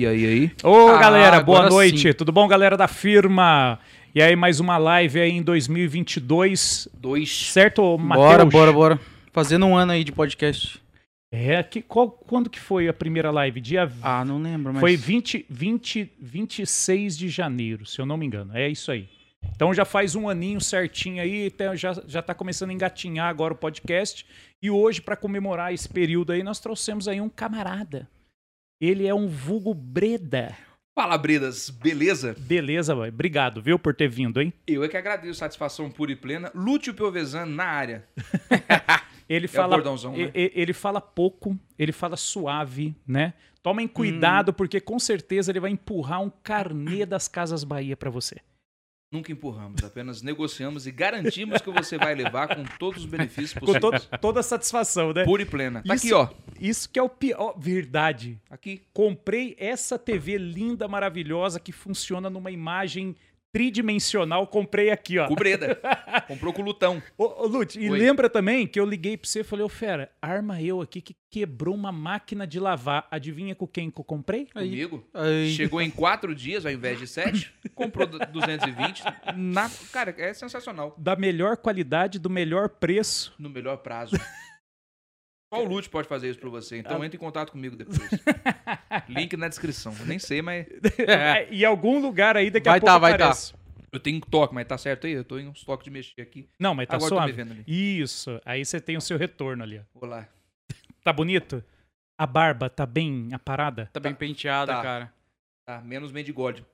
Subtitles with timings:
[0.00, 0.50] E aí, aí?
[0.64, 1.98] Ô, Ah, galera, boa noite.
[2.08, 2.12] sim.
[2.14, 3.78] Tudo bom, galera da firma?
[4.14, 7.30] E aí, mais uma live aí em 2022, Dois.
[7.52, 8.26] certo, Matheus?
[8.26, 9.00] Bora, bora, bora.
[9.30, 10.80] Fazendo um ano aí de podcast.
[11.30, 13.60] É, que, qual, quando que foi a primeira live?
[13.60, 13.92] Dia...
[14.02, 14.80] Ah, não lembro, mas...
[14.80, 18.56] Foi 20, 20, 26 de janeiro, se eu não me engano.
[18.56, 19.06] É isso aí.
[19.54, 23.52] Então já faz um aninho certinho aí, até já, já tá começando a engatinhar agora
[23.52, 24.24] o podcast.
[24.62, 28.08] E hoje, para comemorar esse período aí, nós trouxemos aí um camarada.
[28.80, 30.56] Ele é um vulgo Breda.
[30.94, 32.34] Fala, Bredas, beleza?
[32.38, 33.08] Beleza, boy.
[33.08, 34.52] Obrigado, viu, por ter vindo, hein?
[34.66, 36.50] Eu é que agradeço, satisfação pura e plena.
[36.54, 38.04] Lúcio Piovesan na área.
[39.28, 40.32] Ele o fala, bordãozão, né?
[40.34, 43.32] ele fala pouco, ele fala suave, né?
[43.62, 43.90] Tomem Hum.
[43.90, 48.38] cuidado, porque com certeza ele vai empurrar um carnê das Casas Bahia pra você.
[49.12, 53.66] Nunca empurramos, apenas negociamos e garantimos que você vai levar com todos os benefícios Com
[53.66, 54.04] possíveis.
[54.04, 55.24] to- toda a satisfação, né?
[55.24, 55.82] Pura e plena.
[55.84, 56.28] Tá Isso- aqui, ó.
[56.60, 57.58] Isso que é o pior.
[57.58, 58.38] Verdade.
[58.48, 58.82] Aqui.
[58.94, 63.16] Comprei essa TV linda, maravilhosa, que funciona numa imagem
[63.52, 64.46] tridimensional.
[64.46, 65.26] Comprei aqui, ó.
[65.26, 65.80] Com o Breda.
[66.26, 67.02] Comprou com o Lutão.
[67.16, 67.98] Ô, ô Lute, e Oi.
[67.98, 71.16] lembra também que eu liguei pra você e falei, ô Fera, arma eu aqui que
[71.30, 73.06] quebrou uma máquina de lavar.
[73.10, 74.46] Adivinha com quem que eu comprei?
[74.46, 75.04] Comigo.
[75.14, 75.50] Aí.
[75.52, 77.52] Chegou em quatro dias ao invés de sete.
[77.74, 79.02] Comprou du- 220.
[79.36, 79.70] Na...
[79.92, 80.94] Cara, é sensacional.
[80.98, 83.32] Da melhor qualidade, do melhor preço.
[83.38, 84.16] No melhor prazo.
[85.52, 86.76] Só o Lute pode fazer isso pra você.
[86.76, 86.78] Ah.
[86.78, 87.98] Então entre em contato comigo depois.
[89.08, 89.92] Link na descrição.
[90.06, 90.66] Nem sei, mas
[90.98, 93.32] É, em algum lugar aí daqui Vai a pouco tá, vai tá.
[93.92, 95.12] eu tenho toque, mas tá certo aí?
[95.12, 96.48] Eu tô em uns toques de mexer aqui.
[96.58, 97.32] Não, mas tá Agora eu tô me suave.
[97.32, 97.64] vendo ali.
[98.00, 98.40] Isso.
[98.44, 99.78] Aí você tem o seu retorno ali.
[99.78, 99.82] ó.
[99.98, 100.28] Vou lá.
[101.02, 101.64] Tá bonito?
[102.16, 103.88] A barba tá bem aparada?
[103.92, 104.82] Tá bem penteada, Tá.
[104.82, 105.12] cara.
[105.66, 106.64] Tá, menos mendigódio.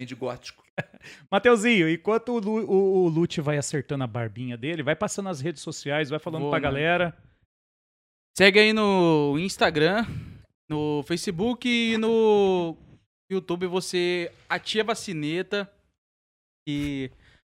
[0.00, 0.62] Mendigótico.
[1.30, 5.62] Mateuzinho, enquanto o, o, o Lute vai acertando a barbinha dele, vai passando nas redes
[5.62, 6.62] sociais, vai falando Vou, pra né?
[6.62, 7.16] galera.
[8.38, 10.06] Segue aí no Instagram,
[10.70, 12.76] no Facebook e no
[13.28, 13.66] YouTube.
[13.66, 15.68] Você ativa a sineta
[16.64, 17.10] e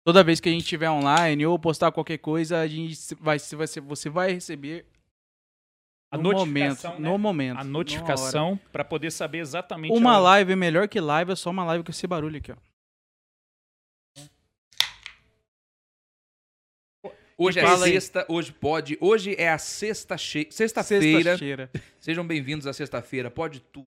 [0.06, 3.56] toda vez que a gente estiver online ou postar qualquer coisa, a gente vai, você
[3.56, 4.86] vai, você vai receber
[6.12, 7.10] A no notificação, momento, né?
[7.10, 9.92] no momento, A notificação pra poder saber exatamente.
[9.92, 12.67] Uma live melhor que live, é só uma live com esse barulho aqui, ó.
[17.40, 18.98] Hoje é sexta, hoje pode.
[19.00, 20.48] Hoje é a sexta che...
[20.50, 21.30] sexta-feira.
[21.36, 21.70] Sexta-feira.
[22.00, 23.30] Sejam bem-vindos à sexta-feira.
[23.30, 23.84] Pode tudo.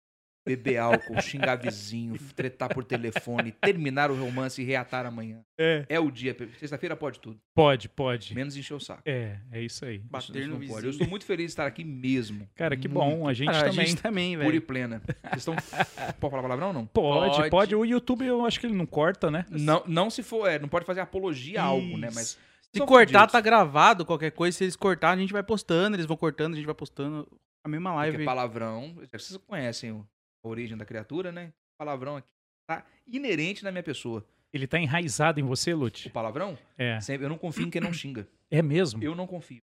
[0.46, 5.40] Beber álcool, xingar vizinho, tretar por telefone, terminar o romance e reatar amanhã.
[5.58, 6.36] É, É o dia.
[6.58, 7.40] Sexta-feira pode tudo.
[7.54, 8.34] pode, pode.
[8.34, 9.00] Menos encher o saco.
[9.06, 10.00] É, é isso aí.
[10.00, 10.74] Bater Isso no não vizinho.
[10.74, 10.86] pode.
[10.86, 12.46] Eu estou muito feliz de estar aqui mesmo.
[12.54, 13.26] Cara, que bom.
[13.26, 13.84] A gente Cara, também.
[13.84, 14.62] A gente também, Pura e velho.
[14.62, 15.02] plena.
[15.30, 15.56] Vocês estão.
[16.20, 16.86] Pode falar palavrão ou não?
[16.86, 17.74] Pode, pode, Pode.
[17.74, 19.46] O YouTube eu acho que ele não corta, né?
[19.50, 20.46] Não, não se for.
[20.46, 22.08] É, não pode fazer apologia a algo, né?
[22.14, 22.38] Mas.
[22.74, 24.56] Se cortar, tá gravado, qualquer coisa.
[24.56, 27.26] Se eles cortarem, a gente vai postando, eles vão cortando, a gente vai postando
[27.64, 28.24] a mesma Porque live.
[28.24, 28.94] palavrão.
[29.12, 30.06] Vocês conhecem o-
[30.44, 31.52] a origem da criatura, né?
[31.78, 32.28] Palavrão aqui
[32.66, 34.24] tá inerente na minha pessoa.
[34.52, 36.08] Ele tá enraizado em você, O Lute?
[36.10, 37.00] palavrão, É.
[37.00, 38.28] sempre, eu não confio em quem não xinga.
[38.50, 39.02] É mesmo?
[39.02, 39.60] Eu não confio.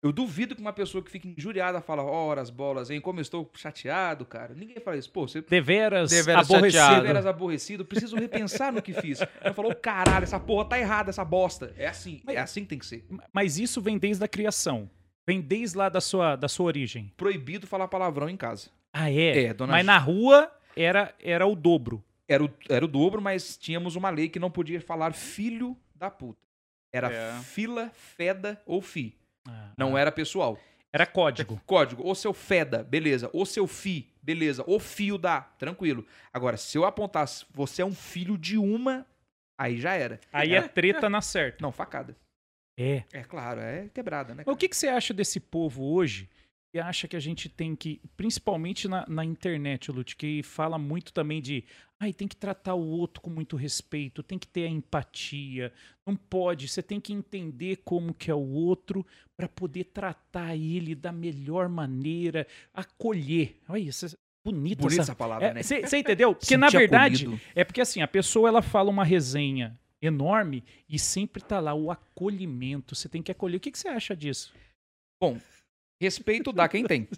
[0.00, 3.00] Eu duvido que uma pessoa que fica injuriada fala, horas, bolas, hein?
[3.00, 4.54] Como eu estou chateado, cara.
[4.54, 5.10] Ninguém fala isso.
[5.10, 6.80] Pô, você Deveras, Deveras aborrecido.
[6.80, 7.00] chateado.
[7.02, 9.18] deveras aborrecido, preciso repensar no que fiz.
[9.44, 11.74] Eu falou, caralho, essa porra tá errada, essa bosta.
[11.76, 13.04] É assim, é assim que tem que ser.
[13.32, 14.88] Mas isso vem desde a criação.
[15.26, 17.12] Vem desde lá da sua, da sua origem.
[17.16, 18.70] Proibido falar palavrão em casa.
[18.92, 19.46] Ah, é?
[19.46, 22.02] É, dona Mas Gi- na rua era, era o dobro.
[22.28, 26.08] Era o, era o dobro, mas tínhamos uma lei que não podia falar filho da
[26.08, 26.38] puta.
[26.92, 27.32] Era É.
[27.42, 29.14] fila, feda ou fi.
[29.48, 30.00] Ah, Não ah.
[30.00, 30.58] era pessoal.
[30.92, 31.60] Era código.
[31.66, 33.28] Código, ou seu feda, beleza.
[33.32, 34.64] Ou seu fi, beleza.
[34.66, 36.06] Ou fio da, tranquilo.
[36.32, 39.06] Agora, se eu apontasse, você é um filho de uma,
[39.58, 40.18] aí já era.
[40.32, 41.58] Aí a treta na certa.
[41.60, 42.16] Não, facada.
[42.78, 43.02] É.
[43.12, 44.44] É claro, é quebrada, né?
[44.46, 46.28] O que, que você acha desse povo hoje
[46.78, 51.40] acha que a gente tem que, principalmente na, na internet, Lute, que fala muito também
[51.40, 51.64] de
[52.00, 55.72] ai, tem que tratar o outro com muito respeito, tem que ter a empatia,
[56.06, 59.04] não pode, você tem que entender como que é o outro
[59.36, 63.56] para poder tratar ele da melhor maneira, acolher.
[63.68, 64.10] Olha isso, é
[64.44, 65.00] Bonita essa...
[65.00, 65.62] essa palavra, né?
[65.62, 66.34] Você entendeu?
[66.36, 67.42] Porque na verdade, acolhido.
[67.54, 71.90] é porque assim, a pessoa ela fala uma resenha enorme e sempre tá lá o
[71.90, 72.94] acolhimento.
[72.94, 73.56] Você tem que acolher.
[73.56, 74.54] O que, que você acha disso?
[76.00, 77.08] Respeito dá quem tem.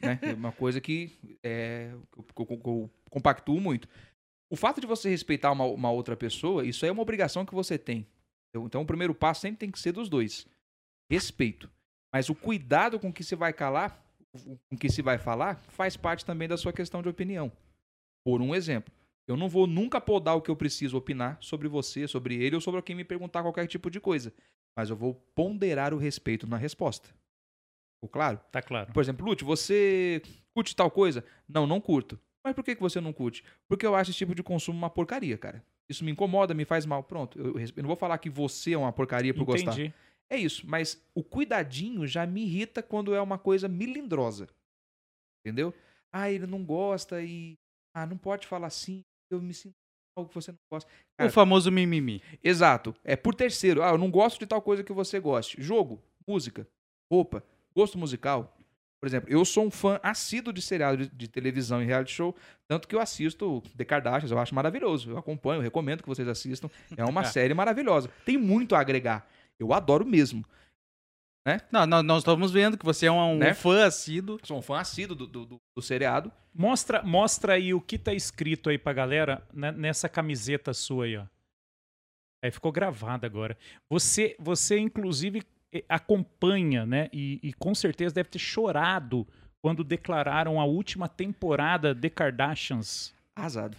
[0.00, 0.18] né?
[0.22, 1.12] É uma coisa que
[1.42, 3.88] é, eu, eu- compactuo muito.
[4.50, 7.54] O fato de você respeitar uma, uma outra pessoa, isso aí é uma obrigação que
[7.54, 8.06] você tem.
[8.54, 10.46] Então o primeiro passo sempre tem que ser dos dois.
[11.10, 11.70] Respeito.
[12.12, 14.04] Mas o cuidado com que se vai calar,
[14.68, 17.50] com que se vai falar, faz parte também da sua questão de opinião.
[18.26, 18.92] Por um exemplo,
[19.26, 22.60] eu não vou nunca podar o que eu preciso opinar sobre você, sobre ele ou
[22.60, 24.32] sobre quem me perguntar qualquer tipo de coisa.
[24.76, 27.08] Mas eu vou ponderar o respeito na resposta.
[28.02, 28.40] Ficou claro?
[28.50, 28.92] Tá claro.
[28.92, 30.20] Por exemplo, Lute, você
[30.52, 31.24] curte tal coisa?
[31.48, 32.18] Não, não curto.
[32.44, 33.44] Mas por que, que você não curte?
[33.68, 35.64] Porque eu acho esse tipo de consumo uma porcaria, cara.
[35.88, 37.04] Isso me incomoda, me faz mal.
[37.04, 39.72] Pronto, eu, eu não vou falar que você é uma porcaria por gostar.
[39.72, 39.94] Entendi.
[40.28, 44.48] É isso, mas o cuidadinho já me irrita quando é uma coisa milindrosa.
[45.46, 45.72] Entendeu?
[46.12, 47.54] Ah, ele não gosta e.
[47.94, 49.74] Ah, não pode falar assim, eu me sinto
[50.16, 50.90] mal que você não gosta.
[51.16, 52.20] Cara, O famoso mimimi.
[52.42, 52.94] Exato.
[53.04, 53.82] É por terceiro.
[53.82, 55.62] Ah, eu não gosto de tal coisa que você goste.
[55.62, 56.66] Jogo, música,
[57.12, 57.44] roupa,
[57.74, 58.56] gosto musical.
[59.00, 62.36] Por exemplo, eu sou um fã assíduo de seriado de, de televisão e reality show,
[62.68, 65.10] tanto que eu assisto The Kardashians, eu acho maravilhoso.
[65.10, 66.70] Eu acompanho, eu recomendo que vocês assistam.
[66.96, 68.08] É uma série maravilhosa.
[68.24, 69.28] Tem muito a agregar.
[69.58, 70.44] Eu adoro mesmo.
[71.72, 73.52] Não, nós, nós estamos vendo que você é um, um Né?
[73.54, 74.38] fã assíduo.
[74.44, 76.30] Sou um fã assíduo do, do, do- do seriado.
[76.54, 81.16] Mostra, mostra aí o que tá escrito aí pra galera né, nessa camiseta sua aí,
[81.16, 81.24] ó.
[82.44, 83.56] Aí ficou gravado agora.
[83.90, 85.42] Você, você inclusive,
[85.88, 87.08] acompanha, né?
[87.12, 89.26] E, e com certeza deve ter chorado
[89.62, 93.14] quando declararam a última temporada de Kardashians.
[93.34, 93.76] Arrasado.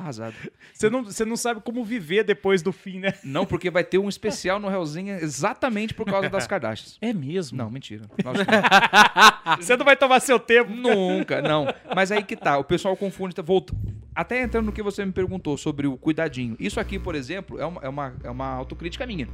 [0.00, 0.34] Arrasado.
[0.72, 3.12] Você não, você não sabe como viver depois do fim, né?
[3.22, 6.96] Não, porque vai ter um especial no Realzinha exatamente por causa das Kardashians.
[7.02, 7.58] É mesmo?
[7.58, 8.06] Não, mentira.
[9.60, 10.70] Você não vai tomar seu tempo.
[10.70, 11.66] Nunca, não.
[11.94, 13.34] Mas aí que tá, o pessoal confunde.
[13.34, 13.74] tá, Volta.
[14.14, 16.56] Até entrando no que você me perguntou sobre o cuidadinho.
[16.58, 19.28] Isso aqui, por exemplo, é uma, é uma, é uma autocrítica minha.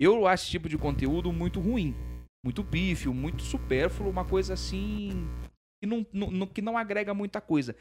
[0.00, 1.94] Eu acho esse tipo de conteúdo muito ruim.
[2.44, 5.10] Muito pífio, muito supérfluo, uma coisa assim.
[5.82, 7.74] Que não, não- que não agrega muita coisa.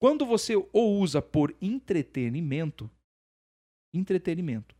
[0.00, 2.90] Quando você o usa por entretenimento.
[3.94, 4.74] Entretenimento.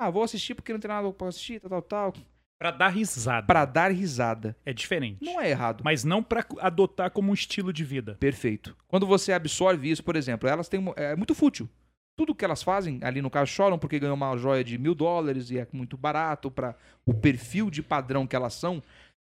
[0.00, 2.22] Ah, vou assistir porque não tem nada pra assistir, tal, tal, tal.
[2.58, 3.46] Pra dar risada.
[3.46, 4.56] Pra dar risada.
[4.64, 5.22] É diferente.
[5.24, 5.82] Não é errado.
[5.82, 8.16] Mas não pra adotar como um estilo de vida.
[8.20, 8.76] Perfeito.
[8.86, 10.80] Quando você absorve isso, por exemplo, elas têm.
[10.96, 11.68] É muito fútil.
[12.16, 15.50] Tudo que elas fazem, ali no caso, choram porque ganham uma joia de mil dólares
[15.50, 16.74] e é muito barato para
[17.06, 18.82] o perfil de padrão que elas são.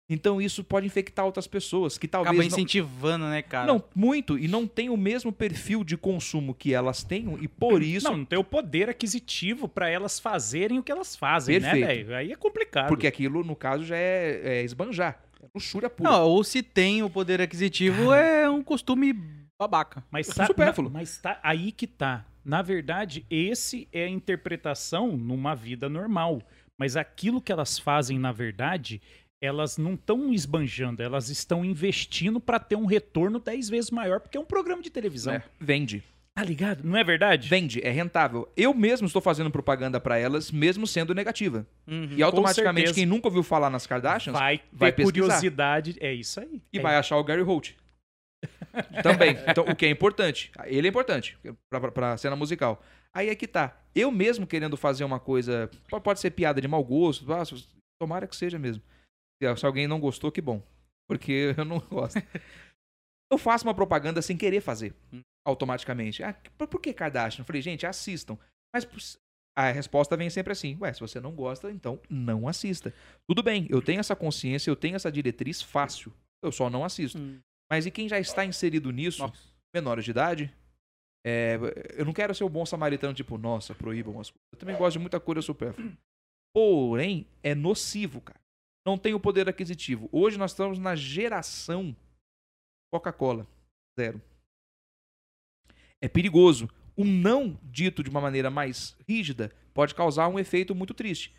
[0.08, 2.28] Então isso pode infectar outras pessoas que talvez.
[2.30, 3.66] Acaba não- incentivando, né, cara?
[3.66, 4.38] Não, muito.
[4.38, 8.06] E não tem o mesmo perfil de consumo que elas têm, e por isso.
[8.10, 12.06] Não, não tem o poder aquisitivo pra elas fazerem o que elas fazem, né, Perfeito.
[12.08, 12.16] velho?
[12.16, 12.88] Aí é complicado.
[12.88, 15.20] Porque aquilo, no caso, já é, é esbanjar.
[15.42, 16.10] É luxúria pura.
[16.10, 19.14] Não, ou se tem o poder aquisitivo, é um costume
[19.58, 20.04] babaca.
[20.10, 20.90] Mas, É tá, supérfluo.
[20.90, 22.26] mas tá aí que tá.
[22.44, 26.42] Na verdade, esse é a interpretação numa vida normal.
[26.78, 29.00] Mas aquilo que elas fazem, na verdade,
[29.40, 34.36] elas não estão esbanjando, elas estão investindo pra ter um retorno 10 vezes maior, porque
[34.36, 35.34] é um programa de televisão.
[35.34, 36.02] É, vende.
[36.34, 36.82] Tá ligado?
[36.82, 37.48] Não é verdade?
[37.48, 38.50] Vende, é rentável.
[38.56, 41.64] Eu mesmo estou fazendo propaganda para elas, mesmo sendo negativa.
[41.86, 42.08] Uhum.
[42.16, 45.12] E automaticamente, quem nunca ouviu falar nas Kardashians Vai ter vai pesquisar.
[45.22, 45.96] curiosidade.
[46.00, 46.60] É isso aí.
[46.72, 47.74] e É vai achar o Gary Holt.
[49.02, 49.36] Também.
[49.48, 50.50] Então, o que é importante.
[50.64, 51.38] Ele é importante
[51.70, 52.82] pra, pra cena musical.
[53.12, 53.80] Aí é que tá.
[53.94, 55.70] Eu mesmo querendo fazer uma coisa.
[55.88, 57.32] po- Pode ser piada de mau gosto.
[57.32, 57.42] ah,
[58.00, 58.82] Tomara que seja mesmo.
[59.56, 60.62] Se alguém não gostou, que bom.
[61.08, 62.20] Porque eu não gosto.
[63.30, 64.94] Eu faço uma propaganda sem querer fazer.
[65.46, 66.22] Automaticamente.
[66.22, 67.42] Ah, por que Kardashian?
[67.42, 68.38] Eu falei, gente, assistam.
[68.74, 69.18] Mas
[69.56, 70.76] a resposta vem sempre assim.
[70.80, 72.92] Ué, se você não gosta, então não assista.
[73.28, 76.12] Tudo bem, eu tenho essa consciência, eu tenho essa diretriz fácil.
[76.42, 77.18] Eu só não assisto.
[77.18, 77.38] Hum.
[77.70, 79.42] Mas e quem já está inserido nisso, Nossa.
[79.74, 80.54] menores de idade?
[81.24, 81.58] é,
[81.96, 84.46] eu não quero ser o bom samaritano, tipo, nossa, proíbam as coisas.
[84.52, 85.90] Eu também gosto de muita coisa supérflua.
[86.54, 88.38] Porém, é nocivo, cara.
[88.86, 90.08] Não tem o poder aquisitivo.
[90.12, 91.96] Hoje nós estamos na geração
[92.92, 93.46] Coca-Cola.
[93.98, 94.20] Zero.
[96.02, 96.68] É perigoso.
[96.94, 101.34] O não dito de uma maneira mais rígida pode causar um efeito muito triste.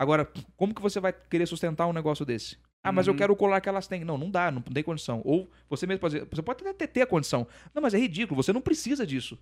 [0.00, 0.24] Agora,
[0.56, 2.58] como que você vai querer sustentar um negócio desse?
[2.84, 3.18] Ah, mas eu Uhum.
[3.18, 4.04] quero o colar que elas têm.
[4.04, 5.22] Não, não dá, não tem condição.
[5.24, 7.46] Ou você mesmo pode dizer, você pode até ter a condição.
[7.74, 9.38] Não, mas é ridículo, você não precisa disso.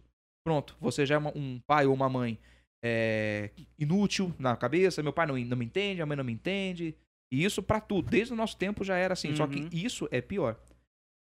[0.46, 2.38] Pronto, você já é uma- um pai ou uma mãe
[2.82, 6.94] é, inútil na cabeça, meu pai não, não me entende, a mãe não me entende.
[7.32, 9.34] E isso pra tudo, desde o nosso tempo já era assim.
[9.36, 9.68] Só que Uhum.
[9.70, 10.58] isso é pior.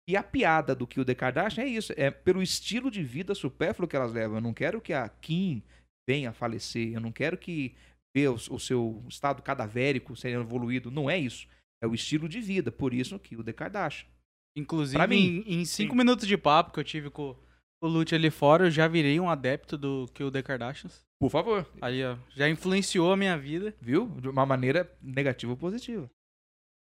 [0.09, 3.35] E a piada do que o The Kardashian é isso, é pelo estilo de vida
[3.35, 4.37] supérfluo que elas levam.
[4.37, 5.63] Eu não quero que a Kim
[6.09, 7.75] venha a falecer, eu não quero que
[8.17, 10.91] ver o, o seu estado cadavérico sendo evoluído.
[10.93, 11.47] Não é isso.
[11.83, 12.71] É o estilo de vida.
[12.73, 14.09] Por isso que o The Kardashian.
[14.57, 15.45] Inclusive, mim.
[15.47, 17.37] em, em cinco minutos de papo que eu tive com
[17.81, 21.07] o Lute ali fora, eu já virei um adepto do que o The Kardashians.
[21.21, 21.65] Por favor.
[21.81, 24.09] Aí, ó, já influenciou a minha vida, Viu?
[24.21, 26.11] De uma maneira negativa ou positiva.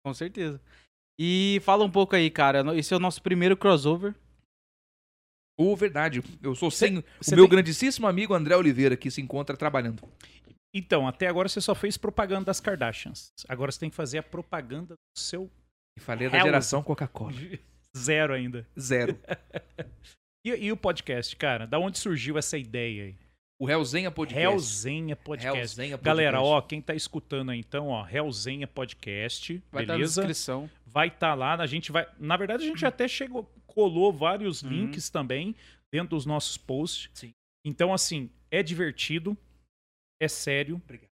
[0.05, 0.61] com certeza.
[1.21, 2.77] E fala um pouco aí, cara.
[2.77, 4.15] Esse é o nosso primeiro crossover.
[5.59, 9.21] Ou verdade, eu sou sem o Você meu tem- grandíssimo amigo André Oliveira, que se
[9.21, 10.03] encontra trabalhando.
[10.75, 13.33] Então, até agora você só fez propaganda das Kardashians.
[13.49, 15.51] Agora você tem que fazer a propaganda do seu
[15.99, 17.35] E falei da geração Coca-Cola.
[17.97, 18.67] zero ainda.
[18.79, 19.19] Zero.
[20.45, 21.69] E, e o podcast, cara?
[21.69, 23.17] Da onde surgiu essa ideia aí?
[23.61, 24.45] O Hellzenha Podcast.
[24.45, 25.57] Helzenha Podcast.
[25.57, 26.05] Hellzenha Podcast.
[26.05, 30.21] Galera, ó, quem tá escutando aí então, ó, Helzenha Podcast, Vai estar na beleza?
[30.21, 30.69] descrição.
[30.85, 34.71] vai estar lá, a gente vai, na verdade a gente até chegou colou vários Uhum.
[34.71, 35.55] links também
[35.93, 37.09] dentro dos nossos posts.
[37.15, 37.31] Sim.
[37.65, 39.39] Então, assim, é divertido,
[40.25, 41.09] é sério, Obrigado.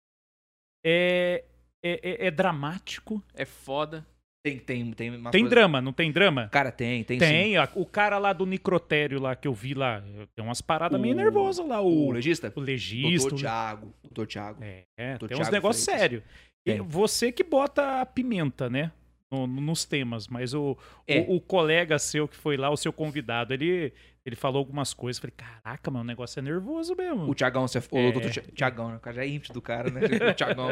[0.85, 1.45] é,
[1.83, 3.23] é, é- é dramático.
[3.35, 4.07] É foda.
[4.45, 6.49] Tem, tem, tem uma Tem coisa- drama, não tem drama?
[6.49, 7.27] Cara, tem, tem, sim.
[7.27, 10.01] Tem, o cara lá do necrotério lá que eu vi lá,
[10.35, 12.53] tem umas paradas meio O- nervosas lá, O o, legista?
[12.55, 13.19] o legista.
[13.29, 13.95] Doutor o- Tiago.
[14.03, 14.63] Doutor Tiago.
[14.65, 16.01] É, é, Doutor tem uns Thiago negócios Freitas.
[16.03, 16.23] sérios.
[16.67, 18.93] E você que bota a pimenta, né?
[19.31, 20.75] no- no- nos temas, mas o,
[21.07, 21.21] É.
[21.21, 23.93] o, o colega seu que foi lá, o seu convidado, ele,
[24.29, 25.23] ele falou algumas coisas.
[25.23, 27.29] Eu Falei, caraca, mano, o negócio é nervoso mesmo.
[27.29, 27.79] O Tiagão, você...
[27.79, 28.09] É.
[28.09, 28.97] o doutor Ti- Tiagão, né?
[28.97, 30.01] O cara já é íntimo do cara, né?
[30.31, 30.69] O Tiagão.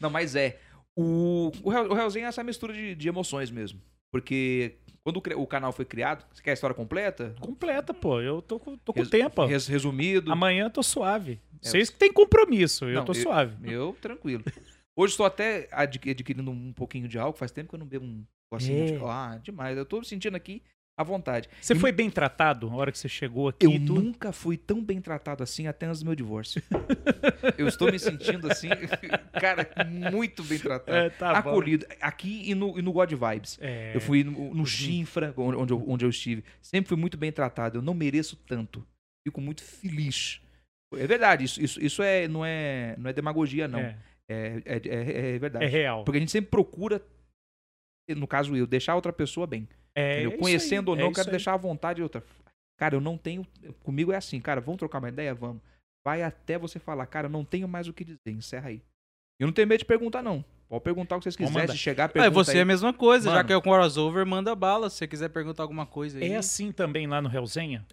[0.00, 0.58] Não, mas é.
[0.96, 3.80] O, o, Realzinho é essa mistura de, de emoções mesmo.
[4.10, 7.34] Porque quando o, o canal foi criado, você quer a história completa?
[7.40, 8.20] Completa, pô.
[8.20, 9.44] Eu tô, com- tô com Res- tempo.
[9.44, 10.32] res- resumido.
[10.32, 11.40] Amanhã eu tô suave.
[11.62, 13.56] É, Vocês que têm compromisso, eu Não, tô eu- suave.
[13.70, 14.44] Eu, tranquilo.
[14.96, 17.38] Hoje estou até adqui- adquirindo um pouquinho de álcool.
[17.38, 18.94] Faz tempo que eu não bebo um negocinho de...
[18.94, 19.00] É.
[19.04, 19.78] Ah, demais.
[19.78, 20.62] Eu tô sentindo aqui
[20.98, 21.48] à vontade.
[21.60, 23.64] Você E foi bem tratado na hora que você chegou aqui?
[23.64, 23.94] Eu tudo?
[23.94, 26.60] nunca fui tão bem tratado assim até antes do meu divórcio.
[27.56, 28.68] eu estou me sentindo assim,
[29.40, 30.96] cara, muito bem tratado.
[30.98, 31.50] É, tá bom.
[31.50, 31.86] acolhido.
[32.00, 33.58] Aqui e no, e no God Vibes.
[33.62, 36.42] É, Eu fui no, no Chinfra, onde eu, onde eu estive.
[36.60, 37.78] Sempre fui muito bem tratado.
[37.78, 38.84] Eu não mereço tanto.
[39.26, 40.40] Fico muito feliz.
[40.96, 43.78] É verdade, isso, isso, isso é, não, é, não é demagogia, não.
[43.78, 43.96] é,
[44.28, 45.64] É, é, é- é verdade.
[45.64, 46.02] é real.
[46.02, 47.00] Porque a gente sempre procura,
[48.16, 49.68] no caso eu, deixar a outra pessoa bem.
[49.98, 52.22] É, é Conhecendo aí, ou não, é eu quero deixar à vontade outra.
[52.78, 53.44] Cara, eu não tenho.
[53.82, 55.34] Comigo é assim, cara, vamos trocar uma ideia?
[55.34, 55.60] Vamos.
[56.06, 58.80] Vai até você falar, cara, eu não tenho mais o que dizer, encerra aí.
[59.40, 60.44] Eu não tenho medo de perguntar, não.
[60.68, 62.58] Pode perguntar o que vocês quiserem, chegar, É, pergunta você aí.
[62.58, 63.46] é a mesma coisa, já Mano.
[63.46, 64.90] que é o crossover, manda bala.
[64.90, 66.30] Se você quiser perguntar alguma coisa aí.
[66.32, 67.86] É assim também lá no Realzenha?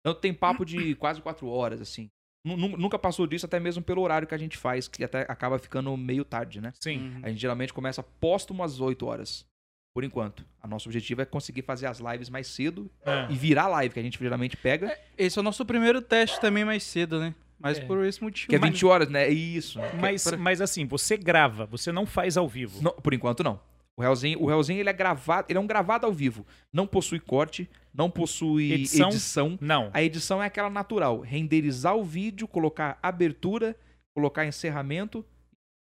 [0.00, 2.08] Então tem papo de quase quatro horas, assim.
[2.44, 5.20] Nu- nu- Nunca passou disso, até mesmo pelo horário que a gente faz, que até
[5.22, 6.72] acaba ficando meio tarde, né?
[6.80, 6.98] Sim.
[6.98, 7.20] Uhum.
[7.22, 9.46] A gente geralmente começa póstumo às 8 horas.
[9.94, 10.44] Por enquanto.
[10.60, 13.26] A nosso objetivo é conseguir fazer as lives mais cedo É.
[13.30, 14.96] e virar live, que a gente geralmente pega.
[15.18, 17.34] Esse é o nosso primeiro teste também mais cedo, né?
[17.58, 17.84] Mas É.
[17.84, 18.48] por esse motivo.
[18.48, 19.28] Que é Mas- 20 horas, né?
[19.28, 19.78] Isso.
[20.00, 22.82] Mas, pra- mas assim, você grava, você não faz ao vivo.
[22.82, 23.60] Não, por enquanto não.
[23.94, 26.46] O Realzinho, o Realzinho ele é gravado, ele é um gravado ao vivo.
[26.72, 29.10] Não possui corte, não possui Edição?
[29.10, 29.58] edição.
[29.60, 29.90] Não.
[29.92, 33.76] A edição é aquela natural, renderizar o vídeo, colocar abertura,
[34.16, 35.24] colocar encerramento,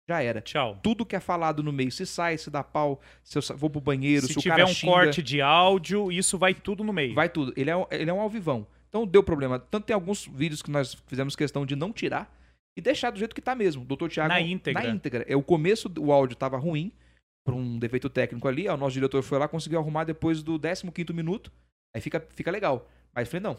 [0.08, 0.40] já era.
[0.40, 0.78] Tchau.
[0.82, 3.80] Tudo que é falado no meio, se sai, se dá pau, se eu vou pro
[3.80, 7.14] banheiro, se, Se o tiver um xinga, corte de áudio, isso vai tudo no meio.
[7.14, 7.52] vai tudo.
[7.56, 8.66] Ele é, um- ele é um alvivão.
[8.88, 9.58] Então deu problema.
[9.58, 12.34] Tanto tem alguns vídeos que nós fizemos questão de não tirar
[12.76, 13.84] e deixar do jeito que tá mesmo.
[13.84, 14.82] Doutor Thiago Na íntegra.
[14.82, 15.24] Na íntegra.
[15.28, 16.90] É o começo do áudio tava ruim
[17.44, 18.66] por um defeito técnico ali.
[18.66, 21.52] O nosso diretor foi lá, conseguiu arrumar depois do 15º minuto.
[21.94, 22.88] Aí fica, fica legal.
[23.14, 23.58] Mas eu falei, não.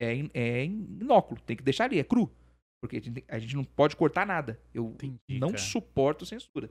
[0.00, 1.38] É, é inóculo.
[1.42, 2.30] Tem que deixar ali, é cru.
[2.82, 4.58] Porque a gente, a gente não pode cortar nada.
[4.72, 5.58] Eu Entendi, não cara.
[5.62, 6.70] suporto censura.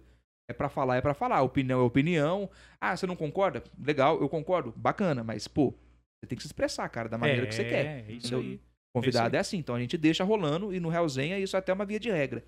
[0.50, 1.42] É pra falar, é pra falar.
[1.44, 2.50] Opinião é opinião.
[2.82, 3.63] Ah, você não concorda?
[3.80, 4.74] Legal, eu concordo.
[4.75, 7.86] Bacana, mas, pô, você tem que se expressar, cara, da maneira que você quer.
[8.10, 8.60] É, isso aí.
[8.96, 9.38] Convidado aí.
[9.38, 12.00] é assim, então a gente deixa rolando e no Realzenha isso é até uma via
[12.00, 12.44] de regra.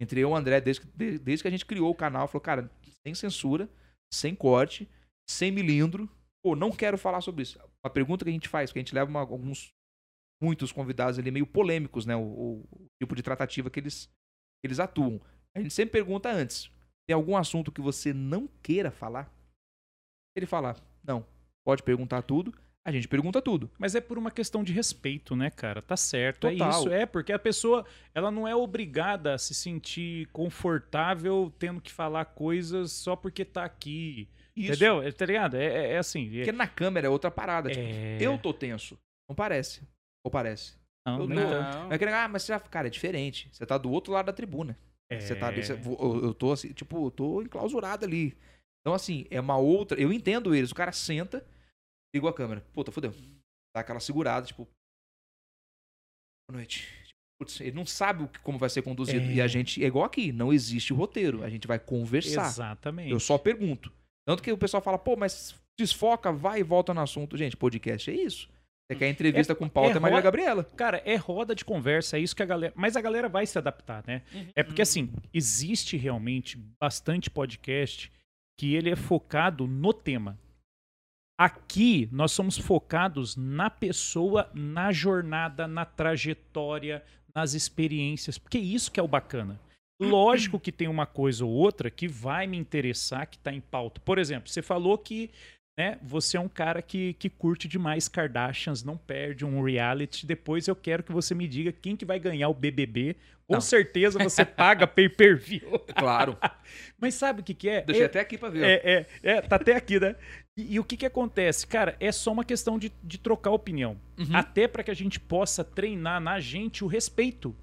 [0.00, 2.28] Entre eu e o André, desde, que- de- desde que a gente criou o canal,
[2.28, 2.70] falou, cara,
[3.06, 3.66] sem censura,
[4.12, 4.86] sem corte,
[5.28, 6.06] sem milindro,
[6.44, 7.58] pô, não quero falar sobre isso.
[7.82, 9.70] Uma pergunta que a gente faz, que a gente leva uma- alguns,
[10.42, 14.66] muitos convidados ali meio polêmicos, né, o, o- o tipo de tratativa que eles, que
[14.66, 15.20] eles atuam.
[15.56, 16.70] A gente sempre pergunta antes,
[17.08, 19.32] tem algum assunto que você não queira falar?
[20.36, 21.26] Ele falar, não,
[21.66, 22.54] pode perguntar tudo,
[22.86, 23.70] a gente pergunta tudo.
[23.78, 25.82] Mas é por uma questão de respeito, né, cara?
[25.82, 26.46] Tá certo.
[26.46, 26.70] É Total.
[26.70, 26.88] isso.
[26.90, 32.24] É, porque a pessoa, ela não é obrigada a se sentir confortável tendo que falar
[32.26, 34.28] coisas só porque tá aqui.
[34.56, 34.68] Isso.
[34.70, 35.02] Entendeu?
[35.02, 35.56] É, Tá ligado?
[35.56, 36.28] É, é- é assim.
[36.34, 37.68] É, Porque na câmera é outra parada.
[37.70, 38.98] tipo, é- eu tô tenso.
[39.28, 39.82] Não parece.
[40.28, 40.76] Ou parece?
[41.06, 41.88] Não, eu nem não.
[41.88, 42.60] Vai querer, ah, mas você já.
[42.60, 43.48] Cara, é diferente.
[43.50, 44.78] Você tá do outro lado da tribuna.
[45.20, 45.60] Você tá ali.
[45.60, 45.62] É.
[45.62, 48.36] você- eu, eu tô assim, tipo, eu tô enclausurado ali.
[48.82, 49.98] Então, assim, é uma outra.
[50.00, 50.70] Eu entendo eles.
[50.70, 51.44] O cara senta,
[52.14, 52.60] ligou a câmera.
[52.74, 53.12] Puta, fodeu.
[53.74, 54.68] Dá aquela segurada, tipo.
[56.50, 56.86] Boa noite.
[57.40, 59.24] Putz, ele não sabe o que- como vai ser conduzido.
[59.30, 59.34] É.
[59.34, 61.42] E a gente, é igual aqui, não existe roteiro.
[61.44, 62.46] A gente vai conversar.
[62.46, 63.10] Exatamente.
[63.10, 63.92] Eu só pergunto.
[64.26, 67.36] Tanto que o pessoal fala, pô, mas desfoca, vai e volta no assunto.
[67.36, 68.50] Gente, podcast é isso.
[68.90, 70.64] Você quer entrevista É- com pauta, é é Maria Gabriela.
[70.64, 72.72] Cara, é roda de conversa, é isso que a galera.
[72.74, 74.22] Mas a galera vai se adaptar, né?
[74.56, 78.10] É porque, assim, existe realmente bastante podcast
[78.58, 80.38] que ele é focado no tema.
[81.38, 87.04] Aqui, nós somos focados na pessoa, na jornada, na trajetória,
[87.34, 89.60] nas experiências, porque isso que é o bacana.
[90.00, 94.00] Lógico que tem uma coisa ou outra que vai me interessar, que está em pauta.
[94.00, 95.30] Por exemplo, você falou que
[95.78, 95.96] né?
[96.02, 100.26] Você é um cara que, que curte demais Kardashians, não perde um reality.
[100.26, 103.14] Depois eu quero que você me diga quem que vai ganhar o BBB.
[103.46, 103.60] Com Não.
[103.60, 105.80] certeza você paga pay-per-view.
[105.94, 106.36] Claro.
[107.00, 107.82] Mas sabe o que, que é?
[107.82, 108.64] Deixei é, até aqui pra ver.
[108.64, 110.16] é, é, é, tá até aqui, né?
[110.56, 111.64] E, e o que que acontece?
[111.64, 113.96] Cara, é só uma questão de, de trocar opinião.
[114.18, 114.34] Uhum.
[114.36, 117.54] Até para que a gente possa treinar na gente o respeito.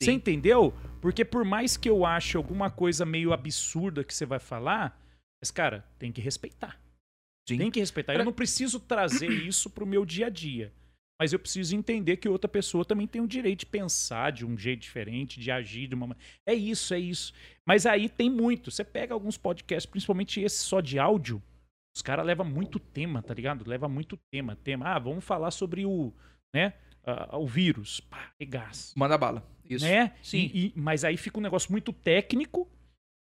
[0.00, 0.16] Você Sim.
[0.16, 0.72] entendeu?
[1.00, 5.00] Porque por mais que eu ache alguma coisa meio absurda que você vai falar,
[5.42, 6.78] mas, cara, tem que respeitar.
[7.48, 7.58] Sim.
[7.58, 8.14] Tem que respeitar.
[8.14, 10.72] Eu não preciso trazer isso pro meu dia a dia.
[11.18, 14.56] Mas eu preciso entender que outra pessoa também tem o direito de pensar de um
[14.58, 16.28] jeito diferente, de agir de uma maneira.
[16.44, 17.32] É isso, é isso.
[17.66, 18.70] Mas aí tem muito.
[18.70, 21.42] Você pega alguns podcasts, principalmente esse só de áudio,
[21.96, 23.66] os caras levam muito tema, tá ligado?
[23.66, 24.56] Leva muito tema.
[24.56, 24.88] Tema.
[24.94, 26.12] Ah, vamos falar sobre o,
[26.54, 28.00] né, ah, o vírus.
[28.00, 28.92] Pá, regaça.
[28.94, 29.42] Manda bala.
[29.64, 29.86] Isso.
[29.86, 30.12] Né?
[30.22, 30.50] Sim.
[30.52, 32.68] E- e- mas aí fica um negócio muito técnico.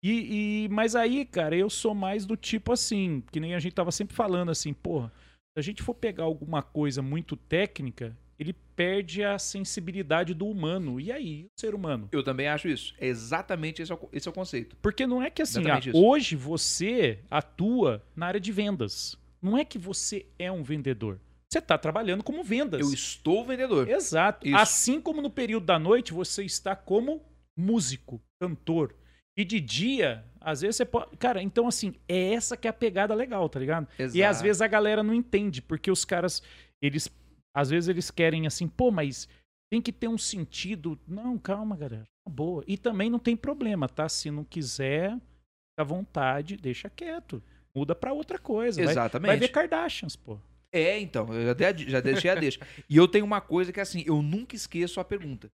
[0.03, 3.73] E, e- mas aí, cara, eu sou mais do tipo assim, que nem a gente
[3.75, 8.53] tava sempre falando assim, porra, se a gente for pegar alguma coisa muito técnica, ele
[8.77, 11.01] perde a sensibilidade do humano.
[11.01, 12.09] E aí, o ser humano?
[12.13, 12.95] Eu também acho isso.
[13.01, 14.77] É exatamente esse é o, esse é o conceito.
[14.81, 19.17] Porque não é que assim, ah, hoje você atua na área de vendas.
[19.43, 21.19] Não é que você é um vendedor.
[21.51, 22.81] Você tá trabalhando como vendas.
[22.81, 23.89] Eu estou vendedor.
[23.89, 24.47] Exato.
[24.47, 24.57] Isso.
[24.57, 27.21] Assim como no período da noite você está como
[27.57, 28.95] músico, cantor.
[29.39, 31.17] E de dia, às vezes você pode.
[31.17, 33.87] Cara, então assim, é essa que é a pegada legal, tá ligado?
[33.97, 34.43] E às Exato.
[34.43, 36.43] vezes a galera não entende, porque os caras,
[36.83, 37.09] eles.
[37.55, 39.29] Às vezes eles querem assim, pô, mas
[39.71, 40.99] tem que ter um sentido.
[41.07, 42.03] Não, calma, galera.
[42.03, 42.65] Tá boa.
[42.67, 44.09] E também não tem problema, tá?
[44.09, 47.41] Se não quiser, fica à vontade, deixa quieto.
[47.73, 48.83] Muda pra outra coisa.
[48.83, 49.29] Vai, Exatamente.
[49.29, 50.37] vai ver Kardashians, pô.
[50.73, 51.47] É, então, eu
[51.87, 52.61] já, deixei a deixa.
[52.89, 55.49] E eu tenho uma coisa que é assim, eu nunca esqueço a pergunta.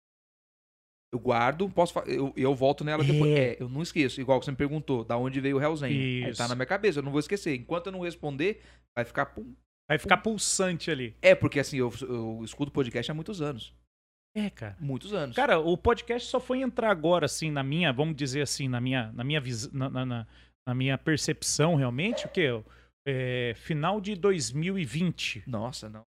[1.13, 3.33] Eu guardo, posso eu, eu volto nela depois.
[3.33, 3.39] É.
[3.55, 4.21] É, eu não esqueço.
[4.21, 5.91] Igual que você me perguntou, da onde veio o Hellzen.
[6.25, 7.55] Aí tá na minha cabeça, eu não vou esquecer.
[7.57, 8.63] Enquanto eu não responder,
[8.97, 9.27] vai ficar.
[9.27, 9.53] pum.
[9.89, 11.17] Vai ficar pulsante ali.
[11.21, 13.75] É, porque assim, eu, eu escuto podcast há muitos anos.
[14.37, 14.77] É, cara.
[14.79, 15.35] Muitos anos.
[15.35, 19.11] Cara, o podcast só foi entrar agora, assim, na minha, vamos dizer assim, na minha,
[19.11, 22.47] na minha, na, na- na- minha percepção, realmente, o quê?
[23.05, 25.43] É, final de 2020.
[25.49, 26.03] Nossa, não.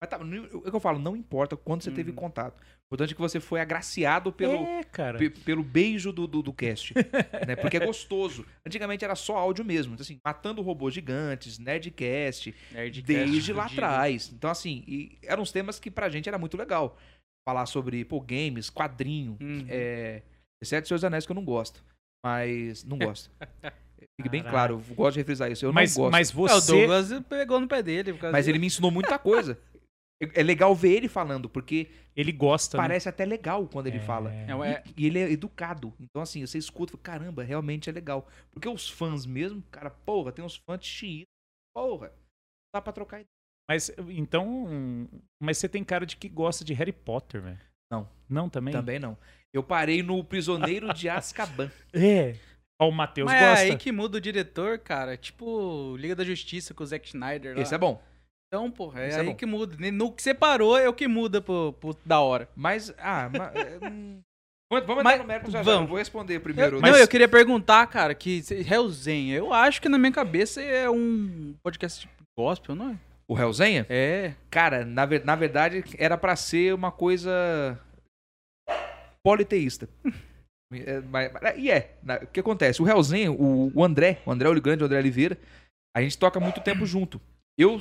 [0.00, 2.16] Mas tá, não- é o que eu falo, não importa quando você teve Uhum.
[2.16, 2.62] contato.
[2.86, 4.82] O importante é que você foi agraciado pelo, É,
[5.44, 6.94] pelo beijo do, do, do cast.
[7.46, 7.56] né?
[7.56, 8.46] Porque é gostoso.
[8.64, 9.94] Antigamente era só áudio mesmo.
[9.94, 14.30] Então, assim, matando robôs gigantes, Nerdcast, Nerdcast desde lá atrás.
[14.32, 16.96] Então, assim, e eram uns temas que pra gente era muito legal.
[17.48, 19.36] Falar sobre, pô, games, quadrinho.
[19.40, 19.66] Uhum.
[19.68, 20.22] É,
[20.62, 21.82] exceto Seus Anéis que eu não gosto.
[22.24, 23.30] Mas não gosto.
[24.20, 25.64] Fique bem claro, eu gosto de refrisar isso.
[25.66, 26.12] Eu mas, não gosto.
[26.12, 26.72] mas É, você.
[26.72, 28.12] o Douglas pegou no pé dele.
[28.12, 28.60] por causa Mas ele disso.
[28.60, 29.58] me ensinou muita coisa.
[30.22, 32.76] É é legal ver ele falando, porque Ele gosta.
[32.78, 32.82] né?
[32.84, 34.00] parece até legal quando ele É.
[34.00, 34.32] fala.
[34.32, 35.92] É, é- E, e ele é educado.
[36.00, 38.26] Então, assim, você escuta e fala, caramba, realmente é legal.
[38.50, 41.26] Porque os fãs mesmo, cara, porra, tem uns fãs de xiita.
[41.74, 42.10] Porra,
[42.74, 43.26] dá pra trocar ideia.
[43.68, 45.08] Mas então.
[45.42, 47.60] Mas você tem cara de que gosta de Harry Potter, velho.
[47.92, 48.08] Não.
[48.28, 48.72] Não também?
[48.72, 49.18] Também não.
[49.54, 51.70] Eu parei no Prisioneiro de Azkaban.
[51.92, 52.36] É.
[52.80, 53.64] Ó, o Matheus Mas é gosta.
[53.64, 55.16] aí que muda o diretor, cara.
[55.16, 57.62] Tipo, Liga da Justiça com o Zack Snyder lá.
[57.62, 58.02] Esse é bom.
[58.48, 59.34] Então, porra, é é aí bom.
[59.34, 59.76] que muda.
[59.90, 62.48] No que separou é o que muda pro, pro da hora.
[62.54, 64.20] Mas, ah, ma- é, hum,
[64.70, 65.64] vamos vamos Mas- entrar no mérito já, já.
[65.64, 65.82] vamos.
[65.82, 66.76] Eu vou responder primeiro.
[66.76, 70.12] Eu- Mas- Não, eu queria perguntar, cara, que se- Hellzen, eu acho que na minha
[70.12, 72.96] cabeça é um podcast tipo gospel, não é?
[73.28, 73.84] O Hellzenha?
[73.88, 74.34] É.
[74.48, 77.78] Cara, na, na verdade, era pra ser uma coisa
[79.24, 79.88] politeísta.
[80.72, 81.96] É, mas- mas- e é.
[82.02, 82.82] na- o que acontece?
[82.82, 85.38] O Hellzen, o, o André, o André Oligrande, o André Oliveira,
[85.96, 87.20] a gente toca muito tempo junto.
[87.56, 87.80] Eu,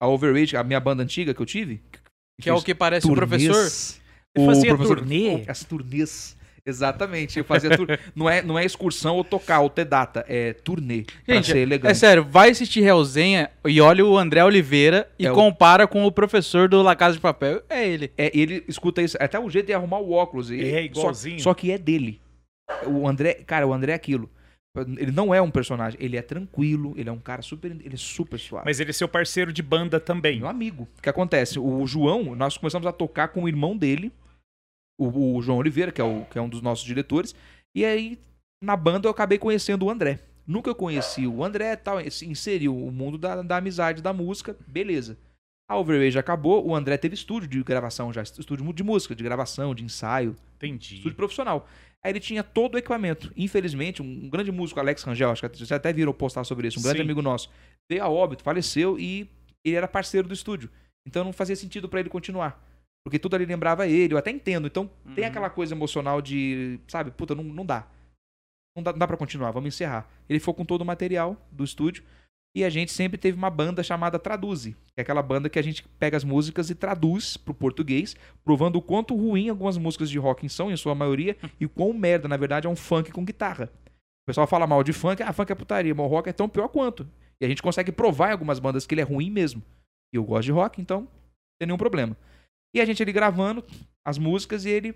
[0.00, 1.82] a Overrage, a minha banda antiga que eu tive.
[2.40, 4.00] Que é o que parece o turnês, professor.
[4.36, 5.44] Ele o fazia professor- turnê?
[5.48, 6.36] As turnês.
[6.68, 7.38] Exatamente.
[7.38, 7.86] Eu fazia tur...
[8.14, 11.04] não, é, não é excursão ou tocar ou ter data, é turnê.
[11.24, 11.96] Pra Gente, ser É elegante.
[11.96, 16.10] sério, vai assistir Hellzenha e olha o André Oliveira e É o- compara com o
[16.12, 17.62] professor do La Casa de Papel.
[17.70, 18.12] É ele.
[18.18, 20.50] É, ele escuta isso, até o jeito de arrumar o óculos.
[20.50, 21.38] e- É, igualzinho.
[21.38, 22.20] Só, só que é dele.
[22.84, 24.28] O André, cara, o André é aquilo.
[24.82, 27.96] Ele não é um personagem, ele é tranquilo, ele é um cara super, ele é
[27.96, 28.64] super suave.
[28.66, 30.38] Mas ele é seu parceiro de banda também.
[30.38, 30.88] meu amigo.
[30.98, 31.58] O que acontece?
[31.58, 34.12] O João, nós começamos a tocar com o irmão dele,
[34.98, 37.34] o, o João Oliveira, que é, o, que é um dos nossos diretores,
[37.74, 38.18] e aí
[38.62, 40.20] na banda eu acabei conhecendo o André.
[40.46, 44.56] Nunca conheci o André e tal, se inseriu o mundo da, da amizade, da música,
[44.66, 45.18] beleza.
[45.68, 49.74] A Overage acabou, o André teve estúdio de gravação já, estúdio de música, de gravação,
[49.74, 50.94] de ensaio, Entendi.
[50.94, 51.68] estúdio profissional.
[52.06, 53.32] Aí ele tinha todo o equipamento.
[53.36, 56.82] Infelizmente, um, grande músico, Alex Rangel, acho que vocês até viram postar sobre isso, um
[56.82, 57.02] grande Sim.
[57.04, 57.50] amigo nosso,
[57.90, 59.28] veio a óbito, faleceu e
[59.64, 60.70] ele era parceiro do estúdio.
[61.04, 62.64] Então não fazia sentido pra ele continuar.
[63.04, 64.68] Porque tudo ali lembrava ele, eu até entendo.
[64.68, 65.30] Então tem Uhum.
[65.30, 67.88] aquela coisa emocional de, sabe, puta, não, não dá.
[68.76, 70.08] Não dá, não dá pra continuar, vamos encerrar.
[70.28, 72.04] Ele foi com todo o material do estúdio.
[72.56, 75.62] E a gente sempre teve uma banda chamada Traduze, que é aquela banda que a
[75.62, 80.18] gente pega as músicas e traduz pro português, provando o quanto ruim algumas músicas de
[80.18, 83.70] rock são, em sua maioria, e quão merda, na verdade, é um funk com guitarra.
[84.22, 86.48] O pessoal fala mal de funk, ah, funk é putaria, mas o rock é tão
[86.48, 87.06] pior quanto.
[87.38, 89.62] E a gente consegue provar em algumas bandas que ele é ruim mesmo.
[90.10, 91.08] E eu gosto de rock, então não
[91.60, 92.16] tem nenhum problema.
[92.74, 93.62] E a gente ali gravando
[94.02, 94.94] as músicas e ele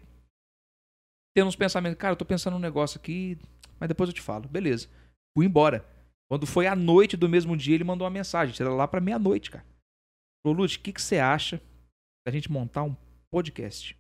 [1.36, 3.38] tendo uns pensamentos, cara, eu tô pensando num negócio aqui,
[3.78, 4.48] mas depois eu te falo.
[4.48, 4.88] Beleza.
[5.36, 5.99] Fui embora.
[6.30, 8.54] Quando foi à noite do mesmo dia, ele mandou uma mensagem.
[8.58, 9.66] Era lá pra meia-noite, cara.
[10.44, 11.60] Falou, Lute, o que, que você acha
[12.26, 12.96] da gente montar um
[13.32, 13.98] podcast?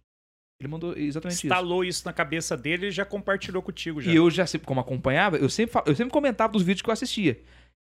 [0.60, 1.46] Ele mandou exatamente isso.
[1.46, 4.00] Instalou isso na cabeça dele e já compartilhou contigo.
[4.00, 4.12] Já.
[4.12, 7.42] E eu já, como acompanhava, eu sempre, eu sempre comentava dos vídeos que eu assistia.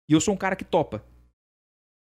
[0.09, 1.05] E eu sou um cara que topa.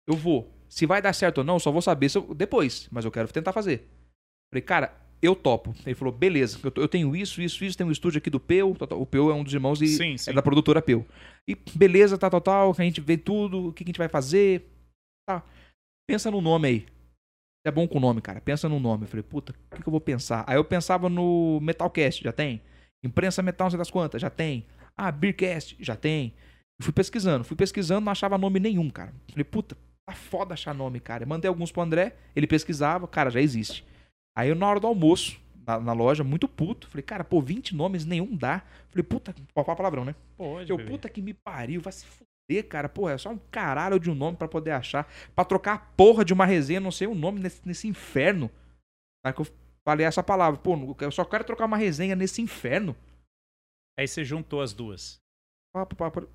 [0.07, 0.53] Eu vou.
[0.69, 2.89] Se vai dar certo ou não, eu só vou saber eu- depois.
[2.93, 3.89] Mas eu quero tentar fazer.
[4.53, 5.75] Falei, cara, eu topo.
[5.85, 7.77] Ele falou, beleza, eu, eu tenho isso, isso, isso.
[7.77, 8.75] Tem um estúdio aqui do Peu.
[8.79, 9.01] tal, tal.
[9.01, 10.31] O Peu é um dos irmãos e Sim, sim.
[10.31, 11.05] é da produtora Peu.
[11.49, 12.75] E beleza, tal, tal, tal.
[12.77, 14.69] A gente vê tudo, o que, que a gente vai fazer.
[15.29, 15.43] Tá.
[16.09, 16.87] Pensa no nome aí.
[17.67, 18.41] É bom com o nome, cara.
[18.41, 19.05] Pensa no nome.
[19.05, 20.45] Eu falei, puta, o que, que eu vou pensar?
[20.47, 22.63] Aí eu pensava no Metalcast, já tem.
[23.05, 24.67] Imprensa Metal, não sei das quantas, já tem.
[24.97, 26.33] Ah, Beercast, já tem.
[26.81, 29.13] Eu fui pesquisando, fui pesquisando, não achava nome nenhum, cara.
[29.31, 29.77] Falei, puta,
[30.09, 31.25] tá foda achar nome, cara.
[31.25, 33.85] Eu mandei alguns pro André, ele pesquisava, cara, já existe.
[34.39, 37.75] Aí eu, na hora do almoço, na, na loja, muito puto, falei, cara, pô, 20
[37.75, 38.63] nomes, nenhum dá.
[38.89, 40.15] Falei, puta, falar palavrão, né?
[40.37, 40.91] Pode, Eu, bebê.
[40.93, 42.89] puta que me pariu, vai se fuder, cara.
[42.89, 45.13] Porra, é só um caralho de um nome pra poder achar.
[45.35, 48.49] Pra trocar a porra de uma resenha, não sei o nome nesse, nesse inferno.
[49.27, 49.47] Aí que eu
[49.85, 50.61] falei essa palavra.
[50.61, 52.95] Pô, eu só quero trocar uma resenha nesse inferno.
[53.99, 55.19] Aí você juntou as duas.
[55.75, 56.29] Papo, papo.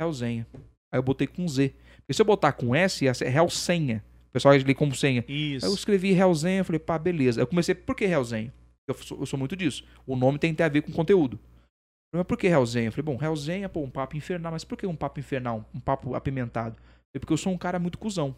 [0.00, 0.46] Realzenha.
[0.90, 1.74] Aí eu botei com Z.
[1.98, 4.02] Porque se eu botar com S, ia ser Realsenha.
[4.34, 5.24] Pessoal ler como senha.
[5.28, 5.64] Isso.
[5.64, 7.40] Aí eu escrevi Realzenha, falei, pá, beleza.
[7.40, 8.52] Eu comecei, por que Realzenha?
[8.88, 9.84] Eu sou, eu sou muito disso.
[10.06, 11.36] O nome tem que ter a ver com conteúdo.
[11.38, 12.88] Falei, Mas por que Realzenha?
[12.88, 14.50] Eu falei, bom, Realzenha, pô, um papo infernal.
[14.52, 15.64] Mas por que um papo infernal?
[15.72, 16.74] Um papo apimentado?
[16.76, 18.34] Falei, porque eu sou um cara muito cuzão.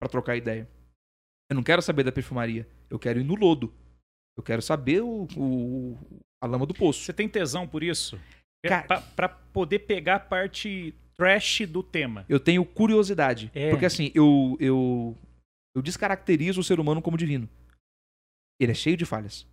[0.00, 0.66] Pra trocar ideia.
[1.50, 2.66] Eu não quero saber da perfumaria.
[2.88, 3.72] Eu quero ir no lodo.
[4.36, 5.98] Eu quero saber o, o-
[6.42, 7.00] a lama do poço.
[7.04, 8.18] Você tem tesão por isso?
[8.64, 12.26] É Cara- Pra, pra poder pegar a parte trash do tema.
[12.28, 13.50] Eu tenho curiosidade.
[13.54, 13.70] É.
[13.70, 15.16] Porque assim, eu, eu,
[15.76, 17.48] eu descaracterizo o ser humano como divino.
[18.60, 19.46] Ele é cheio de falhas.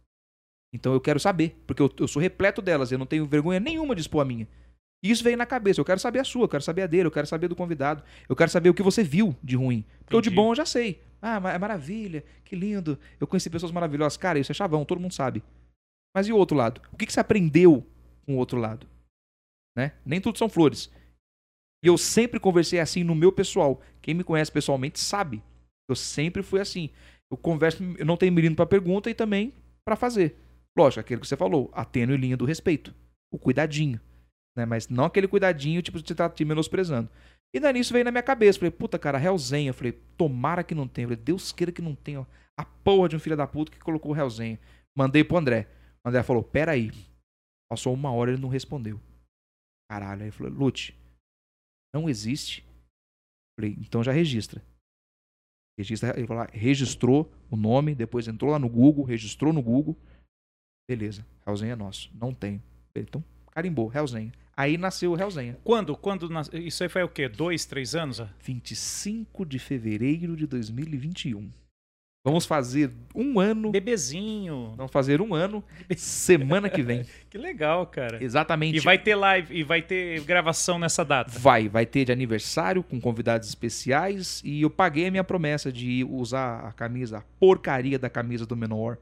[0.73, 3.93] Então eu quero saber, porque eu, eu sou repleto delas, eu não tenho vergonha nenhuma
[3.93, 4.47] de expor a minha.
[5.03, 7.07] E isso veio na cabeça, eu quero saber a sua, eu quero saber a dele,
[7.07, 9.85] eu quero saber do convidado, eu quero saber o que você viu de ruim.
[9.99, 11.01] Porque o de bom eu já sei.
[11.21, 12.97] Ah, é maravilha, que lindo.
[13.19, 14.17] Eu conheci pessoas maravilhosas.
[14.17, 15.43] Cara, isso é chavão, todo mundo sabe.
[16.15, 16.81] Mas e o outro lado?
[16.91, 17.85] O que, que você aprendeu
[18.25, 18.87] com o outro lado?
[19.77, 19.93] Né?
[20.05, 20.89] Nem tudo são flores.
[21.83, 23.81] E eu sempre conversei assim no meu pessoal.
[24.01, 25.41] Quem me conhece pessoalmente sabe.
[25.89, 26.89] Eu sempre fui assim.
[27.31, 29.53] Eu converso, eu não tenho menino pra pergunta e também
[29.85, 30.35] pra fazer.
[30.77, 32.93] Lógico, aquilo que você falou, a tênue linha do respeito.
[33.31, 33.99] O cuidadinho.
[34.57, 34.65] Né?
[34.65, 37.09] Mas não aquele cuidadinho, tipo, você tá te menosprezando.
[37.53, 38.59] E daí nisso veio na minha cabeça.
[38.59, 39.73] Falei, puta, cara, Hellzenha.
[39.73, 41.07] Falei, tomara que não tenha.
[41.07, 42.25] Falei, Deus queira que não tenha.
[42.57, 44.59] A porra de um filho da puta que colocou Hellzenha.
[44.95, 45.67] Mandei pro André.
[46.05, 46.91] O André falou, peraí.
[47.71, 48.99] Passou uma hora e ele não respondeu.
[49.89, 50.23] Caralho.
[50.23, 50.95] Aí falou, Lute,
[51.93, 52.65] não existe.
[53.59, 54.63] Falei, então já registra.
[55.77, 59.97] Registra, ele falou, lá, registrou o nome, depois entrou lá no Google, registrou no Google.
[60.89, 62.09] Beleza, Hellzenha é nosso.
[62.13, 62.61] Não tem.
[62.95, 64.31] Então, carimbou, Hellzenha.
[64.57, 65.57] Aí nasceu o Hellzenha.
[65.63, 65.95] Quando?
[65.95, 67.29] Quando nas- Isso aí foi o quê?
[67.29, 68.19] Dois, três anos?
[68.41, 71.49] 25 de fevereiro de 2021.
[72.25, 73.71] Vamos fazer um ano.
[73.71, 74.73] Bebezinho.
[74.75, 75.63] Vamos fazer um ano
[75.95, 77.05] semana que vem.
[77.29, 78.23] Que legal, cara.
[78.23, 78.77] Exatamente.
[78.77, 81.31] E vai ter live, e vai ter gravação nessa data.
[81.37, 86.03] Vai, vai ter de aniversário com convidados especiais e eu paguei a minha promessa de
[86.03, 88.97] usar a camisa, a porcaria da camisa do Menor.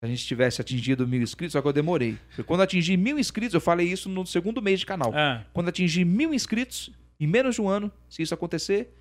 [0.00, 2.18] Se a gente tivesse atingido mil inscritos, só que eu demorei.
[2.28, 5.12] Porque quando atingir mil inscritos, eu falei isso no segundo mês de canal.
[5.14, 8.92] Ah, Quando atingir mil inscritos, em menos de um ano, se isso acontecer,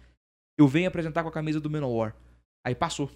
[0.59, 2.13] eu venho apresentar com a camisa do Menor.
[2.63, 3.09] Aí passou.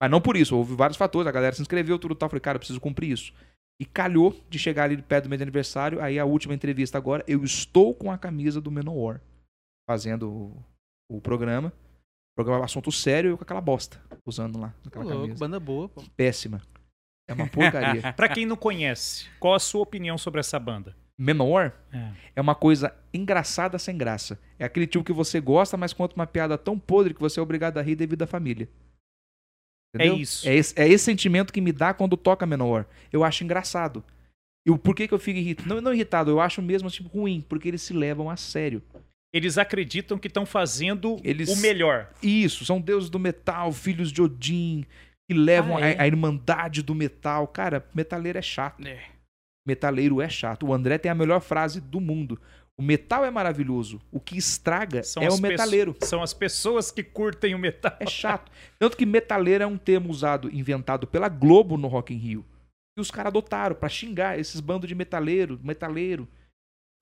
[0.00, 2.28] Mas não por isso, houve vários fatores, a galera se inscreveu, tudo tal.
[2.28, 3.32] Falei, cara, eu preciso cumprir isso.
[3.80, 7.44] E calhou de chegar ali perto do meu aniversário, aí a última entrevista agora, eu
[7.44, 9.20] estou com a camisa do Menor,
[9.88, 10.64] fazendo o,
[11.16, 11.72] o programa.
[12.36, 15.40] Programa assunto sério, eu com aquela bosta, usando lá, aquela Ô, louco, camisa.
[15.40, 16.02] banda boa, pô.
[16.16, 16.62] Péssima.
[17.28, 18.12] É uma porcaria.
[18.14, 20.96] pra quem não conhece, qual a sua opinião sobre essa banda?
[21.20, 22.12] Menor É.
[22.36, 24.38] é uma coisa engraçada sem graça.
[24.56, 27.42] É aquele tio que você gosta, mas conta uma piada tão podre que você é
[27.42, 28.68] obrigado a rir devido à família.
[29.94, 30.14] Entendeu?
[30.14, 30.48] É isso.
[30.48, 32.86] É esse, é esse sentimento que me dá quando toca Menor.
[33.12, 34.04] Eu acho engraçado.
[34.66, 35.68] E o porquê que eu fico irritado?
[35.68, 38.82] Não, não irritado, eu acho mesmo tipo ruim, porque eles se levam a sério.
[39.32, 42.10] Eles acreditam que estão fazendo Eles- o melhor.
[42.22, 44.84] Isso, são deuses do metal, filhos de Odin,
[45.28, 45.98] que levam Ah, é?
[45.98, 47.46] a, a irmandade do metal.
[47.46, 48.86] Cara, metaleiro é chato.
[48.86, 49.00] É.
[49.66, 50.66] Metaleiro é chato.
[50.66, 52.40] O André tem a melhor frase do mundo.
[52.78, 54.00] O metal é maravilhoso.
[54.12, 55.96] O que estraga São é o metaleiro.
[56.02, 57.96] São as pessoas que curtem o metal.
[57.98, 58.50] É chato.
[58.78, 62.44] Tanto que metaleiro é um termo usado, inventado pela Globo no Rock in Rio.
[62.96, 66.28] E os caras adotaram pra xingar esses bandos de metaleiro, metaleiro.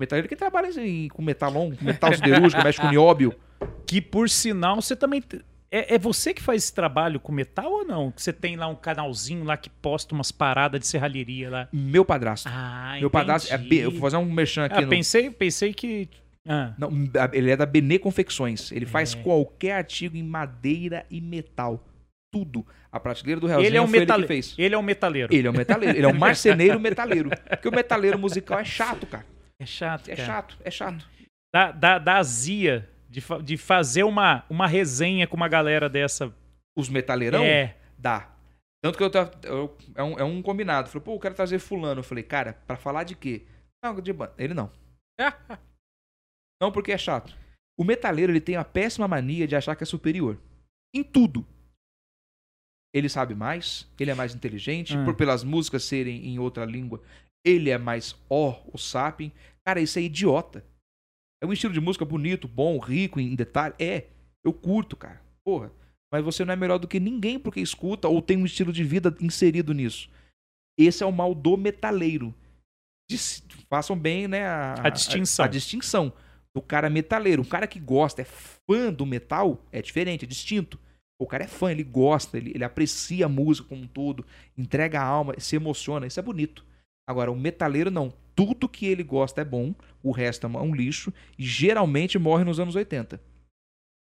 [0.01, 3.35] Metaleiro que trabalha em- com metalon, com metal siderúrgico, mexe com nióbio.
[3.87, 5.23] Que por sinal, você também.
[5.71, 8.11] É, é você que faz esse trabalho com metal ou não?
[8.13, 11.69] Que Você tem lá um canalzinho lá que posta umas paradas de serralheria lá.
[11.73, 12.49] Meu padrasto.
[12.51, 13.61] Ah, Meu padrasto é.
[13.71, 14.89] Eu vou fazer um merchan aqui Ah, no.
[14.89, 16.09] pensei, pensei que.
[16.49, 16.91] Ah, Não,
[17.33, 18.71] ele é da Benê Confecções.
[18.71, 19.23] Ele faz É.
[19.23, 21.85] qualquer artigo em madeira e metal.
[22.33, 22.65] Tudo.
[22.93, 24.55] A prateleira do Realzinho ele é um foi ele fez.
[24.57, 25.35] Ele é um metaleiro.
[25.35, 25.97] Ele é um metaleiro.
[25.99, 27.31] Ele é um marceneiro metaleiro.
[27.49, 29.27] Porque o metaleiro musical é chato, cara.
[29.59, 30.27] É chato, É cara.
[30.27, 31.09] chato, é chato.
[31.53, 36.31] Dá, dá, dá azia de, fa- de fazer uma, uma resenha com uma galera dessa.
[36.77, 37.75] Os metaleirão, É.
[37.97, 38.31] dá.
[38.85, 40.91] Tanto que eu, tava- eu- é, um, é um combinado.
[40.91, 42.01] Falei, pô, eu quero trazer fulano.
[42.01, 43.47] Eu falei, cara, pra falar de quê?
[43.83, 44.35] Não, de banda.
[44.37, 44.71] Ele não.
[46.61, 47.35] Não, porque é chato.
[47.79, 50.39] O metaleiro, ele tem a péssima mania de achar que é superior.
[50.95, 51.47] Em tudo.
[52.95, 55.05] Ele sabe mais, ele é mais inteligente, Hum.
[55.05, 57.03] por pelas músicas serem em outra língua,
[57.45, 59.31] ele é mais ó, o sapien.
[59.67, 60.65] Cara, isso é idiota.
[61.47, 63.75] É um estilo de música bonito, bom, rico em detalhe.
[63.79, 64.07] É,
[64.45, 65.21] eu curto, cara.
[65.45, 65.71] Porra.
[66.13, 68.85] Mas você não é melhor do que ninguém porque escuta ou tem um estilo de
[68.85, 70.09] vida inserido nisso.
[70.79, 72.35] Esse é o mal do metaleiro.
[73.11, 74.47] Dis- Façam bem, né?
[74.47, 75.45] A, A distinção.
[75.45, 76.13] A, distinção
[76.55, 77.43] do cara metaleiro.
[77.43, 80.79] O cara que gosta, é fã do metal, é diferente, é distinto.
[81.21, 84.25] O cara é fã, ele gosta, ele, ele aprecia a música como um todo,
[84.57, 86.65] entrega a alma, se emociona, isso é bonito.
[87.09, 88.13] Agora, o metaleiro não.
[88.37, 92.61] Tudo que ele gosta é bom, o resto é um lixo, e geralmente morre nos
[92.61, 93.19] anos 80.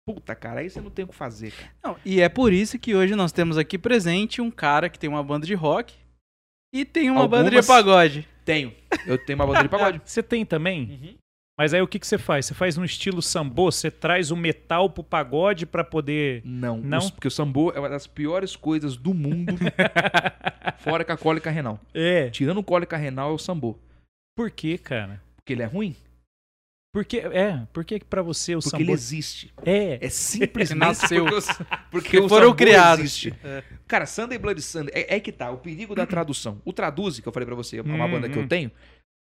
[0.07, 1.71] Puta, cara, aí você não tem o que fazer, cara.
[1.83, 5.09] Não, e é por isso que hoje nós temos aqui presente um cara que tem
[5.09, 5.95] uma banda de rock
[6.75, 8.29] e tem uma banda de Algumas- pagode.
[8.45, 8.75] Tenho.
[9.07, 10.03] Eu tenho uma banda de pagode.
[10.05, 11.17] Você tem também?
[11.59, 12.47] Mas aí o que, que você faz?
[12.47, 13.71] Você faz no estilo sambô?
[13.71, 16.43] Você traz o metal pro pagode pra poder.
[16.45, 16.99] Não, Não?
[16.99, 19.55] os- porque o sambo é uma das piores coisas do mundo,
[20.81, 21.79] fora com a cólica renal.
[21.95, 22.29] É.
[22.31, 23.79] Tirando cólica renal é o sambo.
[24.37, 25.23] Por quê, cara?
[25.37, 25.95] Porque ele é ruim?
[26.93, 28.83] Por que, é, por que que pra você o Porque sambô...
[28.85, 29.53] ele existe.
[29.65, 31.25] É, É simplesmente Nasceu.
[31.25, 31.59] porque, os-
[31.91, 33.01] porque Que o foram criados.
[33.05, 33.35] existe.
[33.87, 36.61] Cara, Sunday Bloody Sunday, é, é que tá, o perigo da tradução.
[36.65, 38.43] O Traduze, que eu falei pra você, é uma Hum, banda que hum.
[38.43, 38.71] eu tenho,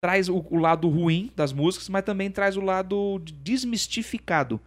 [0.00, 4.60] traz o, o lado ruim das músicas, mas também traz o lado desmistificado.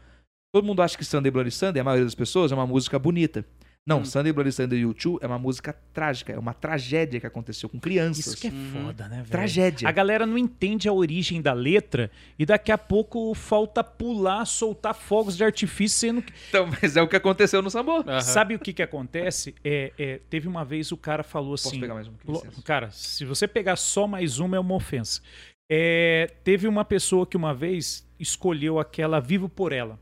[0.53, 3.45] Todo mundo acha que Sunday Bloody Sunday, a maioria das pessoas, é uma música bonita.
[3.87, 4.05] Não, Hum.
[4.05, 8.27] Sunday Bloody Sunday U2 é uma música trágica, é uma tragédia que aconteceu com crianças.
[8.27, 8.83] isso que é Uhum.
[8.87, 9.29] foda, né, velho?
[9.29, 9.87] Tragédia.
[9.87, 14.93] A galera não entende a origem da letra e daqui a pouco falta pular, soltar
[14.93, 16.33] fogos de artifício, sendo que.
[16.49, 17.99] Então, mas é o que aconteceu no sambo.
[18.01, 18.19] Aham.
[18.19, 19.55] Sabe o que que acontece?
[19.63, 21.79] É, é, teve uma vez o cara falou Posso assim.
[21.79, 22.13] pegar mais um?
[22.25, 22.61] Lo- licença.
[22.63, 25.21] Cara, se você pegar só mais uma é uma ofensa.
[25.71, 29.97] É, teve uma pessoa que uma vez escolheu aquela Vivo por Ela.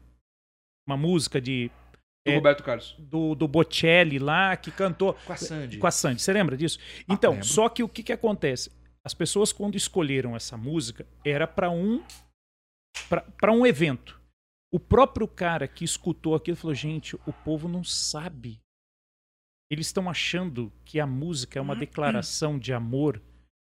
[0.87, 1.71] Uma música de
[2.25, 2.95] Do é, Roberto Carlos.
[2.97, 5.77] do, do Bocelli lá, que cantou Com a Sandy.
[5.77, 6.21] com a Sandy.
[6.21, 6.79] Você lembra disso?
[7.07, 7.45] Ah, Então, lembro.
[7.45, 8.71] só que o que, que acontece?
[9.03, 12.03] As pessoas, quando escolheram essa música, era para um
[13.39, 14.19] para um evento.
[14.73, 18.59] O próprio cara que escutou aquilo falou: gente, o povo não sabe.
[19.69, 23.21] Eles estão achando que a música é uma declaração de amor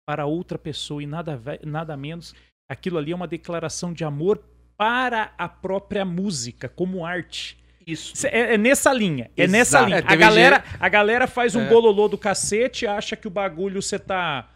[0.08, 2.36] para outra pessoa e nada, nada menos.
[2.70, 4.44] Aquilo ali é uma declaração de amor
[4.78, 7.63] para a própria música, como arte.
[7.86, 8.16] Isso.
[8.16, 9.30] Cê- É, é nessa linha.
[9.36, 9.98] É nessa linha.
[9.98, 11.70] É, a, galera, a galera faz um É.
[11.70, 14.50] bololô do cacete, acha que o bagulho você tá.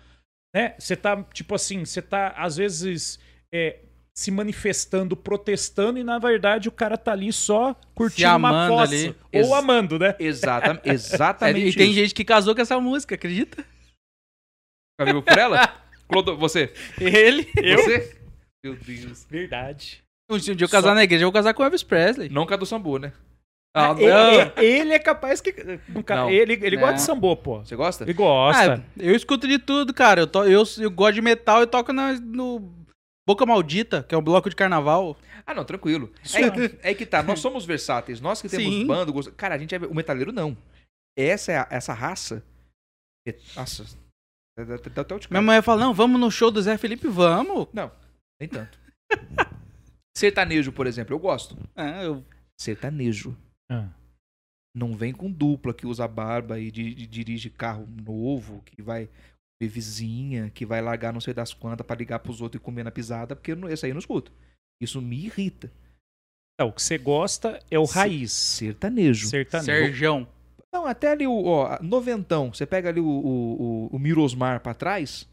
[0.56, 0.76] Né?
[0.80, 3.20] Você tá, tipo assim, você tá, às vezes,
[3.54, 3.80] é,
[4.16, 8.94] se manifestando, protestando, e na verdade o cara tá ali só curtindo uma fossa.
[8.94, 9.08] ali.
[9.34, 10.16] Ou Ex- amando, né?
[10.20, 12.00] Exata, É, exatamente e tem isso.
[12.00, 13.64] gente que casou com essa música, acredita?
[15.04, 15.68] Viu por ela?
[16.10, 16.74] Clodo, você?
[17.00, 17.44] Ele.
[17.54, 18.18] Você?
[18.64, 19.26] Meu Deus.
[19.30, 20.02] Verdade.
[20.30, 22.30] Um dia eu casar na igreja, eu vou casar com o Elvis Presley.
[22.30, 23.14] Não com a do Sambu, né?
[23.74, 24.34] Ah, ele, não.
[24.34, 25.52] ele- ele é capaz que.
[25.96, 26.30] um Não.
[26.30, 26.96] Ele, ele gosta Não.
[26.98, 27.60] de sambô, pô.
[27.60, 28.04] Você gosta?
[28.04, 28.78] Ele gosta.
[28.84, 30.22] Ah, eu escuto de tudo, cara.
[30.22, 32.74] Eu, to- eu, eu gosto de metal e toco na- no
[33.28, 35.16] Boca Maldita, que é um bloco de carnaval.
[35.46, 36.12] Ah, não, tranquilo.
[36.82, 38.20] É, é que tá, nós somos versáteis.
[38.20, 38.88] Nós que temos Sim.
[38.88, 40.58] bando, gosto- cara, a gente é o metaleiro não.
[41.16, 42.44] Essa é a- essa raça.
[43.28, 43.86] é- Nossa.
[44.58, 46.78] Dá, dá- dá até o de Minha mãe fala, não, vamos no show do Zé
[46.78, 47.68] Felipe, vamos.
[48.42, 48.80] Nem tanto.
[50.18, 51.56] Sertanejo, por exemplo, eu gosto.
[51.76, 52.26] Ah, eu-
[52.60, 53.38] Sertanejo.
[53.72, 53.90] Ah.
[54.76, 59.08] Não vem com dupla que usa barba e di- di- dirige carro novo, que vai
[59.62, 62.84] ver vizinha, que vai largar não sei das quantas pra ligar pros outros e comer
[62.84, 64.32] na pisada, porque eu não- esse aí eu não escuto.
[64.82, 65.72] Isso me irrita.
[66.56, 68.32] Então, o que você gosta é o Se- raiz.
[68.32, 69.28] Sertanejo.
[69.28, 69.66] Sertanejo.
[69.66, 70.28] Serjão.
[70.74, 72.52] Não, até ali o ó, noventão.
[72.54, 75.28] Você pega ali o, o, o, o Mirosmar pra trás.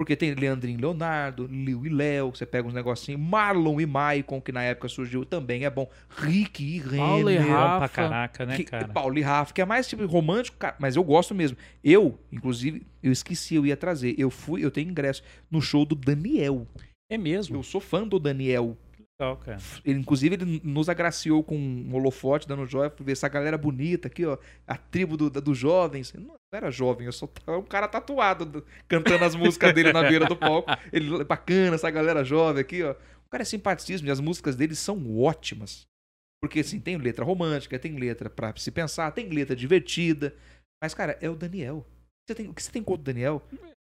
[0.00, 3.20] Porque tem Leandrinho Leonardo, Liu e Léo, você pega uns negocinhos.
[3.20, 5.86] Marlon e Maicon, que na época surgiu, também é bom.
[6.16, 7.52] Rick e Paulo e Renner.
[7.52, 7.78] Rafa.
[7.80, 8.88] Pra caraca, né, que- cara?
[8.88, 11.58] Paulo e Rafa, que é mais tipo romântico, cara, mas eu gosto mesmo.
[11.84, 14.14] Eu, inclusive, eu esqueci, eu ia trazer.
[14.16, 16.66] Eu fui, eu tenho ingresso no show do Daniel.
[17.12, 17.56] É mesmo.
[17.58, 18.78] Eu sou fã do Daniel.
[19.84, 24.08] Ele, inclusive, ele nos agraciou com um holofote dando joia pra ver essa galera bonita
[24.08, 24.38] aqui, ó.
[24.66, 26.12] A tribo do- dos jovens.
[26.14, 30.02] Não era jovem, eu sou ta- um cara tatuado do- cantando as músicas dele na
[30.02, 30.70] beira do palco.
[30.92, 32.92] Ele bacana, essa galera jovem aqui, ó.
[32.92, 35.86] O cara é simpaticíssimo e as músicas dele são ótimas.
[36.42, 40.34] Porque, assim, tem letra romântica, tem letra pra se pensar, tem letra divertida.
[40.82, 41.86] Mas, cara, é o Daniel.
[42.26, 43.42] Você tem, o que você tem contra o Daniel?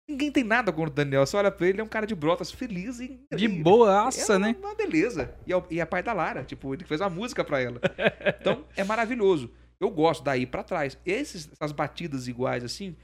[0.08, 1.26] Ninguém tem nada contra o Daniel.
[1.26, 3.20] Você olha pra ele, ele é um cara de brotas feliz e.
[3.34, 4.56] De boaça, é né?
[4.60, 5.34] Uma beleza.
[5.46, 7.80] E é, e é pai da Lara, tipo, ele fez uma música pra ela.
[8.40, 9.52] Então, é maravilhoso.
[9.80, 10.96] Eu gosto daí pra trás.
[11.04, 12.96] Esses, essas batidas iguais, assim,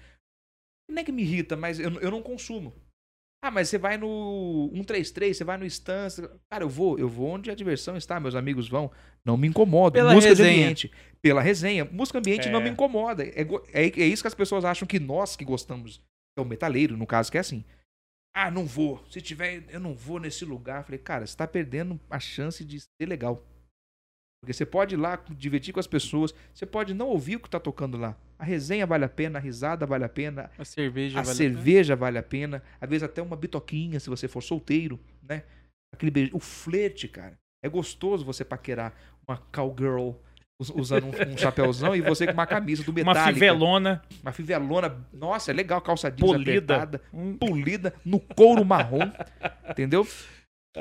[0.89, 2.73] não é que me irrita, mas eu, eu não consumo.
[3.45, 6.23] Ah, mas você vai no 133, você vai no Stance.
[6.49, 8.89] Cara, eu vou, eu vou onde a diversão está, meus amigos vão.
[9.25, 9.95] Não me incomoda.
[9.99, 10.63] Pela Música de resenha.
[10.65, 10.93] ambiente.
[11.21, 11.85] Pela resenha.
[11.85, 12.65] Música ambiente não É.
[12.65, 13.25] me incomoda.
[13.25, 16.01] É, é, é isso que as pessoas acham que nós que gostamos.
[16.37, 17.65] É o metaleiro, no caso, que é assim.
[18.35, 19.05] Ah, não vou.
[19.11, 20.85] Se tiver, eu não vou nesse lugar.
[20.85, 23.47] Falei, cara, você tá perdendo a chance de ser legal.
[24.43, 27.49] Porque você pode ir lá divertir com as pessoas, você pode não ouvir o que
[27.49, 28.19] tá tocando lá.
[28.37, 31.95] A resenha vale a pena, a risada vale a pena, A cerveja a vale cerveja
[31.95, 35.45] vale a pena, às vezes até uma bitoquinha se você for solteiro, né?
[35.95, 37.39] Aquele beijo, o flerte, cara.
[37.63, 38.93] É gostoso você paquerar
[39.29, 40.15] uma cowgirl
[40.71, 43.33] usando um, um chapéuzão e você com uma camisa do Uma Metallica.
[43.35, 44.97] fivelona Uma fivelona.
[45.13, 46.53] Nossa, é legal, calça jeans polida.
[46.77, 47.01] apertada,
[47.39, 49.11] polida, no couro marrom,
[49.69, 50.07] entendeu?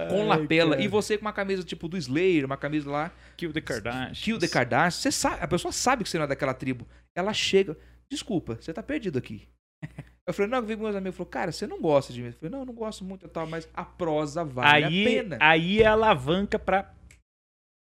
[0.10, 0.72] Com Ai, lapela.
[0.72, 0.82] cara.
[0.84, 4.22] E você com uma camisa tipo do Slayer, uma camisa lá, Kill the Kardashians.
[4.22, 4.91] Kill the Kardashian.
[5.02, 6.88] Você sabe, a pessoa sabe que você não é daquela tribo.
[7.13, 7.78] Ela chega,
[8.10, 9.48] desculpa, você tá perdido aqui.
[10.28, 11.17] Eu falei, não, eu vi com meus amigos.
[11.17, 12.28] Falou, cara, você não gosta de mim.
[12.28, 15.10] Eu falei, não, eu não gosto muito e tal, mas a prosa vale aí, a
[15.10, 15.38] pena.
[15.41, 16.94] aí é a alavanca pra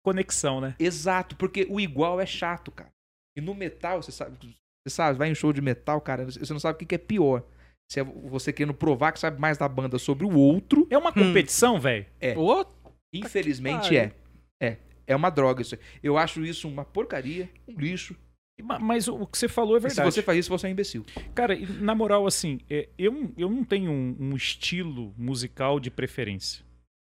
[0.03, 0.75] conexão, né?
[0.79, 2.91] Exato, porque o igual é chato, cara.
[3.37, 6.59] E no metal, você sabe, você sabe, vai em show de metal, cara, você não
[6.59, 7.43] sabe o que que é pior.
[7.91, 11.11] Se é você querendo provar que sabe mais da banda sobre o outro, É uma
[11.11, 12.05] competição, velho.
[12.19, 12.37] É.
[12.37, 12.63] Ô,
[13.13, 13.99] infelizmente pariu.
[13.99, 14.13] é.
[14.61, 14.77] É.
[15.07, 15.73] É uma droga isso.
[15.75, 15.81] aí.
[16.03, 18.15] Eu acho isso uma porcaria, um lixo.
[18.61, 20.11] Ma- Mas o o que você falou é E se verdade.
[20.13, 21.03] você faz isso, você é um imbecil.
[21.33, 25.89] Cara, e na moral, assim, é, eu, eu não tenho um, um estilo musical de
[25.89, 26.63] preferência.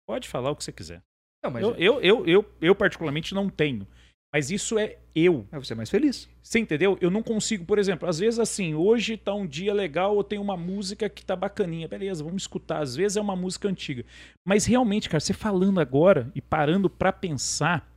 [0.08, 1.02] Pode falar o que você quiser.
[1.42, 3.86] Não, mas Eu, eu, eu, eu, eu, particularmente, não tenho.
[4.32, 5.44] Mas isso é eu.
[5.50, 6.28] é você é mais feliz.
[6.40, 6.96] Você entendeu?
[7.00, 10.40] Eu não consigo, por exemplo, às vezes assim, hoje tá um dia legal, eu tenho
[10.40, 12.80] uma música que tá bacaninha, beleza, vamos escutar.
[12.80, 14.04] Às vezes é uma música antiga.
[14.46, 17.90] Mas realmente, cara, você falando agora e parando pra pensar,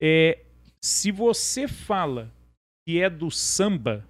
[0.00, 0.38] é,
[0.80, 2.30] se você fala
[2.86, 4.06] que é do samba,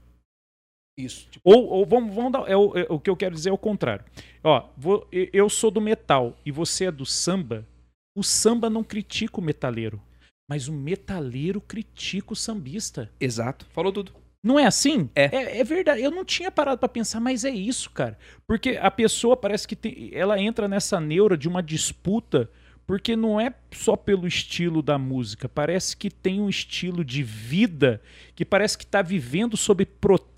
[0.98, 1.28] Isso.
[1.30, 2.46] Tipo, ou, ou vamos, vamos dar.
[2.48, 4.04] é o, é o que eu quero dizer é o contrário.
[4.42, 7.66] Ó, vou- eu sou do metal e você é do samba.
[8.14, 10.00] O samba não critica o metaleiro,
[10.48, 13.10] mas o metaleiro critica o sambista.
[13.20, 13.66] exato.
[13.72, 14.12] Falou tudo.
[14.44, 15.08] Não é assim?
[15.14, 15.58] É.
[15.58, 15.64] é.
[15.64, 16.02] verdade.
[16.02, 18.18] Eu não tinha parado pra pensar, mas é isso, cara.
[18.46, 22.50] Porque a pessoa parece que tem, ela entra nessa neura de uma disputa,
[22.86, 25.48] porque não é só pelo estilo da música.
[25.48, 28.02] Parece que tem um estilo de vida
[28.34, 29.86] que parece que tá vivendo sob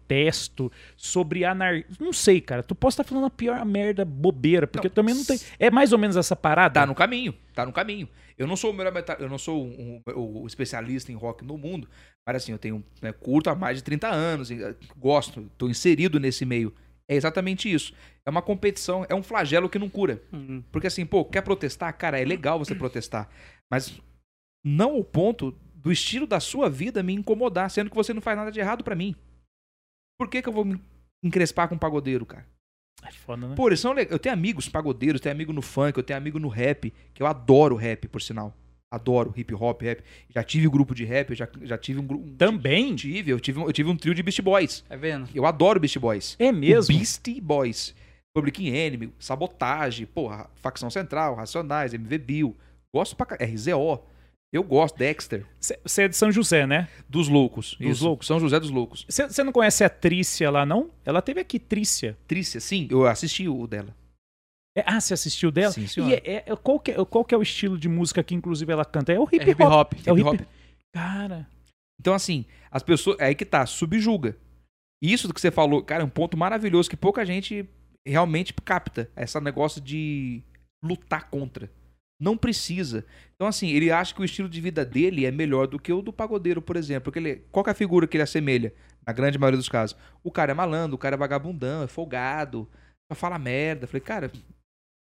[0.06, 1.82] protesto, sobre anar...
[2.00, 2.62] Não sei, cara.
[2.62, 5.38] Tu pode estar falando a pior merda bobeira, porque Não, também não tem.
[5.58, 6.80] É mais ou menos essa parada?
[6.80, 8.08] Tá no caminho, tá no caminho.
[8.38, 11.44] Eu não sou o melhor metal, eu não sou um, um- o especialista em rock
[11.44, 11.88] no mundo,
[12.26, 15.68] mas assim, eu tenho né, curto há mais de 30 anos, e, eh, gosto, tô
[15.68, 16.72] inserido nesse meio.
[17.08, 17.94] É exatamente isso.
[18.26, 20.22] É uma competição, é um flagelo que não cura.
[20.32, 21.96] hum, Porque assim, pô, quer protestar?
[21.96, 23.28] Cara, é legal você protestar,
[23.70, 24.00] mas
[24.64, 28.36] não ao ponto do estilo da sua vida me incomodar, sendo que você não faz
[28.36, 29.14] nada de errado pra mim.
[30.18, 30.80] Por que que eu vou me
[31.22, 32.46] encrespar com um pagodeiro, cara?
[33.04, 33.54] É foda, né?
[33.54, 34.10] Pô, eles são legais.
[34.12, 37.26] Eu tenho amigos pagodeiros, tenho amigo no funk, eu tenho amigo no rap, que eu
[37.26, 38.54] adoro rap, por sinal.
[38.90, 40.02] Adoro hip hop, rap.
[40.30, 42.30] Já tive grupo de rap, eu já, já tive um grupo.
[42.36, 42.94] Também?
[42.94, 44.80] Tive, eu tive, um- eu tive um trio de Beast Boys.
[44.88, 45.28] tá vendo?
[45.34, 46.36] Eu adoro Beast Boys.
[46.38, 46.94] É mesmo?
[46.94, 47.94] O Beastie Boys.
[48.34, 52.56] Public Enemy, Sabotagem, porra, Facção Central, Racionais, MV Bill.
[52.94, 54.02] Gosto pra RZO.
[54.56, 55.44] Eu gosto, Dexter.
[55.84, 56.88] Você é de São José, né?
[57.08, 57.76] Dos Loucos.
[57.80, 58.26] Dos Isso, Loucos.
[58.26, 59.04] São José dos Loucos.
[59.08, 60.90] Você não conhece a Trícia lá, não?
[61.04, 62.16] Ela teve aqui, Trícia.
[62.26, 63.94] Trícia, sim, eu assisti o dela.
[64.76, 65.72] É- ah, você assistiu dela?
[65.72, 66.14] Sim, E senhora.
[66.24, 68.84] é, é- qual, que é, qual que é o estilo de música que, inclusive, ela
[68.84, 69.12] canta?
[69.12, 69.72] É o hip É hip hop.
[69.72, 69.92] hop.
[70.06, 70.48] É o Hip hip hop.
[70.94, 71.46] Cara,
[71.98, 73.16] Então, assim, as pessoas.
[73.18, 74.36] É aí que tá, subjuga.
[75.02, 77.66] Isso que você falou, cara, é um ponto maravilhoso que pouca gente
[78.06, 79.10] realmente capta.
[79.16, 80.42] Esse negócio de
[80.84, 81.70] lutar contra.
[82.20, 83.04] Não precisa.
[83.34, 86.00] Então, assim, ele acha que o estilo de vida dele é melhor do que o
[86.00, 87.04] do pagodeiro, por exemplo.
[87.04, 88.74] Porque ele, qual que é a figura que ele assemelha?
[89.06, 89.96] Na grande maioria dos casos.
[90.24, 92.68] O cara é malandro, o cara é vagabundão, é folgado.
[93.10, 93.86] Só fala merda.
[93.86, 94.32] Falei, cara,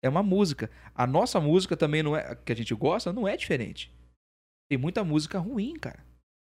[0.03, 0.69] é uma música.
[0.95, 2.35] A nossa música também não é.
[2.35, 3.91] que a gente gosta, não é diferente.
[4.69, 6.03] Tem muita música ruim, cara.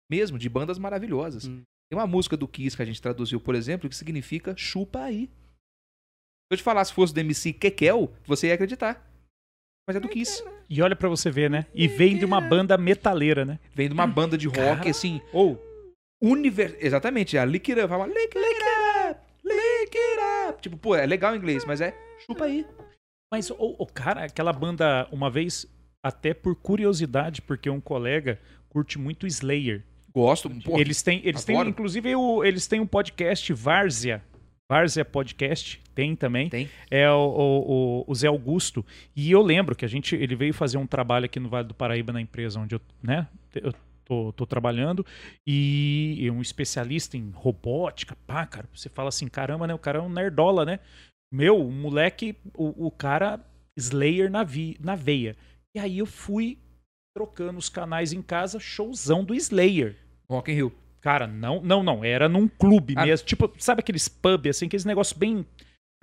[0.10, 1.48] Mesmo, de bandas maravilhosas.
[1.48, 1.64] Hum.
[1.90, 5.26] Tem uma música do Kiss que a gente traduziu, por exemplo, que significa chupa aí.
[5.26, 9.09] Se eu te falar se fosse do MC Kekel, você ia acreditar.
[9.90, 10.44] Mas é do Kiss.
[10.70, 11.66] E olha pra você ver, né?
[11.74, 13.58] E vem de uma banda metaleira, né?
[13.74, 14.90] Vem de uma banda de rock, Cara.
[14.92, 15.60] assim, Ou,
[16.22, 16.78] univer...
[16.80, 17.90] Exatamente, é a Lick It Up.
[17.90, 20.62] Fala, lick, lick it up, lick it up.
[20.62, 22.68] Tipo, pô, é legal em inglês, mas é chupa aí.
[23.34, 25.66] mas o, o cara, aquela banda, uma vez,
[26.04, 29.84] até por curiosidade, porque um colega curte muito Slayer.
[30.14, 30.52] Gosto.
[30.64, 34.24] Pô, eles têm, eles têm, inclusive, o, eles têm um podcast, Várzea.
[34.70, 36.48] Várzea Podcast, tem também.
[36.50, 36.70] Tem.
[36.92, 38.86] É o, o, o- Zé Augusto.
[39.16, 41.74] E eu lembro que a gente, ele veio fazer um trabalho aqui no Vale do
[41.74, 43.74] Paraíba, na empresa onde eu, né, eu
[44.06, 45.04] tô, tô trabalhando.
[45.46, 48.70] E um especialista em robótica, pá, cara.
[48.74, 49.74] Você fala assim, caramba, né?
[49.74, 50.80] O cara é um nerdola, né?
[51.34, 53.40] Meu, o moleque, o, o cara
[53.76, 55.36] Slayer na, vi, na veia.
[55.76, 56.60] E aí eu fui
[57.16, 59.96] trocando os canais em casa, showzão do Slayer.
[60.30, 60.74] Rock in Rio.
[61.02, 62.04] Cara, não, não, não.
[62.04, 63.06] Era num clube Ah.
[63.06, 63.26] mesmo.
[63.26, 65.46] Tipo, sabe aqueles pub, assim, aqueles negócios bem,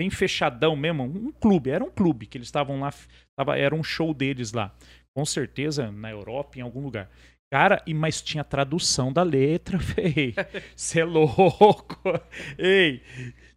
[0.00, 1.04] bem fechadão mesmo?
[1.04, 2.92] Um clube, era um clube que eles estavam lá.
[3.38, 4.74] Tava, era um show deles lá.
[5.14, 7.10] Com certeza na Europa, em algum lugar.
[7.52, 10.34] Cara, e, mas tinha tradução da letra, véi.
[10.74, 11.96] Você é louco.
[12.58, 13.02] Ei.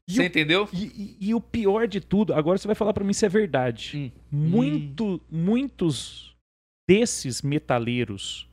[0.08, 0.68] Você o, entendeu?
[0.74, 3.30] e, e- e o pior de tudo, agora você vai falar pra mim se é
[3.30, 4.12] verdade.
[4.32, 4.38] Hum.
[4.50, 6.36] Muito, muitos
[6.90, 8.49] desses metaleiros.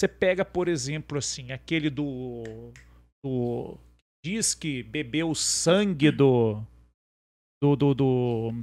[0.00, 2.44] Você pega, por exemplo, assim, aquele do.
[3.24, 3.76] do
[4.24, 6.62] diz que bebeu o sangue do.
[7.62, 7.74] do.
[7.74, 7.94] do.
[7.94, 8.54] do,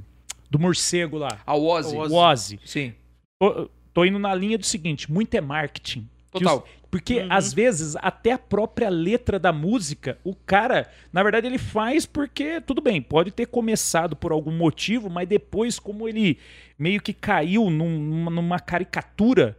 [0.50, 1.38] do morcego lá.
[1.46, 1.94] A Ozzy.
[1.96, 2.58] O O Ozzy.
[2.64, 2.94] Sim.
[3.38, 6.08] Tô, tô indo na linha do seguinte: muito é marketing.
[6.32, 6.66] Os- Total.
[6.90, 7.28] porque Uhum.
[7.30, 12.60] às vezes até a própria letra da música, o cara, na verdade, ele faz porque,
[12.62, 16.38] tudo bem, pode ter começado por algum motivo, mas depois, como ele
[16.78, 19.56] meio que caiu num- numa caricatura,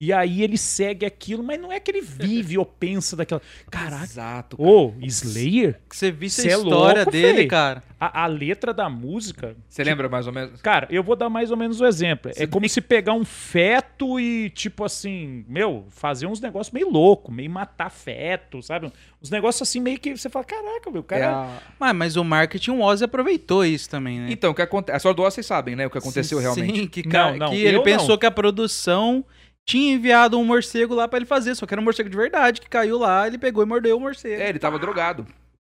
[0.00, 3.42] e aí ele segue aquilo, mas não é que ele vive ou pensa daquela.
[3.68, 4.56] Caraca, Exato.
[4.56, 4.68] cara.
[4.68, 5.80] ô, Slayer?
[5.90, 7.82] Que você visse Cê a é história louco, dele, cara.
[7.98, 9.56] A, a letra da música.
[9.68, 10.62] Você lembra mais ou menos?
[10.62, 12.32] Cara, eu vou dar mais ou menos o exemplo.
[12.32, 16.88] Se é como se pegar um feto e, tipo assim, meu, fazer uns negócios meio
[16.88, 18.92] louco, meio matar feto, sabe?
[19.20, 21.20] Uns negócios assim meio que você fala, caraca, meu, o cara.
[21.20, 24.26] É a- Mas, mas o marketing, o Ozzy aproveitou isso também, né?
[24.30, 24.96] Então, o que acontece?
[24.96, 25.88] A sua do Ozzy, vocês sabem, né?
[25.88, 26.80] O que aconteceu Sim, realmente.
[26.82, 28.18] Sim, que, ca- Não, não, que ele eu pensou não.
[28.18, 29.24] que a produção
[29.68, 32.58] tinha enviado um morcego lá pra ele fazer, só que era um morcego de verdade,
[32.58, 34.40] que caiu lá, ele pegou e mordeu o morcego.
[34.42, 35.24] É, ele tava drogado.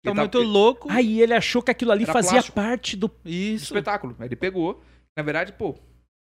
[0.03, 0.43] Tá Ele muito tava...
[0.43, 0.91] louco.
[0.91, 2.55] Aí ele achou que aquilo ali Era fazia plástico.
[2.55, 3.09] parte do.
[3.23, 3.63] Isso.
[3.73, 4.13] espetáculo.
[4.19, 4.83] Aí ele pegou.
[5.17, 5.75] Na verdade, pô,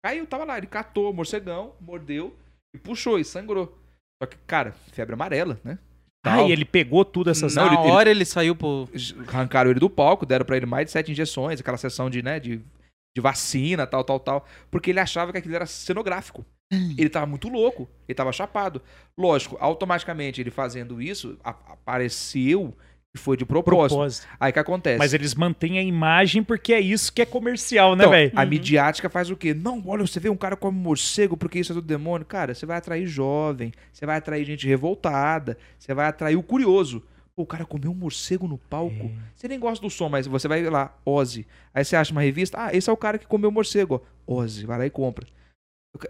[0.04, 0.56] caiu, tava lá.
[0.56, 2.34] Ele catou o morcegão, mordeu
[2.74, 3.78] e puxou e sangrou.
[4.20, 5.78] Só que, cara, febre amarela, né?
[6.24, 6.46] Tal.
[6.46, 7.54] Aí ele pegou tudo essas.
[7.54, 8.88] Na Não, ele- hora ele, saiu pro...
[9.28, 12.40] Arrancaram ele do palco, deram pra ele mais de sete injeções, aquela sessão de, né,
[12.40, 12.56] de,
[13.14, 14.46] de vacina, tal, tal, tal.
[14.70, 16.44] Porque ele achava que aquilo era cenográfico.
[16.70, 18.82] Ele tava muito louco, ele tava chapado.
[19.16, 22.74] Lógico, automaticamente ele fazendo isso, apareceu
[23.14, 23.96] que foi de propósito.
[23.96, 24.28] propósito.
[24.38, 24.98] Aí o que acontece?
[24.98, 28.32] Mas eles mantêm a imagem porque é isso que é comercial, né, Então, velho?
[28.36, 28.48] a Uhum.
[28.48, 29.54] midiática faz o quê?
[29.54, 32.26] Não, olha, você vê um cara como morcego porque isso é do demônio.
[32.26, 37.02] Cara, você vai atrair jovem, você vai atrair gente revoltada, você vai atrair o curioso.
[37.34, 39.06] Pô, o cara comeu um morcego no palco.
[39.06, 39.10] É.
[39.34, 41.46] Você nem gosta do som, mas você vai lá, Ozzy.
[41.72, 44.02] Aí você acha uma revista, ah, esse é o cara que comeu morcego.
[44.26, 44.34] ó.
[44.40, 45.26] Ozzy, vai lá e compra.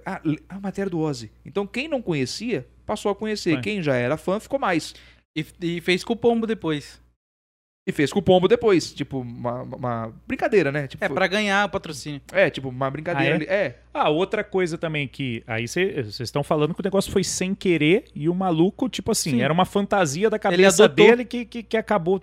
[0.04, 1.30] Ah, a matéria do Ozzy.
[1.44, 3.54] Então quem não conhecia, passou a conhecer.
[3.54, 3.62] Vai.
[3.62, 4.94] Quem já era fã, ficou mais.
[5.36, 7.00] E, e fez com o pombo depois.
[7.88, 8.92] E fez com o pombo depois.
[8.92, 10.86] Tipo, uma, uma brincadeira, né?
[10.86, 12.20] Tipo, É, pra ganhar o patrocínio.
[12.32, 13.66] é, tipo, uma brincadeira Ah, é?
[13.66, 15.42] É, Ah, outra coisa também que.
[15.46, 19.30] Aí vocês estão falando que o negócio foi sem querer e o maluco, tipo assim,
[19.30, 19.42] Sim.
[19.42, 21.06] era uma fantasia da cabeça adotou.
[21.06, 22.20] dele que, que, que acabou.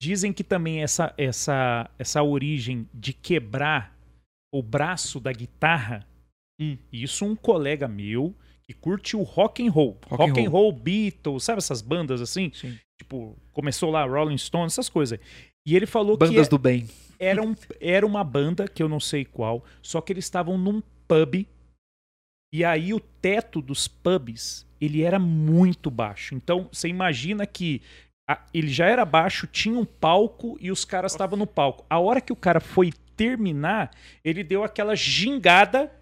[0.00, 3.94] Dizem que também essa, essa, essa origem de quebrar
[4.54, 6.06] o braço da guitarra,
[6.60, 6.76] Hum.
[6.92, 9.98] isso um colega meu que curte o rock and roll.
[10.08, 12.50] Rock Rock, and and roll, Beatles, sabe essas bandas assim?
[12.54, 12.76] sim.
[12.98, 15.18] Tipo, começou lá Rolling Stones, essas coisas.
[15.66, 16.88] E ele falou Bandas que do bem.
[17.18, 20.82] era, um, era uma banda, que eu não sei qual, só que eles estavam num
[21.06, 21.46] pub.
[22.52, 26.34] E aí o teto dos pubs, ele era muito baixo.
[26.34, 27.82] Então, você imagina que
[28.28, 31.84] a- ele já era baixo, tinha um palco e os caras estavam no palco.
[31.90, 33.90] A hora que o cara foi terminar,
[34.24, 35.92] ele deu aquela gingada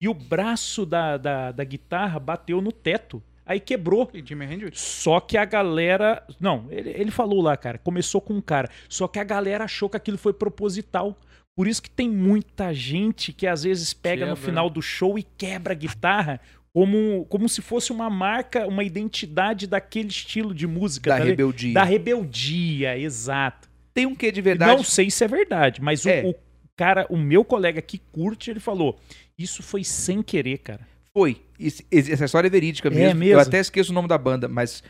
[0.00, 3.22] e o braço da, da, da guitarra bateu no teto.
[3.44, 4.10] Aí quebrou.
[4.12, 4.78] E Jimi Hendrix.
[4.80, 6.22] Só que a galera.
[6.38, 7.78] Não, ele, ele falou lá, cara.
[7.78, 8.68] Começou com um cara.
[8.88, 11.18] Só que a galera achou que aquilo foi proposital.
[11.56, 14.46] Por isso que tem muita gente que às vezes pega no Quebra.
[14.50, 16.40] final do show e quebra a guitarra
[16.72, 21.10] como, como se fosse uma marca, uma identidade daquele estilo de música.
[21.10, 21.36] Da tá ligado?
[21.38, 21.74] rebeldia.
[21.74, 23.68] Da rebeldia, exato.
[23.94, 24.76] tem um quê de verdade.
[24.76, 26.22] Não sei se é verdade, mas o- É.
[26.24, 26.34] o,
[26.76, 28.96] cara, o meu colega que curte, ele falou:
[29.38, 30.86] Isso foi sem querer, cara.
[31.16, 31.40] Foi.
[31.58, 33.20] Isso- essa história é verídica É mesmo.
[33.20, 33.34] mesmo?
[33.34, 34.82] Eu até esqueço o nome da banda, mas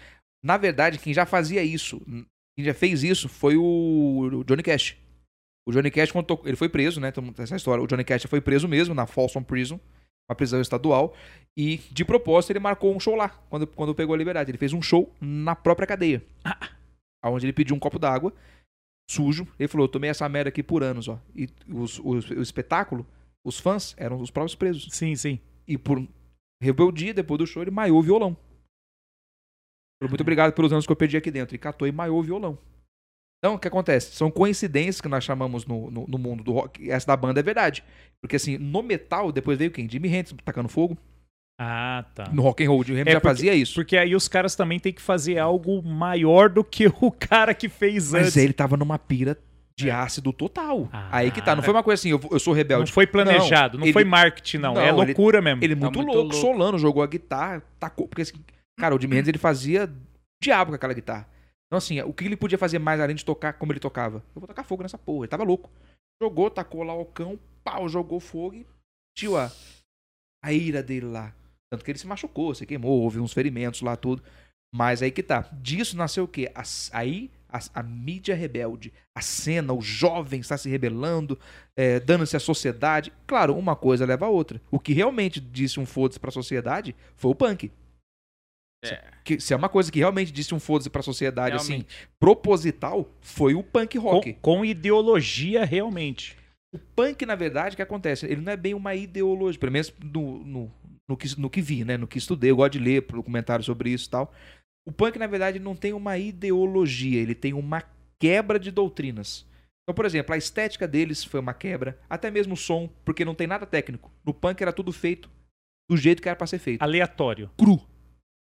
[0.44, 2.00] na verdade, quem já fazia isso,
[2.56, 4.96] quem já fez isso, foi o Johnny Cash.
[5.66, 7.08] O Johnny Cash, quando tocou- ele foi preso, né?
[7.08, 7.82] Então, essa história.
[7.82, 9.78] O Johnny Cash foi preso mesmo na Folsom Prison,
[10.28, 11.14] uma prisão estadual,
[11.56, 14.50] e de propósito ele marcou um show lá, quando, quando pegou a liberdade.
[14.50, 16.22] Ele fez um show na própria cadeia.
[17.24, 18.32] Onde ele pediu um copo d'água,
[19.10, 19.46] sujo.
[19.58, 21.18] Ele falou: Eu tomei essa merda aqui por anos, ó.
[21.34, 23.06] E os- os- o espetáculo,
[23.48, 24.88] os fãs, eram os próprios presos.
[24.92, 25.40] Sim, sim.
[25.66, 26.06] E por
[26.62, 28.36] rebeldia, depois do show, ele maiou o violão.
[30.00, 31.54] Falou, muito obrigado pelos anos que eu perdi aqui dentro.
[31.54, 32.58] E catou e maiou o violão.
[33.42, 34.14] Então, o que acontece?
[34.16, 36.90] São coincidências que nós chamamos no, no, no mundo do rock.
[36.90, 37.84] Essa da banda é verdade.
[38.20, 39.88] Porque assim, no metal, depois veio quem?
[39.88, 40.96] Jimi Hendrix tacando fogo.
[41.60, 42.28] Ah, tá.
[42.32, 43.74] No rock and roll, o Jimi Hendrix É, já porque- fazia isso.
[43.74, 47.68] Porque aí os caras também têm que fazer algo maior do que o cara que
[47.68, 48.36] fez Mas antes.
[48.36, 49.36] ele tava numa pira
[49.78, 49.92] de É.
[49.92, 50.88] ácido total.
[50.92, 51.08] Ah.
[51.18, 51.54] Aí que tá.
[51.54, 52.90] Não foi uma coisa assim, eu, eu sou Não rebelde.
[52.90, 54.74] foi planejado, não, ele- foi marketing, não.
[54.74, 55.62] Não, é ele- loucura mesmo.
[55.62, 56.34] Ele Tá muito, muito louco, louco.
[56.34, 58.08] solando, jogou a guitarra, tacou.
[58.08, 58.34] Porque, assim,
[58.78, 59.88] cara, o Jimi Hendrix ele fazia
[60.42, 61.28] diabo com aquela guitarra.
[61.66, 64.16] Então, assim, o que ele podia fazer mais além de tocar como ele tocava?
[64.34, 65.20] Eu vou tacar fogo nessa porra.
[65.24, 65.70] Ele tava louco.
[66.20, 68.66] Jogou, tacou lá o cão, pau, jogou fogo e
[69.16, 69.52] tio a,
[70.44, 71.32] a ira dele lá.
[71.70, 74.22] Tanto que ele se machucou, se queimou, houve uns ferimentos lá, tudo.
[74.74, 75.48] Mas aí que tá.
[75.52, 76.50] Disso nasceu o quê?
[76.54, 81.38] As- aí a, a mídia rebelde, a cena, o jovem está se rebelando,
[81.76, 83.12] é, dando-se à sociedade.
[83.26, 84.60] Claro, uma coisa leva a outra.
[84.70, 87.70] O que realmente disse um foda-se pra sociedade foi o punk.
[88.84, 89.02] É.
[89.24, 92.08] Que, se é uma coisa que realmente disse um foda-se pra sociedade, assim, Realmente.
[92.20, 94.34] proposital, foi o punk rock.
[94.34, 96.36] Com, com ideologia, realmente.
[96.72, 98.26] O punk, na verdade, o que acontece?
[98.26, 100.72] Ele não é bem uma ideologia, pelo menos no, no,
[101.08, 101.96] no, que, no que vi, né?
[101.96, 104.32] No que estudei, eu gosto de ler documentários sobre isso e tal.
[104.88, 107.82] O punk, na verdade, não tem uma ideologia, ele tem uma
[108.18, 109.46] quebra de doutrinas.
[109.82, 113.34] Então, por exemplo, a estética deles foi uma quebra, até mesmo o som, porque não
[113.34, 114.10] tem nada técnico.
[114.24, 115.30] No punk era tudo feito
[115.90, 116.80] do jeito que era pra ser feito.
[116.80, 117.50] Aleatório.
[117.58, 117.78] Cru.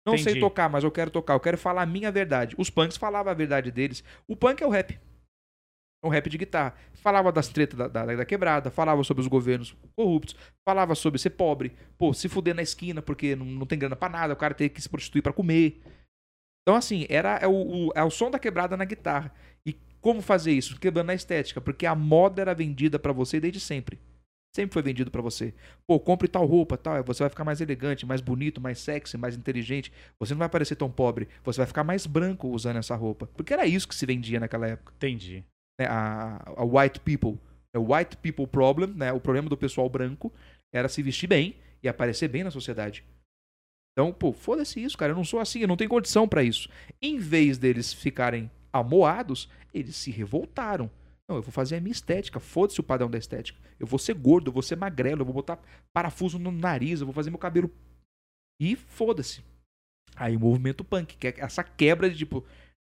[0.07, 0.41] Não sei Entendi.
[0.41, 2.55] tocar, mas eu quero tocar, eu quero falar a minha verdade.
[2.59, 4.05] Os punks falavam a verdade deles.
[4.27, 5.01] O punk é o rap.
[6.05, 6.75] É um rap de guitarra.
[6.93, 11.31] Falava das tretas da, da, da quebrada, falava sobre os governos corruptos, falava sobre ser
[11.31, 14.53] pobre, pô, se fuder na esquina porque não, não tem grana pra nada, o cara
[14.53, 15.81] tem que se prostituir pra comer.
[16.69, 19.33] Então, assim, era é o, o- é o som da quebrada na guitarra.
[19.65, 20.79] E como fazer isso?
[20.79, 23.99] Quebrando a estética, porque a moda era vendida pra você desde sempre.
[24.55, 25.55] Sempre foi vendido pra você.
[25.87, 29.35] Pô, compre tal roupa, tal, você vai ficar mais elegante, mais bonito, mais sexy, mais
[29.35, 29.91] inteligente.
[30.21, 33.27] Você não vai parecer tão pobre, você vai ficar mais branco usando essa roupa.
[33.35, 35.43] Porque era isso que se vendia naquela época Entendi.
[35.81, 37.39] né, a, a white people,
[37.75, 40.31] o white people problem, né, o problema do pessoal branco
[40.71, 43.07] era se vestir bem e aparecer bem na sociedade.
[43.99, 46.69] Então, pô, foda-se isso, cara, eu não sou assim, eu não tenho condição pra isso.
[47.03, 50.89] Em vez deles ficarem amoados, eles se revoltaram.
[51.29, 53.59] Não, eu vou fazer a minha estética, foda-se o padrão da estética.
[53.77, 55.59] Eu vou ser gordo, eu vou ser magrelo, eu vou botar
[55.93, 57.69] parafuso no nariz, eu vou fazer meu cabelo.
[58.63, 59.43] E foda-se.
[60.15, 62.47] Aí o movimento punk, que é essa quebra de tipo.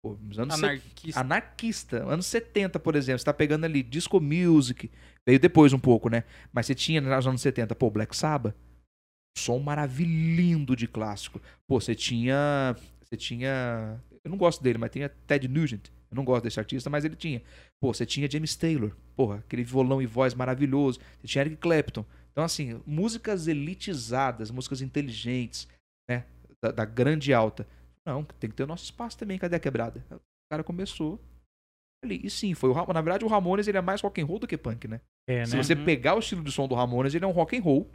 [0.02, 1.20] Pô, nos anos Anarquista.
[1.20, 1.98] anarquista.
[2.06, 4.90] Anos 70, por exemplo, você tá pegando ali disco music,
[5.28, 6.24] veio depois um pouco, né?
[6.54, 8.56] Mas você tinha nos anos 70, pô, Black Sabbath,
[9.38, 11.42] som maravilhoso de clássico.
[11.68, 15.88] Pô, você tinha, você tinha, eu não gosto dele, mas tinha Ted Nugent.
[16.12, 17.42] Eu não gosto desse artista, mas ele tinha.
[17.82, 21.00] Pô, você tinha James Taylor, porra, aquele violão e voz maravilhoso.
[21.20, 22.06] Você tinha Eric Clapton.
[22.32, 25.68] Então, assim, músicas elitizadas, músicas inteligentes,
[26.10, 26.26] né?
[26.64, 27.68] Da, da grande alta.
[28.06, 29.40] Não, tem que ter o nosso espaço também.
[29.40, 30.06] Cadê a quebrada?
[30.12, 30.20] O
[30.52, 31.20] cara começou
[32.04, 32.22] ali.
[32.24, 34.40] E sim, foi o Ra- Na verdade, o Ramones ele é mais rock and roll
[34.40, 35.02] do que punk, né?
[35.28, 35.64] É, Se né?
[35.64, 35.86] você Uhum.
[35.86, 37.90] pegar o estilo de som do Ramones, ele é um rock and roll.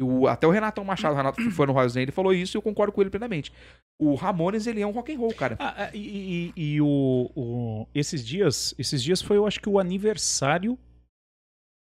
[0.00, 2.56] E o- até o Renatão Machado, o Renato que foi no Royal ele falou isso
[2.56, 3.52] e eu concordo com ele plenamente.
[4.00, 5.56] O Ramones, ele é um rock and roll, cara.
[5.58, 9.68] Ah, ah, e e- e o, o- esses dias, esses dias foi, eu acho que
[9.68, 10.78] o aniversário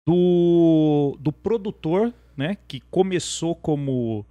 [0.07, 2.57] do, do produtor, né?
[2.67, 4.25] Que começou como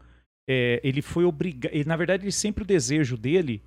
[0.49, 1.73] é, ele foi obrigado.
[1.87, 3.63] Na verdade, ele sempre o desejo dele,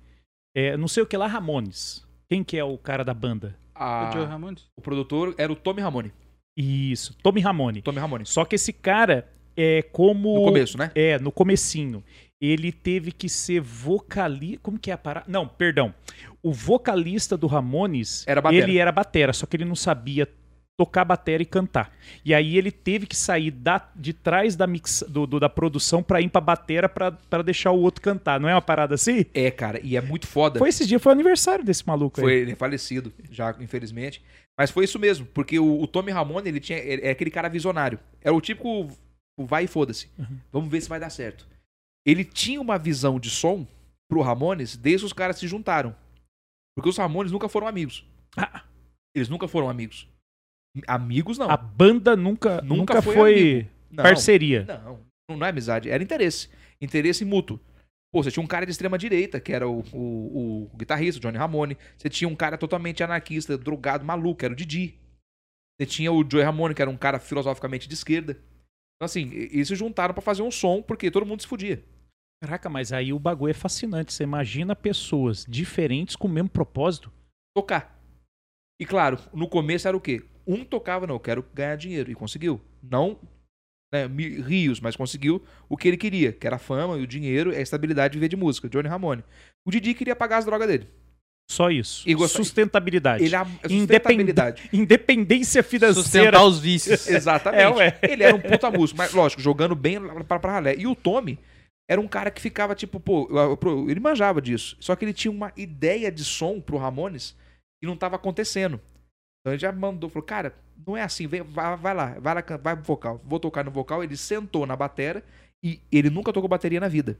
[0.56, 2.06] é, não sei o que lá, Ramones.
[2.28, 3.56] Quem que é o cara da banda?
[3.74, 4.64] A- O Joe Ramones.
[4.76, 6.12] o produtor era o Tommy Ramone.
[6.56, 7.82] Isso, Tommy Ramone.
[7.82, 8.24] Tommy Ramone.
[8.24, 10.90] Só que esse cara é como No começo, né?
[10.94, 12.02] É, no comecinho.
[12.40, 14.58] Ele teve que ser vocalista.
[14.62, 15.26] Como que é a parada?
[15.28, 15.94] Não, perdão.
[16.42, 18.64] O vocalista do Ramones, Era batera.
[18.68, 20.28] ele era batera, só que ele não sabia
[20.78, 21.90] tocar batera e cantar.
[22.22, 26.02] E aí ele teve que sair da- de trás da, mix, do, do- da produção
[26.02, 28.38] pra ir pra batera pra, pra deixar o outro cantar.
[28.38, 29.24] Não é uma parada assim?
[29.32, 30.58] É, cara, e é muito foda.
[30.58, 32.38] Foi esse dia, foi o aniversário desse maluco Foi, aí.
[32.40, 34.22] ele é falecido, já, infelizmente.
[34.58, 36.78] Mas foi isso mesmo, porque o, o Tommy Ramone, ele tinha.
[36.78, 37.98] ele É aquele cara visionário.
[38.22, 38.88] Era o típico.
[39.38, 40.10] O vai e foda-se.
[40.18, 40.40] Uhum.
[40.50, 41.46] Vamos ver se vai dar certo.
[42.06, 43.66] Ele tinha uma visão de som
[44.08, 45.94] pro Ramones desde os caras se juntaram.
[46.76, 48.06] Porque os Ramones nunca foram amigos.
[48.36, 48.64] Ah.
[49.14, 50.08] Eles nunca foram amigos.
[50.86, 51.50] Amigos não.
[51.50, 54.04] A banda nunca, Nunca nunca, foi foi, Não.
[54.04, 54.64] parceria.
[54.64, 55.00] Não,
[55.36, 56.50] não é amizade, era interesse.
[56.80, 57.58] Interesse mútuo.
[58.12, 61.22] Pô, você tinha um cara de extrema direita, que era o, o, o guitarrista, o
[61.22, 61.76] Johnny Ramone.
[61.96, 64.98] Você tinha um cara totalmente anarquista, drogado, maluco, era o Didi.
[65.78, 68.38] Você tinha o Joey Ramone, que era um cara filosoficamente de esquerda.
[68.96, 71.84] Então, assim, eles se juntaram pra fazer um som, porque todo mundo se fudia.
[72.42, 74.12] Caraca, mas aí o bagulho é fascinante.
[74.12, 77.12] Você imagina pessoas diferentes com o mesmo propósito.
[77.54, 77.98] Tocar.
[78.80, 80.24] E claro, no começo era o quê?
[80.46, 82.10] Um tocava, não, eu quero ganhar dinheiro.
[82.10, 82.60] E conseguiu.
[82.82, 83.18] Não
[83.92, 87.52] né, rios, mas conseguiu o que ele queria, que era a fama e o dinheiro
[87.52, 88.68] e a estabilidade de viver de música.
[88.68, 89.24] Johnny Ramone.
[89.64, 90.88] O Didi queria pagar as drogas dele.
[91.48, 92.02] Só isso.
[92.08, 93.24] E gosta- Sustentabilidade.
[93.24, 94.68] Ele a Independ- sustentabilidade.
[94.72, 96.02] Independência financeira.
[96.02, 97.06] Sustentar os vícios.
[97.08, 97.80] Exatamente.
[97.80, 97.98] É.
[98.02, 100.74] Ele era um puta músico, mas lógico, jogando bem pra, pra ralé.
[100.76, 101.38] E o Tommy
[101.88, 103.28] era um cara que ficava tipo, pô,
[103.88, 104.76] ele manjava disso.
[104.80, 107.36] Só que ele tinha uma ideia de som pro Ramones
[107.80, 108.80] que não tava acontecendo.
[109.40, 110.52] Então ele já mandou, falou, cara,
[110.84, 113.20] não é assim, vem, vai, vai lá, vai lá, vai pro vocal.
[113.24, 114.02] Vou tocar no vocal.
[114.02, 115.22] Ele sentou na batera
[115.64, 117.16] e ele nunca tocou bateria na vida.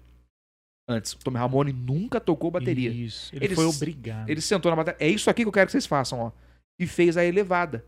[0.89, 2.91] Antes, o Tommy Ramone nunca tocou bateria.
[2.91, 3.35] Isso.
[3.35, 4.29] Ele Eles- foi obrigado.
[4.29, 5.05] Ele sentou na bateria.
[5.05, 6.33] É isso aqui que eu quero que vocês façam, ó.
[6.81, 7.85] E fez a elevada.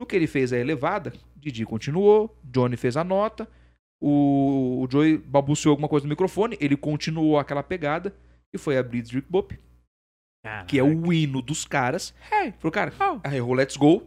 [0.00, 3.48] No que ele fez a elevada, Didi continuou, Johnny fez a nota,
[4.02, 8.14] o, o Joey balbuciou alguma coisa no microfone, ele continuou aquela pegada
[8.52, 9.58] e foi a Blitzkrieg Bop,
[10.66, 12.12] que é o hino dos caras.
[12.30, 12.92] Hey, falou, cara,
[13.32, 14.06] errou Let's Go.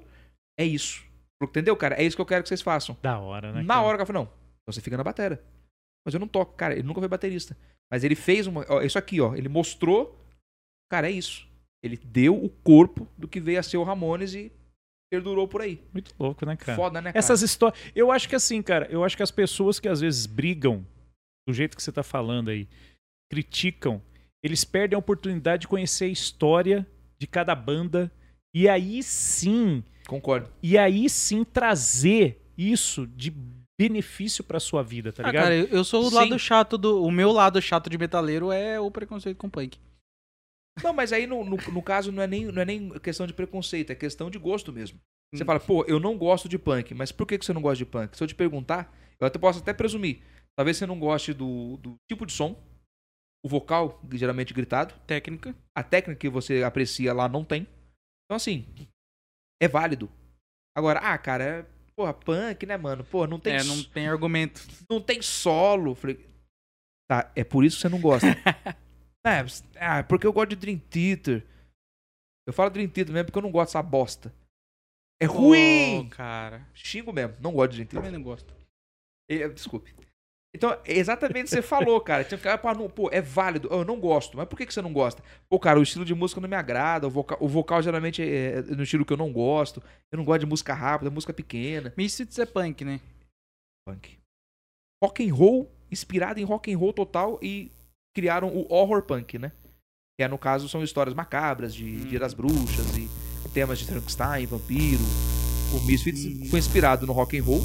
[0.59, 1.03] É isso.
[1.39, 1.95] Falou, entendeu, cara?
[1.95, 2.97] É isso que eu quero que vocês façam.
[3.01, 3.61] Da hora, né?
[3.63, 3.85] Na cara?
[3.85, 4.31] hora o cara falou, não,
[4.67, 5.41] você fica na batera.
[6.07, 7.57] Mas eu não toco, cara, ele nunca foi baterista.
[7.91, 8.65] Mas ele fez uma.
[8.69, 9.35] Ó, isso aqui, ó.
[9.35, 10.17] Ele mostrou.
[10.89, 11.45] Cara, é isso.
[11.83, 14.49] Ele deu o corpo do que veio a ser o Ramones e
[15.11, 15.83] perdurou por aí.
[15.91, 16.77] Muito louco, né, cara?
[16.77, 17.19] Foda, né, cara?
[17.19, 17.77] Essas histórias.
[17.93, 20.87] Eu acho que assim, cara, eu acho que as pessoas que às vezes brigam
[21.45, 22.69] do jeito que você tá falando aí,
[23.29, 24.01] criticam,
[24.41, 26.87] eles perdem a oportunidade de conhecer a história
[27.19, 28.09] de cada banda
[28.55, 30.49] e aí sim, Concordo.
[30.63, 33.33] e aí sim trazer isso de
[33.79, 35.43] benefício pra sua vida, tá Ah, ligado?
[35.43, 36.15] cara, eu sou o Sim.
[36.15, 37.03] lado chato do.
[37.03, 39.79] O meu lado chato de metaleiro é o preconceito com punk.
[40.83, 43.33] Não, mas aí no, no, no caso não é, nem, não é nem questão de
[43.33, 44.99] preconceito, é questão de gosto mesmo.
[45.33, 45.45] Você Hum.
[45.45, 47.85] fala, pô, eu não gosto de punk, mas por que, que você não gosta de
[47.85, 48.15] punk?
[48.15, 50.21] Se eu te perguntar, eu até posso até presumir.
[50.55, 52.55] Talvez você não goste do, do tipo de som,
[53.43, 55.55] o vocal, geralmente gritado, Técnica.
[55.75, 57.63] a técnica que você aprecia lá não tem.
[58.25, 58.65] Então, assim,
[59.61, 60.09] é válido.
[60.75, 61.65] Agora, ah, cara, é,
[61.97, 63.03] porra, punk, né, mano?
[63.03, 64.61] Pô, não tem, é, não tem argumento.
[64.87, 65.95] não tem solo.
[65.95, 66.23] Falei,
[67.09, 68.27] tá, é por isso que você não gosta.
[69.25, 69.43] é,
[69.79, 71.43] ah, porque eu gosto de Dream Theater.
[72.45, 74.33] Eu falo Dream Theater mesmo porque eu não gosto dessa bosta.
[75.19, 76.05] É ruim!
[76.05, 76.67] Ô, cara.
[76.75, 78.03] Xingo mesmo, não gosto de Dream Theater.
[78.03, 78.53] Também não gosto.
[79.27, 79.95] É, Desculpe.
[80.57, 82.23] Então, é exatamente o que você falou, cara.
[82.23, 83.67] Tinha que ficar, pô, não- pô, é válido.
[83.71, 84.35] Eu não gosto.
[84.35, 85.23] Mas por que, que você não gosta?
[85.47, 87.05] Pô, cara, o estilo de música não me agrada.
[87.07, 89.81] O vocal, o vocal geralmente é no estilo que eu não gosto.
[90.11, 91.93] Eu não gosto de música rápida, música pequena.
[91.95, 92.99] Misfits é punk, né?
[93.87, 94.17] Punk.
[95.03, 97.71] Rock and roll, inspirado em rock and roll total e
[98.15, 99.51] criaram o horror punk, né?
[100.19, 102.05] Que é, no caso, são histórias macabras de Hum.
[102.07, 103.07] Dia das Bruxas e
[103.53, 105.03] temas de Frankenstein, vampiro.
[105.75, 106.45] O Misfits Hum.
[106.49, 107.61] foi inspirado no rock and roll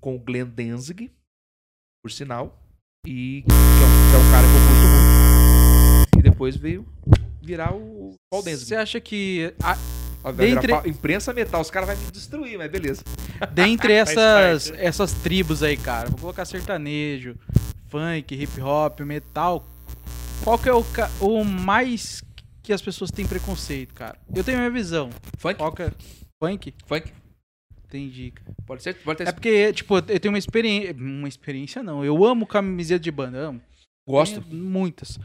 [0.00, 1.10] com o Glenn Danzig,
[2.06, 2.56] por sinal,
[3.04, 6.18] e que é um, que é um cara que eu curto muito.
[6.18, 6.86] E depois veio
[7.42, 8.42] virar o Paul.
[8.44, 9.76] Você acha que a-
[10.22, 13.02] Ó, dentre- imprensa metal, os caras vão me destruir, mas beleza.
[13.52, 14.80] dentre essas, parte.
[14.84, 17.34] essas tribos aí, cara, vou colocar sertanejo,
[17.88, 19.66] funk, hip hop, metal,
[20.44, 22.22] qual que é o, ca- o mais
[22.62, 24.16] que as pessoas têm preconceito, cara?
[24.32, 25.10] Eu tenho a minha visão.
[25.38, 25.56] Funk?
[25.56, 25.90] Qual que é?
[26.40, 26.72] Funk?
[26.86, 27.12] Funk?
[27.96, 28.32] Entendi.
[28.66, 30.94] Pode ser, pode ter É porque, tipo, eu tenho uma experiência.
[30.94, 32.04] Uma experiência não.
[32.04, 33.60] Eu amo camiseta de banda, amo.
[34.06, 34.40] Gosto.
[34.40, 35.18] Tenho muitas.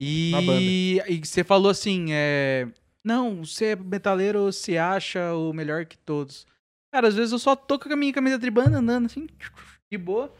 [0.00, 2.68] E, e você falou assim, é.
[3.04, 6.46] Não, você é metaleiro, você acha o melhor que todos.
[6.92, 9.26] Cara, às vezes eu só tô com a minha camiseta de banda andando assim,
[9.90, 10.32] de boa.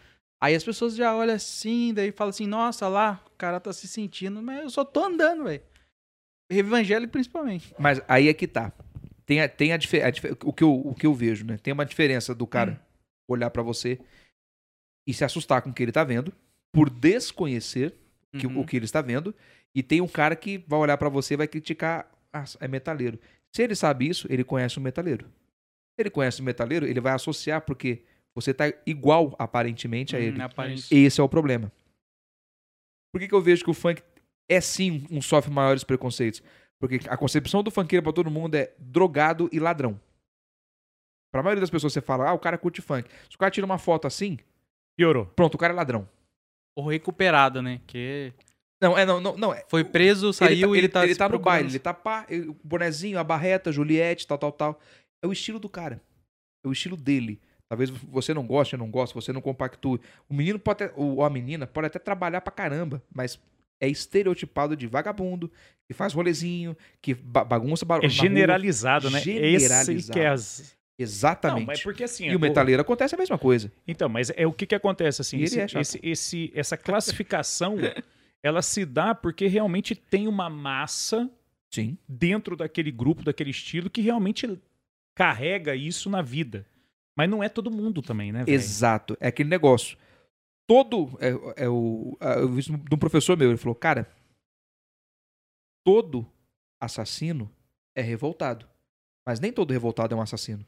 [0.43, 3.89] Aí as pessoas já olham assim, daí falam assim, nossa, lá, o cara tá se
[3.89, 5.63] sentindo, mas eu só tô andando, velho.
[6.51, 7.75] Evangélico principalmente.
[7.79, 8.73] Mas aí é que tá.
[9.27, 11.57] Tem, a, tem a, dife- a dife- o, que eu, o que eu vejo, né?
[11.59, 12.81] Tem uma diferença do cara
[13.29, 13.99] olhar pra você
[15.09, 16.33] e se assustar com o que ele tá vendo,
[16.73, 17.95] por desconhecer
[18.39, 18.61] que- Uhum.
[18.61, 19.35] o que ele está vendo,
[19.75, 23.19] e tem um cara que vai olhar pra você e vai criticar, ah, é metaleiro.
[23.55, 25.27] Se ele sabe isso, ele conhece o metaleiro.
[25.27, 28.03] Se ele conhece o metaleiro, ele vai associar porque
[28.35, 30.41] você tá igual aparentemente a ele.
[30.41, 30.95] Hum, aparência.
[30.95, 31.71] Esse é o problema.
[33.13, 34.03] Por que, que eu vejo que o funk
[34.51, 36.43] é sim um sofre maiores preconceitos?
[36.87, 39.99] Porque a concepção do funkeiro pra todo mundo é drogado e ladrão.
[41.33, 43.09] Pra maioria das pessoas você fala, ah, o cara curte funk.
[43.29, 44.39] Se o cara tira uma foto assim,
[44.95, 45.25] Piorou.
[45.25, 46.07] pronto, o cara é ladrão.
[46.77, 47.81] Ou recuperado, né?
[47.87, 48.35] Que
[48.83, 49.55] Não, é, não, não, não.
[49.55, 51.55] É, Foi preso, saiu ele, e ele tá ele se tá no procurando.
[51.55, 54.81] baile, ele tá pá, o bonezinho, a barreta, Juliette, tal, tal, tal.
[55.23, 56.03] É o estilo do cara.
[56.63, 57.41] É o estilo dele.
[57.67, 60.01] Talvez você não goste, eu não gosto, você não compactue.
[60.29, 63.41] O menino pode até, ou a menina pode até trabalhar pra caramba, mas
[63.81, 65.51] é estereotipado de vagabundo,
[65.87, 68.07] que faz rolezinho, que ba- bagunça barulho.
[68.07, 69.19] É generalizado, né?
[69.19, 70.13] Esse Generalizado.
[70.13, 70.75] que é as...
[70.99, 71.59] Exatamente.
[71.61, 72.29] Não, mas porque assim...
[72.29, 73.71] E o metaleiro acontece a mesma coisa.
[73.87, 77.77] Então, mas é o que que acontece assim, esse- é esse- esse- essa classificação,
[78.43, 81.29] ela se dá porque realmente tem uma massa
[81.73, 81.99] Sim.
[82.09, 84.49] dentro daquele grupo, daquele estilo que realmente
[85.17, 86.65] carrega isso na vida.
[87.17, 88.55] Mas não é todo mundo também, né, velho?
[88.55, 89.17] Exato.
[89.21, 89.97] É aquele negócio.
[90.69, 91.19] Todo.
[91.21, 93.49] É, é o, a- eu vi isso de um professor meu.
[93.51, 94.11] Ele falou, cara,
[95.87, 96.27] todo
[96.81, 97.51] assassino
[97.97, 98.69] é revoltado.
[99.27, 100.65] Mas nem todo revoltado é um assassino.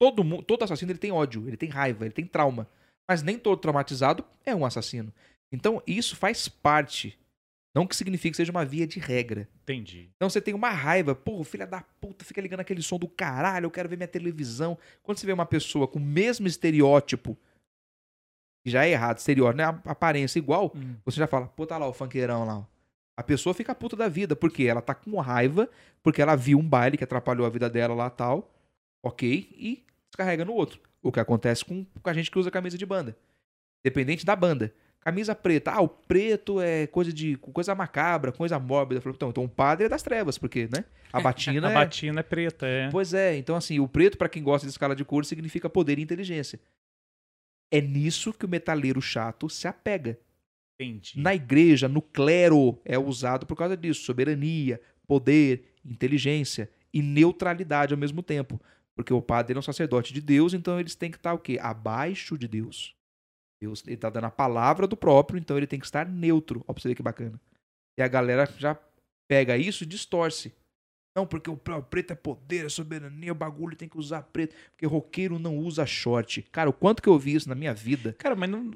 [0.00, 2.68] Todo, todo assassino ele tem ódio, ele tem raiva, ele tem trauma.
[3.08, 5.12] Mas nem todo traumatizado é um assassino.
[5.52, 7.18] Então isso faz parte.
[7.74, 9.48] Não que signifique que seja uma via de regra.
[9.62, 10.10] Entendi.
[10.16, 13.66] Então você tem uma raiva, pô, filha da puta, fica ligando aquele som do caralho,
[13.66, 14.76] eu quero ver minha televisão.
[15.02, 17.36] Quando você vê uma pessoa com o mesmo estereótipo,
[18.62, 19.64] que já é errado, estereótipo, né?
[19.64, 22.66] A aparência igual, você já fala, pô, tá lá o funkeirão lá.
[23.16, 25.68] A pessoa fica puta da vida, porque ela tá com raiva,
[26.02, 28.52] porque ela viu um baile que atrapalhou a vida dela lá tal,
[29.02, 30.80] ok, e descarrega no outro.
[31.02, 33.16] O que acontece com, com a gente que usa camisa de banda.
[33.82, 34.72] Dependente da banda.
[35.00, 35.70] Camisa preta.
[35.70, 39.00] Ah, o preto é coisa de coisa macabra, coisa mórbida.
[39.00, 40.84] Falei, então, então o padre é das trevas, porque, né?
[41.10, 41.74] A batina A é...
[41.74, 42.90] batina é preta, é.
[42.90, 45.98] Pois é, então assim, o preto, pra quem gosta de escala de cor, significa poder
[45.98, 46.60] e inteligência.
[47.70, 50.18] É nisso que o metaleiro chato se apega.
[50.80, 51.12] Entendi.
[51.20, 54.04] Na igreja, no clero, é usado por causa disso.
[54.04, 58.60] Soberania, poder, inteligência e neutralidade ao mesmo tempo.
[58.94, 61.58] Porque o padre é um sacerdote de Deus, então eles têm que estar o quê?
[61.60, 62.94] Abaixo de Deus.
[63.62, 66.64] Deus ele tá dando a palavra do próprio, então ele tem que estar neutro.
[66.66, 67.40] Ó, pra você ver que bacana.
[67.98, 68.78] E a galera já
[69.28, 70.52] pega isso e distorce.
[71.14, 74.22] Não, porque o pre- o preto é poder, é soberania, o bagulho tem que usar
[74.22, 74.54] preto.
[74.72, 76.42] Porque roqueiro não usa short.
[76.52, 78.70] Cara, o quanto que eu vi isso na minha vida Cara, mas não.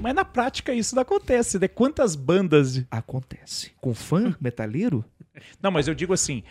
[0.00, 1.68] Mas na prática isso não acontece, né?
[1.68, 2.74] Quantas bandas.
[2.74, 3.72] de- acontece.
[3.80, 5.04] Com fã metaleiro?
[5.62, 6.42] Não, mas eu digo assim,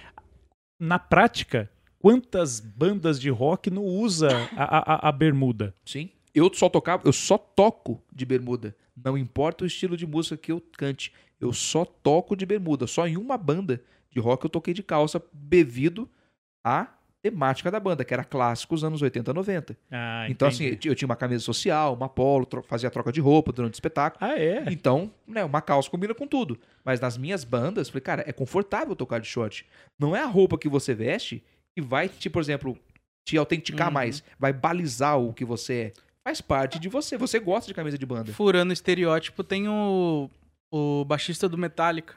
[0.79, 1.69] na prática,
[1.99, 5.73] quantas bandas de rock não usa a, a, a bermuda?
[5.85, 6.09] Sim.
[6.33, 8.75] Eu só tocava, eu só toco de bermuda.
[8.95, 11.11] Não importa o estilo de música que eu cante.
[11.39, 12.87] Eu só toco de bermuda.
[12.87, 13.81] Só em uma banda
[14.15, 16.09] de rock eu toquei de calça devido
[16.65, 16.87] à
[17.21, 19.75] temática da banda, que era clássicos anos 80, 90.
[19.91, 20.75] Ah, então, entendi.
[20.75, 23.75] assim, eu tinha uma camisa social, uma polo, tro- fazia troca de roupa durante o
[23.75, 24.23] espetáculo.
[24.31, 24.63] Ah, é?
[24.71, 26.57] Então, né, uma calça combina com tudo.
[26.83, 29.65] Mas nas minhas bandas, falei, cara, é confortável tocar de short.
[29.99, 31.43] Não é a roupa que você veste
[31.75, 32.77] que vai, te, por exemplo,
[33.27, 33.93] te autenticar Uhum.
[33.95, 35.93] mais, vai balizar o que você é.
[36.27, 37.17] Faz parte de você.
[37.17, 38.31] Você gosta de camisa de banda.
[38.33, 40.29] Furando estereótipo, tem o,
[40.71, 42.13] o baixista do Metallica.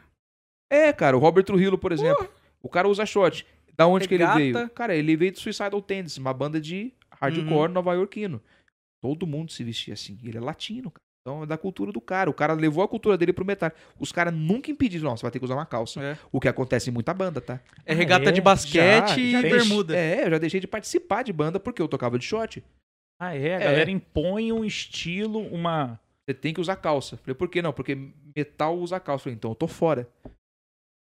[0.70, 2.28] É, cara, o Robert Trujillo, por exemplo.
[2.62, 3.46] O cara usa short.
[3.76, 4.38] Da onde que ele Regata.
[4.38, 4.70] veio?
[4.70, 8.42] Cara, ele veio do Suicidal Tendencies, uma banda de hardcore nova-iorquino.
[9.00, 10.18] Todo mundo se vestia assim.
[10.24, 11.08] Ele é latino, cara.
[11.22, 12.30] Então é da cultura do cara.
[12.30, 13.70] O cara levou a cultura dele pro metal.
[13.98, 16.02] Os caras nunca impediram, não, você vai ter que usar uma calça.
[16.02, 17.60] É, O que acontece em muita banda, tá?
[17.84, 18.32] É regata é?
[18.32, 19.96] de basquete Já, e já bermuda.
[19.96, 22.64] É, eu já deixei de participar de banda porque eu tocava de short.
[23.20, 23.56] Ah, é?
[23.56, 26.00] A galera impõe um estilo, uma.
[26.24, 27.16] Você tem que usar calça.
[27.18, 27.72] Falei, por que não?
[27.72, 27.96] Porque
[28.34, 29.24] metal usa calça.
[29.24, 30.08] Falei, então eu tô fora.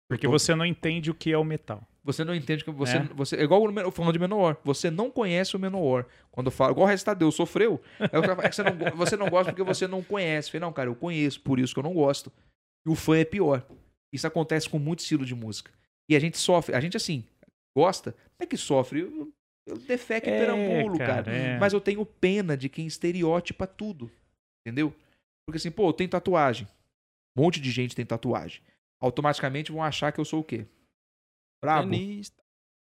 [0.07, 1.83] Porque você não entende o que é o metal.
[2.03, 2.97] Você não entende que você.
[2.97, 3.03] É.
[3.15, 4.57] você é igual o falando de Menor.
[4.63, 6.05] Você não conhece o Menor.
[6.31, 7.81] Quando eu falo, igual o resto Deus sofreu.
[7.99, 10.49] É, fala, é que você, não, você não gosta porque você não conhece.
[10.49, 12.31] Eu falei, não, cara, eu conheço, por isso que eu não gosto.
[12.85, 13.65] E o fã é pior.
[14.13, 15.71] Isso acontece com muito estilo de música.
[16.07, 16.75] E a gente sofre.
[16.75, 17.23] A gente, assim,
[17.75, 18.15] gosta.
[18.37, 18.99] É que sofre.
[18.99, 19.33] Eu,
[19.65, 21.23] eu defeco É, perambulo, cara.
[21.23, 21.57] cara, é.
[21.57, 24.11] Mas eu tenho pena de quem estereotipa tudo.
[24.61, 24.93] Entendeu?
[25.47, 26.67] Porque assim, pô, eu tenho tatuagem.
[27.35, 28.61] Um monte de gente tem tatuagem.
[29.05, 30.65] Automaticamente vão achar que eu sou o quê?
[31.63, 32.43] Brabo Tenista.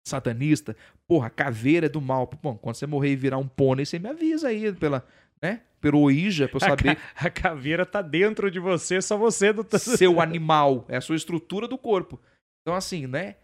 [0.07, 2.29] satanista, porra, caveira é do mal.
[2.43, 5.07] Bom, quando você morrer e virar um pônei, você me avisa aí pela,
[5.41, 5.63] né?
[5.81, 9.79] Pelo Ouija, pra eu saber A caveira tá dentro de você, só você não tá.
[9.79, 12.21] seu animal, é a sua estrutura do corpo.
[12.61, 13.37] Então, assim, né?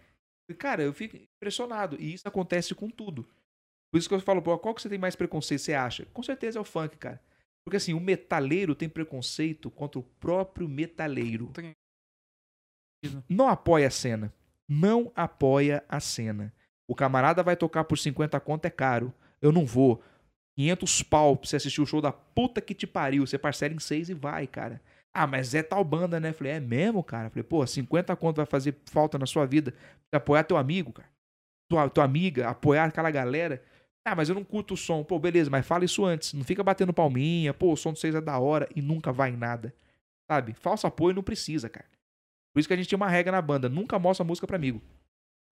[0.59, 1.97] Cara, eu fico impressionado.
[1.99, 3.29] E isso acontece com tudo.
[3.91, 6.07] Por isso que eu falo, pô, qual que você tem mais preconceito, você acha?
[6.13, 7.21] Com certeza é o funk, cara.
[7.65, 11.51] Porque assim, o metaleiro tem preconceito contra o próprio metaleiro.
[13.29, 14.33] Não apoia a cena.
[14.69, 16.53] Não apoia a cena.
[16.87, 19.13] O camarada vai tocar por 50 conto, é caro.
[19.41, 20.03] Eu não vou.
[20.57, 23.27] 500 pau pra você assistir o show da puta que te pariu.
[23.27, 24.81] Você parcela em seis e vai, cara.
[25.15, 26.33] Ah, mas é tal banda, né?
[26.33, 27.31] Falei, é mesmo, cara?
[27.31, 29.73] Falei, pô, 50 conto vai fazer falta na sua vida.
[30.13, 31.09] Apoiar teu amigo, cara.
[31.71, 33.63] Tua, tua amiga, apoiar aquela galera.
[34.05, 35.05] Ah, mas eu não curto o som.
[35.05, 36.33] Pô, beleza, mas fala isso antes.
[36.33, 37.53] Não fica batendo palminha.
[37.53, 39.75] Pô, o som de vocês é da hora e nunca vai em nada.
[40.31, 40.55] sabe?
[40.55, 41.87] Falso apoio não precisa, cara.
[42.59, 44.57] Por isso que a gente tinha uma regra na banda: nunca mostra a música pra
[44.57, 44.83] amigo.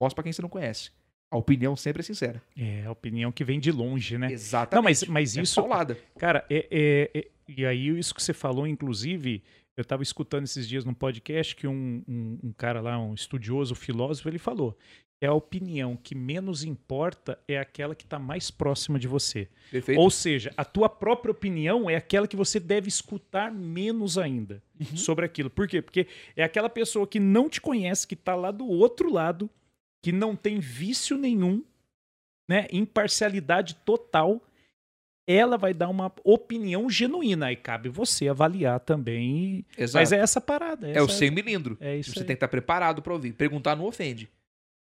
[0.02, 0.90] Mostra pra quem você não conhece.
[1.30, 2.42] A opinião sempre é sincera.
[2.58, 4.32] É, a opinião que vem de longe, né?
[4.32, 4.74] Exatamente.
[4.76, 5.96] Não, mas, mas É isso, paulada.
[6.18, 9.40] Cara, é, é- é- e aí isso que você falou, inclusive,
[9.76, 13.74] eu estava escutando esses dias num podcast que um, um- um cara lá, um estudioso,
[13.76, 14.76] filósofo, ele falou
[15.18, 19.48] que a opinião que menos importa é aquela que está mais próxima de você.
[19.70, 19.98] Perfeito.
[20.00, 24.96] Ou seja, a tua própria opinião é aquela que você deve escutar menos ainda Uhum.
[24.96, 25.48] sobre aquilo.
[25.48, 25.80] Por quê?
[25.80, 26.06] Porque
[26.36, 29.48] é aquela pessoa que não te conhece, que está lá do outro lado,
[30.02, 31.64] que não tem vício nenhum,
[32.48, 32.66] né?
[32.70, 34.42] Imparcialidade total.
[35.26, 37.46] Ela vai dar uma opinião genuína.
[37.46, 39.64] Aí cabe você avaliar também.
[39.76, 40.00] Exato.
[40.00, 40.88] Mas é essa parada.
[40.88, 41.76] É o essa- sem milindro.
[41.80, 42.24] É isso Você aí.
[42.26, 43.32] tem que estar preparado pra ouvir.
[43.32, 44.28] Perguntar não ofende.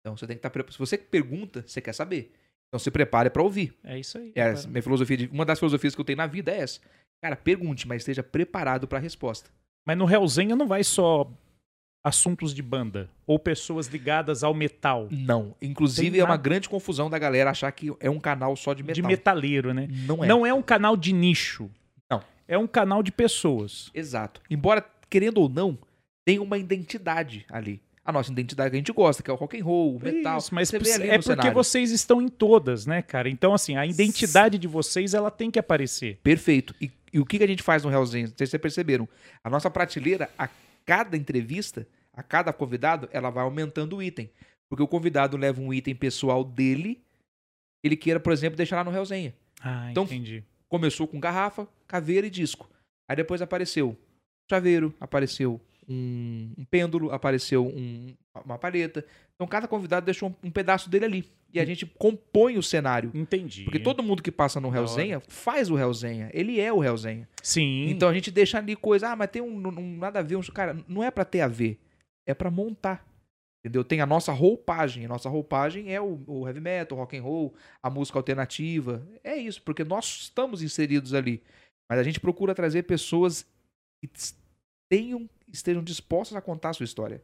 [0.07, 0.73] Então você tem que estar preparado.
[0.73, 2.33] Se você pergunta, você quer saber.
[2.69, 3.75] Então se prepare pra ouvir.
[3.83, 4.31] É isso aí.
[4.37, 6.81] É minha filosofia de- uma das filosofias que eu tenho na vida é essa.
[7.21, 9.51] Cara, pergunte, mas esteja preparado pra resposta.
[9.85, 11.29] Mas no Hellzenha não vai só
[12.05, 15.09] assuntos de banda ou pessoas ligadas ao metal.
[15.11, 15.57] Não.
[15.61, 18.85] Inclusive, Tem é uma grande confusão da galera achar que é um canal só de
[18.85, 19.11] De metal.
[19.11, 19.89] metaleiro, né?
[20.07, 20.29] Não é.
[20.29, 21.69] Não é um canal de nicho.
[22.09, 22.23] Não.
[22.47, 23.91] É um canal de pessoas.
[23.93, 24.41] Exato.
[24.49, 25.77] Embora, querendo ou não,
[26.25, 27.81] tem uma identidade ali.
[28.07, 30.39] A nossa identidade que a gente gosta, que é o rock and roll, o metal.
[30.39, 30.91] Isso, mas é porque
[31.23, 31.53] cenário.
[31.53, 33.29] vocês estão em todas, né, cara?
[33.29, 36.21] Então, assim, a identidade de vocês, ela tem que aparecer.
[36.23, 36.73] Perfeito.
[36.81, 38.29] E, e o que que a gente faz no Hellzinho?
[38.29, 39.09] Vocês perceberam.
[39.43, 40.49] A nossa prateleira, a
[40.85, 44.31] cada entrevista, a cada convidado, ela vai aumentando o item.
[44.69, 47.03] Porque o convidado leva um item pessoal dele,
[47.85, 49.35] ele queira, por exemplo, deixar lá no Hellzinha.
[49.61, 50.45] Ah, Então, entendi.
[50.69, 52.69] Começou com garrafa, caveira e disco.
[53.09, 53.97] Aí depois apareceu
[54.51, 58.15] chaveiro, apareceu um, um pêndulo, apareceu um-
[58.45, 59.05] uma palheta.
[59.35, 61.25] Então cada convidado deixou um, um pedaço dele ali.
[61.53, 63.11] E a gente compõe o cenário.
[63.15, 63.65] Entendi.
[63.65, 64.75] Porque todo mundo que passa no.
[64.75, 66.31] Hellzenha faz o Hellzenha.
[66.35, 67.27] Ele é o Hellzenha.
[67.43, 67.89] Sim.
[67.89, 70.37] Então a gente deixa ali coisa, ah, mas tem um, um- nada a ver.
[70.37, 71.79] Um, cara, não é pra ter a ver.
[72.29, 73.07] É pra montar.
[73.65, 73.83] Entendeu?
[73.85, 75.07] Tem a nossa roupagem.
[75.07, 79.07] A nossa roupagem é o, o heavy metal, o rock and roll, a música alternativa.
[79.25, 81.43] É isso, porque nós estamos inseridos ali.
[81.91, 83.47] Mas a gente procura trazer pessoas
[84.03, 84.11] que
[84.91, 87.23] tenham, estejam dispostas a contar a sua história.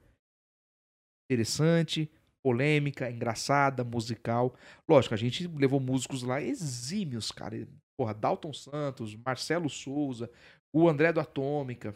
[1.31, 2.11] Interessante,
[2.45, 4.55] polêmica, engraçada, musical.
[4.89, 7.67] Lógico, a gente levou músicos lá exímios, cara.
[7.99, 10.31] Porra, Dalton Santos, Marcelo Souza,
[10.75, 11.95] o André do Atômica,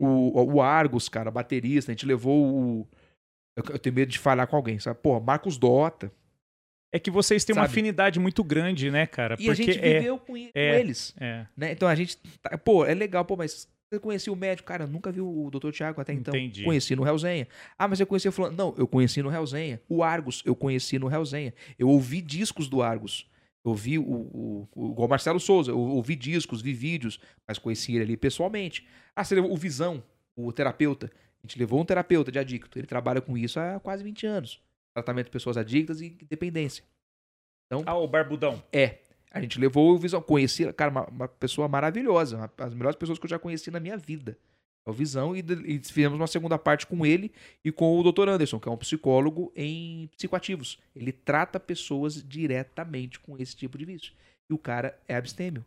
[0.00, 1.90] o, o Argos, cara, baterista.
[1.90, 2.44] A gente levou
[2.82, 2.88] o.
[3.56, 4.98] Eu, tenho medo de falhar com alguém, sabe?
[5.00, 6.12] Porra, Marcos Dota.
[6.92, 7.72] É que vocês têm uma Sabe?
[7.72, 9.36] afinidade muito grande, né, cara?
[9.40, 10.78] E a gente é, viveu com, i- com é.
[10.80, 11.12] eles.
[11.18, 11.72] é, Né?
[11.72, 12.16] Então a gente.
[12.40, 14.66] tá- pô, é legal, pô, mas você conhecia o médico?
[14.66, 15.70] Cara, nunca vi o Dr.
[15.70, 16.34] Tiago até então.
[16.34, 16.64] Entendi.
[16.64, 17.48] Conheci no Hellzenha.
[17.78, 18.56] Ah, mas eu conhecia fulano.
[18.56, 19.80] Não, eu conheci no Hellzenha.
[19.88, 21.54] O Argos, eu conheci no Hellzenha.
[21.78, 23.30] Eu ouvi discos do Argos.
[23.64, 27.18] Eu ouvi o, o, o, igual o Marcelo Souza, eu ouvi discos, vi vídeos,
[27.48, 28.86] mas conheci ele ali pessoalmente.
[29.16, 30.02] Ah, você levou o Visão,
[30.36, 31.10] o terapeuta.
[31.42, 32.78] A gente levou um terapeuta de adicto.
[32.78, 34.60] Ele trabalha com isso há quase 20 anos.
[34.92, 36.84] Tratamento de pessoas adictas e dependência.
[37.86, 38.62] Ah, o Barbudão.
[38.72, 38.98] É.
[39.34, 40.22] A gente levou o Visão.
[40.22, 42.36] Conheci, cara, uma, uma pessoa maravilhosa.
[42.36, 44.38] Uma, as melhores pessoas que eu já conheci na minha vida.
[44.86, 45.34] É o Visão.
[45.36, 47.32] E, e fizemos uma segunda parte com ele
[47.64, 48.28] e com o Dr.
[48.28, 50.78] Anderson, que é um psicólogo em psicoativos.
[50.94, 54.12] Ele trata pessoas diretamente com esse tipo de vício.
[54.48, 55.64] E o cara é abstêmio.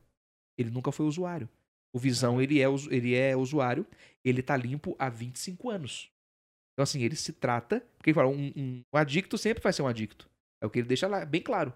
[0.58, 1.50] Ele nunca foi usuário.
[1.94, 3.86] O Visão, ele é, ele é usuário.
[4.24, 6.10] Ele tá limpo há 25 anos.
[6.74, 7.84] Então, assim, ele se trata.
[7.98, 10.30] Porque ele fala, um, um- um adicto sempre vai ser um adicto.
[10.62, 11.74] É o que ele deixa lá, bem claro.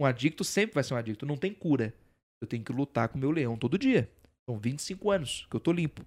[0.00, 1.26] Um adicto sempre vai ser um adicto.
[1.26, 1.94] Não tem cura.
[2.40, 4.10] Eu tenho que lutar com o meu leão todo dia.
[4.48, 6.00] São 25 anos que eu tô limpo.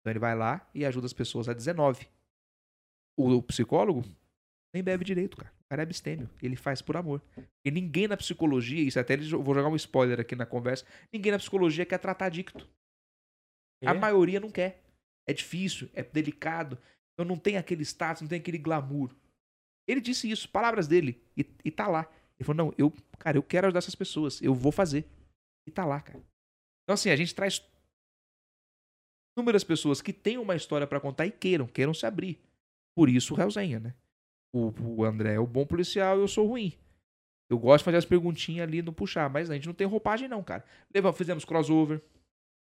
[0.00, 2.06] Então ele vai lá e ajuda as pessoas a 19.
[3.18, 4.02] O psicólogo
[4.74, 5.50] nem bebe direito, cara.
[5.52, 6.28] O cara é abstêmio.
[6.42, 7.22] Ele faz por amor.
[7.64, 11.32] E ninguém na psicologia, isso até eles- vou jogar um spoiler aqui na conversa, ninguém
[11.32, 12.68] na psicologia quer tratar adicto.
[13.84, 13.98] A É?
[13.98, 14.82] maioria não quer.
[15.28, 16.78] É difícil, é delicado.
[17.14, 19.14] Então não tem aquele status, não tem aquele glamour.
[19.88, 22.10] Ele disse isso, palavras dele, e, e tá lá.
[22.40, 25.06] Ele falou: não, eu, cara, eu quero ajudar essas pessoas, eu vou fazer.
[25.68, 26.18] E tá lá, cara.
[26.82, 27.62] Então, assim, a gente traz
[29.36, 32.40] inúmeras pessoas que têm uma história pra contar e queiram, queiram se abrir.
[32.96, 33.94] Por isso o Hellzenha, né?
[34.52, 36.72] O, o André é o bom policial eu sou ruim.
[37.48, 40.28] Eu gosto de fazer as perguntinhas ali no puxar, mas a gente não tem roupagem,
[40.28, 40.64] não, cara.
[40.94, 42.00] Leva, fizemos crossover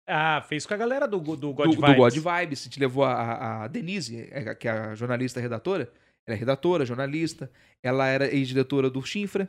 [0.06, 1.76] Ah, fez com a galera do, do God do, Vibes.
[1.76, 2.60] do God Vibes.
[2.60, 5.92] A gente levou a, a Denise, é, que é a jornalista redatora.
[6.26, 7.50] Ela é redatora, jornalista.
[7.82, 9.48] Ela era ex-diretora do Chinfra,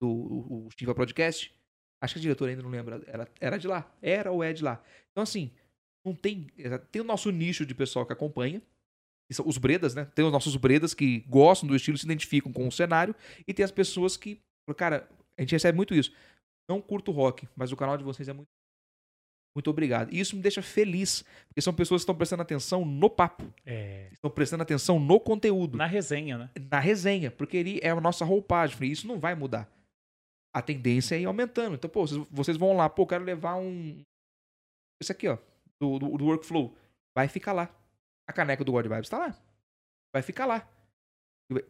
[0.00, 1.54] do o, o Chinfra Podcast.
[2.02, 3.02] Acho que a diretora ainda não lembra.
[3.06, 3.90] Ela era de lá.
[4.00, 4.82] Era ou é de lá.
[5.10, 5.52] Então, assim,
[6.04, 6.46] não tem.
[6.90, 8.62] Tem o nosso nicho de pessoal que acompanha.
[9.28, 10.06] que são os bredas, né?
[10.14, 13.14] Tem os nossos bredas que gostam do estilo, se identificam com o cenário.
[13.46, 14.40] E tem as pessoas que.
[14.76, 16.12] Cara, a gente recebe muito isso.
[16.68, 18.48] Não curto rock, mas o canal de vocês é muito
[19.54, 20.12] Muito obrigado.
[20.12, 24.08] E isso me deixa feliz, porque são pessoas que estão prestando atenção no papo, É,
[24.12, 26.50] estão prestando atenção no conteúdo, na, na resenha, né?
[26.80, 28.76] resenha, porque ele é a nossa roupagem.
[28.76, 29.68] Falei, Isso não vai mudar.
[30.54, 31.74] A tendência é ir aumentando.
[31.74, 34.02] Então, pô, vocês, vão lá, pô, quero levar um.
[35.00, 35.38] Esse aqui, ó,
[35.80, 36.76] do, do, do workflow.
[37.14, 37.74] Vai ficar lá.
[38.28, 39.36] A caneca do God Vibes tá lá.
[40.12, 40.68] Vai ficar lá.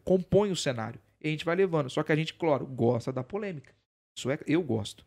[0.03, 0.99] Compõe o cenário.
[1.19, 1.89] E a gente vai levando.
[1.89, 3.73] Só que a gente, claro, gosta da polêmica.
[4.17, 5.05] Isso é, eu gosto.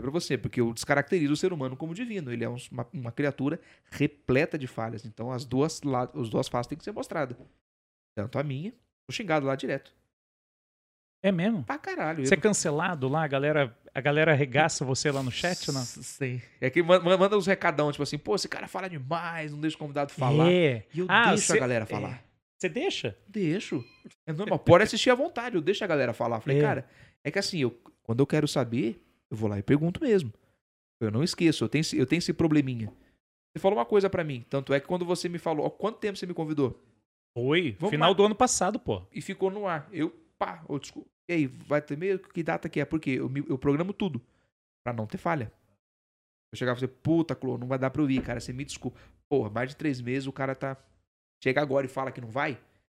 [0.00, 2.32] Falei pra você, porque eu descaracterizo o ser humano como divino.
[2.32, 5.04] Ele é um- uma, uma criatura repleta de falhas.
[5.04, 7.36] Então as duas, la- as duas faces têm que ser mostradas.
[8.16, 8.72] Tanto a minha,
[9.06, 9.92] tô xingado lá direto.
[11.22, 11.64] É mesmo?
[11.64, 12.24] Pra caralho.
[12.24, 13.24] Você é eu- cancelado lá?
[13.24, 15.82] A galera, a galera arregaça você lá no chat não?
[15.84, 16.40] Sim.
[16.60, 19.60] É que man- man- manda uns recadão, tipo assim, pô, esse cara fala demais, não
[19.60, 20.50] deixa o convidado falar.
[20.52, 20.86] É.
[20.94, 22.22] E eu Ah, deixo a galera falar.
[22.58, 23.16] Você deixa?
[23.28, 23.84] Deixo.
[24.26, 24.58] É normal.
[24.58, 26.40] Pode assistir à vontade, eu deixo a galera falar.
[26.40, 26.62] Falei, É.
[26.62, 26.88] cara,
[27.24, 27.70] é que assim, eu,
[28.02, 28.98] quando eu quero saber,
[29.30, 30.32] eu vou lá e pergunto mesmo.
[31.00, 32.88] Eu não esqueço, eu tenho, esse- eu tenho esse probleminha.
[33.54, 35.98] Você falou uma coisa pra mim, tanto é que quando você me falou, ó, quanto
[35.98, 36.78] tempo você me convidou?
[37.36, 37.72] Foi.
[37.78, 39.02] Vamos Final do ano passado, pô.
[39.12, 39.88] E ficou no ar.
[39.92, 41.08] Eu, pá, ô, desculpa.
[41.28, 42.18] E aí, vai ter meio?
[42.18, 42.84] Que data que é?
[42.84, 44.22] Porque eu, eu programo tudo
[44.84, 45.52] pra não ter falha.
[46.52, 48.40] Eu chegava e falei, puta, Clô, não vai dar pra eu ir, cara.
[48.40, 48.98] Você me desculpa.
[49.28, 50.76] Porra, mais de três meses o cara tá.
[51.42, 52.58] Chega agora e fala que não vai.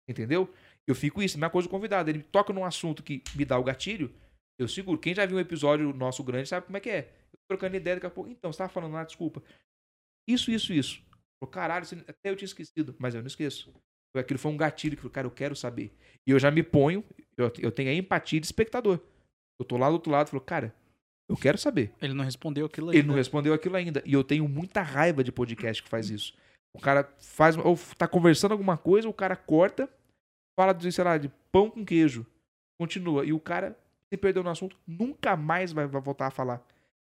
[0.08, 0.52] Entendeu?
[0.86, 2.10] Eu fico isso, mesma coisa do convidado.
[2.10, 4.12] Ele toca num assunto que me dá o gatilho,
[4.58, 4.98] eu seguro.
[4.98, 7.00] Quem já viu um episódio nosso grande sabe como é que é.
[7.32, 8.30] Eu tô trocando ideia daqui a pouco.
[8.30, 9.42] Então, você tava falando lá, desculpa.
[10.28, 11.02] Isso, isso, isso.
[11.40, 13.72] Falei, Caralho, até eu tinha esquecido, mas eu não esqueço.
[14.16, 15.92] Aquilo foi um gatilho que eu falei, cara, eu quero saber.
[16.26, 17.04] E eu já me ponho,
[17.36, 18.98] eu, eu tenho a empatia de espectador.
[19.60, 20.74] Eu tô lá do outro lado e falo, cara,
[21.28, 21.92] eu quero saber.
[22.00, 23.08] Ele não respondeu aquilo Ele ainda.
[23.08, 24.02] não respondeu aquilo ainda.
[24.06, 26.34] E eu tenho muita raiva de podcast que faz isso.
[26.74, 27.56] O cara faz.
[27.58, 29.88] Ou tá conversando alguma coisa, o cara corta,
[30.58, 32.26] fala de, sei lá, de pão com queijo.
[32.80, 33.24] Continua.
[33.24, 33.76] E o cara
[34.08, 36.64] se perdeu no assunto, nunca mais vai, vai voltar a falar.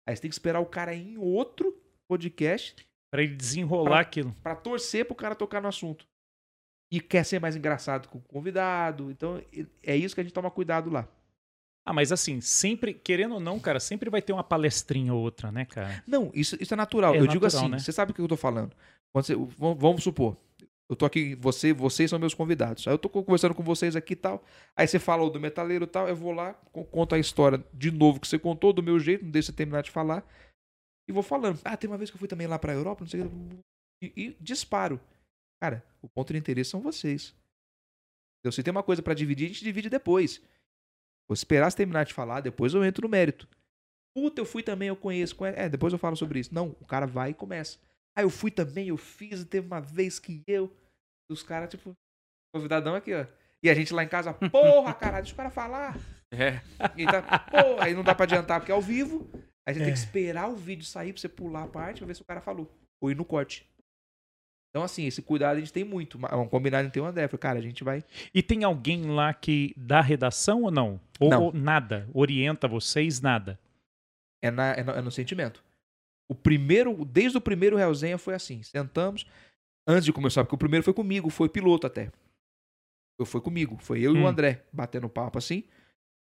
[0.08, 1.76] Aí você tem que esperar o cara ir em outro
[2.08, 2.76] podcast
[3.12, 4.34] Pra ele desenrolar aquilo.
[4.44, 6.06] pra torcer pro cara tocar no assunto.
[6.92, 9.12] E quer ser mais engraçado com o convidado.
[9.12, 9.42] Então,
[9.84, 11.08] é isso que a gente toma cuidado lá.
[11.86, 15.52] Ah, mas assim, sempre, querendo ou não, cara, sempre vai ter uma palestrinha ou outra,
[15.52, 16.04] né, cara?
[16.06, 17.14] Não, isso, isso é natural.
[17.14, 17.80] É eu digo natural, assim, né?
[17.80, 18.76] você sabe o que eu tô falando.
[19.14, 20.36] Você- vamos supor,
[20.90, 22.88] eu tô aqui, você, vocês são meus convidados.
[22.88, 24.44] Aí eu tô conversando com vocês aqui e tal.
[24.76, 27.92] Aí você fala do metaleiro e tal, eu vou lá, co- conto a história de
[27.92, 30.26] novo que você contou, do meu jeito, não deixa você terminar de falar.
[31.10, 31.60] E vou falando.
[31.64, 33.30] Ah, tem uma vez que eu fui também lá pra Europa, não sei o
[34.02, 34.14] que.
[34.16, 35.00] E, disparo.
[35.62, 37.36] Cara, o ponto de interesse são vocês.
[38.40, 40.40] Então, se tem uma coisa pra dividir, a gente divide depois.
[41.28, 43.48] Vou esperar você terminar de falar, depois eu entro no mérito.
[44.16, 45.36] Puta, eu fui também, eu conheço.
[45.36, 46.54] conhe- É, depois eu falo sobre isso.
[46.54, 47.78] Não, o cara vai e começa.
[48.18, 50.76] Ah, eu fui também, eu fiz, teve uma vez que eu.
[51.30, 51.94] Os caras, tipo,
[52.54, 53.26] convidadão aqui, ó.
[53.62, 55.96] E a gente lá em casa, porra, cara, deixa o cara falar.
[56.32, 56.62] É.
[56.96, 59.30] E tá, porra, aí não dá pra adiantar porque é ao vivo.
[59.68, 59.92] Aí você tem É.
[59.92, 62.42] que esperar o vídeo sair pra você pular a parte pra ver se o cara
[62.42, 62.72] falou.
[63.02, 63.70] Ou ir no corte.
[64.70, 66.18] Então, assim, esse cuidado a gente tem muito.
[66.18, 67.28] Um combinado tem o André.
[67.28, 68.04] Falei, cara, a gente vai.
[68.34, 71.00] E tem alguém lá que dá redação ou não?
[71.20, 71.52] Ou, Não.
[71.52, 72.08] nada?
[72.14, 73.60] Orienta vocês, nada?
[74.44, 75.64] É, na, é, no, é no sentimento.
[76.30, 78.62] O primeiro, desde o primeiro Realzenha foi assim.
[78.64, 79.26] Sentamos,
[79.88, 82.12] antes de começar, porque o primeiro foi comigo, foi piloto até.
[83.20, 84.24] Eu foi comigo, foi eu e Hum.
[84.24, 85.64] o André batendo papo assim.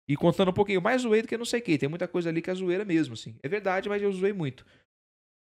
[0.07, 1.77] E contando um pouquinho mais zoeiro que não sei o que.
[1.77, 3.35] Tem muita coisa ali que é zoeira mesmo, assim.
[3.41, 4.63] É verdade, mas eu zoei muito.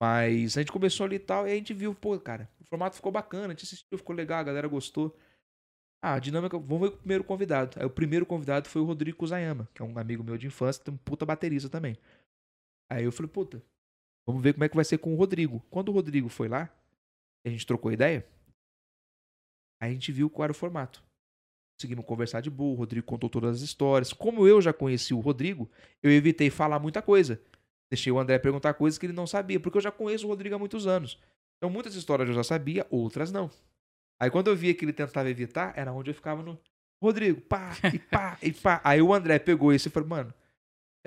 [0.03, 2.97] Mas a gente começou ali e tal, e a gente viu, pô, cara, o formato
[2.97, 5.17] ficou bacana, a gente assistiu, ficou legal, a galera gostou.
[6.03, 7.77] Ah, a dinâmica, vamos ver o primeiro convidado.
[7.81, 10.83] Aí o primeiro convidado foi o Rodrigo Zayama, que é um amigo meu de infância,
[10.83, 11.97] tem um puta baterista também.
[12.91, 13.63] Aí eu falei, puta,
[14.29, 15.65] vamos ver como é que vai ser com o Rodrigo.
[15.71, 16.71] Quando o Rodrigo foi lá,
[17.47, 18.29] a gente trocou ideia,
[19.81, 21.03] a gente viu qual era o formato.
[21.81, 24.13] Conseguimos conversar de boa, o Rodrigo contou todas as histórias.
[24.13, 25.71] Como eu já conheci o Rodrigo,
[26.03, 27.41] eu evitei falar muita coisa.
[27.91, 30.57] Deixei o André perguntar coisas que ele não sabia, porque eu já conheço o Rodrigo
[30.57, 31.19] há muitos anos.
[31.57, 33.51] Então muitas histórias eu já sabia, outras não.
[34.21, 36.61] Aí quando eu via que ele tentava evitar, era onde eu ficava no.
[37.03, 38.81] Rodrigo, pá, e pá, e pá.
[38.85, 40.35] Aí o André pegou isso e falou, mano,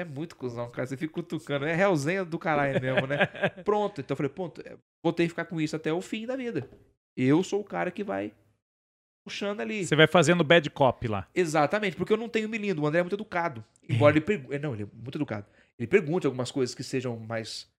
[0.01, 0.87] é muito cuzão, cara.
[0.87, 1.65] Você fica cutucando.
[1.65, 3.25] É realzinha do caralho mesmo, né?
[3.63, 4.01] Pronto.
[4.01, 6.35] Então eu falei, ponto, é, vou ter que ficar com isso até o fim da
[6.35, 6.69] vida.
[7.15, 8.33] Eu sou o cara que vai
[9.23, 9.85] puxando ali.
[9.85, 11.27] Você vai fazendo bad cop lá.
[11.33, 12.81] Exatamente, porque eu não tenho melindo.
[12.81, 13.63] O André é muito educado.
[13.87, 14.59] Embora ele pergunte.
[14.59, 15.45] Não, ele é muito educado.
[15.77, 17.69] Ele pergunte algumas coisas que sejam mais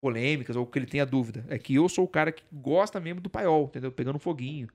[0.00, 1.44] polêmicas ou que ele tenha dúvida.
[1.48, 3.90] É que eu sou o cara que gosta mesmo do paiol, entendeu?
[3.92, 4.68] Pegando foguinho.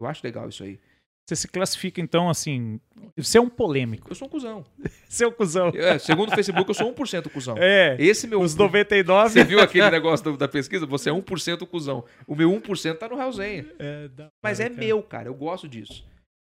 [0.00, 0.80] Eu acho legal isso aí.
[1.26, 2.80] Você se classifica, então, assim.
[3.16, 4.10] Você é um polêmico.
[4.10, 4.64] Eu sou um cuzão.
[5.08, 5.68] Você é um cuzão.
[5.74, 7.54] É, segundo o Facebook, eu sou 1% cuzão.
[7.58, 7.96] É.
[8.00, 8.40] Esse meu.
[8.40, 9.30] Os 99.
[9.30, 10.86] Você viu aquele negócio da pesquisa?
[10.86, 12.04] Você é 1% cuzão.
[12.26, 13.66] O meu 1% tá no Realzenha.
[13.78, 14.10] É,
[14.42, 14.80] Mas é cara.
[14.80, 15.28] meu, cara.
[15.28, 16.04] Eu gosto disso.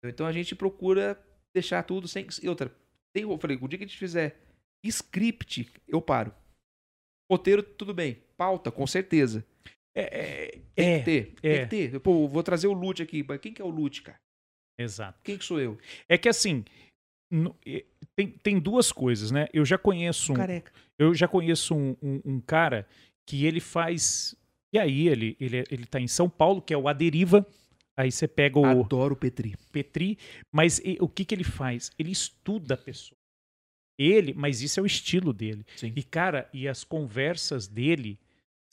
[0.05, 1.19] Então a gente procura
[1.53, 2.27] deixar tudo sem.
[2.41, 2.71] E outra,
[3.13, 4.39] tem, eu falei, o dia que a gente fizer
[4.83, 6.33] script, eu paro.
[7.31, 8.17] Roteiro, tudo bem.
[8.37, 9.45] pauta, com certeza.
[9.95, 11.35] É, Tem é, que ter.
[11.43, 11.65] é.
[11.65, 11.99] Tem que ter.
[11.99, 13.23] Pô, vou trazer o Lute aqui.
[13.27, 14.19] Mas quem que é o Lute, cara?
[14.77, 15.19] Exato.
[15.23, 15.77] Quem que sou eu?
[16.09, 16.63] É que assim,
[18.15, 19.47] tem, tem duas coisas, né?
[19.53, 20.71] Eu já conheço um, Careca.
[20.99, 22.87] eu já conheço um, um- um cara
[23.27, 24.35] que ele faz.
[24.73, 27.45] E aí, ele, ele, ele tá em São Paulo, que é o Aderiva.
[27.95, 29.55] Aí você pega o Adoro o Petri.
[29.71, 30.17] Petri,
[30.51, 31.91] mas e- o que, que ele faz?
[31.97, 33.17] Ele estuda a pessoa.
[33.99, 35.63] Ele, mas isso é o estilo dele.
[35.75, 35.93] Sim.
[35.95, 38.17] E, cara, e as conversas dele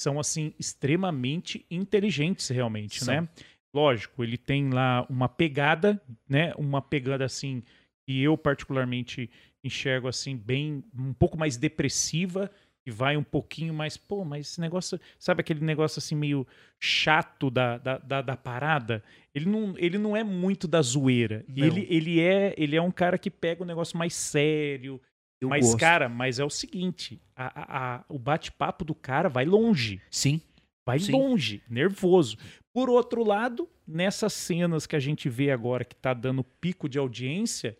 [0.00, 3.14] são, assim, extremamente inteligentes, realmente, São.
[3.22, 3.28] né?
[3.72, 6.52] Lógico, ele tem lá uma pegada, né?
[6.56, 7.62] Uma pegada, assim,
[8.06, 9.30] que eu particularmente
[9.62, 12.50] enxergo, assim, bem, um pouco mais depressiva,
[12.84, 16.46] e vai um pouquinho mais, pô, mas esse negócio, sabe aquele negócio, assim, meio
[16.80, 19.04] chato da, da, da, da parada?
[19.34, 21.44] Ele não, ele não é muito da zoeira.
[21.46, 21.66] Não.
[21.66, 25.00] Ele, ele, é, ele é um cara que pega o negócio mais sério,
[25.40, 25.78] Eu mas, gosto.
[25.78, 30.00] cara, mas é o seguinte: a- a- a- o bate-papo do cara vai longe.
[30.10, 30.40] Sim.
[30.86, 31.12] Vai Sim.
[31.12, 32.38] longe, nervoso.
[32.72, 36.98] Por outro lado, nessas cenas que a gente vê agora que tá dando pico de
[36.98, 37.76] audiência,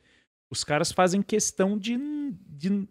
[0.51, 1.97] os caras fazem questão de,
[2.49, 2.89] de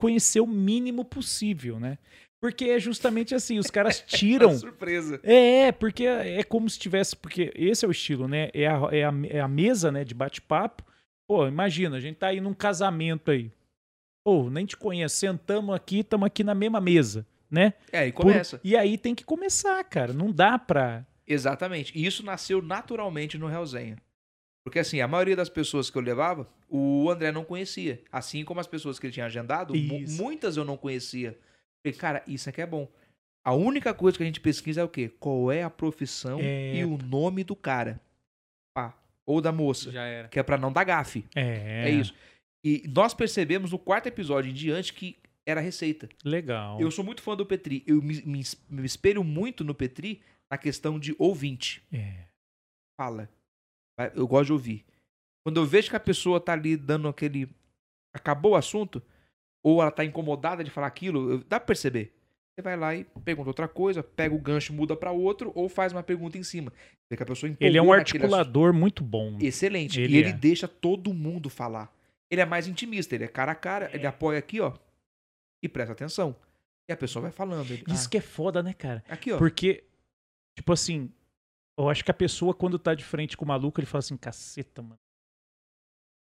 [0.00, 1.98] conhecer o mínimo possível, né?
[2.40, 4.58] Porque é justamente assim, os caras tiram.
[4.58, 5.20] surpresa.
[5.22, 7.14] É, porque é como se tivesse.
[7.14, 8.50] Porque esse é o estilo, né?
[8.52, 10.82] É a, é a, é a mesa né, de bate-papo.
[11.28, 13.52] Pô, imagina, a gente tá aí num casamento aí.
[14.26, 15.16] Pô, nem te conheço.
[15.16, 17.74] Sentamos aqui, estamos aqui na mesma mesa, né?
[17.92, 18.60] É, e Por- começa.
[18.64, 20.12] E aí tem que começar, cara.
[20.12, 21.06] Não dá pra.
[21.32, 21.96] Exatamente.
[21.98, 23.96] E isso nasceu naturalmente no Realzenha.
[24.64, 28.00] Porque assim, a maioria das pessoas que eu levava, o André não conhecia.
[28.10, 29.74] Assim como as pessoas que ele tinha agendado,
[30.16, 31.36] muitas eu não conhecia.
[31.84, 32.88] Falei, cara, isso aqui é bom.
[33.44, 35.10] A única coisa que a gente pesquisa é o quê?
[35.18, 36.76] Qual é a profissão É.
[36.76, 38.00] e o nome do cara.
[38.72, 38.96] Pá.
[39.26, 39.90] Ou da moça.
[39.90, 40.28] Já era.
[40.28, 41.24] Que é pra não dar gafe.
[41.34, 41.88] É.
[41.88, 41.90] É.
[41.90, 42.14] isso.
[42.64, 46.08] E nós percebemos no quarto episódio em diante que era receita.
[46.24, 46.80] Legal.
[46.80, 47.82] Eu sou muito fã do Petri.
[47.84, 50.22] Eu me, me, me espelho muito no Petri
[50.52, 52.26] na questão de ouvinte É.
[53.00, 53.26] fala.
[54.14, 54.84] Eu gosto de ouvir.
[55.42, 57.48] Quando eu vejo que a pessoa tá ali dando aquele.
[58.14, 59.02] Acabou o assunto,
[59.64, 62.12] ou ela tá incomodada de falar aquilo, eu- dá pra perceber.
[62.54, 65.90] Você vai lá e pergunta outra coisa, pega o gancho, muda pra outro, ou faz
[65.92, 66.70] uma pergunta em cima.
[67.10, 69.38] Vê que a pessoa Ele é um articulador muito bom.
[69.40, 69.98] Excelente.
[69.98, 70.32] Ele e ele é.
[70.34, 71.90] deixa todo mundo falar.
[72.30, 74.74] Ele é mais intimista, ele é cara a cara, ele apoia aqui, ó.
[75.62, 76.36] E presta atenção.
[76.90, 77.70] E a pessoa vai falando.
[77.70, 79.02] Ele, Isso ah, que é foda, né, cara?
[79.08, 79.38] aqui, ó.
[79.38, 79.84] Porque,
[80.56, 81.12] tipo assim,
[81.78, 84.16] eu acho que a pessoa, quando tá de frente com o maluco, ele fala assim,
[84.16, 84.98] caceta, mano.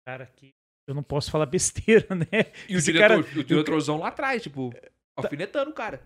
[0.07, 0.55] Cara, aqui.
[0.87, 2.27] Eu não posso falar besteira, né?
[2.69, 4.71] E o Esse diretor, cara- o diretorzão lá atrás, tipo,
[5.17, 5.99] alfinetando o cara.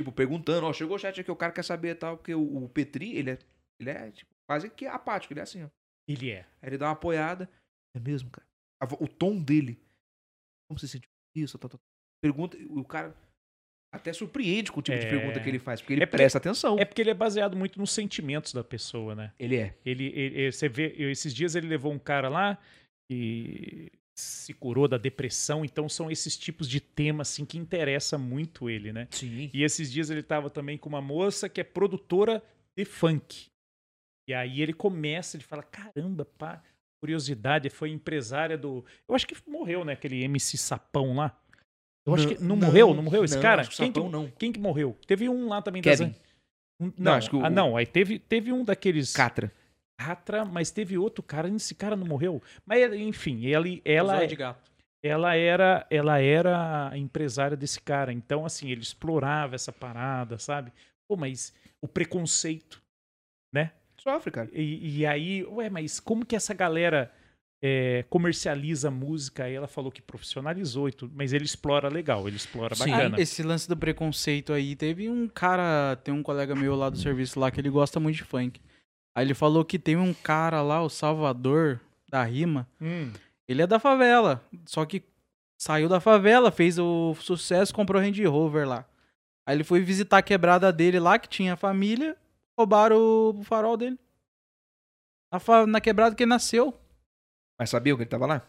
[0.00, 2.64] Tipo, perguntando, ó, chegou o chat aqui, o cara quer saber e tal, porque o,
[2.64, 3.38] o Petri, ele é,
[3.78, 5.68] ele é, tipo, quase que apático, ele é assim, ó.
[6.08, 6.40] Ele é.
[6.60, 7.48] Aí ele dá uma apoiada.
[7.96, 8.46] É mesmo, cara.
[9.00, 9.80] O tom dele.
[10.68, 11.56] Como você sentiu isso?
[11.58, 11.86] Tal, tal, tal.
[12.22, 13.14] Pergunta, o cara
[13.94, 15.10] até surpreende com o tipo de É.
[15.10, 16.78] pergunta que ele faz, porque ele É porque- presta atenção.
[16.78, 19.32] É porque ele é baseado muito nos sentimentos da pessoa, né?
[19.38, 19.74] Ele é.
[19.86, 22.58] Ele, ele- ele- você vê, esses dias ele levou um cara lá
[23.10, 28.70] e se curou da depressão, então são esses tipos de temas assim que interessa muito
[28.70, 29.08] ele, né?
[29.10, 29.50] Sim.
[29.52, 32.42] E esses dias ele tava também com uma moça que é produtora
[32.76, 33.46] de funk.
[34.28, 36.62] E aí ele começa, ele fala: "Caramba, pá,
[37.02, 41.36] curiosidade, foi empresária do, eu acho que morreu, né, aquele MC Sapão lá.
[42.06, 43.64] Eu acho que não, morreu, não morreu esse não, cara?
[43.66, 44.30] Quem que, não.
[44.38, 44.96] quem que morreu?
[45.06, 46.14] Teve um lá também das Kevin.
[46.80, 49.50] um- Não, não, acho que o- ah, não, aí teve, teve um daqueles Catra.
[49.98, 52.42] Catra, mas teve outro cara, esse cara não morreu.
[52.66, 54.70] Mas enfim, ele, ela, gato.
[55.02, 58.12] ela era, ela era empresária desse cara.
[58.12, 60.72] Então assim, ele explorava essa parada, sabe?
[61.08, 62.82] Pô, mas o preconceito,
[63.54, 63.72] né?
[63.98, 64.50] Sofre, cara.
[64.52, 67.10] E, e aí, ué, mas como que essa galera
[67.66, 69.44] é, comercializa a música?
[69.44, 72.90] Aí ela falou que profissionalizou e tudo, mas ele explora legal, ele explora Sim.
[72.90, 73.16] bacana.
[73.18, 76.98] Ah, esse lance do preconceito aí, teve um cara, tem um colega meu lá do
[76.98, 78.60] serviço lá que ele gosta muito de funk.
[79.16, 81.80] Aí ele falou que tem um cara lá, o Salvador
[82.10, 83.10] da Rima, Hum,
[83.48, 85.02] ele é da favela, só que
[85.56, 88.84] saiu da favela, fez o sucesso, comprou Range Rover lá.
[89.46, 92.14] Aí ele foi visitar a quebrada dele lá, que tinha família,
[92.58, 93.98] roubaram o farol dele.
[95.32, 96.78] Na, fa- na quebrada que ele nasceu.
[97.58, 98.46] Mas sabiam que ele tava lá?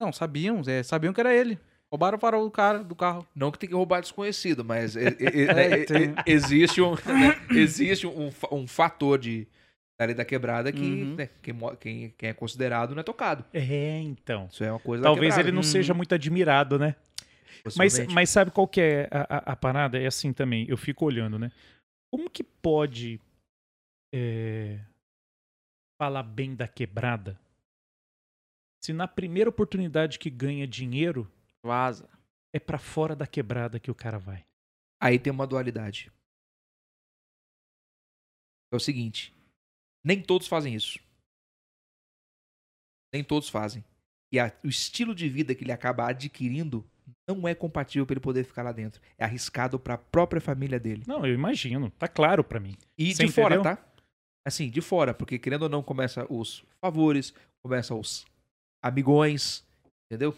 [0.00, 1.58] Não, sabiam, é, sabiam que era ele.
[1.90, 3.26] Roubaram o farol do cara, do carro.
[3.34, 5.86] Não que tem que roubar desconhecido, mas é- é-
[6.26, 9.46] existe um, né, existe um, um fator de
[9.96, 11.14] da lei da quebrada que Uhum.
[11.14, 13.44] né, quem, quem, quem é considerado não é tocado.
[13.52, 14.48] é, então.
[14.50, 15.62] Isso é uma coisa Talvez ele não Uhum.
[15.62, 16.96] seja muito admirado, né?
[17.76, 19.96] Mas, mas sabe qual que é a, a- a parada?
[19.98, 21.52] É assim também, eu fico olhando, né?
[22.12, 23.20] Como que pode
[24.12, 24.80] é,
[26.00, 27.38] falar bem da quebrada
[28.84, 31.30] se na primeira oportunidade que ganha dinheiro
[31.64, 32.08] Vaza.
[32.54, 34.44] é pra fora da quebrada que o cara vai?
[35.02, 36.12] Aí tem uma dualidade.
[38.72, 39.32] É o seguinte:
[40.04, 40.98] nem todos fazem isso.
[43.12, 43.84] Nem todos fazem.
[44.32, 46.84] E a- o estilo de vida que ele acaba adquirindo
[47.28, 49.00] não é compatível para ele poder ficar lá dentro.
[49.16, 51.04] É arriscado para a própria família dele.
[51.06, 51.90] Não, eu imagino.
[51.92, 52.76] Tá claro pra mim.
[52.98, 53.76] E Você de fora, entendeu?
[53.76, 53.94] tá?
[54.46, 57.32] Assim, de fora, porque querendo ou não, começa os favores,
[57.62, 58.26] começa os
[58.84, 59.66] amigões,
[60.06, 60.36] entendeu?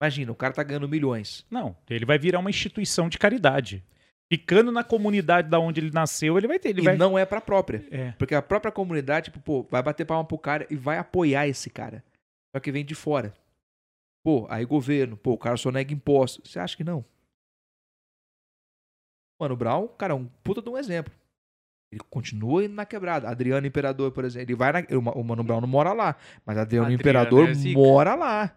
[0.00, 1.44] Imagina, o cara tá ganhando milhões.
[1.50, 3.82] Não, ele vai virar uma instituição de caridade.
[4.30, 6.68] Ficando na comunidade da onde ele nasceu, ele vai ter.
[6.68, 6.96] Ele e vai...
[6.98, 7.82] não é pra própria.
[7.90, 8.12] É.
[8.12, 11.70] Porque a própria comunidade, tipo, pô, vai bater palma pro cara e vai apoiar esse
[11.70, 12.04] cara.
[12.54, 13.32] Só que vem de fora.
[14.22, 16.52] Pô, aí governo, pô, o cara só nega impostos.
[16.52, 17.02] Você acha que não?
[19.40, 21.12] Mano, o Brown, cara, é um puta de um exemplo.
[21.90, 23.28] Ele continua indo na quebrada.
[23.28, 24.46] Adriano Imperador, por exemplo.
[24.50, 24.80] Ele vai na.
[25.14, 26.16] O Mano Brown não mora lá.
[26.44, 28.54] Mas Adriano, Adriano Imperador é mora lá.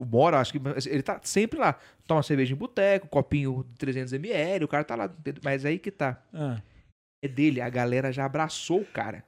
[0.00, 0.60] Mora, acho que.
[0.88, 1.78] Ele tá sempre lá.
[2.06, 5.10] Toma cerveja em boteco, copinho de 300ml, o cara tá lá.
[5.42, 6.22] Mas aí que tá.
[6.32, 6.60] Ah,
[7.22, 7.60] É dele.
[7.60, 9.24] A galera já abraçou o cara.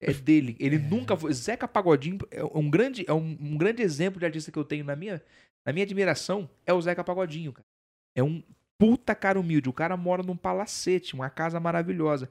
[0.00, 0.56] É dele.
[0.60, 0.78] Ele É.
[0.78, 1.32] nunca foi.
[1.32, 4.84] Zeca Pagodinho é um grande, é um, um grande exemplo de artista que eu tenho
[4.84, 5.20] na minha,
[5.66, 6.48] na minha admiração.
[6.64, 7.66] É o Zeca Pagodinho, cara.
[8.14, 8.42] É um
[8.78, 9.68] puta cara humilde.
[9.68, 12.30] O cara mora num palacete, uma casa maravilhosa,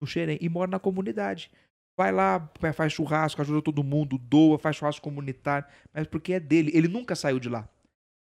[0.00, 1.50] no Xerém, e mora na comunidade.
[1.98, 6.70] Vai lá, faz churrasco, ajuda todo mundo, doa, faz churrasco comunitário, mas porque é dele.
[6.72, 7.68] Ele nunca saiu de lá.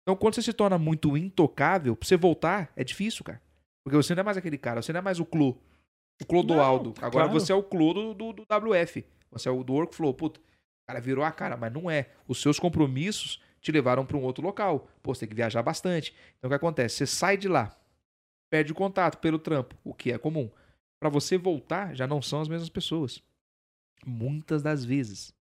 [0.03, 3.43] Então, quando você se torna muito intocável, pra você voltar, é difícil, cara.
[3.85, 5.59] Porque você não é mais aquele cara, você não é mais o Clô.
[6.23, 6.95] O Clô do Não, Aldo.
[6.99, 7.33] Agora claro.
[7.33, 9.05] você é o Clô do, do, do WF.
[9.31, 10.13] Você é o do Workflow.
[10.15, 10.43] Puta, o
[10.87, 12.11] cara virou a cara, mas não é.
[12.27, 14.89] Os seus compromissos te levaram pra um outro local.
[15.03, 16.15] Pô, você tem que viajar bastante.
[16.39, 16.97] Então o que acontece?
[16.97, 17.77] Você sai de lá,
[18.51, 20.51] perde o contato pelo trampo, o que é comum.
[21.01, 23.23] Pra você voltar, já não são as mesmas pessoas.
[24.05, 25.33] Muitas das vezes.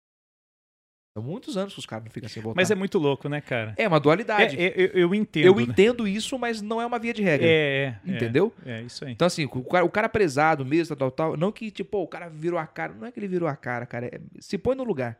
[1.17, 2.61] São muitos anos que os caras não ficam sem voltar.
[2.61, 3.73] Mas é muito louco, né, cara?
[3.77, 4.55] É uma dualidade.
[4.57, 5.45] É, é, eu, eu entendo.
[5.45, 5.63] eu né?
[5.63, 7.47] entendo isso, mas não é uma via de regra.
[7.47, 8.15] É, é, é.
[8.15, 8.53] Entendeu?
[8.65, 9.11] É, isso aí.
[9.11, 12.29] Então, assim, o cara, o cara prezado mesmo, tal, tal, não que, tipo, o cara
[12.29, 12.93] virou a cara.
[12.93, 14.05] Não é que ele virou a cara, cara.
[14.05, 15.19] é- se põe no lugar.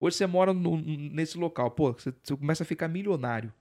[0.00, 3.52] Hoje você mora no- nesse local, pô, você, você começa a ficar milionário.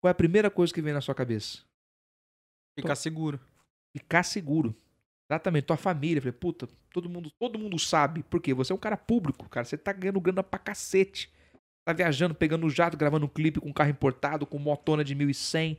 [0.00, 1.58] Qual é a primeira coisa que vem na sua cabeça?
[2.78, 3.40] Ficar seguro.
[3.96, 4.74] Ficar seguro.
[5.30, 6.22] Exatamente, tua família.
[6.22, 8.22] Falei, puta, todo mundo, todo mundo sabe.
[8.22, 8.54] Por quê?
[8.54, 9.64] Você é um cara público, cara.
[9.64, 11.30] Você tá ganhando grana pra cacete.
[11.86, 15.78] Tá viajando, pegando jato, gravando um clipe com carro importado, com motona de 1100.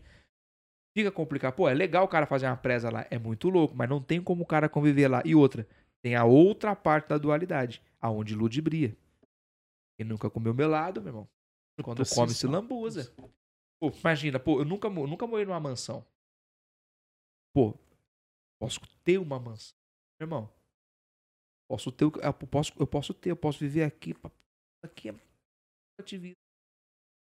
[0.96, 1.54] Fica complicado.
[1.56, 3.08] Pô, é legal o cara fazer uma presa lá.
[3.10, 5.22] É muito louco, mas não tem como o cara conviver lá.
[5.24, 5.68] E outra,
[6.04, 8.96] tem a outra parte da dualidade, aonde ludibria.
[10.00, 11.30] Quem nunca comeu melado, meu irmão?
[11.84, 13.14] Quando come, se lambuza.
[13.82, 16.06] Pô, imagina, pô, eu nunca, nunca morei numa mansão.
[17.54, 17.78] Pô,
[18.62, 19.76] posso ter uma mansão.
[20.22, 20.54] Meu irmão,
[21.70, 24.16] posso ter, eu posso, eu posso ter, eu posso viver aqui.
[24.82, 25.16] Aqui é
[26.00, 26.36] ativismo.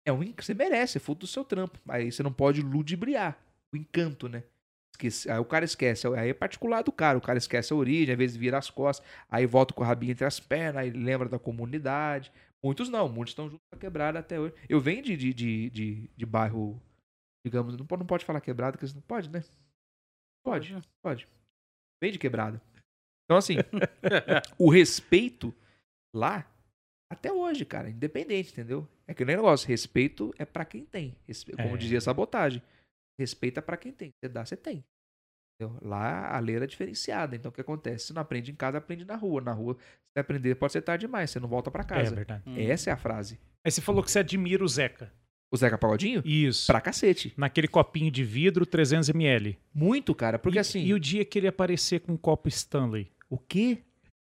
[0.07, 1.79] É um, en- você merece, é fruto do seu trampo.
[1.89, 3.43] Aí você não pode ludibriar
[3.73, 4.45] o encanto, né?
[4.95, 8.13] Esquece, aí o cara esquece, aí é particular do cara, o cara esquece a origem,
[8.13, 11.27] às vezes vira as costas, aí volta com o rabinho entre as pernas, aí lembra
[11.29, 12.31] da comunidade.
[12.63, 14.55] Muitos não, muitos estão juntos com a quebrada até hoje.
[14.69, 16.81] Eu venho de, de, de, de, de bairro,
[17.45, 19.43] digamos, não pode, não pode falar quebrada, porque não pode, né?
[20.45, 21.29] Pode, pode.
[22.03, 22.61] Vem de quebrada.
[23.25, 23.57] Então, assim,
[24.59, 25.55] o respeito
[26.15, 26.51] lá,
[27.11, 28.87] até hoje, cara, independente, entendeu?
[29.07, 31.17] É que nem negócio, respeito é pra quem tem.
[31.57, 31.79] Como É.
[31.79, 32.63] dizia sabotagem.
[33.19, 34.11] Respeito é pra quem tem.
[34.19, 34.85] Você dá, você tem.
[35.61, 35.79] Entendeu?
[35.83, 37.37] Lá a lei era diferenciada.
[37.37, 38.07] Então o que acontece?
[38.07, 39.41] Se não aprende em casa, aprende na rua.
[39.43, 39.77] Na rua,
[40.13, 41.31] se aprender, pode ser tarde demais.
[41.31, 42.15] Você não volta pra É casa.
[42.15, 42.43] verdade.
[42.47, 42.57] Hum.
[42.59, 43.39] Essa é a frase.
[43.65, 45.13] Aí você falou que você admira o Zeca.
[45.53, 46.23] O Zeca Pagodinho?
[46.25, 46.67] Isso.
[46.69, 47.35] Pra cacete.
[47.37, 49.57] Naquele copinho de vidro, 300ml.
[49.75, 50.39] Muito, cara.
[50.39, 50.83] Porque e, assim.
[50.83, 53.11] E o dia que ele aparecer com um copo Stanley?
[53.29, 53.79] O quê?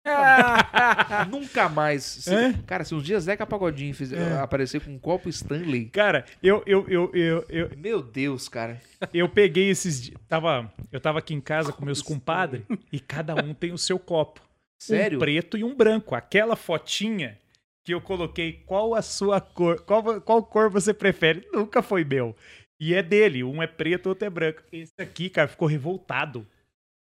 [1.29, 2.03] Nunca mais.
[2.03, 2.53] Se- É?
[2.65, 4.39] Cara, se um dia Zeca Pagodinho fizer, É.
[4.39, 5.85] aparecer com um copo Stanley.
[5.89, 8.81] Cara, eu, eu, eu, eu, eu, Meu Deus, cara.
[9.13, 10.19] eu peguei esses dias.
[10.27, 13.99] Tava, eu tava aqui em casa com meus compadres e cada um tem o seu
[13.99, 14.41] copo.
[14.81, 15.17] Sério?
[15.17, 16.15] Um preto e um branco.
[16.15, 17.37] Aquela fotinha
[17.85, 19.81] que eu coloquei, qual a sua cor?
[19.81, 21.47] Qual, qual cor você prefere?
[21.51, 22.35] Nunca foi meu.
[22.79, 23.43] E é dele.
[23.43, 24.61] Um é preto, outro é branco.
[24.71, 26.47] Esse aqui, cara, ficou revoltado.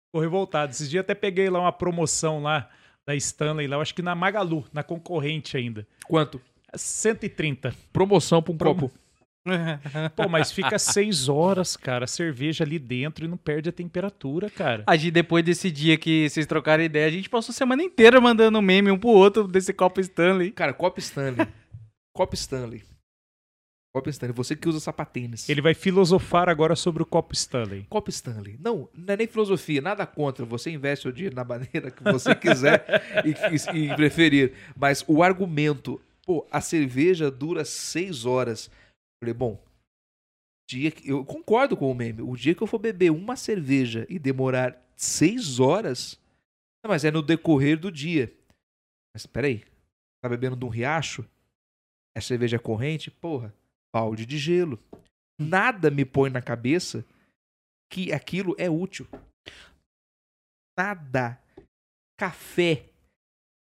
[0.06, 0.70] Ficou revoltado.
[0.70, 2.70] Esses dias até peguei lá uma promoção lá
[3.06, 5.86] da Stanley, lá, eu acho que na Magalu, na concorrente ainda.
[6.06, 6.40] Quanto?
[6.74, 7.74] 130.
[7.92, 9.04] Promoção pra um Promo- copo.
[10.16, 14.48] Pô, mas fica seis horas, cara, a cerveja ali dentro e não perde a temperatura,
[14.48, 14.84] cara.
[14.86, 18.18] A gente, depois desse dia que vocês trocaram ideia, a gente passou a semana inteira
[18.22, 20.50] mandando meme um pro outro desse copo Stanley.
[20.50, 21.46] Cara, copo Stanley.
[22.16, 22.82] copo Stanley.
[23.94, 24.34] Copo Stanley.
[24.34, 25.48] Você que usa sapatênis.
[25.48, 27.86] Ele vai filosofar agora sobre o copo Stanley.
[27.88, 28.58] Copo Stanley.
[28.58, 30.44] Não, não é nem filosofia, nada contra.
[30.44, 32.84] Você investe o dinheiro na maneira que você quiser
[33.24, 34.52] e, e- e preferir.
[34.76, 38.68] Mas o argumento, pô, a cerveja dura seis horas.
[39.22, 39.62] Falei, bom,
[40.68, 42.20] dia que, eu concordo com o meme.
[42.20, 46.18] O dia que eu for beber uma cerveja e demorar seis horas,
[46.84, 48.32] não, mas é no decorrer do dia.
[49.14, 49.62] Mas peraí,
[50.20, 51.24] tá bebendo de um riacho?
[52.16, 53.08] É cerveja corrente?
[53.08, 53.54] Porra,
[53.94, 54.82] balde de gelo.
[55.40, 57.06] Nada me põe na cabeça
[57.92, 59.06] que aquilo é útil.
[60.76, 61.40] Nada.
[62.18, 62.90] Café.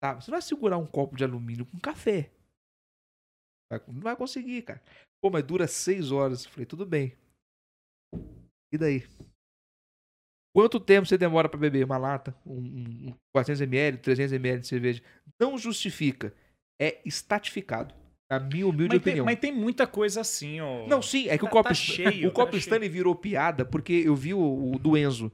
[0.01, 0.15] Tá?
[0.15, 2.31] Você não vai segurar um copo de alumínio com café.
[3.89, 4.81] Não vai conseguir, cara.
[5.21, 6.45] Pô, mas dura seis horas.
[6.45, 7.17] Eu Falei, tudo bem.
[8.73, 9.03] E daí?
[10.55, 12.37] Quanto tempo você demora pra beber uma lata?
[12.47, 15.03] Um- um 400ml, 300ml de cerveja?
[15.41, 16.33] Não justifica.
[16.81, 18.04] É estatificado.
[18.39, 19.25] Na minha humilde Mas tem, opinião.
[19.27, 20.87] mas tem muita coisa assim, ó.
[20.87, 23.65] Não, sim, é que o Tá- copo, tá cheio, o copo tá Stanley virou piada
[23.65, 25.31] porque eu vi o, o do Enzo.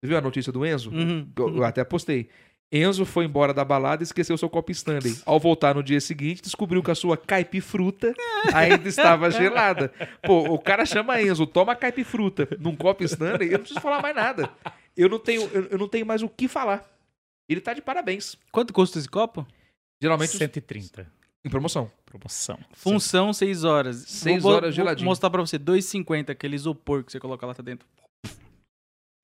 [0.00, 0.90] Você viu a notícia do Enzo?
[0.90, 1.28] Uhum.
[1.36, 2.28] Eu, eu até postei.
[2.70, 5.16] Enzo foi embora da balada e esqueceu seu copo Stanley.
[5.24, 8.12] Ao voltar no dia seguinte, descobriu que a sua caipifruta
[8.54, 9.90] ainda estava gelada.
[10.22, 14.14] Pô, o cara chama Enzo, toma caipifruta num copo Stanley, eu não preciso falar mais
[14.14, 14.50] nada.
[14.94, 16.86] Eu não tenho, eu, eu não tenho mais o que falar.
[17.48, 18.36] Ele tá de parabéns.
[18.52, 19.46] Quanto custa esse copo?
[20.02, 21.10] Geralmente os- 130.
[21.44, 21.90] Em promoção.
[22.04, 22.58] Promoção.
[22.72, 23.96] Função 6 horas.
[24.08, 25.06] Seis Vou bo- horas vou geladinho.
[25.06, 27.86] mostrar pra você, 2,50, aquele isopor que você coloca lá dentro.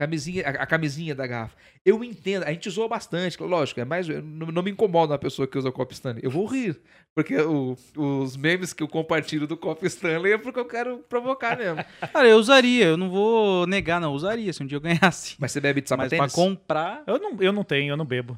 [0.01, 1.57] Camisinha, a, a camisinha da garrafa.
[1.85, 5.47] Eu entendo, a gente zoa bastante, lógico, é mais, não, não me incomoda uma pessoa
[5.47, 6.21] que usa copo Stanley.
[6.25, 6.81] Eu vou rir,
[7.15, 11.57] porque o- os memes que eu compartilho do copo Stanley é porque eu quero provocar
[11.57, 11.77] mesmo.
[12.13, 14.11] Cara, eu usaria, eu não vou negar, não.
[14.11, 15.37] Eu usaria se um dia eu ganhasse.
[15.39, 16.35] Mas você bebe de Mas pra sapatênis?
[16.35, 17.05] comprar.
[17.07, 18.37] Eu não, eu não tenho, eu não bebo.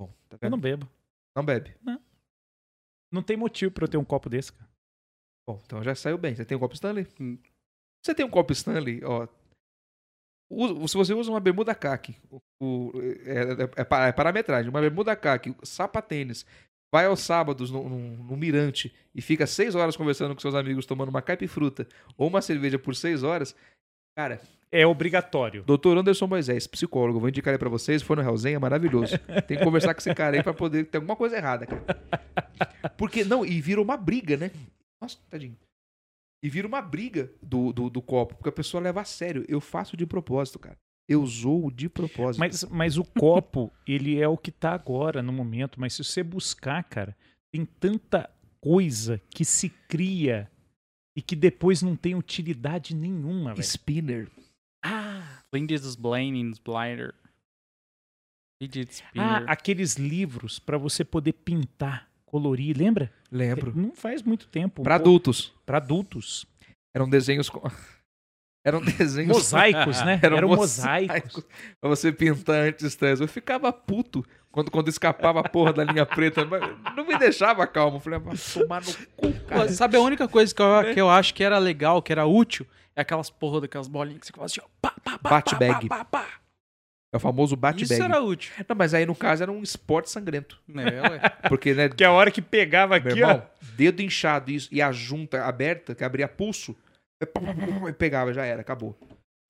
[0.00, 0.88] Bom, tá Eu não bebo.
[1.36, 1.74] Não bebe.
[1.84, 2.00] Não
[3.20, 4.70] tem motivo pra eu ter um copo desse, cara.
[5.48, 6.36] Bom, então já saiu bem.
[6.36, 7.04] Você tem um copo Stanley?
[7.20, 7.36] Hum.
[8.00, 9.26] Você tem um copo Stanley, ó.
[10.86, 12.14] Se você usa uma bermuda caque,
[13.24, 16.44] é, é- é é parametragem, uma bermuda caque, sapatênis,
[16.94, 20.84] vai aos sábados no, no- no Mirante e fica seis horas conversando com seus amigos
[20.84, 23.56] tomando uma caipifruta ou uma cerveja por seis horas,
[24.16, 24.40] cara,
[24.70, 25.62] É obrigatório.
[25.64, 29.18] Doutor Anderson Moisés, psicólogo, vou indicar ele pra vocês, foi no Hellzen, é maravilhoso.
[29.46, 31.84] Tem que conversar com esse cara aí pra poder ter alguma coisa errada, cara.
[32.96, 34.50] Porque, não, e vira uma briga, né?
[35.00, 35.56] Nossa, tadinho.
[36.42, 39.44] E vira uma briga do, do, do copo, porque a pessoa leva a sério.
[39.48, 40.76] Eu faço de propósito, cara.
[41.08, 42.40] Eu zoo de propósito.
[42.40, 45.80] Mas, mas o copo, ele é o que tá agora no momento.
[45.80, 47.16] Mas se você buscar, cara,
[47.52, 48.30] tem tanta
[48.60, 50.50] coisa que se cria
[51.16, 53.64] e que depois não tem utilidade nenhuma, velho.
[53.64, 54.30] Spinner.
[54.84, 57.14] Ah, Flindes Blinding Blinder.
[59.16, 63.12] Ah, aqueles livros pra você poder pintar, colorir, lembra?
[63.30, 63.76] Lembro.
[63.76, 64.82] Não faz muito tempo.
[64.82, 65.52] um Pra pouco- adultos.
[65.66, 66.46] Pra adultos.
[66.94, 67.50] Eram desenhos.
[68.64, 69.36] Eram desenhos.
[69.36, 70.20] Mosaicos, né?
[70.22, 71.34] Eram, Eram mosaicos.
[71.34, 71.44] mosaicos.
[71.80, 73.20] Pra você pintar anti-stress.
[73.20, 76.44] Eu ficava puto quando, quando escapava a porra da linha preta.
[76.44, 76.62] Mas
[76.96, 77.96] não me deixava calmo.
[77.96, 79.68] Eu falei, vai tomar no cu, cara.
[79.68, 82.66] Sabe a única coisa que eu, que eu acho que era legal, que era útil?
[82.94, 84.68] É aquelas porra daquelas bolinhas que você faz assim, ó.
[84.80, 85.88] Pá, pá, pá, Bate pá, bag.
[85.88, 86.26] pá, pá, pá.
[87.14, 88.00] É o famoso Isso bate-bag.
[88.02, 88.52] era útil.
[88.66, 90.58] Não, mas aí no caso era um esporte sangrento.
[90.74, 91.18] É, ué.
[91.48, 93.64] Porque, né, Que a hora que pegava meu aqui, irmão, ó.
[93.76, 96.74] dedo inchado isso, e a junta aberta, que abria pulso,
[97.88, 98.96] e pegava, já era, acabou.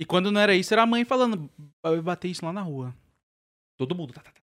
[0.01, 1.51] E quando não era isso, era a mãe falando,
[1.85, 2.94] eu bater isso lá na rua.
[3.78, 4.40] Todo mundo tá, tá, tá,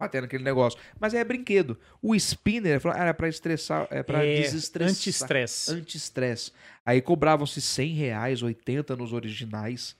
[0.00, 0.78] batendo aquele negócio.
[0.98, 1.78] Mas é brinquedo.
[2.02, 4.90] O spinner ah, era pra estressar, é pra É, desestressar.
[4.92, 5.72] Anti-estresse.
[5.72, 6.52] Anti-estresse.
[6.84, 9.96] Aí cobravam-se 100 reais, 80 nos originais.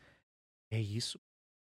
[0.73, 1.19] É isso.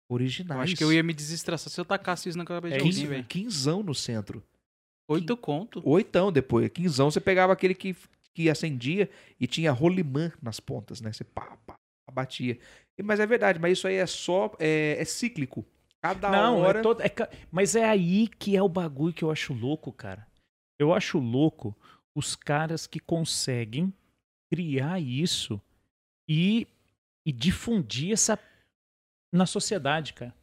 [0.10, 0.62] Eu Originais.
[0.62, 3.08] acho que eu ia me desestressar se eu tacasse isso na cabeça É de alguém,
[3.08, 3.24] velho.
[3.26, 4.44] Quinzão no centro.
[5.08, 5.82] Oito conto.
[5.88, 6.70] Oitão depois.
[6.70, 7.96] Quinzão você pegava aquele que,
[8.34, 11.12] que acendia e tinha rolimã nas pontas, né?
[11.14, 11.76] Você pá, pá,
[12.12, 12.60] batia.
[12.98, 14.56] E- Mas é verdade, mas isso aí é só.
[14.60, 15.66] É, é cíclico.
[16.02, 16.80] Cada Não, hora.
[16.80, 17.10] é todo, é
[17.50, 20.28] mas é aí que é o bagulho que eu acho louco, cara.
[20.80, 21.74] Eu acho louco
[22.16, 23.94] os caras que conseguem
[24.52, 25.62] criar isso
[26.30, 26.68] e,
[27.26, 28.38] e difundir essa
[29.34, 30.36] na sociedade, cara.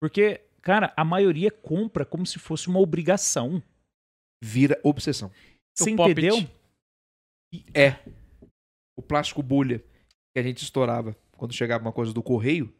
[0.00, 3.60] Porque, cara, a maioria compra como se fosse uma obrigação.
[4.42, 5.32] Vira obsessão.
[5.76, 6.14] Você Poppet.
[7.52, 7.82] Entendeu?
[7.82, 8.02] É.
[8.96, 9.78] O plástico bolha
[10.34, 12.74] que a gente estourava quando chegava uma coisa do correio.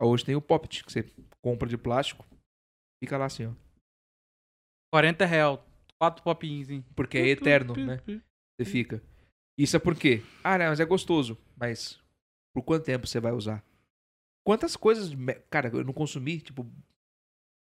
[0.00, 1.02] Hoje tem o Poppet, que você
[1.42, 2.26] compra de plástico.
[3.02, 3.52] Fica lá assim, ó.
[4.92, 5.66] 40 real.
[5.98, 6.84] Quatro popinhos, hein?
[6.96, 8.00] Porque é eterno, né?
[8.06, 9.02] Você fica.
[9.58, 10.22] Isso é por quê?
[10.42, 11.36] Ah, não, mas é gostoso.
[11.56, 12.02] Mas
[12.54, 13.62] por quanto tempo você vai usar?
[14.42, 15.10] Quantas coisas.
[15.50, 16.66] Cara, eu não consumi, tipo.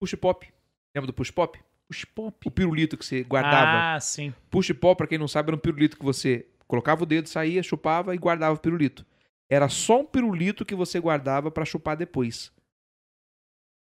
[0.02, 0.52] Push pop.
[0.96, 1.62] Lembra do push pop?
[1.92, 2.48] Push pop.
[2.48, 3.96] O pirulito que você guardava.
[3.96, 4.34] Ah, sim.
[4.50, 7.62] Push pop, pra quem não sabe, era um pirulito que você colocava o dedo, saía,
[7.62, 9.06] chupava e guardava o pirulito.
[9.50, 12.50] Era só um pirulito que você guardava pra chupar depois.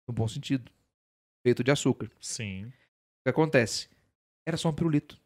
[0.09, 0.73] No bom sentido.
[1.47, 2.07] Feito de açúcar.
[2.07, 2.73] O Sim.
[3.25, 3.89] que acontece?
[4.45, 5.17] Era só um pirulito.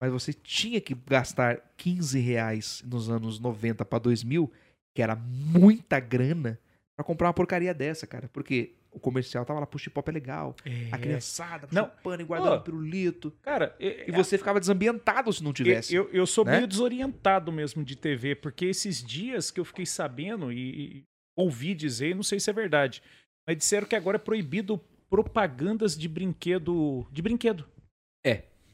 [0.00, 4.52] Mas você tinha que gastar 15 reais nos anos 90 pra 2000,
[4.94, 6.56] que era muita grana,
[6.94, 8.28] pra comprar uma porcaria dessa, cara.
[8.28, 10.56] Porque o comercial tava lá, puxa, pop é legal.
[10.90, 11.84] A criançada Não.
[11.84, 13.30] chupando e guardando Ô, pirulito.
[13.42, 15.94] Cara, e, E você ficava desambientado se não tivesse.
[15.94, 16.56] Eu, eu sou né?
[16.56, 20.58] meio desorientado mesmo de TV, porque esses dias que eu fiquei sabendo e,
[20.98, 21.02] e
[21.36, 23.02] ouvi dizer, não sei se é verdade,
[23.46, 24.78] mas disseram que agora é proibido
[25.10, 27.06] propagandas de brinquedo.
[27.12, 27.64] De brinquedo.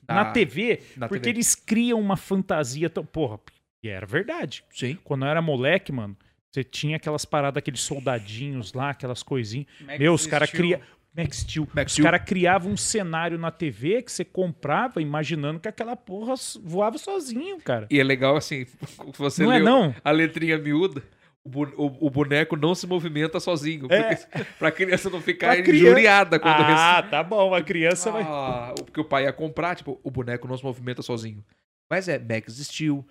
[0.09, 1.37] Na Da- TV, na porque TV.
[1.37, 3.05] eles criam uma fantasia tão.
[3.07, 3.39] Porra,
[3.85, 4.65] e era verdade.
[4.73, 4.99] Sim.
[5.05, 6.17] Quando eu era moleque, mano,
[6.53, 9.67] você tinha aquelas paradas, aqueles soldadinhos lá, aquelas coisinhas.
[9.99, 10.81] Meu, os caras criam.
[11.15, 11.69] Max Steel.
[11.75, 16.35] Max Os caras criavam um cenário na TV que você comprava imaginando que aquela porra
[16.63, 17.87] voava sozinho, cara.
[17.91, 18.67] E é legal assim,
[19.17, 19.95] você Não é leu não?
[20.03, 21.03] a letrinha miúda,
[21.45, 23.87] o, boneco não se movimenta sozinho.
[23.91, 24.15] É.
[24.59, 28.23] Pra criança não ficar criança- injuriada quando Ah, tá bom, a criança vai.
[28.23, 31.45] Ah, porque o pai ia comprar, tipo, o boneco não se movimenta sozinho.
[31.91, 33.05] Mas é Max Steel,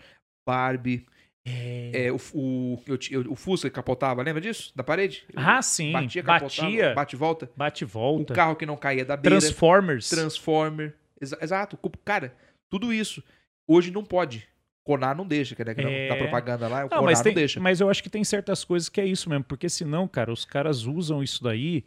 [0.48, 1.06] Barbie,
[1.46, 2.06] É.
[2.08, 4.72] é, o, o, eu eu- o Fusca capotava, lembra disso?
[4.76, 5.26] Da parede?
[5.36, 5.92] Ah, sim.
[5.92, 7.52] Batia, Batia, capotava, bate e volta.
[7.58, 8.34] bate e O volta.
[8.34, 9.40] carro que não caía da beira.
[9.40, 10.10] Transformers.
[10.10, 10.96] Transformer.
[11.20, 11.78] Exa- exato.
[12.06, 12.36] Cara,
[12.70, 13.24] tudo isso.
[13.68, 14.48] Hoje não pode.
[14.84, 16.10] Conar não deixa, que né, que É.
[16.10, 17.60] da propaganda lá, o Não, Conar mas, não tem- deixa.
[17.60, 20.44] mas eu acho que tem certas coisas que é isso mesmo, porque senão, cara, os
[20.44, 21.86] caras usam isso daí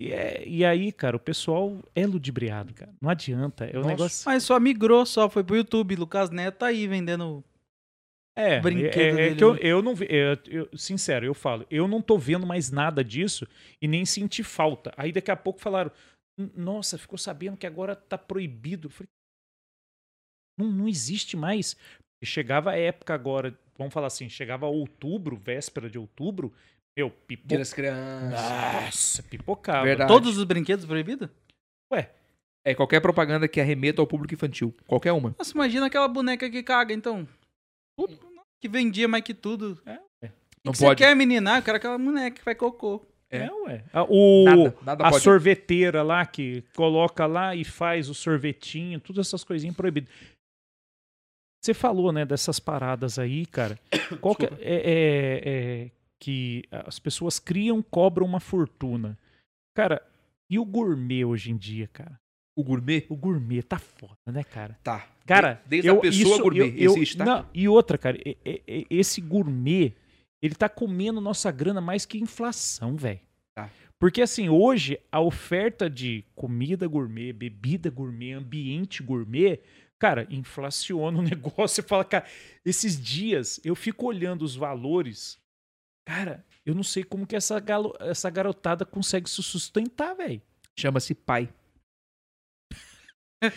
[0.00, 2.92] e, é- e aí, cara, o pessoal é ludibriado, cara.
[3.02, 3.64] Não adianta.
[3.64, 4.22] É um negócio.
[4.26, 5.96] Mas só migrou, só foi pro YouTube.
[5.96, 7.42] Lucas Neto tá aí vendendo.
[8.38, 9.60] É, brinquedo é, é dele, que eu, né?
[9.62, 13.46] eu não vi, eu- eu- sincero, eu falo, eu não tô vendo mais nada disso
[13.80, 14.92] e nem senti falta.
[14.96, 15.90] Aí daqui a pouco falaram,
[16.38, 18.88] "N- nossa, ficou sabendo que agora tá proibido.
[18.88, 19.08] Eu falei,
[20.58, 21.76] não, não existe mais.
[22.22, 26.52] E chegava a época agora, vamos falar assim, chegava outubro, véspera de outubro,
[26.96, 27.58] meu, pipoca.
[27.58, 28.30] das crianças.
[28.82, 29.84] Nossa, pipocava.
[29.84, 30.08] Verdade.
[30.12, 31.28] Todos os brinquedos proibidos?
[31.92, 32.10] Ué,
[32.64, 34.74] É qualquer propaganda que arremeta ao público infantil.
[34.88, 35.34] Qualquer uma.
[35.38, 37.28] Nossa, imagina aquela boneca que caga, então.
[37.98, 38.18] Tudo.
[38.60, 39.80] Que vendia mais que tudo.
[40.64, 40.78] Não que pode.
[40.78, 43.04] Você quer meninar, eu quero aquela boneca que vai cocô.
[43.30, 43.38] É.
[43.38, 43.84] é, ué.
[43.92, 45.22] Ah, O, Nada, nada a pode.
[45.24, 50.10] sorveteira lá que coloca lá e faz o sorvetinho, todas essas coisinhas proibidas.
[51.62, 53.78] Você falou, né, dessas paradas aí, cara.
[54.20, 55.42] Qual que é, é- é-
[55.86, 55.90] é
[56.20, 59.18] que as pessoas criam, cobram uma fortuna.
[59.76, 60.00] Cara,
[60.48, 62.18] e o gourmet hoje em dia, cara?
[62.56, 63.04] O gourmet?
[63.10, 64.78] O gourmet tá foda, né, cara?
[64.82, 65.06] Tá.
[65.26, 67.24] Cara, De- desde eu- a pessoa isso- gourmet eu- eu- existe, tá?
[67.24, 68.18] não, e outra, cara,
[68.88, 69.92] esse gourmet,
[70.40, 73.20] ele tá comendo nossa grana mais que inflação, velho.
[73.54, 73.68] Tá.
[73.98, 79.60] Porque assim, hoje a oferta de comida gourmet, bebida gourmet, ambiente gourmet,
[79.98, 81.68] cara, inflaciona o negócio.
[81.76, 82.24] Você fala, cara,
[82.64, 85.38] esses dias eu fico olhando os valores,
[86.06, 90.40] cara, eu não sei como que essa, galo- essa garotada consegue se sustentar, velho.
[90.78, 91.48] Chama-se pai.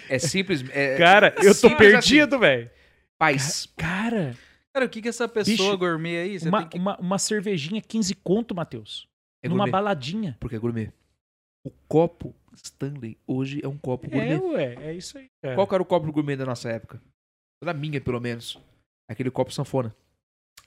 [0.10, 0.64] É simples.
[0.72, 2.65] É, Cara, eu tô simples perdido, velho.
[2.65, 2.73] assim.
[3.18, 3.65] Pais.
[3.77, 4.35] Cara,
[4.73, 6.39] Cara, o que que essa pessoa Bicho, gourmet aí?
[6.39, 6.77] Você uma, tem que...
[6.77, 9.07] uma, uma cervejinha 15 conto, Matheus.
[9.43, 9.72] É numa gourmet.
[9.72, 10.38] baladinha.
[10.39, 10.91] Porque é gourmet.
[11.65, 14.34] O copo Stanley hoje é um copo gourmet.
[14.34, 15.56] É, ué, é isso aí, cara.
[15.56, 17.01] Qual que era o copo gourmet da nossa época?
[17.64, 18.57] Da minha, pelo menos.
[19.10, 19.93] Aquele copo sanfona.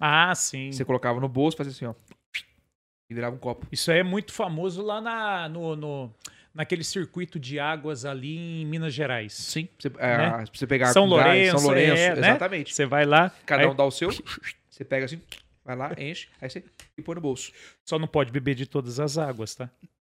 [0.01, 0.73] Ah, sim.
[0.73, 1.95] Você colocava no bolso, fazia assim, ó.
[3.11, 3.67] E virava um copo.
[3.71, 6.15] Isso aí é muito famoso lá na, no, no-
[6.55, 9.33] naquele circuito de águas ali em Minas Gerais.
[9.33, 9.69] Sim.
[9.79, 10.45] Você, é, Né?
[10.53, 12.29] você pegar São Lourenço, São Lourenço, é, né?
[12.29, 12.75] exatamente.
[12.75, 14.11] Você vai lá, Cada aí um dá o seu.
[14.69, 15.21] Você pega assim,
[15.63, 16.65] vai lá, enche, aí você
[16.97, 17.53] e põe no bolso.
[17.87, 19.69] só não pode beber de todas as águas, tá?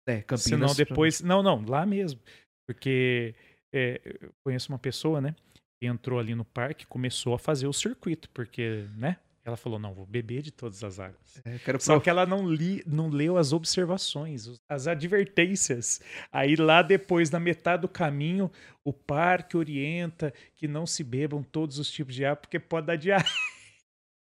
[0.06, 0.42] É, Campinas.
[0.42, 1.22] Senão depois.
[1.22, 2.20] Não, não, lá mesmo.
[2.68, 3.34] Porque
[3.72, 5.34] é, eu conheço uma pessoa, né?
[5.80, 9.16] Que entrou ali no parque começou a fazer o circuito, porque, né?
[9.44, 11.40] Ela falou: não, vou beber de todas as águas.
[11.44, 12.00] É, Só prova.
[12.02, 16.00] que ela não, li, não leu as observações, as advertências.
[16.30, 18.50] Aí lá depois, na metade do caminho,
[18.84, 22.96] o parque orienta que não se bebam todos os tipos de água, porque pode dar
[22.96, 23.24] diarreia.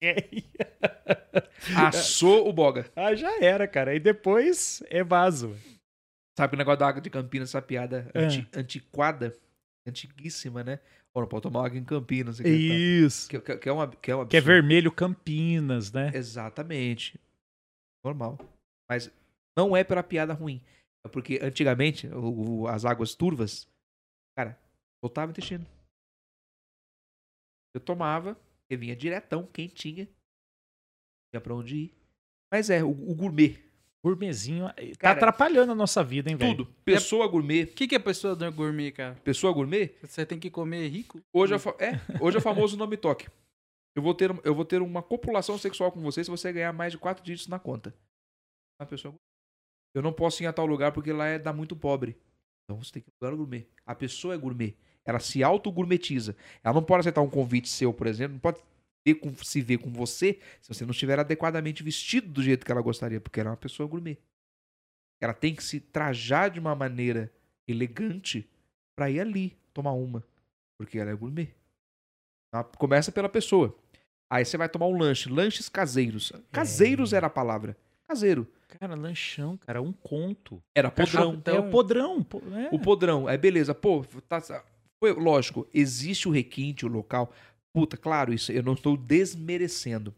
[1.77, 2.91] Assou o boga.
[2.97, 3.93] ah, já era, cara.
[3.93, 5.57] Aí depois é vaso.
[6.37, 8.25] Sabe o negócio da água de Campinas, essa piada É.
[8.25, 9.37] anti- antiquada,
[9.87, 10.81] antiguíssima, né?
[11.15, 12.41] Ó, não pode tomar água em Campinas.
[12.41, 13.27] aqui, Isso.
[13.29, 13.31] tá?
[13.39, 16.11] Que, que- que é uma, que é um Que é vermelho Campinas, né?
[16.15, 17.21] Exatamente.
[18.05, 18.39] Normal.
[18.91, 19.11] Mas
[19.57, 20.61] não é pela piada ruim.
[21.05, 23.69] É porque antigamente, o- o- as águas turvas,
[24.37, 24.59] cara,
[25.05, 25.67] soltava o intestino.
[27.75, 28.39] Eu tomava,
[28.71, 30.07] eu vinha diretão, quentinha.
[31.31, 31.95] Tinha pra onde ir.
[32.53, 33.59] Mas é, o, o gourmet.
[34.05, 36.57] Gourmetzinho eh, tá Cara, atrapalhando a nossa vida, hein, velho?
[36.57, 36.75] Tudo.
[36.85, 37.65] Pessoa gourmet.
[37.65, 39.15] O que que é pessoa gourmet, cara?
[39.23, 41.21] Pessoa gourmet, Você tem que comer rico?
[41.33, 43.29] hoje é, é, hoje é o famoso nome toque.
[43.95, 46.93] Eu vou, ter, eu vou ter uma copulação sexual com você se você ganhar mais
[46.93, 47.95] de quatro dígitos na conta.
[48.81, 49.15] Uma pessoa
[49.95, 52.17] Eu não posso ir a tal lugar porque lá é dá muito pobre.
[52.65, 53.69] Então você tem que ir lugar gourmet.
[53.87, 54.75] A pessoa é gourmet.
[55.05, 56.35] Ela se auto-gourmetiza.
[56.65, 58.59] Ela não pode aceitar um convite seu, por exemplo, não pode
[59.05, 62.73] ver com- se ver com você se você não estiver adequadamente vestido do jeito que
[62.73, 64.19] ela gostaria, porque ela é uma pessoa gourmet.
[65.21, 67.33] Ela tem que se trajar de uma maneira
[67.67, 68.49] elegante
[68.97, 70.25] pra ir ali tomar uma,
[70.79, 71.49] porque ela é gourmet.
[72.53, 72.65] Tá?
[72.65, 73.77] Começa pela pessoa.
[74.31, 76.33] Aí você vai tomar um lanche, lanches caseiros.
[76.51, 77.17] Caseiros É.
[77.19, 77.77] era a palavra.
[78.09, 78.47] Caseiro.
[78.81, 80.63] Cara, lanchão, cara, um conto.
[80.75, 81.43] Era podrão.
[81.45, 82.23] é o podrão.
[82.23, 82.69] po- é.
[82.73, 83.75] O podrão, é beleza.
[83.75, 84.41] Pô, tá,
[84.99, 87.33] foi, lógico, existe o requinte, o local.
[87.73, 90.15] Puta, claro, isso eu não estou desmerecendo.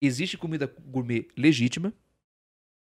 [0.00, 1.92] Existe comida gourmet legítima,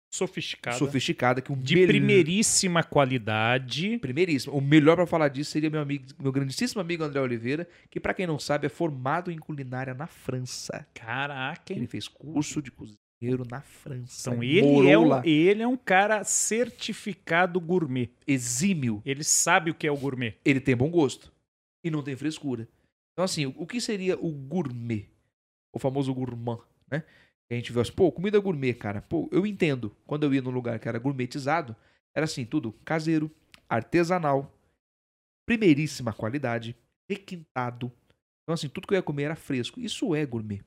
[0.09, 0.77] Sofisticado.
[0.77, 3.97] sofisticada, que um De mel- primeiríssima qualidade.
[3.99, 4.55] Primeiríssimo.
[4.55, 8.13] O melhor pra falar disso seria meu amigo, meu grandíssimo amigo André Oliveira, que pra
[8.13, 10.87] quem não sabe é formado em culinária na França.
[10.93, 11.79] Caraca, hein?
[11.79, 14.29] Ele fez curso de cozinheiro na França.
[14.29, 15.21] Então ele é, um, lá.
[15.25, 18.09] ele é um cara certificado gourmet.
[18.25, 19.01] exímio.
[19.05, 20.35] Ele sabe o que é o gourmet.
[20.45, 21.31] ele tem bom gosto
[21.83, 22.67] e não tem frescura.
[23.17, 25.09] Então, assim, o que seria o gourmet?
[25.73, 27.01] O famoso gourmand, né?
[27.49, 29.01] Que a gente vê assim, pô, comida gourmet, cara.
[29.01, 29.95] Pô, eu entendo.
[30.05, 31.75] Quando eu ia num lugar que era gourmetizado,
[32.15, 33.31] era assim, tudo caseiro,
[33.67, 34.53] artesanal,
[35.47, 36.75] primeiríssima qualidade,
[37.09, 37.91] requintado.
[38.43, 39.79] Então, assim, tudo que eu ia comer era fresco.
[39.79, 40.61] Isso é gourmet.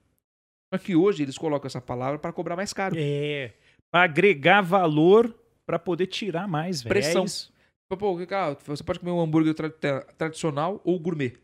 [0.74, 2.96] Só que hoje eles colocam essa palavra para cobrar mais caro.
[2.98, 3.54] É.
[3.92, 5.32] Pra agregar valor
[5.64, 6.88] pra poder tirar mais, velho.
[6.94, 7.24] Pressão.
[7.24, 7.96] É.
[7.96, 11.36] Pô, cara, você pode comer um hambúrguer tra- tradicional ou gourmet.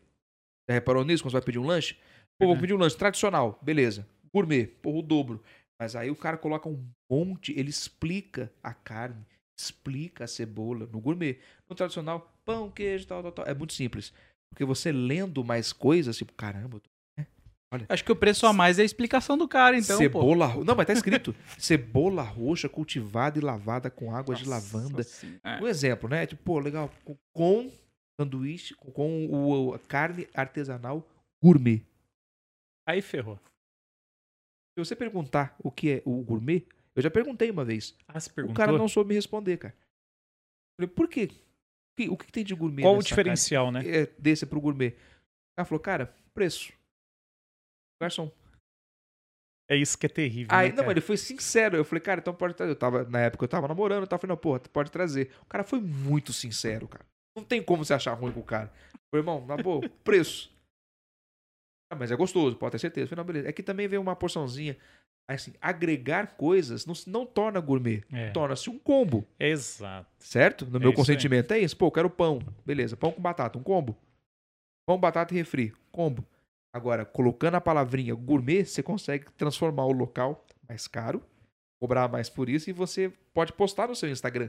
[0.68, 1.94] Já reparou nisso quando você vai pedir um lanche?
[2.38, 2.60] Pô, vou Verdade.
[2.62, 4.06] pedir um lanche tradicional, beleza.
[4.34, 5.42] Gourmet, pô, o dobro.
[5.80, 9.24] Mas aí o cara coloca um monte, ele explica a carne,
[9.58, 11.38] explica a cebola no gourmet.
[11.68, 13.46] No tradicional, pão, queijo, tal, tal, tal.
[13.46, 14.12] É muito simples.
[14.52, 16.90] Porque você lendo mais coisas, tipo, caramba, eu tô-
[17.88, 20.46] Acho que o preço a mais é a explicação do cara, então, cebola.
[20.46, 21.34] ro- Não, mas tá escrito.
[21.58, 25.04] cebola roxa cultivada e lavada com água de lavanda.
[25.44, 25.60] É.
[25.60, 26.26] Um exemplo, né?
[26.26, 26.90] Tipo, pô, legal.
[27.34, 27.70] Com
[28.20, 31.06] sanduíche, com- o, a carne artesanal
[31.42, 31.84] gourmet.
[32.88, 33.36] Aí ferrou.
[34.74, 37.96] Se você perguntar o que é o gourmet, eu já perguntei uma vez.
[38.06, 38.56] Ah, você O perguntou?
[38.56, 39.74] cara não soube me responder, cara.
[40.78, 41.24] Eu Falei, por quê?
[41.24, 43.82] O que, o que tem de gourmet Qual o diferencial, né?
[43.82, 44.90] carne, é, desse pro gourmet?
[44.90, 46.72] O cara falou, cara, preço.
[48.00, 48.30] Garçom.
[49.68, 50.54] É isso que é terrível.
[50.54, 51.76] Aí, né, não, ele foi sincero.
[51.76, 52.70] Eu falei, cara, então pode trazer.
[52.72, 55.32] Eu tava, na época eu tava namorando, eu tava falando, porra, pode trazer.
[55.42, 57.04] O cara foi muito sincero, cara.
[57.36, 58.72] Não tem como você achar ruim com o cara.
[58.94, 60.50] Eu falei, irmão, na boa, preço.
[61.92, 63.08] Ah, mas é gostoso, pode ter certeza.
[63.08, 63.48] Falei, não, beleza.
[63.48, 64.76] É que também vem uma porçãozinha.
[65.28, 68.04] Assim, agregar coisas não, se- não torna gourmet.
[68.12, 68.30] É.
[68.30, 70.08] Torna-se um combo, Exato.
[70.18, 70.64] certo?
[70.66, 70.94] No É meu aí.
[70.94, 71.76] consentimento é isso.
[71.76, 72.38] Pô, quero pão.
[72.64, 73.96] Beleza, pão com batata, um combo.
[74.88, 76.24] Pão, batata e refri, combo.
[76.72, 81.20] Agora, colocando a palavrinha gourmet, você consegue transformar o local mais caro,
[81.80, 84.48] cobrar mais por isso e você pode postar no seu Instagram.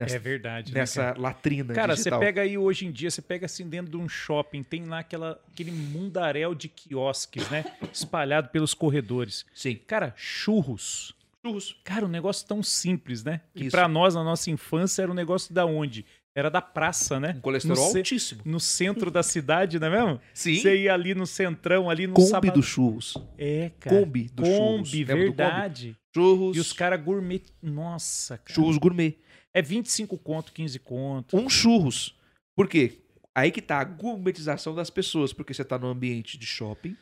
[0.00, 0.72] Nessa, É verdade.
[0.72, 1.20] né, nessa cara?
[1.20, 2.20] latrina Cara, você digital.
[2.20, 5.38] pega aí hoje em dia, você pega assim dentro de um shopping, tem lá aquela,
[5.52, 7.64] aquele mundaréu de quiosques, né?
[7.92, 9.44] Espalhado pelos corredores.
[9.54, 9.78] Sim.
[9.86, 11.14] Cara, churros.
[11.44, 11.76] Churros.
[11.84, 13.40] Cara, um negócio tão simples, né?
[13.54, 16.04] Que pra nós, na nossa infância, era um negócio da onde?
[16.34, 17.34] Era da praça, né?
[17.36, 18.40] Um colesterol No altíssimo.
[18.44, 20.20] No centro da cidade, não é mesmo?
[20.32, 20.54] Sim.
[20.56, 22.52] Você ia ali no centrão, ali no Kombi sábado.
[22.54, 23.16] dos churros.
[23.36, 23.96] É, cara.
[23.98, 24.90] Kombi dos churros.
[24.90, 25.36] Kombi, Lembra do Kombi?
[25.36, 25.96] verdade.
[26.14, 26.56] Churros.
[26.56, 27.42] E os caras gourmet.
[27.60, 28.54] Nossa, cara.
[28.54, 29.18] Churros gourmet.
[29.54, 31.36] É 25 conto, 15 conto.
[31.36, 32.16] Um churros.
[32.56, 33.00] Por quê?
[33.34, 36.96] Aí que tá a gourmetização das pessoas, porque você tá no ambiente de shopping.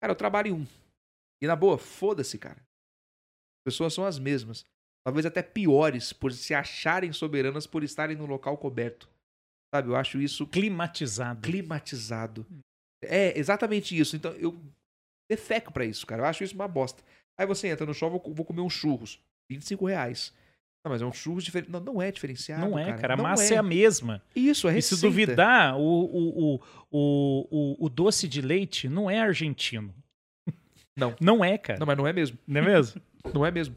[0.00, 0.66] Cara, eu trabalho em um.
[1.42, 2.58] E na boa, foda-se, cara.
[2.58, 4.64] As pessoas são as mesmas.
[5.04, 9.08] Talvez até piores por se acharem soberanas por estarem no local coberto.
[9.74, 11.40] Sabe, eu acho isso Climatizado.
[11.40, 12.46] climatizado.
[13.02, 14.14] É exatamente isso.
[14.16, 14.60] Então eu
[15.30, 16.22] defeco pra isso, cara.
[16.22, 17.02] Eu acho isso uma bosta.
[17.38, 19.18] Aí você entra no shopping, vou, vou comer uns churros.
[19.50, 20.32] 25 reais.
[20.84, 21.70] Não, mas é um churros diferente.
[21.70, 22.68] Não, não é diferenciado.
[22.68, 23.14] Não é, cara.
[23.14, 23.56] A Não massa é.
[23.56, 24.20] a mesma.
[24.34, 25.06] Isso, é E se receita.
[25.06, 26.54] duvidar, o, o,
[26.90, 29.94] o, o, o, doce de leite não é argentino.
[30.96, 31.14] Não.
[31.20, 31.78] Não é, cara.
[31.78, 32.36] Não, mas não é mesmo.
[32.46, 33.00] Não é mesmo?
[33.32, 33.76] Não é mesmo.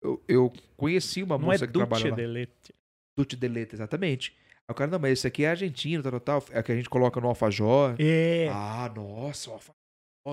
[0.00, 2.16] Eu, eu conheci uma não é moça que trabalha lá.
[2.16, 2.74] de leite.
[3.36, 4.32] De leite, exatamente.
[4.68, 6.56] Aí o cara, não, mas esse aqui é argentino, tal, tal, tal.
[6.56, 7.96] É que a gente coloca no alfajor.
[7.98, 8.48] É.
[8.52, 9.74] Ah, nossa, o alfajor.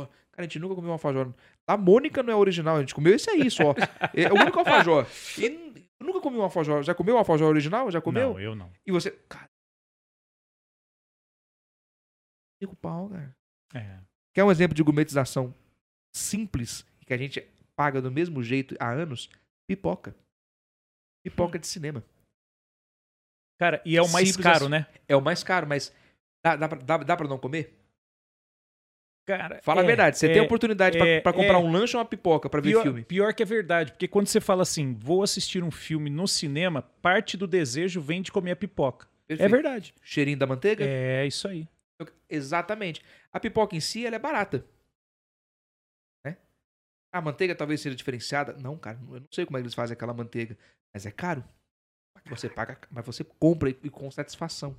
[0.02, 1.34] Cara, a gente nunca comeu um alfajor.
[1.68, 3.74] A Mônica não é original, a gente comeu esse aí só.
[4.16, 5.06] é o único alfajor.
[5.38, 6.84] E n- eu nunca comi um alfajor.
[6.84, 7.90] Já comeu um alfajor original?
[7.92, 8.34] Já comeu?
[8.34, 8.72] Não, eu não.
[8.86, 9.12] E você.
[9.30, 9.50] Cara.
[12.62, 13.36] Cinco pau, cara.
[13.76, 14.00] É.
[14.34, 15.54] Quer um exemplo de gourmetização
[16.16, 17.42] simples que a gente
[17.76, 19.30] paga do mesmo jeito há anos?
[19.70, 20.16] Pipoca.
[21.26, 22.04] Pipoca de cinema.
[23.60, 24.70] Cara, e é o mais Simples caro, assim.
[24.72, 24.88] né?
[25.08, 25.94] É o mais caro, mas
[26.44, 27.80] dá, dá, pra, dá, dá pra não comer?
[29.26, 30.18] Cara, Fala a é, verdade.
[30.18, 31.58] Você é, tem oportunidade pra- é, pra comprar é.
[31.58, 33.04] um lanche ou uma pipoca pra ver pior, filme?
[33.06, 36.82] Pior que é verdade, porque quando você fala assim, vou assistir um filme no cinema,
[37.02, 39.08] parte do desejo vem de comer a pipoca.
[39.24, 39.52] É Perfeito.
[39.52, 39.94] verdade.
[40.04, 40.84] Cheirinho da manteiga?
[40.86, 41.68] É isso aí.
[42.30, 43.02] Exatamente.
[43.32, 44.66] A pipoca em si, ela é barata.
[46.26, 46.36] Né?
[47.14, 48.54] A manteiga talvez seja diferenciada.
[48.54, 50.58] Não, cara, eu não sei como é que eles fazem aquela manteiga.
[50.94, 51.44] Mas é caro.
[52.28, 54.76] Você paga, mas você compra e com satisfação.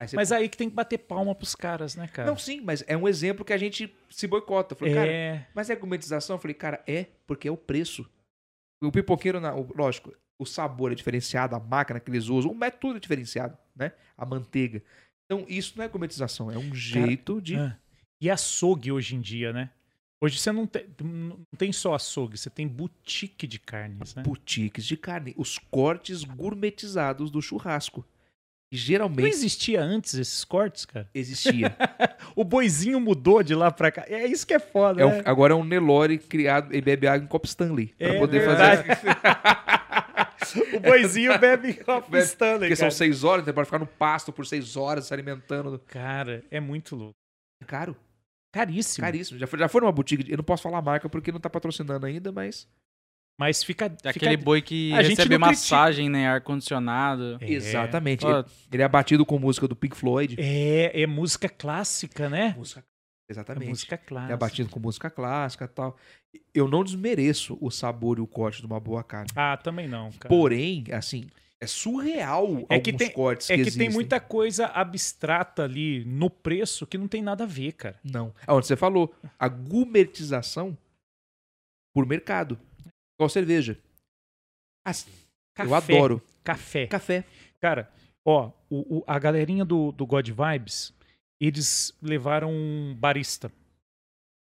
[0.00, 2.30] Aí você Mas aí que tem que bater palma pros caras, né, cara?
[2.30, 4.72] Não, sim, mas é um exemplo que a gente se boicota.
[4.72, 5.46] Eu falei, cara, é.
[5.54, 6.36] mas é argumentização?
[6.36, 8.08] Eu falei, cara, é, porque é o preço.
[8.82, 12.96] O pipoqueiro, na- lógico, o sabor é diferenciado, a máquina que eles usam, o método
[12.96, 13.92] é diferenciado, né?
[14.16, 14.82] A manteiga.
[15.26, 17.56] Então, isso não é argumentização, é um jeito de.
[17.56, 17.76] Ah.
[18.22, 19.70] E açougue hoje em dia, né?
[20.22, 24.22] Hoje você não tem, não tem só açougue, você tem boutique de carnes, né?
[24.22, 28.04] boutiques de carne, os cortes gourmetizados do churrasco.
[28.72, 31.08] E Não geralmente existia antes esses cortes, cara?
[31.14, 31.76] existia.
[32.36, 34.04] O boizinho mudou de lá pra cá.
[34.06, 35.16] É isso que é foda, É né?
[35.16, 37.88] um- agora é um Nelore criado e bebe água em copo Stanley.
[37.98, 38.84] Pra É poder verdade.
[38.86, 39.16] fazer.
[40.76, 42.90] o boizinho bebe copo Bebe- Stanley, Porque são cara.
[42.92, 45.78] seis horas, então pode ficar no pasto por seis horas se alimentando.
[45.88, 47.14] Cara, é muito louco.
[47.60, 47.96] É caro,
[48.52, 49.04] Caríssimo.
[49.04, 49.38] caríssimo.
[49.38, 50.22] Já foi, já foi numa boutique.
[50.22, 52.68] de- Eu não posso falar a marca porque não tá patrocinando ainda, mas.
[53.40, 53.86] Mas fica.
[53.86, 54.10] É fica...
[54.10, 55.74] Aquele boi que A gente recebe não critica.
[55.76, 56.28] massagem, né?
[56.28, 57.38] Ar-condicionado.
[57.40, 57.50] É.
[57.50, 58.26] Exatamente.
[58.26, 60.36] Ele, ele é abatido com música do Pink Floyd.
[60.38, 62.54] É, é música clássica, né?
[62.54, 62.80] Música.
[63.26, 63.68] É Exatamente.
[63.70, 64.34] música Ele é clássica.
[64.34, 65.96] abatido com música clássica e tal.
[66.52, 69.30] Eu não desmereço o sabor e o corte de uma boa carne.
[69.34, 70.28] Ah, também não, cara.
[70.28, 71.24] Porém, assim,
[71.58, 73.90] é surreal É que alguns tem- cortes é que, que tem existem.
[73.90, 77.98] muita coisa abstrata ali no preço que não tem nada a ver, cara.
[78.04, 78.34] Não.
[78.46, 79.14] É onde você falou.
[79.38, 80.76] A gourmetização
[81.94, 82.58] por mercado.
[83.20, 83.78] Igual cerveja.
[84.82, 85.06] As-
[85.58, 86.22] Eu Café, adoro.
[86.42, 86.86] Café.
[86.86, 87.24] Café.
[87.60, 87.92] Cara,
[88.24, 90.94] ó, o, o- a galerinha do, do God Vibes,
[91.38, 93.52] eles levaram um barista.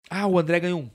[0.09, 0.91] Ah, o André ganhou um.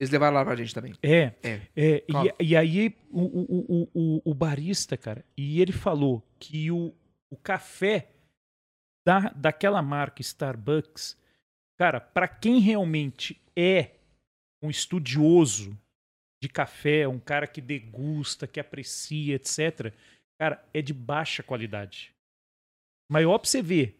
[0.00, 0.94] Eles levaram lá pra gente também.
[1.00, 1.32] É.
[1.44, 1.60] É.
[1.76, 2.04] é
[2.40, 6.92] e, e aí, o, o, o, o, barista, cara, e ele falou que o,
[7.30, 8.10] o café
[9.06, 11.16] da, daquela marca Starbucks,
[11.78, 13.92] cara, pra quem realmente é
[14.60, 15.78] um estudioso
[16.42, 19.94] de café, um cara que degusta, que aprecia, etc.,
[20.36, 22.12] cara, é de baixa qualidade.
[23.08, 23.96] Mas ó, pra você ver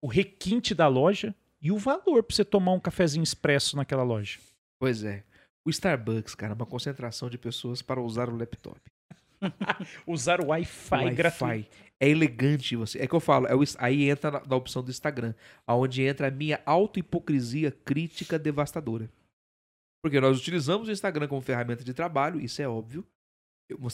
[0.00, 4.38] o requinte da loja e o valor pra você tomar um cafezinho expresso naquela loja.
[4.78, 5.24] Pois é.
[5.66, 8.80] O Starbucks, cara, é uma concentração de pessoas para usar o laptop.
[10.06, 11.14] Usar o Wi-Fi, Wi-Fi.
[11.14, 11.76] gratuito.
[11.98, 13.00] É elegante você.
[13.00, 15.34] É que eu falo, é o, aí entra na, na opção do Instagram,
[15.66, 19.10] aonde entra a minha auto-hipocrisia crítica devastadora.
[20.06, 23.04] Porque nós utilizamos o Instagram como ferramenta de trabalho, isso é óbvio.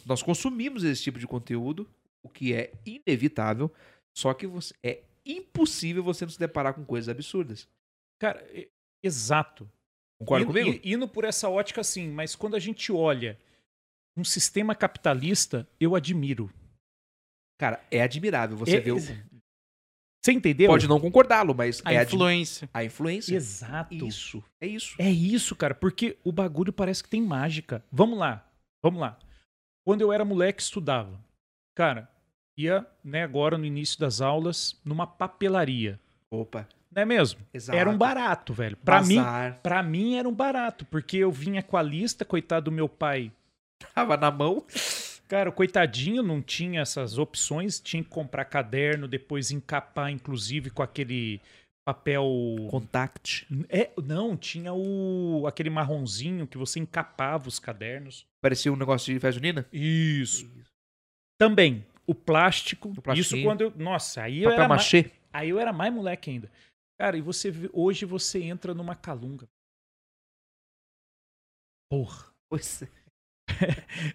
[0.04, 1.88] Nós consumimos esse tipo de conteúdo,
[2.22, 3.72] o que é inevitável,
[4.14, 7.66] só que você, é impossível você não se deparar com coisas absurdas.
[8.20, 8.46] Cara,
[9.02, 9.66] exato.
[10.20, 10.80] Concorda Indo- comigo?
[10.84, 13.38] Indo por essa ótica, sim, mas quando a gente olha
[14.14, 16.52] um sistema capitalista, eu admiro.
[17.58, 18.98] Cara, é admirável você É- ver o...
[20.24, 20.68] Você entendeu?
[20.68, 22.68] Pode não concordá-lo, mas A é influência.
[22.72, 23.34] a influência.
[23.34, 23.92] Exato.
[24.06, 24.94] Isso, é isso.
[24.98, 27.84] É isso, cara, porque o bagulho parece que tem mágica.
[27.90, 28.46] Vamos lá,
[28.82, 29.18] vamos lá.
[29.84, 31.18] Quando eu era moleque, estudava.
[31.74, 32.08] Cara,
[32.56, 35.98] ia, né, agora no início das aulas, numa papelaria.
[36.30, 37.40] Opa, Não é mesmo?
[37.52, 37.76] exato.
[37.76, 38.76] Era um barato, velho.
[38.76, 39.18] Pra mim,
[39.60, 43.32] pra mim era um barato, porque eu vinha com a lista, coitado do meu pai.
[43.92, 44.64] Tava na mão.
[45.32, 50.82] Cara, o coitadinho não tinha essas opções, tinha que comprar caderno, depois encapar, inclusive, com
[50.82, 51.40] aquele
[51.86, 52.26] papel.
[52.68, 53.46] Contact.
[53.70, 58.26] É, não, tinha o aquele marronzinho que você encapava os cadernos.
[58.42, 59.66] Parecia um negócio de festa junina.
[59.72, 60.46] Isso.
[61.40, 62.90] Também, o plástico.
[62.90, 63.70] O isso quando eu.
[63.74, 65.10] Nossa, aí eu, Papel era mais, machê.
[65.32, 66.52] aí eu era mais moleque ainda.
[67.00, 69.48] Cara, e você hoje você entra numa calunga.
[71.90, 72.30] Porra.
[72.50, 73.01] Pois é.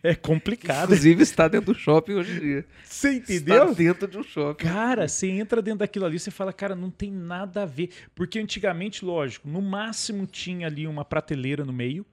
[0.03, 0.85] É complicado.
[0.85, 2.65] Inclusive está dentro do shopping hoje em dia.
[2.84, 3.64] Você entendeu?
[3.64, 4.64] Está dentro de um shopping.
[4.64, 7.89] Cara, você entra dentro daquilo ali, você fala, cara, não tem nada a ver.
[8.14, 12.05] Porque antigamente, lógico, no máximo tinha ali uma prateleira no meio,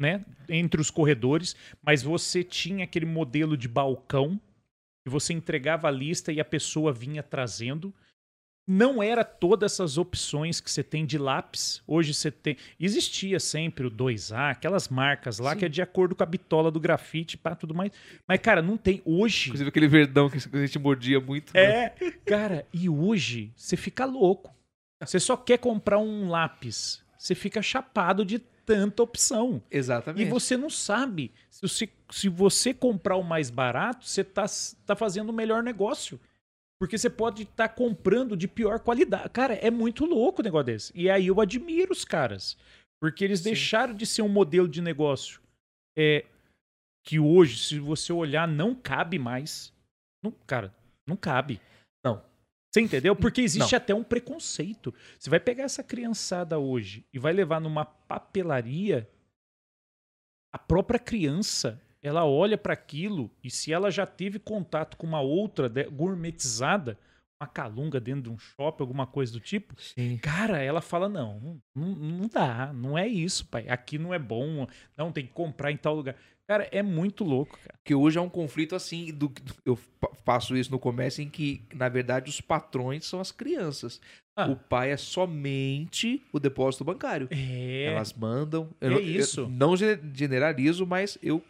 [0.00, 0.24] né?
[0.48, 4.40] Entre os corredores, mas você tinha aquele modelo de balcão
[5.04, 7.92] que você entregava a lista e a pessoa vinha trazendo.
[8.72, 11.82] Não era todas essas opções que você tem de lápis.
[11.86, 12.56] Hoje você tem.
[12.80, 15.58] Existia sempre o 2A, aquelas marcas lá Sim.
[15.58, 17.92] que é de acordo com a bitola do grafite e tudo mais.
[18.26, 19.02] Mas, cara, não tem.
[19.04, 19.50] Hoje.
[19.50, 21.52] Inclusive aquele verdão que a gente mordia muito.
[21.52, 21.60] né?
[21.60, 21.94] É,
[22.24, 24.54] cara, e hoje você fica louco.
[25.04, 27.02] Você só quer comprar um lápis.
[27.18, 29.62] Você fica chapado de tanta opção.
[29.70, 30.26] Exatamente.
[30.26, 34.46] E você não sabe se você, se você comprar o mais barato, você tá,
[34.86, 36.18] tá fazendo o melhor negócio.
[36.82, 39.28] Porque você pode estar comprando de pior qualidade.
[39.28, 40.92] Cara, é muito louco o negócio desse.
[40.96, 42.58] E aí eu admiro os caras.
[43.00, 43.50] Porque eles Sim.
[43.50, 45.40] deixaram de ser um modelo de negócio
[45.96, 46.26] é,
[47.06, 49.72] que hoje, se você olhar, não cabe mais.
[50.24, 50.74] Não, cara,
[51.06, 51.60] Não cabe.
[52.04, 52.20] Não.
[52.74, 53.14] Você entendeu?
[53.14, 53.76] Porque existe Não.
[53.76, 54.92] até um preconceito.
[55.16, 59.08] Você vai pegar essa criançada hoje e vai levar numa papelaria,
[60.52, 65.20] a própria criança, ela olha para aquilo e se ela já teve contato com uma
[65.20, 66.98] outra gourmetizada,
[67.40, 70.16] uma calunga dentro de um shopping, alguma coisa do tipo, Sim.
[70.18, 73.66] Cara, ela fala: não, não, não dá, não é isso, pai.
[73.68, 74.66] Aqui não é bom,
[74.96, 76.16] não, tem que comprar em tal lugar.
[76.48, 77.78] Cara, é muito louco, cara.
[77.84, 81.28] Que hoje é um conflito assim, do, do- eu fa- faço isso no comércio em
[81.28, 84.00] que, na verdade, os patrões são as crianças.
[84.36, 84.48] Ah.
[84.50, 87.28] O pai é somente o depósito bancário.
[87.30, 87.84] É.
[87.84, 88.68] Elas mandam.
[88.80, 89.48] É Eu, não- eu isso.
[89.48, 91.42] não ge- generalizo, mas eu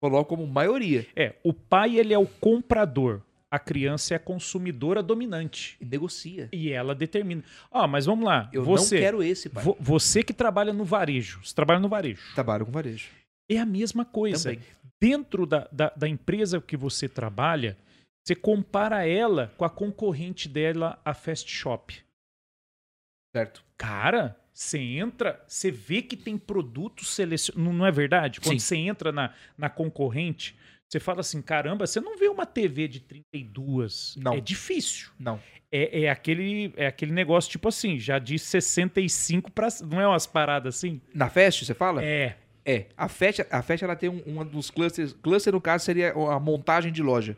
[0.00, 1.06] coloco como maioria.
[1.14, 3.20] É, o pai, ele é o comprador.
[3.52, 5.76] A criança é a consumidora dominante.
[5.80, 6.48] E negocia.
[6.52, 7.42] E ela determina.
[7.70, 8.48] Ó, mas vamos lá.
[8.52, 9.64] Eu você, não quero esse, pai.
[9.64, 11.40] vo- você que trabalha no varejo.
[11.44, 12.22] Você trabalha no varejo.
[12.34, 13.08] Trabalho com varejo.
[13.50, 14.50] É a mesma coisa.
[14.50, 14.64] Também.
[15.00, 17.76] Dentro da, da, da empresa que você trabalha,
[18.24, 21.98] você compara ela com a concorrente dela, a Fast Shop.
[23.34, 23.64] Certo.
[23.76, 27.78] Cara, você entra, você vê que tem produtos selecionados.
[27.78, 28.40] Não, é verdade?
[28.40, 28.66] Quando Sim.
[28.66, 30.54] você entra na, na concorrente,
[30.86, 34.16] você fala assim: caramba, você não vê uma TV de 32.
[34.18, 34.34] Não.
[34.34, 35.10] É difícil.
[35.18, 35.40] Não.
[35.72, 39.68] É, é, aquele, é aquele negócio tipo assim, já de 65 para.
[39.88, 41.00] Não é umas paradas assim?
[41.14, 42.04] Na Fest, você fala?
[42.04, 42.36] É.
[42.62, 45.14] É, a Fest, a Fest ela tem um, um dos clusters.
[45.14, 47.34] Cluster, no caso, seria a montagem de loja.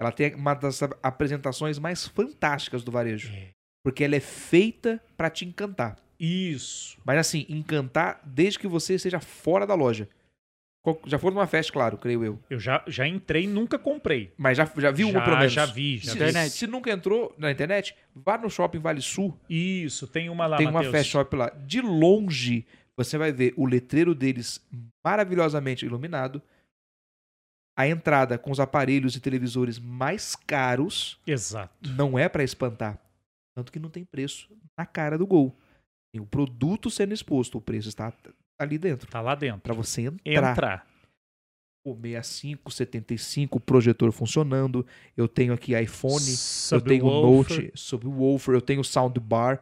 [0.00, 3.32] Ela tem uma das apresentações mais fantásticas do varejo.
[3.32, 3.50] É.
[3.84, 6.03] Porque ela é feita pra te encantar.
[6.18, 6.96] Isso.
[7.04, 10.08] Mas assim, encantar desde que você esteja fora da loja.
[11.06, 12.38] Já foi numa Fest, claro, creio eu.
[12.50, 14.34] Eu já, já entrei e nunca comprei.
[14.36, 15.52] Mas já, já viu uma já, pelo menos?
[15.52, 15.96] já vi.
[15.96, 16.50] Já Se, vi.
[16.50, 19.34] se nunca entrou na internet, vá no shopping Vale Sul.
[19.48, 20.92] Isso, tem uma lá, tem uma Matheus.
[20.94, 21.48] Fast Shop lá.
[21.66, 24.60] De longe, você vai ver o letreiro deles
[25.02, 26.42] maravilhosamente iluminado.
[27.76, 31.72] A entrada com os aparelhos e televisores mais caros Exato.
[31.96, 32.98] não é pra espantar.
[33.56, 35.56] Tanto que não tem preço na cara do gol.
[36.14, 38.12] Tem o produto sendo exposto, o preço está
[38.56, 39.10] ali dentro.
[39.10, 39.62] Tá lá dentro.
[39.62, 40.52] Pra você entrar.
[40.52, 40.86] Entrar.
[41.84, 44.86] O 65, 75, o projetor funcionando.
[45.16, 46.14] Eu tenho aqui iPhone,
[46.70, 47.62] eu tenho Subwoofer.
[47.64, 49.60] Note, subwoofer, eu tenho soundbar,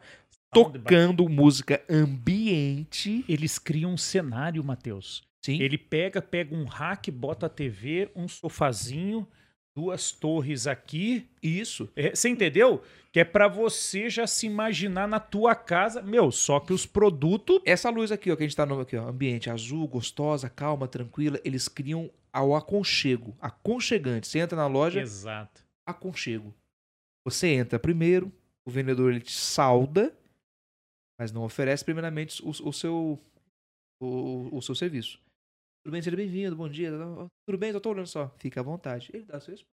[0.53, 0.83] Soundbar.
[0.83, 3.25] tocando música ambiente.
[3.27, 5.23] Eles criam um cenário, Matheus.
[5.43, 5.59] Sim.
[5.59, 9.27] Ele pega, pega um rack, bota a TV, um sofazinho,
[9.75, 11.27] duas torres aqui.
[11.41, 11.89] Isso.
[11.95, 12.83] É, Você entendeu?
[13.11, 16.01] Que é pra você já se imaginar na tua casa.
[16.01, 17.61] Meu, só que os produtos.
[17.65, 20.87] Essa luz aqui, ó, que a gente tá no aqui, ó, ambiente azul, gostosa, calma,
[20.87, 24.27] tranquila, eles criam ao aconchego, aconchegante.
[24.27, 25.61] Você entra na loja, Exato.
[25.85, 26.53] aconchego.
[27.25, 28.31] Você entra primeiro,
[28.67, 30.11] o vendedor ele te salda,
[31.19, 33.19] mas não oferece primeiramente o, o seu
[34.01, 35.21] o, o seu serviço.
[35.83, 36.91] Tudo bem, seja bem-vindo, bom dia.
[37.45, 38.29] Tudo bem, tô olhando só.
[38.37, 39.09] Fica à vontade.
[39.13, 39.69] Ele dá seu espaço.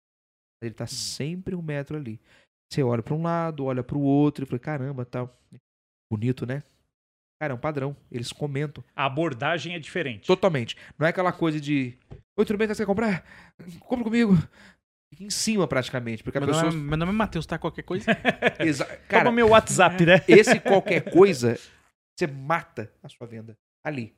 [0.62, 2.20] Ele tá sempre um metro ali.
[2.72, 5.38] Você olha pra um lado, olha pro outro e fala, caramba, tal.
[6.10, 6.62] Bonito, né?
[7.40, 7.96] Cara, é um padrão.
[8.10, 8.82] Eles comentam.
[8.96, 10.26] A abordagem é diferente.
[10.26, 10.76] Totalmente.
[10.98, 11.96] Não é aquela coisa de.
[12.38, 12.66] Oi, tudo bem?
[12.66, 13.24] Você quer comprar?
[13.80, 14.32] Compra comigo.
[15.12, 16.22] Fica em cima, praticamente.
[16.24, 16.70] Porque a Meu pessoa.
[16.70, 17.58] nome, é- meu nome é Matheus, tá?
[17.58, 18.06] Qualquer coisa.
[18.58, 20.14] Exa- Toma Cara, meu WhatsApp, né?
[20.26, 21.56] esse qualquer coisa,
[22.18, 24.14] você mata a sua venda ali.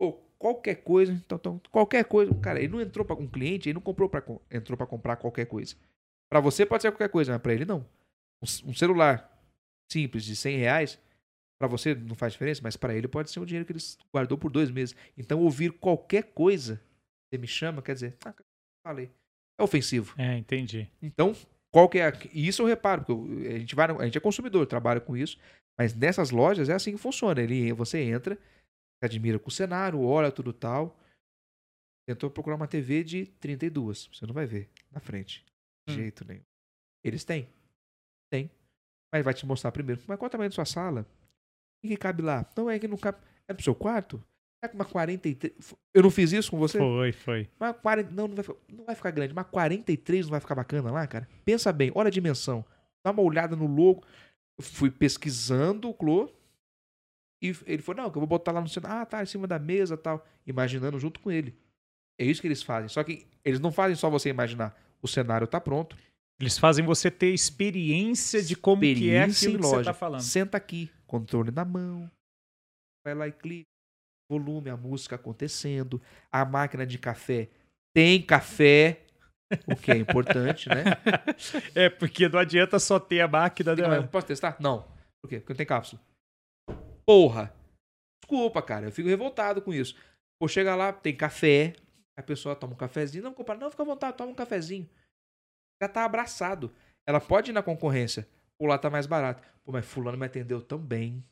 [0.00, 2.34] Ou qualquer coisa, então, então, qualquer coisa.
[2.36, 5.46] Cara, ele não entrou para um cliente, ele não comprou para entrou para comprar qualquer
[5.46, 5.74] coisa.
[6.30, 7.86] Para você pode ser qualquer coisa, mas para ele não.
[8.42, 9.32] Um, um celular
[9.90, 10.98] simples de 100 reais,
[11.58, 13.82] para você não faz diferença, mas para ele pode ser o dinheiro que ele
[14.12, 14.94] guardou por dois meses.
[15.16, 16.80] Então ouvir qualquer coisa,
[17.28, 18.34] você me chama, quer dizer, ah,
[18.86, 19.10] falei,
[19.58, 20.14] é ofensivo.
[20.18, 20.88] É, entendi.
[21.00, 21.34] Então,
[21.70, 22.12] qual que é a...
[22.32, 25.38] E isso eu reparo, porque a gente, vai, a gente é consumidor, trabalha com isso,
[25.78, 27.40] mas nessas lojas é assim que funciona.
[27.40, 28.38] Ele, você entra,
[29.06, 30.98] admira com o cenário, olha tudo tal.
[32.08, 35.44] Tentou procurar uma TV de 32, você não vai ver na frente.
[35.88, 35.96] De Hum.
[35.96, 36.42] jeito nenhum.
[37.04, 37.48] Eles têm.
[38.30, 38.50] Tem.
[39.12, 40.00] Mas vai te mostrar primeiro.
[40.06, 41.06] Mas qual é o tamanho da sua sala?
[41.84, 42.48] O que, cabe lá?
[42.56, 43.18] Não é que não cabe.
[43.48, 44.22] É pro seu quarto?
[44.62, 45.74] É com uma 43.
[45.94, 46.78] Eu não fiz isso com você?
[46.78, 47.50] Foi, foi.
[47.58, 49.34] Mas 40, não, não vai, ficar, não vai ficar grande.
[49.34, 51.28] Mas 43 não vai ficar bacana lá, cara?
[51.44, 52.64] Pensa bem, olha a dimensão.
[53.04, 54.04] Dá uma olhada no logo.
[54.58, 56.32] Eu fui pesquisando o Clô.
[57.42, 58.90] E ele falou, não, que eu vou botar lá no centro.
[58.90, 60.26] Ah, tá, em cima da mesa tal.
[60.46, 61.54] Imaginando junto com ele.
[62.18, 62.88] É isso que eles fazem.
[62.88, 64.76] Só que eles não fazem só você imaginar.
[65.02, 65.96] O cenário tá pronto.
[66.40, 70.20] Eles fazem você ter experiência de como que é Experiência aquilo que você tá falando.
[70.20, 72.10] Senta aqui, controle na mão.
[73.04, 73.66] Vai lá e clica.
[74.30, 76.02] Volume, a música acontecendo.
[76.32, 77.48] A máquina de café
[77.94, 79.02] tem café.
[79.66, 80.84] O que é importante, né?
[81.74, 83.96] É, porque não adianta só ter a máquina dela.
[83.96, 84.56] eu posso testar?
[84.58, 84.86] Não.
[85.22, 85.38] Por quê?
[85.38, 86.02] Porque não tem cápsula.
[87.06, 87.54] Porra!
[88.22, 88.86] Desculpa, cara.
[88.86, 89.96] Eu fico revoltado com isso.
[90.38, 91.74] Pô, chega lá, tem café.
[92.18, 93.24] A pessoa toma um cafezinho.
[93.24, 94.88] Não, compadre, não, fica à vontade, toma um cafezinho.
[95.80, 96.74] Já tá abraçado.
[97.06, 98.26] Ela pode ir na concorrência.
[98.58, 99.42] Pô, lá tá mais barato.
[99.64, 101.22] Pô, mas fulano me atendeu tão bem.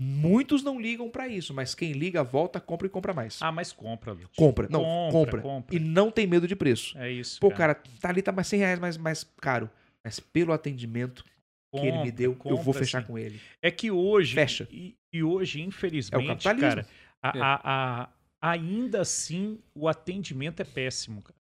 [0.00, 3.42] Muitos não ligam pra isso, mas quem liga, volta, compra e compra mais.
[3.42, 4.36] Ah, mas compra, Lute.
[4.36, 4.68] compra.
[4.70, 5.42] Não, compra, compra.
[5.42, 5.74] compra.
[5.76, 6.96] E não tem medo de preço.
[6.96, 7.40] É isso.
[7.40, 9.68] Pô, cara, tá ali, tá mais 100 reais mais, mais caro.
[10.04, 11.24] Mas pelo atendimento
[11.72, 13.06] que ele me Compra, deu, eu vou compra, fechar sim.
[13.06, 13.40] com ele.
[13.62, 14.34] É que hoje.
[14.34, 14.66] Fecha.
[14.70, 16.68] E, e hoje, É o infelizmente, capitalismo.
[16.70, 16.86] cara,
[17.22, 17.40] a- É.
[17.40, 18.08] a- a-
[18.52, 21.36] ainda assim o atendimento é péssimo, cara.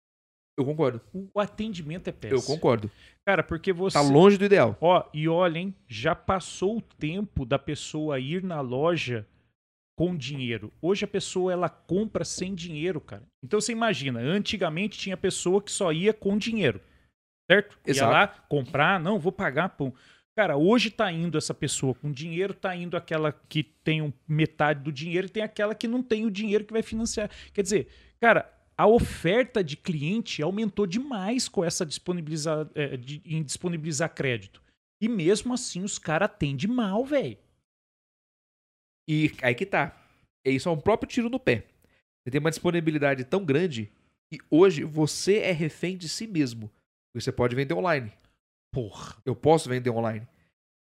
[0.57, 1.01] Eu concordo.
[1.33, 2.39] O atendimento é péssimo.
[2.39, 2.91] Eu concordo.
[3.25, 3.97] Cara, porque você.
[3.97, 4.77] Tá longe do ideal.
[4.79, 9.25] Ó, e olha, hein, já passou o tempo da pessoa ir na loja
[9.97, 10.71] com dinheiro.
[10.81, 13.23] Hoje a pessoa ela compra sem dinheiro, cara.
[13.43, 16.79] Então você imagina, antigamente tinha pessoa que só ia com dinheiro,
[17.49, 17.79] certo?
[17.87, 18.11] Ia Exato.
[18.11, 19.91] lá comprar, não, vou pagar, pum.
[20.35, 24.91] Cara, hoje tá indo essa pessoa com dinheiro, tá indo aquela que tem metade do
[24.91, 27.30] dinheiro e tem aquela que não tem o dinheiro que vai financiar.
[27.53, 27.88] Quer dizer,
[28.19, 34.61] cara, a oferta de cliente aumentou demais com essa disponibilizar, é, de- em disponibilizar crédito.
[34.99, 37.38] E mesmo assim os caras atendem mal, velho.
[39.07, 39.95] E aí que tá.
[40.45, 41.68] É Isso é um próprio tiro no pé.
[42.23, 43.91] Você tem uma disponibilidade tão grande
[44.31, 46.72] que hoje você é refém de si mesmo.
[47.14, 48.11] Você pode vender online.
[48.73, 49.15] Porra.
[49.23, 50.27] Eu posso vender online.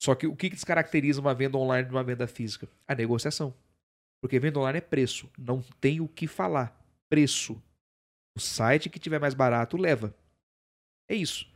[0.02, 2.68] Só que o que descaracteriza uma venda online de uma venda física?
[2.86, 3.54] A negociação.
[4.20, 5.30] Porque venda online é preço.
[5.38, 6.78] Não tem o que falar.
[7.08, 7.62] Preço.
[8.36, 10.14] O site que tiver mais barato leva.
[11.08, 11.48] É isso.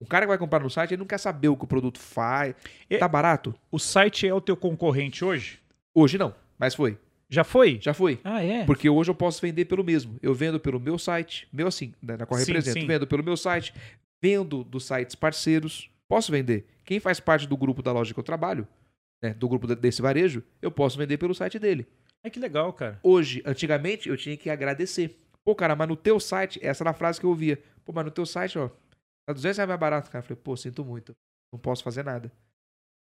[0.00, 1.98] Um cara que vai comprar no site, ele não quer saber o que o produto
[1.98, 2.54] faz.
[2.88, 3.52] É- Tá barato?
[3.70, 5.58] O site é o teu concorrente hoje?
[5.92, 6.96] Hoje não, mas foi.
[7.28, 7.78] Já foi?
[7.82, 8.20] Já foi.
[8.22, 8.64] Ah, é?
[8.64, 10.16] Porque hoje eu posso vender pelo mesmo.
[10.22, 12.78] Eu vendo pelo meu site, meu assim, né, na qual Sim, represento.
[12.80, 12.86] sim.
[12.86, 13.74] Vendo pelo meu site,
[14.22, 15.90] vendo dos sites parceiros.
[16.08, 16.66] Posso vender.
[16.84, 18.66] Quem faz parte do grupo da loja que eu trabalho,
[19.22, 21.86] né, do grupo de- desse varejo, eu posso vender pelo site dele.
[22.24, 22.98] Ai, que legal, cara.
[23.02, 25.20] Hoje, antigamente, eu tinha que agradecer.
[25.44, 27.62] Pô, cara, mas no teu site, essa era a frase que eu ouvia.
[27.84, 28.68] Pô, mas no teu site, ó,
[29.26, 30.22] tá 200 reais mais barato, cara.
[30.22, 31.12] Eu falei, pô, sinto muito.
[31.52, 32.30] Não posso fazer nada.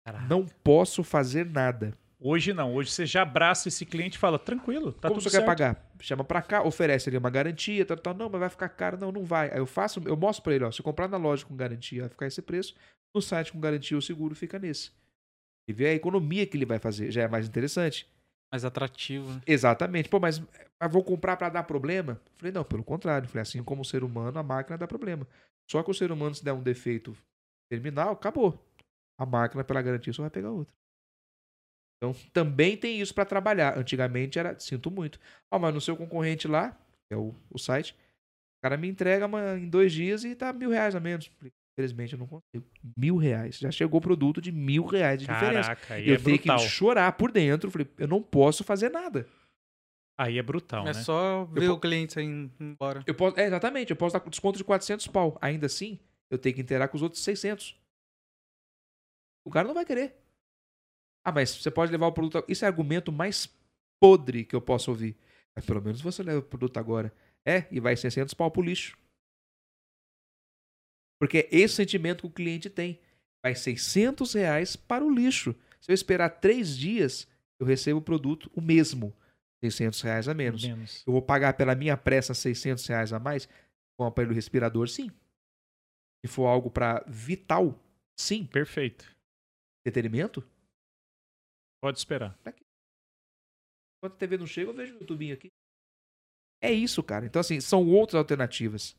[0.06, 0.26] Caraca.
[0.26, 1.96] Não posso fazer nada.
[2.20, 2.74] Hoje não.
[2.74, 5.90] Hoje você já abraça esse cliente e fala, tranquilo, tá Como tudo você quer pagar?
[6.00, 8.14] Chama pra cá, oferece ali uma garantia, tal, tal.
[8.14, 8.98] Não, mas vai ficar caro.
[8.98, 9.50] Não, não vai.
[9.50, 10.70] Aí eu faço, eu mostro pra ele, ó.
[10.70, 12.74] Se comprar na loja com garantia, vai ficar esse preço.
[13.14, 14.92] No site com garantia, o seguro fica nesse.
[15.68, 17.10] E vê a economia que ele vai fazer.
[17.10, 18.06] Já é mais interessante.
[18.52, 19.32] Mais atrativo.
[19.32, 19.40] né?
[19.46, 20.08] Exatamente.
[20.08, 20.42] Pô, mas
[20.82, 22.20] mas vou comprar pra dar problema?
[22.38, 23.28] Falei, não, pelo contrário.
[23.28, 25.26] Falei, assim como o ser humano, a máquina dá problema.
[25.70, 27.16] Só que o ser humano, se der um defeito
[27.70, 28.58] terminal, acabou.
[29.18, 30.74] A máquina, pela garantia, só vai pegar outra.
[32.02, 33.76] Então, também tem isso pra trabalhar.
[33.76, 35.20] Antigamente era, sinto muito.
[35.50, 36.70] Ah, mas no seu concorrente lá,
[37.08, 40.50] que é o, o site, o cara me entrega uma- em dois dias e tá
[40.52, 41.26] mil reais a menos.
[41.26, 42.66] Falei, Infelizmente eu não consigo.
[42.96, 43.58] Mil reais.
[43.58, 45.68] Já chegou o produto de mil reais de diferença.
[45.74, 46.58] Caraca, aí eu é tenho brutal.
[46.58, 47.70] que chorar por dentro.
[47.70, 49.26] Falei, eu não posso fazer nada.
[50.18, 51.02] Aí é brutal, é né?
[51.02, 53.02] só ver po- o cliente sair embora.
[53.06, 55.38] Eu posso, é, exatamente, eu posso dar desconto de 400 pau.
[55.40, 55.98] Ainda assim,
[56.30, 57.74] eu tenho que inteirar com os outros 600.
[59.46, 60.19] O cara não vai querer.
[61.24, 62.44] Ah, mas você pode levar o produto.
[62.48, 63.48] Isso é argumento mais
[64.00, 65.16] podre que eu posso ouvir.
[65.54, 67.12] Mas pelo menos você leva o produto agora.
[67.44, 68.96] É, e vai 600 pau pro lixo.
[71.20, 72.98] Porque é esse sentimento que o cliente tem.
[73.42, 75.54] Vai 600 reais para o lixo.
[75.80, 77.28] Se eu esperar três dias,
[77.58, 79.14] eu recebo o produto o mesmo.
[79.62, 80.64] 600 reais a menos.
[80.64, 81.02] Menos.
[81.06, 83.46] Eu vou pagar pela minha pressa 600 reais a mais
[83.96, 84.88] com o aparelho respirador?
[84.88, 85.10] Sim.
[86.24, 87.78] Se for algo para vital,
[88.18, 88.46] sim.
[88.46, 89.04] Perfeito.
[89.80, 90.42] Entretenimento?
[91.82, 92.38] Pode esperar.
[93.98, 95.48] Enquanto a TV não chega, eu vejo o YouTubinho aqui.
[96.62, 97.24] É isso, cara.
[97.24, 98.96] Então, assim, são outras alternativas.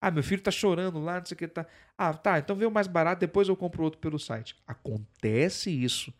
[0.00, 1.66] Ah, meu filho tá chorando lá, não sei o que tá.
[1.96, 4.54] Ah, tá, então vê o mais barato, depois eu compro outro pelo site.
[4.66, 6.12] Acontece isso.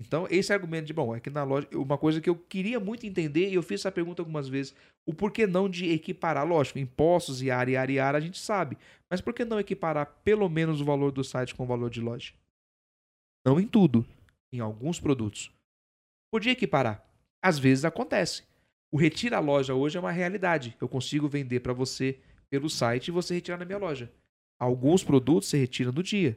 [0.00, 3.06] Então, esse argumento de, bom, é que na loja, uma coisa que eu queria muito
[3.06, 4.74] entender, e eu fiz essa pergunta algumas vezes,
[5.06, 8.76] o porquê não de equiparar, lógico, impostos e área, área e área a gente sabe,
[9.08, 12.00] mas por que não equiparar pelo menos o valor do site com o valor de
[12.00, 12.32] loja?
[13.46, 14.04] Não em tudo,
[14.52, 15.50] em alguns produtos.
[16.32, 17.04] Podia equiparar.
[17.42, 18.42] Às vezes acontece.
[18.92, 20.76] O retira a loja hoje é uma realidade.
[20.80, 22.18] Eu consigo vender para você
[22.50, 24.10] pelo site e você retirar na minha loja.
[24.60, 26.36] Alguns produtos você retira no dia,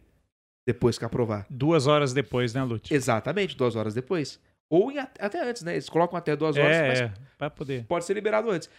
[0.65, 1.45] depois que aprovar.
[1.49, 2.93] Duas horas depois, né, Lute?
[2.93, 4.39] Exatamente, duas horas depois.
[4.69, 5.73] Ou em at- até antes, né?
[5.73, 7.85] Eles colocam até duas horas, É, mas é, pra poder.
[7.85, 8.69] pode ser liberado antes.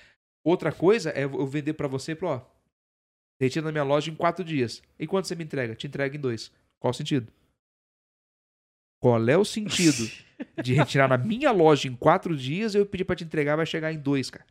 [0.45, 2.41] Outra coisa é eu vender para você, pro, ó,
[3.41, 4.83] retira na minha loja em quatro dias.
[4.99, 5.75] E quando você me entrega?
[5.77, 6.51] Te entrega em dois.
[6.81, 7.31] Qual o sentido?
[9.01, 10.11] Qual é o sentido
[10.63, 13.67] de retirar na minha loja em quatro dias e eu pedir para te entregar vai
[13.67, 14.47] chegar em dois, cara?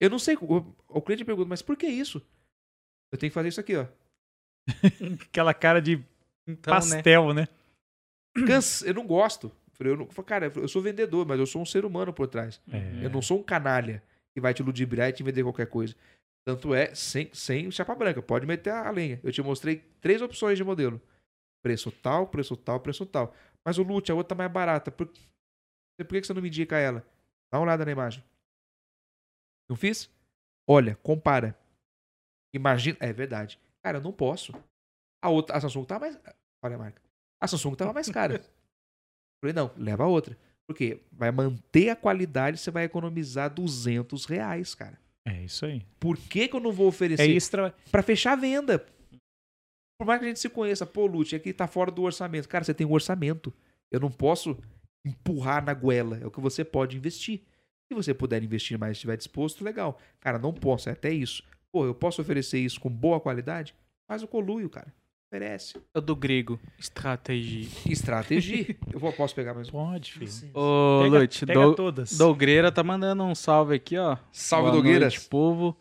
[0.00, 0.36] Eu não sei.
[0.36, 2.22] O, o cliente pergunta, mas por que isso?
[3.12, 3.86] Eu tenho que fazer isso aqui, ó.
[5.28, 6.04] Aquela cara de
[6.46, 6.80] Então, né?
[6.80, 7.48] pastel, né?
[8.46, 9.50] Cansa, eu não gosto.
[9.80, 12.60] Eu não, falei, cara, eu sou vendedor, mas eu sou um ser humano por trás.
[12.70, 13.04] É.
[13.04, 14.02] Eu não sou um canalha
[14.34, 15.94] que vai te ludibriar e te vender qualquer coisa.
[16.44, 19.20] Tanto é, sem, sem chapa branca, pode meter a lenha.
[19.22, 21.00] Eu te mostrei três opções de modelo.
[21.62, 23.34] Preço tal, preço tal, preço tal.
[23.68, 24.90] Mas o Lute, a outra tá mais barata.
[24.90, 27.04] Por, por que você não me indica ela?
[27.52, 28.24] Dá uma olhada na imagem.
[29.68, 30.10] Não fiz?
[30.66, 31.54] Olha, compara.
[32.54, 32.96] Imagina.
[32.98, 33.60] É verdade.
[33.82, 34.54] Cara, eu não posso.
[35.22, 36.18] A outra, a Samsung tá mais.
[36.64, 37.02] Olha a marca.
[37.38, 38.40] A Samsung tava mais cara.
[39.44, 40.34] Falei, não, leva a outra.
[40.66, 44.98] Porque vai manter a qualidade, você vai economizar 200 reais, cara.
[45.26, 45.84] É isso aí.
[46.00, 47.30] Por que, que eu não vou É oferecer?
[47.36, 47.74] extra.
[47.92, 48.86] Pra fechar a venda.
[49.98, 52.48] Por mais que a gente se conheça, pô, Lute, aqui tá fora do orçamento.
[52.48, 53.52] Cara, você tem um orçamento.
[53.90, 54.56] Eu não posso
[55.04, 56.18] empurrar na goela.
[56.22, 57.42] É o que você pode investir.
[57.88, 59.98] Se você puder investir mais e estiver disposto, legal.
[60.20, 61.42] Cara, não posso, é até isso.
[61.72, 63.74] Pô, eu posso oferecer isso com boa qualidade?
[64.06, 64.94] Faz o coluio, cara.
[65.26, 65.76] Oferece.
[65.92, 66.60] É do grego.
[66.78, 67.68] Estratégia.
[67.86, 68.76] Estratégia.
[68.92, 69.72] eu vou, posso pegar mais um.
[69.72, 70.50] Pode, filho.
[70.54, 72.16] Ô, Pega, Lute, pega do, todas.
[72.16, 74.16] Dogreira tá mandando um salve aqui, ó.
[74.30, 75.14] Salve, Boa Dogueiras.
[75.14, 75.76] noite, povo.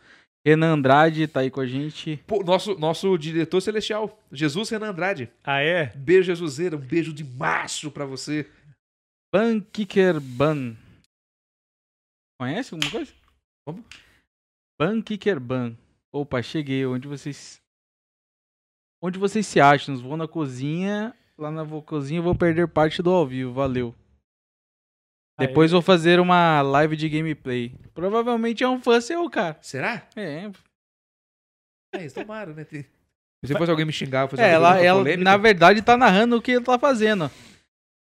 [0.47, 2.23] Renan Andrade tá aí com a gente.
[2.25, 5.29] Pô, nosso, nosso diretor celestial, Jesus Renan Andrade.
[5.43, 5.87] Ah, é?
[5.87, 6.77] Beijo, Jesuseira.
[6.77, 8.49] Um beijo de macho pra você.
[9.29, 10.73] Ban Kicker Ban.
[12.39, 13.11] Conhece alguma coisa?
[13.67, 13.83] Como?
[14.79, 15.75] Ban Kicker Ban.
[16.13, 16.85] Opa, cheguei.
[16.85, 17.59] Onde vocês.
[19.03, 19.97] Onde vocês se acham?
[19.97, 21.13] Vou na cozinha.
[21.37, 23.51] Lá na cozinha eu vou perder parte do ao vivo.
[23.51, 23.93] Valeu.
[25.39, 27.75] Depois vou fazer uma live de gameplay.
[27.93, 29.57] Provavelmente é um fã seu, cara.
[29.61, 30.07] Será?
[30.15, 30.49] É.
[31.95, 32.65] É, isso, tomara, né?
[32.65, 32.85] Se
[33.43, 36.37] depois alguém me xingar, eu fazer É, uma ela, ela polêmica, na verdade tá narrando
[36.37, 37.25] o que ele tá fazendo.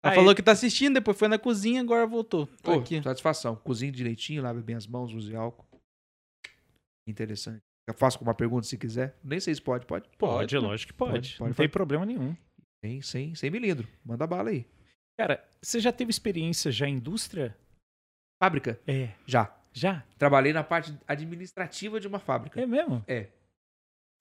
[0.03, 2.47] Ela Aí- falou que tá assistindo, depois foi na cozinha, agora voltou.
[2.63, 3.01] Tô Pô, aqui.
[3.03, 3.55] satisfação.
[3.57, 5.65] Cozinhe direitinho, lave bem as mãos, use álcool.
[7.07, 7.59] Interessante.
[7.87, 9.15] Eu faço uma pergunta se quiser.
[9.23, 10.09] Nem sei se pode, pode.
[10.17, 11.11] Pode, lógico que pode.
[11.11, 11.69] Pode, pode, não tem pode.
[11.69, 12.35] problema nenhum.
[12.83, 13.87] Sem, sem, sem milindro.
[14.03, 14.65] Manda bala aí.
[15.17, 17.57] Cara, você já teve experiência já em indústria?
[18.41, 18.79] Fábrica?
[18.85, 19.13] É.
[19.25, 19.55] Já.
[19.73, 20.03] Já?
[20.17, 22.61] Trabalhei na parte administrativa de uma fábrica.
[22.61, 23.03] É mesmo?
[23.07, 23.29] É.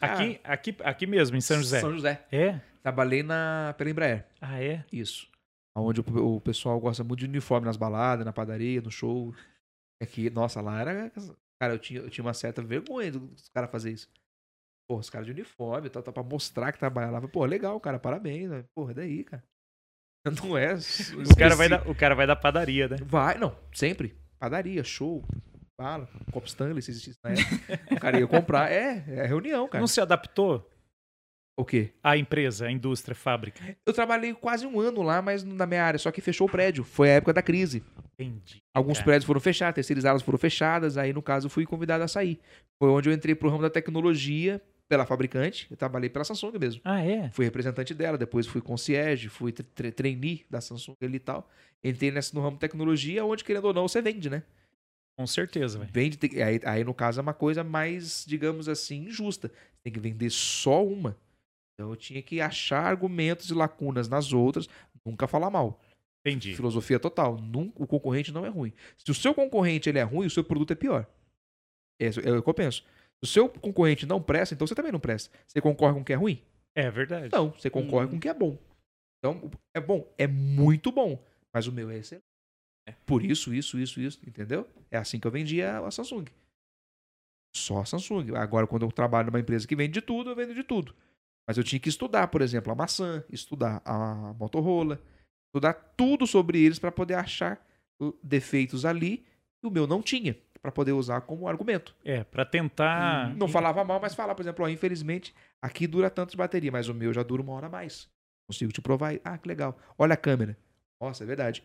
[0.01, 1.81] Aqui, aqui, aqui mesmo, em São José.
[1.81, 2.27] São José.
[2.31, 2.61] É?
[2.83, 4.27] Trabalhei na, pela Embraer.
[4.41, 4.85] Ah, é?
[4.93, 5.31] Isso.
[5.77, 9.35] Onde o, o pessoal gosta muito de uniforme nas baladas, na padaria, no show.
[10.01, 11.11] É que, nossa, lá era.
[11.61, 14.11] Cara, eu tinha, eu tinha uma certa vergonha dos caras fazer isso.
[14.89, 17.29] Pô, os caras de uniforme, tá, tá pra mostrar que trabalha lá.
[17.29, 18.51] Pô, legal, cara, parabéns.
[18.51, 18.65] Né?
[18.75, 19.43] Porra, daí, cara.
[20.43, 20.75] Não é.
[20.75, 22.97] O cara, vai da, o cara vai da padaria, né?
[23.05, 24.15] Vai, não, sempre.
[24.39, 25.23] Padaria, show,
[25.79, 27.95] bala, copo Stanley, se existisse na época.
[27.95, 28.73] O cara ia comprar.
[28.73, 29.81] É, é reunião, cara.
[29.81, 30.67] Não se adaptou
[31.59, 31.93] O quê?
[32.03, 33.77] à empresa, à indústria, à fábrica?
[33.87, 36.85] Eu trabalhei quase um ano lá, mas na minha área, só que fechou o prédio.
[36.85, 37.83] Foi a época da crise.
[38.19, 38.63] Entendi.
[38.73, 39.05] Alguns cara.
[39.05, 42.41] prédios foram fechados, terceirizadas foram fechadas, aí no caso eu fui convidado a sair.
[42.79, 46.81] Foi onde eu entrei pro ramo da tecnologia pela fabricante, eu trabalhei pela Samsung mesmo.
[46.85, 47.31] Ah, é?
[47.31, 51.49] Fui representante dela, depois fui concierge, fui tre- trainee da Samsung ali e tal.
[51.83, 54.43] Entrei nessa, no ramo tecnologia, onde querendo ou não você vende, né?
[55.19, 55.91] Com certeza, velho.
[55.93, 59.49] Vende, aí, aí no caso é uma coisa mais, digamos assim, injusta.
[59.49, 61.17] Você tem que vender só uma.
[61.75, 64.69] Então eu tinha que achar argumentos e lacunas nas outras,
[65.05, 65.81] nunca falar mal.
[66.27, 66.55] Entendi.
[66.57, 67.39] Filosofia total.
[67.39, 68.73] Nun- o concorrente não é ruim.
[68.99, 71.07] Se o seu concorrente ele é ruim, o seu produto é pior.
[72.01, 72.85] É, é o que eu penso.
[73.23, 75.37] Se o seu concorrente não presta, então você também não presta.
[75.47, 76.43] Você concorre com o que é ruim?
[76.75, 77.31] É verdade.
[77.33, 78.11] Não, você concorre Hum.
[78.11, 78.59] com o que é bom.
[79.19, 81.23] Então, é bom, é muito bom,
[81.53, 82.25] mas o meu é excelente.
[83.07, 84.69] Por isso, isso, isso, isso, entendeu?
[84.91, 86.27] É assim que eu vendia a Samsung.
[87.57, 88.35] Só a Samsung.
[88.37, 90.95] Agora, quando eu trabalho numa empresa que vende de tudo, eu vendo de tudo.
[91.49, 95.01] Mas eu tinha que estudar, por exemplo, a maçã, estudar a Motorola,
[95.49, 97.65] estudar tudo sobre eles para poder achar
[98.03, 99.19] uh, defeitos ali
[99.61, 101.95] que o meu não tinha, para poder usar como argumento.
[102.03, 103.37] É, pra tentar.
[103.37, 106.89] Não falava mal, mas falava, por exemplo, ó, infelizmente, aqui dura tanto de bateria, mas
[106.89, 108.09] o meu já dura uma hora a mais.
[108.49, 109.13] Consigo te provar.
[109.23, 109.77] Ah, que legal.
[109.99, 110.57] Olha a câmera.
[110.99, 111.63] Nossa, é verdade.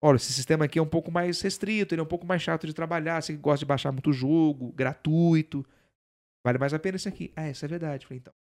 [0.00, 2.64] Olha, esse sistema aqui é um pouco mais restrito, ele é um pouco mais chato
[2.64, 3.20] de trabalhar.
[3.20, 5.66] Você gosta de baixar muito jogo, gratuito.
[6.46, 7.32] Vale mais a pena esse aqui.
[7.34, 8.06] Ah, isso é verdade.
[8.06, 8.32] Falei, então.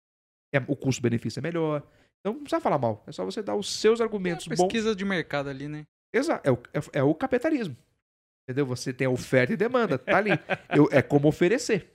[0.53, 1.83] É, o custo-benefício é melhor.
[2.21, 3.03] Então não precisa falar mal.
[3.07, 4.59] É só você dar os seus argumentos bons.
[4.59, 5.87] Pesquisa de mercado ali, né?
[6.13, 6.47] Exato.
[6.47, 7.75] É o, é, é o capitalismo.
[8.45, 8.67] Entendeu?
[8.67, 9.99] Você tem a oferta e demanda.
[9.99, 10.31] Tá ali.
[10.75, 11.91] Eu- é como oferecer.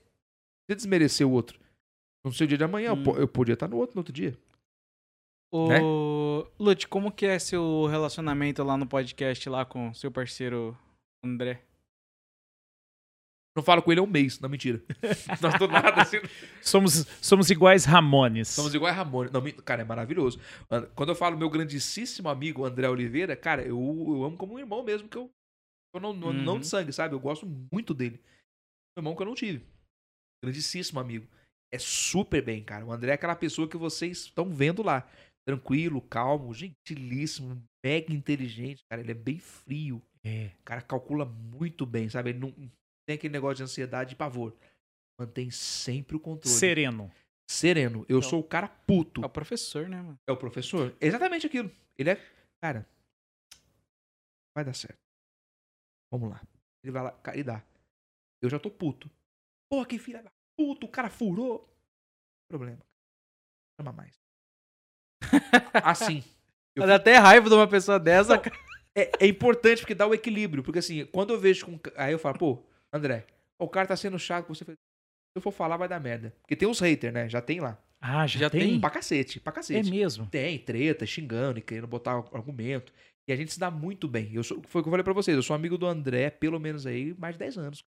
[0.68, 1.60] Você desmerecer o outro.
[2.26, 3.04] No seu dia de amanhã, eu Hum.
[3.04, 4.38] po- eu podia estar no outro no outro dia.
[5.52, 5.80] Ô, Né?
[6.60, 10.78] Lute, como que é seu relacionamento lá no podcast lá com seu parceiro
[11.24, 11.62] André?
[13.56, 14.38] Não falo com ele há um mês.
[14.40, 14.82] Não, mentira.
[15.42, 16.18] Nós do nada, assim.
[16.62, 18.50] Somos, somos iguais Ramones.
[18.50, 19.30] Somos igual a Ramone.
[19.32, 20.40] Não, cara, é maravilhoso.
[20.70, 24.60] An- Quando eu falo meu grandíssimo amigo André Oliveira, cara, eu, eu amo como um
[24.60, 25.30] irmão mesmo, que eu, eu
[26.02, 26.60] não, não, não Uhum.
[26.60, 27.14] de sangue, sabe?
[27.16, 28.20] Eu gosto muito dele.
[28.98, 29.66] Um irmão que eu não tive.
[30.44, 31.28] Grandíssimo amigo.
[31.74, 32.86] É super bem, cara.
[32.86, 35.08] O André é aquela pessoa que vocês estão vendo lá.
[35.48, 39.02] Tranquilo, calmo, gentilíssimo, mega inteligente, cara.
[39.02, 40.02] Ele é bem frio.
[40.24, 40.52] É.
[40.60, 42.32] O cara calcula muito bem, sabe?
[42.32, 42.72] Ele não não
[43.08, 44.56] tem aquele negócio de ansiedade e pavor.
[45.20, 46.58] mantém sempre o controle.
[46.58, 47.12] Sereno.
[47.50, 48.06] Sereno.
[48.10, 49.22] Eu Então- sou o cara puto.
[49.24, 50.20] É o professor, né, mano?
[50.28, 50.94] É o professor?
[51.00, 51.72] Exatamente aquilo.
[51.98, 52.16] Ele é.
[52.62, 52.86] Cara,
[54.56, 54.98] vai dar certo.
[56.18, 56.42] Vamos lá.
[56.82, 57.62] Ele vai lá, e dá.
[58.42, 59.10] Eu já tô puto.
[59.70, 61.70] Pô, que filha da puta, o cara furou.
[62.50, 62.80] Problema.
[63.78, 64.16] Chama mais.
[65.84, 66.24] Assim.
[66.76, 68.56] Eu Mas dá até raiva de uma pessoa dessa, Não, cara.
[68.96, 70.64] É, é importante porque dá o equilíbrio.
[70.64, 71.80] Porque assim, quando eu vejo com.
[71.98, 72.64] Aí eu falo, pô,
[72.94, 73.26] André,
[73.60, 74.48] o cara tá sendo chato.
[74.48, 76.34] Você fez- Se eu for falar, vai dar merda.
[76.42, 77.28] Porque tem uns haters, né?
[77.28, 77.78] Já tem lá.
[78.00, 78.62] Ah, já, Já tem?
[78.62, 78.80] tem?
[78.82, 79.90] Pra cacete, pra É cacete.
[79.90, 80.28] mesmo.
[80.28, 82.94] Tem, treta, xingando e querendo botar argumento.
[83.28, 84.32] E a gente se dá muito bem.
[84.34, 85.36] Eu sou, foi o que eu falei pra vocês.
[85.36, 87.84] Eu sou amigo do André, pelo menos aí, mais de 10 anos.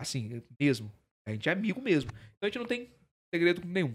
[0.00, 0.92] Assim, mesmo.
[1.26, 2.10] A gente é amigo mesmo.
[2.10, 2.90] Então a gente não tem
[3.32, 3.94] segredo nenhum.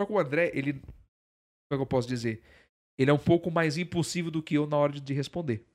[0.00, 0.74] Só que o André, ele.
[0.74, 2.42] Como é que eu posso dizer?
[2.98, 5.66] Ele é um pouco mais impulsivo do que eu na hora de- de responder.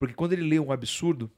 [0.00, 1.30] Porque quando ele lê um absurdo,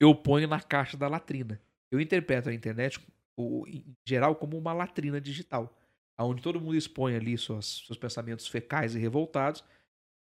[0.00, 1.60] eu ponho na caixa da latrina.
[1.90, 2.98] Eu interpreto a internet,
[3.38, 5.76] em geral, como uma latrina digital
[6.18, 9.64] onde todo mundo expõe ali suas- seus pensamentos fecais e revoltados,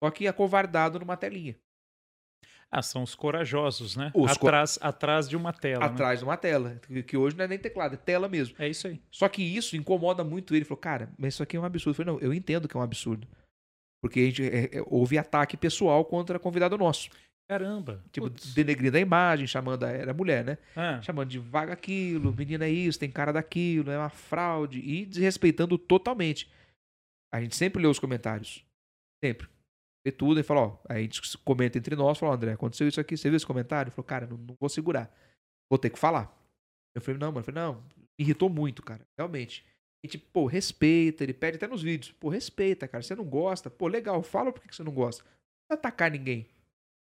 [0.03, 1.57] só que acovardado numa telinha,
[2.73, 4.13] Ah, são os corajosos, né?
[4.15, 5.81] Os co- atrás, atrás de uma tela.
[5.81, 5.87] né?
[5.93, 8.55] atrás de uma tela, que- que hoje não é nem teclado, é tela mesmo.
[8.61, 9.03] É isso aí.
[9.11, 10.59] Só que isso incomoda muito ele.
[10.59, 11.91] Ele falou, cara, mas isso aqui é um absurdo.
[12.01, 13.27] Eu falei, não, eu entendo que é um absurdo.
[14.01, 17.11] Porque a gente, é, é, houve ataque pessoal contra convidado nosso.
[17.51, 18.01] Caramba.
[18.13, 18.55] Tipo, Putz.
[18.55, 19.91] denegrindo a imagem, chamando a.
[19.91, 20.57] Era mulher, né?
[20.77, 24.79] Ah, Chamando de vaga aquilo, menina é isso, tem cara daquilo, é uma fraude.
[24.79, 26.49] E desrespeitando totalmente.
[27.35, 28.65] A gente sempre lê os comentários.
[29.25, 29.49] Sempre.
[30.07, 30.79] Vê tudo e fala, ó.
[30.89, 33.89] Aí a gente comenta entre nós, fala, André, aconteceu isso aqui, você viu esse comentário?
[33.89, 35.13] Ele falou, cara, não, não vou segurar.
[35.69, 36.33] Vou ter que falar.
[36.95, 37.83] Eu falei, não, mano, eu falei, não,
[38.17, 39.05] irritou muito, cara.
[39.19, 39.67] Realmente.
[40.05, 42.13] A gente, pô, respeita, ele pede até nos vídeos.
[42.13, 43.03] Pô, respeita, cara.
[43.03, 43.69] Você não gosta?
[43.69, 45.25] Pô, legal, fala por que você não gosta.
[45.25, 46.47] Não precisa atacar ninguém.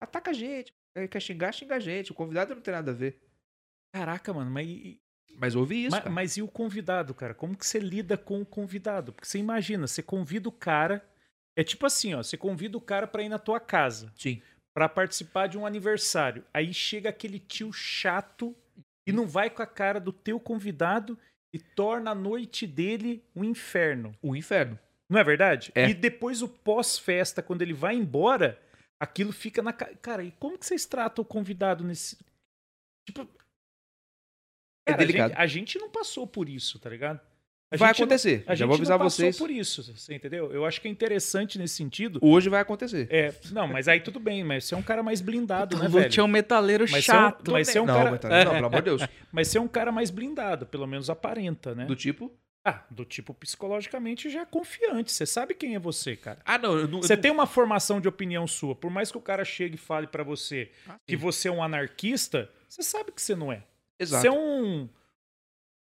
[0.01, 0.73] Ataca a gente.
[1.11, 2.13] Quer xingar, xinga a gente.
[2.13, 3.21] O convidado não tem nada a ver.
[3.95, 4.97] caraca, mano, mas,
[5.37, 5.91] Mas ouvi isso.
[5.97, 6.11] ma- cara.
[6.11, 7.35] mas e o convidado, cara?
[7.35, 9.13] Como que você lida com o convidado?
[9.13, 11.05] Porque você imagina, você convida o cara.
[11.57, 14.43] É tipo assim, ó, você convida o cara pra ir na tua casa, Sim.
[14.75, 16.45] pra participar de um aniversário.
[16.53, 18.55] Aí chega aquele tio chato
[19.07, 21.17] e não vai com a cara do teu convidado
[21.55, 24.17] e torna a noite dele um inferno.
[24.21, 24.77] O inferno.
[25.09, 25.71] Não é verdade?
[25.77, 25.89] É.
[25.89, 28.61] E depois o pós-festa, quando ele vai embora,
[29.01, 32.17] aquilo fica na ca- Cara, e como que vocês tratam o convidado nesse.
[33.07, 33.23] Tipo.
[34.87, 35.29] É Cara, a delicado.
[35.31, 37.19] gente- A gente, não passou por isso, tá ligado?
[37.73, 38.45] A vai gente não- acontecer.
[38.47, 39.39] a Já vou gente avisar não passou vocês.
[39.39, 40.53] por isso, você entendeu?
[40.53, 42.21] Eu acho que é interessante nesse sentido.
[42.23, 43.09] Hoje vai acontecer.
[43.11, 45.91] É, não, mas aí tudo bem, mas você é um cara mais blindado, né, O
[45.91, 46.05] velho?
[46.05, 47.51] Lute é um metaleiro Mas você é um- chato.
[47.53, 49.01] mas você é um não, cara- tá- não, pelo amor de Deus.
[49.33, 51.87] Mas você é um cara mais blindado, pelo menos aparenta, né?
[51.87, 52.31] Do tipo.
[52.65, 55.13] Ah, do tipo psicologicamente já confiante.
[55.13, 56.41] Você sabe quem é você, cara.
[56.47, 56.79] Ah, não.
[56.79, 59.21] Eu não, eu Você não- tem uma formação de opinião sua, por mais que o
[59.21, 63.21] cara chegue e fale pra você Ah, que você é um anarquista, você sabe que
[63.21, 63.63] você não é.
[64.01, 64.23] Exato.
[64.23, 64.89] Você é um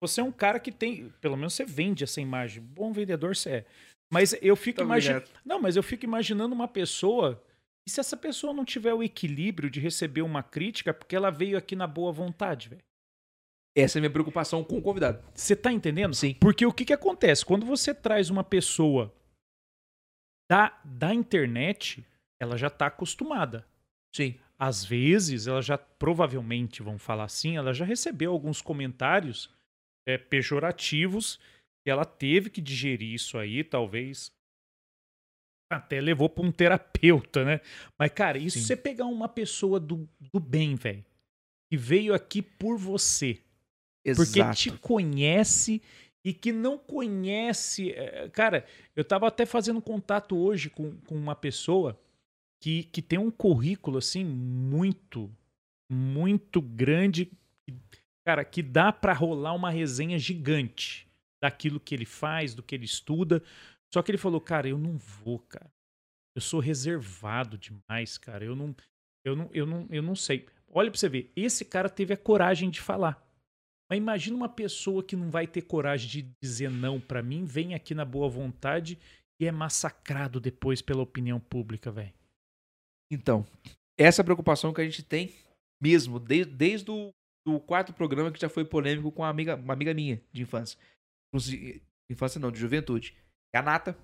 [0.01, 2.61] você é um cara que tem, pelo menos você vende essa imagem.
[2.61, 3.65] Bom vendedor você é.
[4.11, 7.41] Mas eu fico imaginando, não, mas eu fico imaginando uma pessoa
[7.87, 11.57] e se essa pessoa não tiver o equilíbrio de receber uma crítica porque ela veio
[11.57, 12.83] aqui na boa vontade, velho.
[13.75, 15.21] Essa é a minha preocupação com o convidado.
[15.33, 16.15] Você tá entendendo?
[16.15, 16.35] Sim.
[16.35, 17.45] Porque o que que acontece?
[17.45, 19.13] Quando você traz uma pessoa
[20.49, 22.05] da, da internet,
[22.39, 23.67] ela já tá acostumada.
[24.15, 24.39] Sim.
[24.57, 29.53] Às vezes, ela já, provavelmente, vamos falar assim, ela já recebeu alguns comentários
[30.07, 31.37] é, pejorativos
[31.85, 34.33] e ela teve que digerir isso aí, talvez
[35.69, 37.59] até levou pra um terapeuta, né?
[37.97, 38.65] Mas, cara, isso Sim.
[38.65, 41.03] você pegar uma pessoa do, do bem, velho,
[41.69, 43.41] que veio aqui por você,
[44.13, 44.57] porque Exato.
[44.57, 45.81] te conhece
[46.23, 47.91] e que não conhece.
[47.91, 48.65] é, Cara,
[48.95, 51.99] eu tava até fazendo contato hoje com, com uma pessoa
[52.61, 55.31] que, que tem um currículo assim muito,
[55.91, 57.31] muito grande.
[58.25, 61.07] Cara, que dá pra rolar uma resenha gigante
[61.43, 63.43] daquilo que ele faz, do que ele estuda.
[63.93, 65.71] Só que ele falou, cara, eu não vou, cara.
[66.35, 68.43] Eu sou reservado demais, cara.
[68.43, 68.75] Eu não,
[69.23, 70.47] eu não, eu não, eu não sei.
[70.69, 73.24] Olha pra você ver, esse cara teve a coragem de falar.
[73.89, 77.75] Mas imagina uma pessoa que não vai ter coragem de dizer não pra mim, vem
[77.75, 78.97] aqui na boa vontade
[79.39, 82.13] e é massacrado depois pela opinião pública, velho.
[83.11, 83.45] Então,
[83.99, 85.33] essa é preocupação que a gente tem
[85.81, 87.11] mesmo, desde, desde o
[87.47, 90.79] do quarto programa que já foi polêmico com uma amiga, uma amiga minha de infância.
[92.09, 93.15] Infância não, de juventude.
[93.53, 93.95] É a Nata.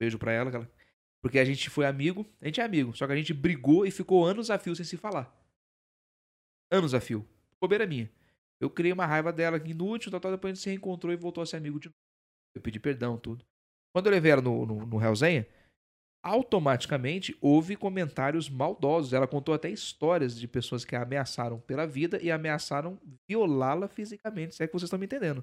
[0.00, 0.70] Beijo pra ela, ela-
[1.22, 3.90] Porque a gente foi amigo, a gente é amigo, só que a gente brigou e
[3.90, 5.30] ficou anos a fio sem se falar.
[6.72, 7.28] Anos a fio.
[7.60, 8.10] Bobeira minha.
[8.60, 11.42] Eu criei uma raiva dela inútil, tal, tal, depois a gente se reencontrou e voltou
[11.42, 11.96] a ser amigo de novo.
[12.54, 13.44] Eu pedi perdão, tudo.
[13.94, 15.46] Quando eu levei ela no, no, no Hellzenha,
[16.22, 19.12] automaticamente houve comentários maldosos.
[19.12, 24.54] Ela contou até histórias de pessoas que a ameaçaram pela vida e ameaçaram violá-la fisicamente,
[24.54, 25.42] se é que vocês estão me entendendo.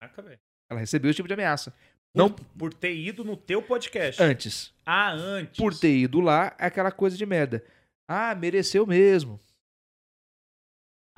[0.00, 0.38] Caraca, velho.
[0.70, 1.70] Ela recebeu esse tipo de ameaça.
[1.70, 4.22] Por, Não por ter ido no teu podcast.
[4.22, 4.72] antes.
[4.84, 5.56] Ah, antes.
[5.56, 7.64] Por ter ido lá, é aquela coisa de merda.
[8.06, 9.40] Ah, mereceu mesmo.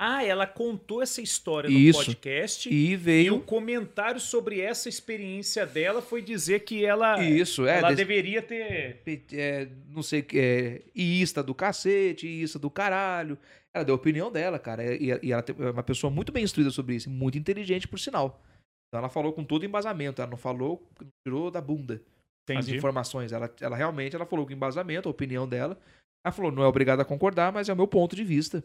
[0.03, 1.99] Ah, ela contou essa história no Isso.
[1.99, 2.67] podcast.
[2.73, 3.35] E E veio.
[3.35, 7.77] o comentário sobre essa experiência dela foi dizer que ela, Isso, é.
[7.77, 8.99] ela desse- deveria ter.
[9.33, 13.37] é, não sei, é, iísta do cacete, iísta do caralho.
[13.73, 14.83] Ela deu a opinião dela, cara.
[14.95, 17.99] E, e ela é uma pessoa muito bem instruída sobre isso, e muito inteligente, por
[17.99, 18.41] sinal.
[18.87, 20.83] Então ela falou com todo embasamento, ela não falou,
[21.25, 22.01] tirou da bunda
[22.49, 22.75] as Entendi.
[22.77, 23.31] informações.
[23.31, 25.77] Ela, ela realmente ela falou com embasamento, a opinião dela.
[26.25, 28.63] Ela falou, não é obrigada a concordar, mas é o meu ponto de vista.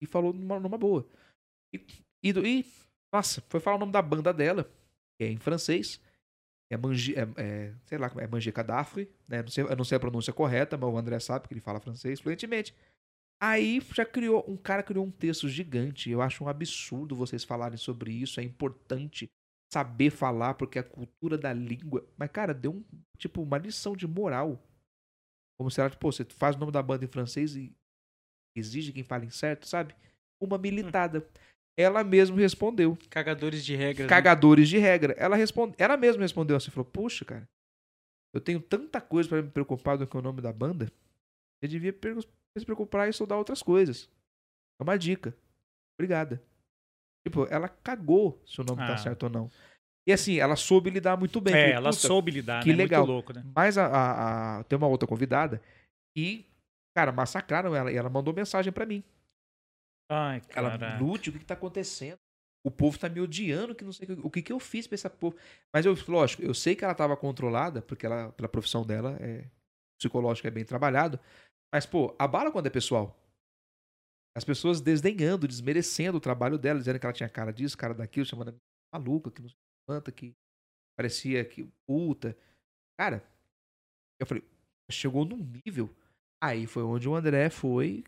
[0.00, 1.06] E falou numa, numa boa.
[1.74, 1.78] E,
[2.22, 2.66] e, e,
[3.12, 4.64] nossa, foi falar o nome da banda dela,
[5.18, 6.00] que é em francês.
[6.72, 9.42] É, Mangi, é, é, sei lá, é Manger Cadafre, né?
[9.42, 11.80] Não sei, eu não sei a pronúncia correta, mas o André sabe que ele fala
[11.80, 12.74] francês fluentemente.
[13.42, 16.10] Aí já criou, um cara criou um texto gigante.
[16.10, 18.38] Eu acho um absurdo vocês falarem sobre isso.
[18.38, 19.28] É importante
[19.72, 22.06] saber falar, porque a cultura da língua.
[22.16, 22.84] Mas, cara, deu um,
[23.16, 24.60] tipo, uma lição de moral.
[25.58, 27.74] Como se ela, tipo, você faz o nome da banda em francês e
[28.60, 29.94] exige quem fale certo, sabe?
[30.40, 31.26] Uma militada.
[31.78, 32.96] Ela mesma respondeu.
[33.08, 34.04] Cagadores de regras.
[34.06, 34.08] né?
[34.08, 35.14] Cagadores de regra.
[35.18, 37.48] Ela responde, ela mesma respondeu assim, falou: "Puxa, cara,
[38.34, 40.90] eu tenho tanta coisa pra me preocupar do que o nome da banda.
[41.62, 41.92] Eu devia
[42.58, 44.08] se preocupar em estudar outras coisas."
[44.80, 45.34] É uma dica.
[45.98, 46.42] Obrigada.
[47.26, 48.98] Tipo, ela cagou se o nome tá Ah.
[48.98, 49.50] certo ou não.
[50.08, 51.52] E assim, ela soube lidar muito bem.
[51.54, 52.76] É, Falei, ela "Puta, soube lidar, que né?
[52.76, 53.02] legal.
[53.02, 53.44] Muito louco, né?
[53.54, 55.60] mas a, a- a- tem uma outra convidada
[56.16, 56.46] e,
[56.94, 57.92] cara, massacraram ela.
[57.92, 59.02] E ela mandou mensagem pra mim.
[60.10, 60.98] Ai, Ela, cara.
[60.98, 62.18] Lúcio, o que, que tá acontecendo?
[62.66, 65.08] O povo tá me odiando, que não sei o que, que, eu fiz pra esse
[65.08, 65.36] povo.
[65.72, 69.48] Mas eu, lógico, eu sei que ela tava controlada, porque ela, pela profissão dela, é
[69.98, 71.18] psicológico é bem trabalhado.
[71.72, 73.16] Mas, pô, abala quando é pessoal.
[74.36, 78.26] As pessoas desdenhando, desmerecendo o trabalho dela, dizendo que ela tinha cara disso, cara daquilo,
[78.26, 78.58] chamando ela
[78.92, 79.58] maluca, que não sei
[79.88, 80.34] quanta, que
[80.96, 82.36] parecia que puta.
[82.98, 83.24] Cara,
[84.20, 84.44] eu falei,
[84.90, 85.88] chegou num nível.
[86.42, 88.04] Aí foi onde o André foi.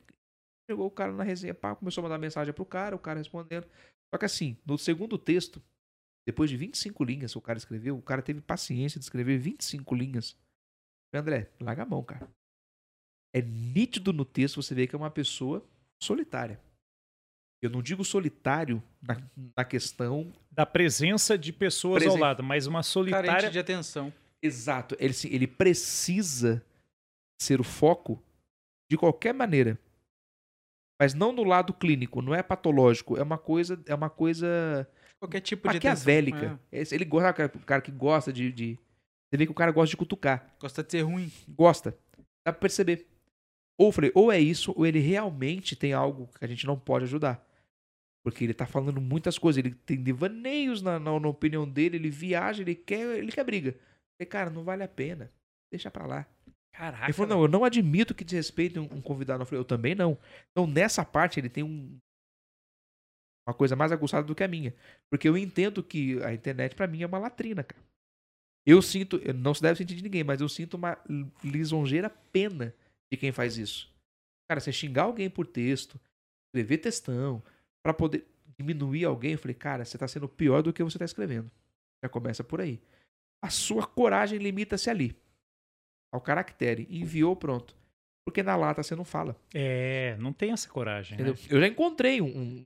[0.70, 3.66] Chegou o cara na resenha, pá, começou a mandar mensagem pro cara, o cara respondendo.
[4.14, 5.60] Só que assim, no segundo texto,
[6.26, 9.94] depois de 25 linhas que o cara escreveu, o cara teve paciência de escrever 25
[9.94, 10.36] linhas.
[11.14, 12.28] André, larga a mão, cara.
[13.34, 15.64] É nítido no texto você vê que é uma pessoa
[16.02, 16.60] solitária.
[17.62, 19.16] Eu não digo solitário na,
[19.56, 23.30] na questão Da presença de pessoas ao Presen- lado, mas uma solitária.
[23.30, 24.12] Carente de atenção.
[24.42, 24.96] Exato.
[24.98, 26.64] Ele, se- ele precisa
[27.43, 28.23] ser o foco
[28.90, 29.78] de qualquer maneira.
[31.01, 33.16] Mas não do lado clínico, não é patológico.
[33.16, 34.89] É uma coisa, é uma coisa
[35.19, 36.60] Qualquer tipo de maquiavélica.
[36.70, 38.78] Esse- Ele gosta, o cara que gosta de, de-
[39.31, 40.52] Você vê que o cara gosta de cutucar.
[40.56, 41.31] É, gosta de ser ruim.
[41.48, 41.97] Gosta.
[42.44, 43.06] Dá pra perceber.
[43.78, 46.78] Ou eu falei, ou é isso, ou ele realmente tem algo que a gente não
[46.78, 47.44] pode ajudar.
[48.24, 49.59] Porque ele tá falando muitas coisas.
[49.64, 53.73] Ele tem devaneios na, na, na opinião dele, ele viaja, ele quer, ele quer briga.
[54.16, 55.32] Falei, cara, não vale a pena.
[55.73, 56.27] Deixa pra lá.
[56.73, 57.05] Caraca.
[57.05, 59.43] Ele falou, não, eu não admito que desrespeitem um, convidado.
[59.43, 60.19] Eu falei, eu também não.
[60.51, 61.99] Então, nessa parte, ele tem um.
[63.47, 64.74] Uma coisa mais aguçada do que a minha.
[65.11, 67.82] Porque eu entendo que a internet, pra mim, é uma latrina, cara.
[68.65, 70.97] Eu sinto, não se deve sentir de ninguém, mas eu sinto uma
[71.43, 72.73] lisonjeira pena
[73.12, 73.93] de quem faz isso.
[74.49, 76.01] Cara, você xingar alguém por texto,
[76.47, 77.43] escrever textão,
[77.85, 78.24] pra poder
[78.57, 81.51] diminuir alguém, eu falei, cara, você tá sendo pior do que você tá escrevendo.
[82.05, 82.81] Já começa por aí.
[83.43, 85.16] A sua coragem limita-se ali.
[86.12, 86.86] Ao caractere.
[86.90, 87.74] Enviou, pronto.
[88.24, 89.36] Porque na lata você não fala.
[89.52, 91.18] É, não tem essa coragem.
[91.18, 91.34] né?
[91.51, 92.62] Eu já encontrei um, um,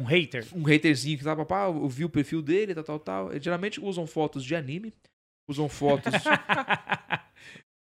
[0.00, 0.46] Um hater.
[0.52, 3.30] um haterzinho que tava, pá, eu vi o perfil dele, tal, tal, tal.
[3.30, 4.92] Eles geralmente usam fotos de anime,
[5.48, 6.12] usam fotos,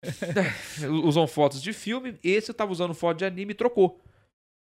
[1.04, 2.18] usam fotos de filme.
[2.22, 4.00] Esse eu tava usando foto de anime e trocou.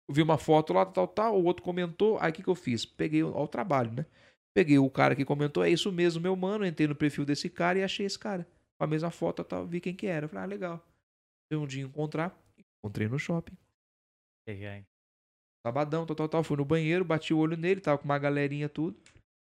[0.07, 2.17] Eu vi uma foto lá, tal, tal, o outro comentou.
[2.19, 2.85] Aí o que, que eu fiz?
[2.85, 4.05] Peguei ao trabalho, né?
[4.53, 6.65] Peguei o cara que comentou, é isso mesmo, meu mano.
[6.65, 8.47] Entrei no perfil desse cara e achei esse cara.
[8.77, 10.25] Com a mesma foto, tal, vi quem que era.
[10.25, 10.87] Eu falei, ah, legal.
[11.47, 12.37] Fui um dia encontrar.
[12.79, 13.57] Encontrei no shopping.
[15.65, 16.43] Sabadão, tal, tal, tal.
[16.43, 18.99] Fui no banheiro, bati o olho nele, tava com uma galerinha, tudo.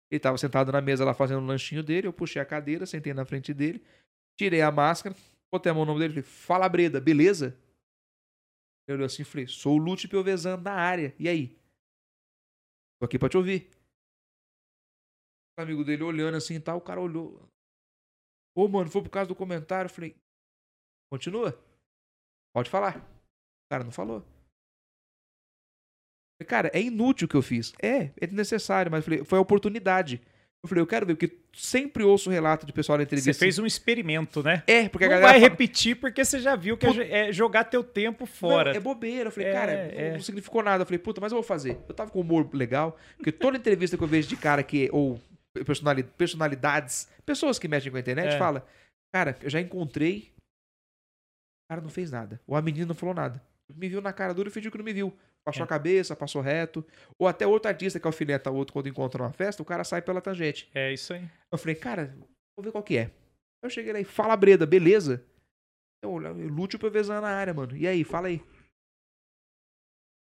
[0.09, 2.07] Ele tava sentado na mesa lá fazendo o lanchinho dele.
[2.07, 3.83] Eu puxei a cadeira, sentei na frente dele,
[4.39, 5.15] tirei a máscara,
[5.51, 7.57] botei a mão no nome dele e falei: Fala, Breda, beleza?
[8.87, 11.13] Ele olhou assim e falei: Sou o Lute Piovesan na área.
[11.19, 11.57] E aí?
[12.99, 13.69] Tô aqui pra te ouvir.
[15.57, 17.49] O amigo dele olhando assim e tal, o cara olhou.
[18.55, 19.87] Ô, mano, foi por causa do comentário.
[19.89, 20.15] Eu falei:
[21.11, 21.57] Continua.
[22.53, 22.97] Pode falar.
[22.97, 24.21] O cara não falou.
[26.37, 27.73] Falei, Cara, é inútil o que eu fiz.
[27.81, 30.21] É, é desnecessário, mas falei, foi a oportunidade.
[30.63, 33.39] Eu falei, eu quero ver, porque sempre ouço relato de pessoal na Você entrevista.
[33.39, 34.63] fez um experimento, né?
[34.65, 35.31] É, porque a Não galera.
[35.33, 38.27] vai fala, repetir porque você já viu que é jo- é jogar teu tempo "Não,
[38.27, 38.75] fora.
[38.75, 39.27] é bobeira.
[39.27, 40.07] Eu falei, É, cara, é.
[40.09, 40.81] não, não significou nada.
[40.81, 41.77] Eu falei, puta, mas eu vou fazer.
[41.87, 45.19] Eu tava com humor legal, porque toda entrevista que eu vejo de cara que, ou
[45.19, 45.34] personali-
[46.17, 48.37] personalidades, pessoas que mexem com a internet, É.
[48.37, 48.67] fala,
[49.13, 50.31] cara, eu já encontrei,
[51.65, 52.39] o cara não fez nada.
[52.45, 53.41] Ou a menina não falou nada.
[53.73, 55.11] Me viu na cara dura e fingiu que não me viu.
[55.43, 55.65] Passou É.
[55.65, 56.85] a cabeça, passou reto.
[57.19, 60.01] Ou até outro artista que alfineta o outro quando encontra numa festa, o cara sai
[60.01, 60.69] pela tangente.
[60.73, 61.27] É isso aí.
[61.51, 62.15] Eu falei, cara,
[62.57, 63.11] vou ver qual que é.
[63.63, 65.23] Eu cheguei lá e fala Breda, beleza?
[66.03, 67.75] Eu, eu lute o PVzão na área, mano.
[67.75, 68.39] E aí, fala aí.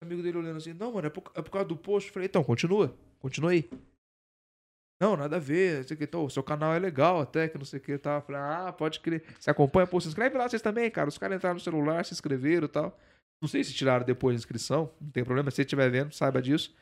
[0.03, 2.09] O amigo dele olhando assim, não, mano, é por, é por causa do post.
[2.09, 2.97] Eu falei, então, continua.
[3.21, 3.69] Continua aí.
[5.01, 5.79] Não, nada a ver.
[5.79, 7.93] não sei o que, então, seu canal é legal até, que não sei o que.
[7.93, 9.23] Eu falei, ah, pode crer.
[9.39, 11.09] Você acompanha, pô, se inscreve lá vocês também, cara.
[11.09, 12.99] Os caras entraram no celular, se inscreveram e tal.
[13.41, 15.51] Não sei se tiraram depois da inscrição, não tem problema.
[15.51, 16.75] Se você estiver vendo, saiba disso.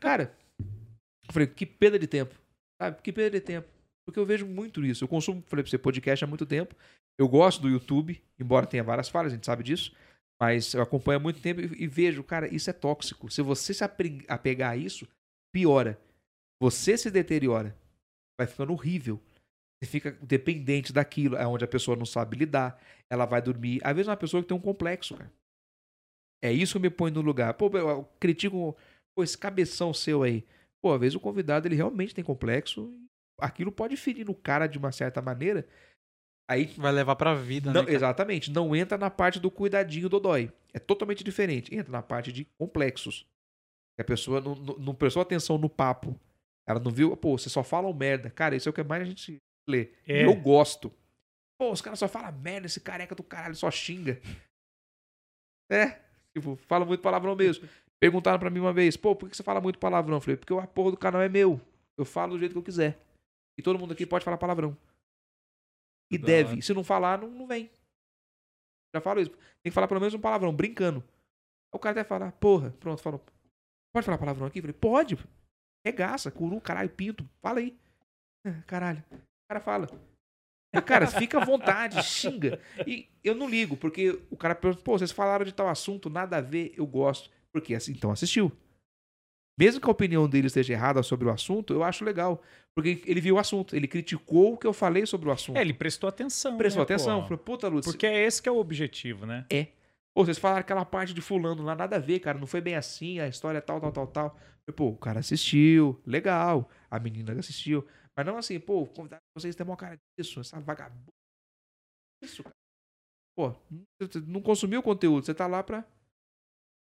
[0.00, 2.34] Cara, eu falei, que perda de tempo.
[2.80, 3.00] Sabe?
[3.00, 3.68] Que perda de tempo.
[4.04, 5.04] Porque eu vejo muito isso.
[5.04, 6.74] Eu consumo, falei pra você, podcast há muito tempo.
[7.16, 9.94] Eu gosto do YouTube, embora tenha várias falhas, a gente sabe disso.
[10.40, 13.30] Mas eu acompanho há muito tempo e, e vejo, cara, isso é tóxico.
[13.30, 15.06] Se você se apegar a isso,
[15.54, 16.00] piora.
[16.62, 17.76] Você se deteriora.
[18.38, 19.20] Vai ficando horrível.
[19.82, 21.34] Você fica dependente daquilo.
[21.34, 22.80] É onde a pessoa não sabe lidar.
[23.10, 23.80] Ela vai dormir.
[23.82, 25.32] Às vezes é uma pessoa que tem um complexo, cara.
[26.40, 27.54] É isso que me ponho no lugar.
[27.54, 28.76] Pô, eu eu critico
[29.12, 30.46] pô, esse cabeção seu aí.
[30.80, 32.96] Pô, às vezes o convidado ele realmente tem complexo.
[33.40, 35.66] Aquilo pode ferir no cara de uma certa maneira.
[36.48, 37.86] Aí Vai levar pra vida, não, né?
[37.86, 37.96] cara?
[37.96, 38.52] exatamente.
[38.52, 40.52] Não entra na parte do cuidadinho do dói.
[40.72, 41.74] É totalmente diferente.
[41.74, 43.26] Entra na parte de complexos.
[43.98, 46.16] A pessoa não, não, não prestou atenção no papo.
[46.66, 47.16] Ela não viu.
[47.16, 48.30] Pô, você só fala merda.
[48.30, 49.92] Cara, isso é o que mais a gente lê.
[50.06, 50.24] É.
[50.24, 50.92] Eu gosto.
[51.58, 52.66] Pô, os caras só falam merda.
[52.66, 54.20] Esse careca do caralho só xinga.
[55.70, 56.00] É.
[56.36, 57.68] Tipo, fala muito palavrão mesmo.
[58.00, 60.16] Perguntaram pra mim uma vez, pô, por que você fala muito palavrão?
[60.16, 61.60] Eu falei, porque a porra do canal é meu.
[61.96, 62.98] Eu falo do jeito que eu quiser.
[63.56, 64.76] E todo mundo aqui pode falar palavrão.
[66.10, 66.52] E Da deve.
[66.54, 66.62] hora.
[66.62, 67.70] Se não falar, não, não vem.
[68.94, 69.30] Já falo isso.
[69.30, 71.02] Tem que falar pelo menos um palavrão, brincando.
[71.72, 73.24] O cara até fala, porra, pronto, falou.
[73.94, 74.58] Pode falar palavrão aqui?
[74.58, 75.16] Eu falei, pode.
[75.84, 77.28] Regaça, curu, caralho, pinto.
[77.40, 77.76] Fala aí.
[78.46, 79.02] "Ah, Caralho.
[79.10, 79.88] O cara fala.
[80.74, 82.58] E, cara, fica à vontade, xinga.
[82.86, 86.38] E eu não ligo, porque o cara pergunta, pô, vocês falaram de tal assunto, nada
[86.38, 87.30] a ver, eu gosto.
[87.52, 88.50] Porque assim, então assistiu.
[89.58, 92.42] Mesmo que a opinião dele esteja errada sobre o assunto, eu acho legal.
[92.74, 95.58] Porque ele viu o assunto, ele criticou o que eu falei sobre o assunto.
[95.58, 96.56] É, ele prestou atenção.
[96.56, 97.20] prestou né, atenção.
[97.20, 97.28] pô?
[97.28, 99.44] Falou, puta, Lutz, Porque é esse que é o objetivo, né?
[100.14, 102.38] Pô, vocês falaram aquela parte de fulano lá, nada a ver, cara.
[102.38, 104.38] Não foi bem assim, a história é tal, tal, tal, tal.
[104.66, 106.70] Eu, Pô, o cara assistiu, legal.
[106.90, 107.86] A menina assistiu.
[108.16, 111.10] Mas não assim, pô, convidado vocês têm uma cara disso, essa vagabunda.
[112.22, 112.54] Isso, cara.
[113.34, 113.50] Pô,
[113.98, 115.84] você não consumiu o conteúdo, você tá lá pra.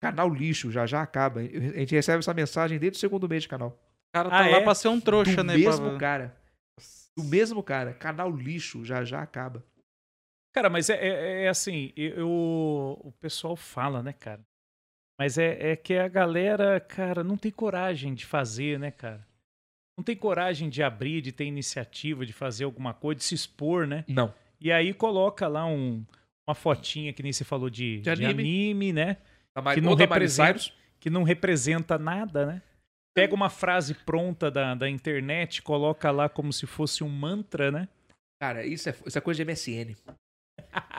[0.02, 1.40] Canal lixo, já já acaba.
[1.40, 3.70] A gente recebe essa mensagem desde o segundo mês de canal.
[3.70, 4.64] O cara tá Ah, lá é?
[4.64, 5.58] pra ser um trouxa, Do né?
[5.58, 6.42] mesmo pra- cara.
[7.18, 7.94] Do mesmo cara.
[7.94, 9.64] Canal lixo, já já acaba.
[10.56, 14.40] Cara, mas é, é- é assim, eu, o pessoal fala, né, cara?
[15.20, 19.28] Mas é, é que a galera, cara, não tem coragem de fazer, né, cara?
[19.98, 23.86] Não tem coragem de abrir, de ter iniciativa, de fazer alguma coisa, de se expor,
[23.86, 24.06] né?
[24.08, 24.34] Não.
[24.60, 26.06] E aí coloca lá um,
[26.48, 28.42] uma fotinha, que nem você falou de, De de anime.
[28.44, 29.18] anime, né?
[29.54, 30.72] Tá Que não Miley representa-.
[31.02, 32.62] Que não representa nada, né?
[33.14, 37.88] Pega uma frase pronta da, da internet, coloca lá como se fosse um mantra, né?
[38.42, 39.96] Cara, isso é, isso é coisa de MSN.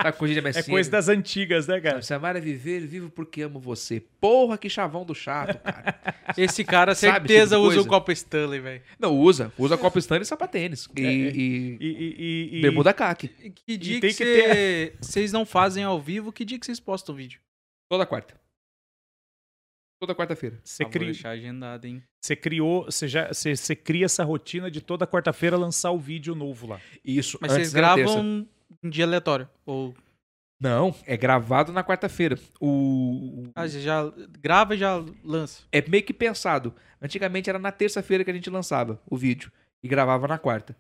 [0.02, 0.58] Sabe coisa de MSN?
[0.58, 2.00] É coisa das antigas, né, cara?
[2.00, 4.00] Se amar é viver, vivo porque amo você.
[4.20, 5.94] Porra, que chavão do chato, cara.
[6.36, 8.82] Esse cara, Sabe, certeza, tipo de usa o copo Stanley, velho.
[8.98, 9.52] Não, usa.
[9.58, 10.88] Usa copo stand e sapatênis.
[10.96, 11.10] E, É, é.
[11.10, 12.14] e E, e,
[12.54, 13.28] e- e- bermuda caque.
[13.28, 16.32] Que dia tem que que cê- vocês não fazem ao vivo?
[16.32, 17.40] Que dia que vocês postam o vídeo?
[17.90, 18.34] Toda quarta.
[20.00, 20.60] Toda quarta-feira.
[20.62, 22.02] Você, Ah, vou cri- deixar agendado, hein?
[22.20, 26.34] você criou, você já, você, você cria essa rotina de toda quarta-feira lançar o vídeo
[26.34, 26.80] novo lá.
[27.04, 27.38] Isso.
[27.40, 27.76] Mas vocês terça.
[27.96, 28.46] gravam
[28.82, 29.48] em dia aleatório?
[29.64, 29.94] Ou
[30.60, 32.38] Não, é gravado na quarta-feira.
[32.60, 33.44] O...
[33.54, 35.62] ah, você já grava e já lança?
[35.70, 36.74] É meio que pensado.
[37.00, 40.76] Antigamente era na terça-feira que a gente lançava o vídeo e gravava na quarta.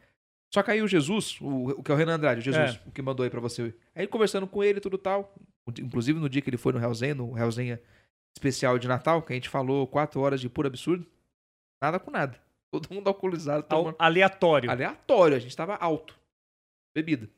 [0.52, 2.90] Só que aí o Jesus, o, o que é o Renan Andrade, o Jesus, o
[2.90, 3.74] que mandou aí pra você.
[3.94, 5.34] Aí conversando com ele e tudo tal.
[5.80, 7.80] Inclusive no dia que ele foi no Hellzen, no Hellzenha
[8.36, 11.06] especial de Natal, que a gente falou quatro horas de puro absurdo.
[11.82, 12.38] Nada com nada.
[12.70, 13.96] Todo mundo alcoolizado, tomando.
[13.98, 14.70] aleatório.
[14.70, 16.18] Aleatório, a gente tava alto.
[16.94, 17.28] Bebida.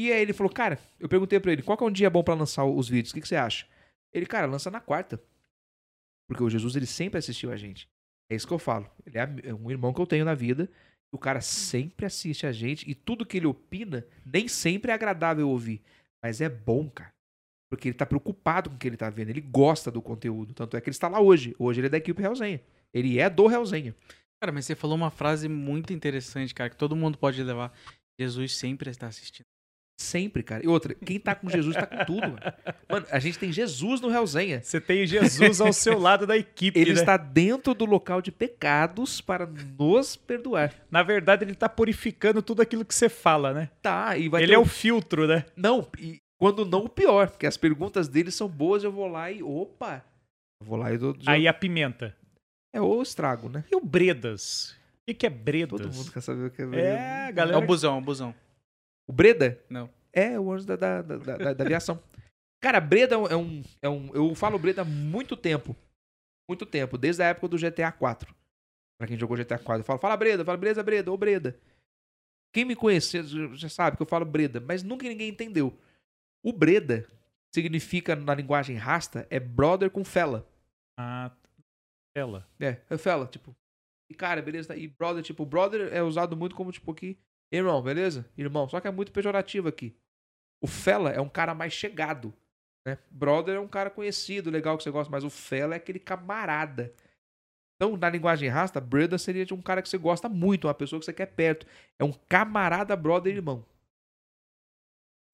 [0.00, 2.24] E aí ele falou, cara, eu perguntei pra ele, qual que é um dia bom
[2.24, 3.10] pra lançar os vídeos?
[3.10, 3.66] O que, que você acha?
[4.14, 5.22] Ele, cara, lança na quarta.
[6.26, 7.86] Porque o Jesus, ele sempre assistiu a gente.
[8.30, 8.90] É isso que eu falo.
[9.04, 10.70] Ele é é um irmão que eu tenho na vida.
[11.12, 12.90] O cara sempre assiste a gente.
[12.90, 15.82] E tudo que ele opina, nem sempre é agradável ouvir.
[16.24, 17.12] Mas é bom, cara.
[17.70, 19.28] Porque ele tá preocupado com o que ele tá vendo.
[19.28, 20.54] Ele gosta do conteúdo.
[20.54, 21.54] Tanto é que ele está lá hoje.
[21.58, 22.62] Hoje ele é da equipe Realzenha.
[22.94, 23.94] Ele é do Realzenha.
[24.42, 27.70] Cara, mas você falou uma frase muito interessante, cara, que todo mundo pode levar.
[28.18, 29.49] Jesus sempre está assistindo.
[30.00, 30.64] Sempre, cara.
[30.64, 32.40] E outra, quem tá com Jesus tá com tudo, mano.
[32.88, 34.62] Mano, a gente tem Jesus no Realzenha.
[34.62, 37.00] Você tem Jesus ao seu lado da equipe, Ele né?
[37.00, 40.72] está dentro do local de pecados para nos perdoar.
[40.90, 43.68] Na verdade, ele tá purificando tudo aquilo que você fala, né?
[43.82, 45.44] Tá, e vai ele ter é o- filtro, né?
[45.54, 49.30] Não, e quando não o pior, porque as perguntas dele são boas, eu vou lá
[49.30, 49.42] e.
[49.42, 50.02] Opa!
[50.64, 51.14] Vou lá e dou.
[51.26, 52.16] Aí a pimenta.
[52.74, 53.64] É o estrago, né?
[53.70, 54.74] E o Bredas?
[55.02, 55.78] O que, que é Bredas?
[55.80, 56.80] Todo mundo quer saber o que é.
[56.80, 57.58] É, a É galera.
[57.58, 58.34] o busão, é o busão.
[59.10, 59.60] O Breda?
[59.68, 59.90] Não.
[60.12, 62.00] É o anjo da, da, da, da- da aviação.
[62.62, 64.14] Cara, Breda é um, é um.
[64.14, 65.74] Eu falo Breda há muito tempo.
[66.48, 68.32] Muito tempo, desde a época do GTA 4.
[68.96, 71.58] Pra quem jogou GTA 4, eu falo, fala Breda, fala Breda, Breda, ô Breda.
[72.54, 73.20] Quem me conhece
[73.56, 75.76] já sabe que eu falo Breda, mas nunca ninguém entendeu.
[76.44, 77.04] O Breda
[77.52, 80.46] significa, na linguagem rasta, é brother com fella.
[80.98, 81.32] Ah,
[82.16, 82.46] ela.
[82.60, 83.56] É, é fella, tipo.
[84.08, 84.76] E cara, beleza?
[84.76, 87.16] E brother, tipo, brother é usado muito como, tipo, aqui,
[87.50, 88.28] irmão, beleza?
[88.36, 89.96] Irmão, só que é muito pejorativo aqui.
[90.62, 92.32] O fella é um cara mais chegado,
[92.86, 92.98] né?
[93.10, 96.92] Brother é um cara conhecido, legal que você gosta, mas o fella é aquele camarada.
[97.76, 101.00] Então, na linguagem rasta, brother seria de um cara que você gosta muito, uma pessoa
[101.00, 101.66] que você quer perto.
[101.98, 103.64] É um camarada, brother, irmão.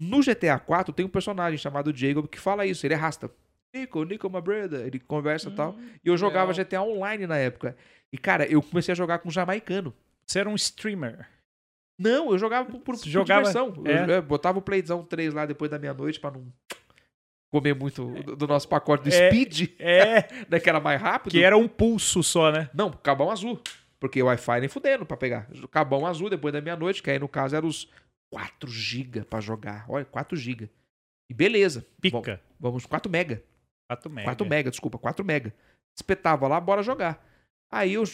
[0.00, 3.30] No GTA 4 tem um personagem chamado Jacob que fala isso, ele é rasta.
[3.74, 4.86] Nico, Nico, my brother.
[4.86, 5.76] Ele conversa e tal.
[6.04, 6.64] E eu jogava legal.
[6.64, 7.76] GTA Online na época.
[8.12, 9.92] E, cara, eu comecei a jogar com um jamaicano.
[10.24, 11.28] Você era um streamer.
[11.98, 13.72] Não, eu jogava por, por, por Jogava- diversão.
[13.84, 14.18] Eu, é.
[14.18, 16.46] eu botava o Playzão 3 lá depois da meia-noite pra não
[17.52, 19.30] comer muito do, do nosso pacote do É.
[19.30, 21.30] Speed, É, né, que era mais rápido.
[21.32, 22.68] que era um pulso só, né?
[22.74, 23.60] Não, cabão azul.
[23.98, 25.48] Porque o Wi-Fi nem fudendo pra pegar.
[25.70, 27.90] Cabão azul depois da meia-noite, que aí no caso era os
[28.30, 29.86] 4 GB pra jogar.
[29.88, 30.68] Olha, 4 GB.
[31.30, 31.86] E beleza.
[32.00, 32.40] Pica.
[32.60, 33.42] Vamos, 4 mega.
[33.90, 34.24] 4 mega.
[34.26, 35.54] 4 mega, desculpa, 4 mega.
[35.98, 37.24] Espetava lá, bora jogar.
[37.72, 38.04] Aí eu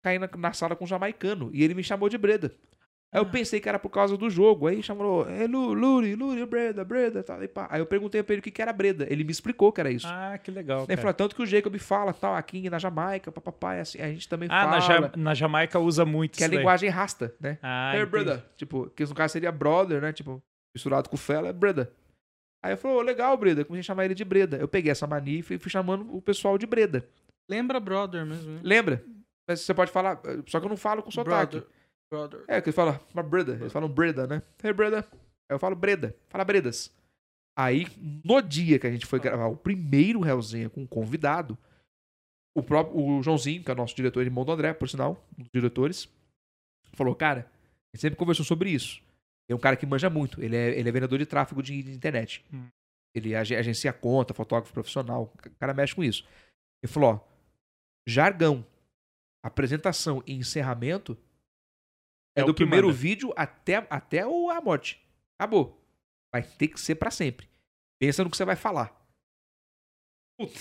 [0.00, 2.54] caí na, na sala com um jamaicano e ele me chamou de Breda.
[3.14, 4.66] Aí eu pensei que era por causa do jogo.
[4.66, 7.22] Aí chamou, é Lu- Luri, Luri, Breda, Breda.
[7.22, 7.68] Tal, e pá.
[7.70, 9.06] Aí eu perguntei pra ele o que, que era Breda.
[9.10, 10.06] Ele me explicou que era isso.
[10.08, 10.78] Ah, que legal.
[10.80, 11.00] Ele Cara.
[11.02, 14.48] falou, tanto que o Jacob fala tal, aqui na Jamaica, papapá, assim, a gente também
[14.50, 14.70] Ah, fala.
[14.72, 17.58] na, Ja- na Jamaica usa muito Que é a linguagem rasta, né?
[17.62, 18.10] Ah, hey, entendi.
[18.10, 18.42] brother.
[18.56, 20.10] Tipo, que no caso seria brother, né?
[20.14, 20.42] Tipo,
[20.74, 21.92] misturado com fella, é Breda.
[22.64, 23.62] Aí eu falei, ô, legal, Breda.
[23.62, 24.56] Comecei a chamar ele de Breda.
[24.56, 27.04] Eu peguei essa mania e fui, fui chamando o pessoal de Breda.
[27.50, 28.60] Lembra brother mesmo, né?
[28.62, 29.04] Lembra?
[29.46, 31.56] Mas você pode falar, só que eu não falo com sotaque.
[31.58, 31.68] Brother.
[32.12, 32.44] Brother.
[32.46, 33.54] É, que eles falam, uma Breda.
[33.54, 34.42] Eles falam Breda, né?
[34.62, 35.08] Hey, Breda.
[35.50, 36.14] Eu falo Breda.
[36.28, 36.94] Fala Bredas.
[37.58, 37.86] Aí,
[38.22, 41.56] no dia que a gente foi gravar o primeiro Hellzinha com um convidado,
[42.54, 45.42] o próprio o Joãozinho, que é o nosso diretor, irmão do André, por sinal, um
[45.42, 46.06] dos diretores,
[46.92, 49.02] falou, cara, a gente sempre conversou sobre isso.
[49.50, 50.42] É um cara que manja muito.
[50.42, 52.44] Ele é, ele é vendedor de tráfego de, de internet.
[52.52, 52.68] Hum.
[53.14, 55.32] Ele ag- agencia conta, fotógrafo profissional.
[55.34, 56.26] O cara mexe com isso.
[56.82, 57.20] Ele falou, ó,
[58.06, 58.64] jargão,
[59.42, 61.16] apresentação e encerramento
[62.36, 62.98] é, É do primeiro manda.
[62.98, 65.00] vídeo até, até o, a morte.
[65.38, 65.80] Acabou.
[66.32, 67.48] Vai ter que ser pra sempre.
[68.00, 68.98] Pensa no que você vai falar.
[70.40, 70.58] Puta,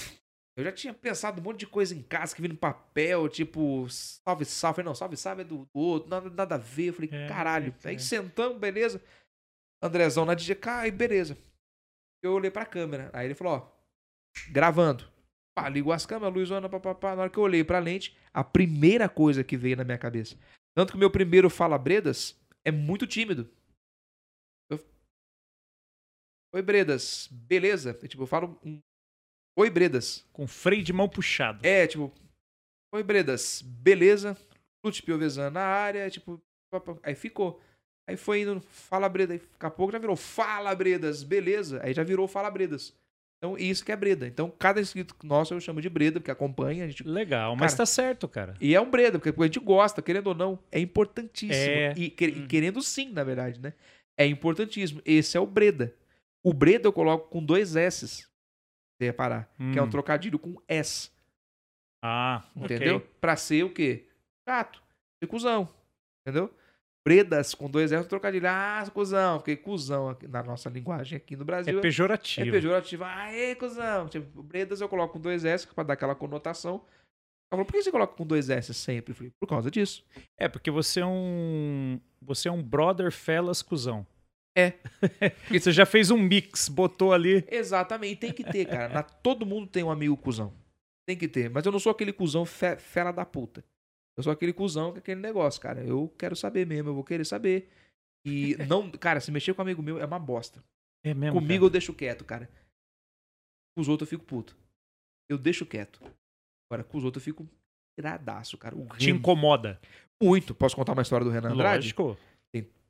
[0.58, 3.88] eu já tinha pensado um monte de coisa em casa que vinha no papel, tipo,
[3.90, 4.76] salve, salve.
[4.78, 6.90] Falei, Não, salve, salve é do, do outro, nada, nada a ver.
[6.90, 7.74] Eu falei, É, caralho.
[7.84, 9.02] é, Aí sentamos, beleza.
[9.82, 11.38] Andrezão na DJ, cai, beleza.
[12.24, 13.10] Eu olhei pra câmera.
[13.14, 13.72] Aí ele falou, ó,
[14.52, 15.10] gravando.
[15.58, 17.16] Pá, ligou as câmeras, luzona, papapá.
[17.16, 20.38] Na hora que eu olhei pra lente, a primeira coisa que veio na minha cabeça.
[20.76, 23.50] Tanto que o meu primeiro Fala Bredas é muito tímido.
[24.70, 24.80] Eu-
[26.54, 27.98] Oi, Bredas, beleza?
[28.02, 28.80] Eu, tipo, eu falo um...
[29.58, 30.26] Oi, Bredas.
[30.32, 31.66] Com freio de mão puxado.
[31.66, 32.14] É, tipo,
[32.94, 34.38] Oi, Bredas, beleza?
[34.86, 36.42] Lute Piovesan na área, tipo,
[37.04, 37.62] aí ficou.
[38.10, 41.80] Aí foi indo, fala Breda, aí daqui a pouco já virou fala Bredas, beleza?
[41.84, 42.94] Aí já virou fala Bredas.
[43.44, 44.28] Então, isso que é Breda.
[44.28, 47.78] Então, cada inscrito nosso eu chamo de Breda, porque acompanha, a gente Legal, mas Cara,
[47.80, 48.54] tá certo, cara.
[48.62, 51.56] e é um Breda, porque a gente gosta, querendo ou não, é importantíssimo.
[51.74, 51.94] É.
[51.98, 52.48] E, que- Uhum.
[52.48, 53.74] querendo sim, na verdade, né?
[54.16, 55.02] É importantíssimo.
[55.04, 55.92] Esse é o Breda.
[56.44, 58.06] O Breda eu coloco com dois S.
[58.08, 59.50] Você reparar.
[59.74, 59.90] Que é um Hum.
[59.90, 61.10] trocadilho com S.
[62.04, 62.98] Ah, Entendeu?
[62.98, 63.10] ok.
[63.20, 64.08] Pra ser o quê?
[64.48, 64.82] Chato.
[65.24, 65.68] Ser cuzão.
[66.28, 66.54] Entendeu?
[67.08, 68.48] Bredas com dois S, é um trocadilho.
[68.48, 69.38] Ah, cuzão.
[69.40, 72.48] Porque cuzão aqui, na nossa linguagem aqui no Brasil É é, pejorativo.
[72.48, 73.04] é pejorativo.
[73.04, 74.08] Aê, cuzão.
[74.08, 76.76] Tipo, Bredas eu coloco com dois S pra dar aquela conotação.
[77.54, 79.12] Ela falou, por que você coloca com dois S sempre?
[79.12, 80.06] Eu falei, por causa disso.
[80.40, 82.00] É, porque você é um.
[82.22, 84.06] Você é um brother fellas cuzão.
[84.56, 84.72] É.
[85.48, 87.44] Porque você já fez um mix, botou ali.
[87.50, 88.90] Exatamente, tem que ter, cara.
[88.94, 90.54] Na- todo mundo tem um amigo cuzão.
[91.08, 91.50] Tem que ter.
[91.50, 93.64] Mas eu não sou aquele cuzão fe, fera da puta.
[94.22, 95.84] Eu sou aquele cuzão com aquele negócio, cara.
[95.84, 97.68] Eu quero saber mesmo, eu vou querer saber.
[98.24, 100.64] E não, cara, se mexer com um amigo meu é uma bosta.
[101.04, 101.40] É mesmo.
[101.40, 102.48] Comigo eu deixo quieto, cara.
[103.76, 104.56] Com os outros eu fico puto.
[105.28, 106.00] Eu deixo quieto.
[106.70, 107.50] Agora, com os outros eu fico
[107.98, 108.76] iradaço, cara.
[108.76, 109.82] O Te incomoda.
[110.22, 110.54] muito.
[110.54, 111.78] Posso contar uma história do Renan Andrade?
[111.78, 112.18] Lógico.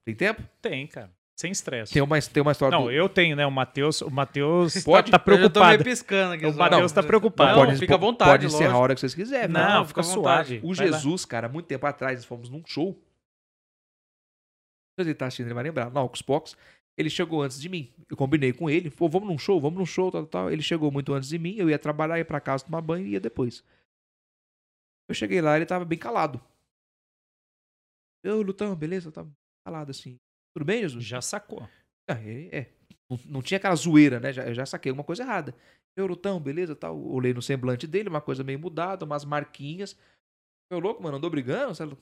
[0.04, 0.44] Tem tempo?
[0.62, 1.12] Tem, cara.
[1.42, 1.92] Sem estresse.
[1.92, 2.92] Tem uma, tem uma história Não, do...
[2.92, 3.48] eu tenho, né?
[3.48, 5.10] O Matheus, o Matheus Pode?
[5.10, 5.84] tá, tá Eu preocupado.
[5.84, 6.46] piscando aqui.
[6.46, 6.54] O.
[6.54, 7.58] Matheus tá preocupado.
[7.58, 8.78] Não, pode, fica à vontade, Pode encerrar lógico.
[8.78, 9.48] a hora que vocês quiserem.
[9.48, 10.48] Não, Não, fica fica à vontade.
[10.60, 10.72] suave.
[10.72, 10.98] O Vai lá.
[11.00, 12.94] Jesus, cara, muito tempo atrás, nós fomos num show.
[15.00, 15.90] Se ele tá assistindo, ele vai lembrar.
[15.90, 16.56] Na Ocus Box,
[16.96, 17.92] ele chegou antes de mim.
[18.08, 18.92] Eu combinei com ele.
[18.92, 20.52] Pô, vamos num show, vamos num show, tal, tal.
[20.52, 21.56] Ele chegou muito antes de mim.
[21.58, 23.64] Eu ia trabalhar, ia pra casa tomar banho e ia depois.
[25.10, 26.40] Eu cheguei lá, ele tava bem calado.
[28.24, 29.12] Eu, Lutão, beleza?
[29.12, 29.32] Tava
[29.66, 30.20] calado assim.
[30.56, 31.04] Tudo bem, Jesus?
[31.04, 31.68] Já sacou.
[32.10, 32.72] Ah, ele- é.
[33.10, 34.32] Não, não tinha aquela zoeira, né?
[34.34, 35.56] Já, eu já saquei alguma coisa errada.
[35.98, 36.98] Eu, Lutão, beleza, tal.
[37.02, 39.98] Olhei no semblante dele, uma coisa meio mudada, umas marquinhas.
[40.72, 41.76] Eu, louco, mano, andou brigando?
[41.76, 41.98] Sabe?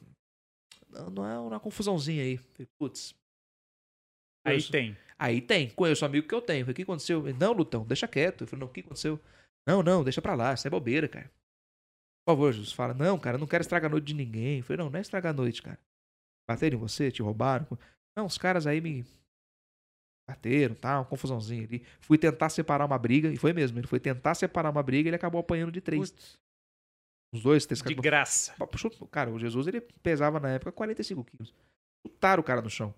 [0.88, 2.38] Não, não é uma confusãozinha aí.
[2.38, 3.16] Falei, Putz.
[4.46, 4.98] Aí Conheço- tem.
[5.18, 6.64] Aí tem, conheço um amigo que eu tenho.
[6.66, 7.22] Falei, o que aconteceu?
[7.40, 8.42] Não, Lutão, deixa quieto.
[8.44, 9.20] Eu falei, não, o que aconteceu?
[9.68, 11.28] Não, não, deixa pra lá, isso é bobeira, cara.
[12.26, 14.60] Por favor, Jesus, fala, não, cara, não quero estragar a noite de ninguém.
[14.60, 15.80] Eu falei, não, não é estragar a noite, cara.
[16.48, 17.68] Bateram em você, te roubaram.
[18.20, 19.06] Não, os caras aí me
[20.28, 21.86] bateram, tá, uma confusãozinha ali.
[22.02, 25.10] Fui tentar separar uma briga, e foi mesmo, ele foi tentar separar uma briga e
[25.10, 26.12] ele acabou apanhando de três.
[26.12, 26.38] Putz.
[27.34, 28.54] Os dois, três De graça.
[29.10, 31.56] Cara, o Jesus ele pesava na época 45 quilos.
[32.06, 32.94] Chutaram o cara no chão.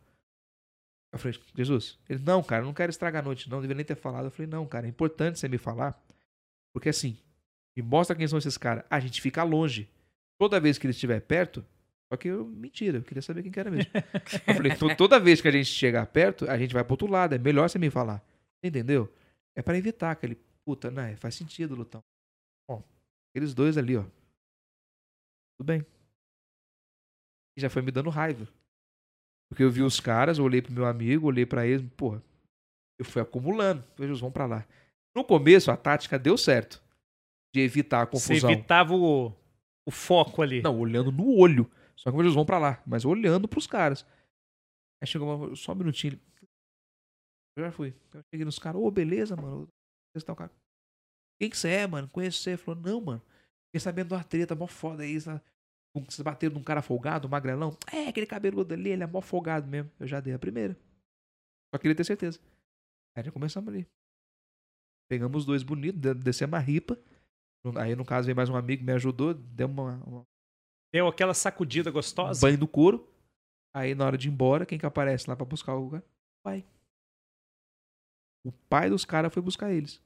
[1.14, 3.76] Eu falei, Jesus, ele, não, cara, eu não quero estragar a noite, não, não devia
[3.76, 4.26] nem ter falado.
[4.26, 6.04] Eu falei, não, cara, é importante você me falar,
[6.74, 7.16] porque assim,
[7.78, 8.84] me mostra quem são esses caras.
[8.90, 9.88] A gente fica longe.
[10.40, 11.64] Toda vez que ele estiver perto,
[12.12, 13.90] só que eu, mentira, eu queria saber quem que era mesmo.
[14.48, 17.08] eu falei, "To- toda vez que a gente chegar perto, a gente vai pro outro
[17.08, 18.18] lado, é melhor você me falar.
[18.60, 19.12] Você entendeu?
[19.56, 20.36] É pra evitar aquele,
[20.66, 22.04] puta, né, faz sentido, Lutão.
[22.70, 22.84] Bom,
[23.30, 24.04] aqueles dois ali, ó.
[25.58, 25.86] Tudo bem.
[27.58, 28.48] E já foi me dando raiva.
[29.50, 32.24] Porque eu vi os caras, eu olhei pro meu amigo, olhei pra eles, porra.
[33.00, 33.84] Eu fui acumulando.
[34.00, 34.66] Jesus, vamos pra lá.
[35.16, 36.82] No começo, a tática deu certo.
[37.54, 38.52] De evitar a Você confusão.
[38.52, 39.34] evitava o,
[39.86, 40.62] o foco ali.
[40.62, 41.70] Não, olhando no olho.
[42.02, 44.04] Só que eles vão pra lá, mas olhando pros caras.
[45.02, 46.14] Aí chegou uma, só um minutinho.
[46.14, 46.22] Ele...
[47.58, 47.94] Eu já fui.
[48.14, 49.68] Eu cheguei nos caras, ô, beleza, mano.
[50.16, 50.52] Estão, cara.
[51.40, 52.10] Quem que você é, mano?
[52.10, 52.52] Conheço você.
[52.52, 53.22] Ele falou, não, mano.
[53.68, 55.20] Fiquei sabendo de uma treta, mó foda aí.
[55.20, 55.42] Sabe?
[55.96, 57.78] Vocês bateram num cara folgado, um magrelão.
[57.92, 59.92] É, aquele cabeludo ali, ele é mó folgado mesmo.
[60.00, 60.76] Eu já dei a primeira.
[61.74, 62.40] Só queria ter certeza.
[63.16, 63.88] Aí já começamos ali.
[65.10, 66.98] Pegamos os dois bonitos, de- descemos a ripa.
[67.80, 69.34] Aí, no caso, veio mais um amigo, me ajudou.
[69.34, 70.26] Demos uma, uma
[70.94, 72.42] Deu aquela sacudida gostosa.
[72.42, 73.08] banho do couro.
[73.74, 76.04] Aí na hora de ir embora, quem que aparece lá pra buscar o cara?
[76.04, 76.66] O pai.
[78.46, 80.02] O pai dos caras foi buscar eles.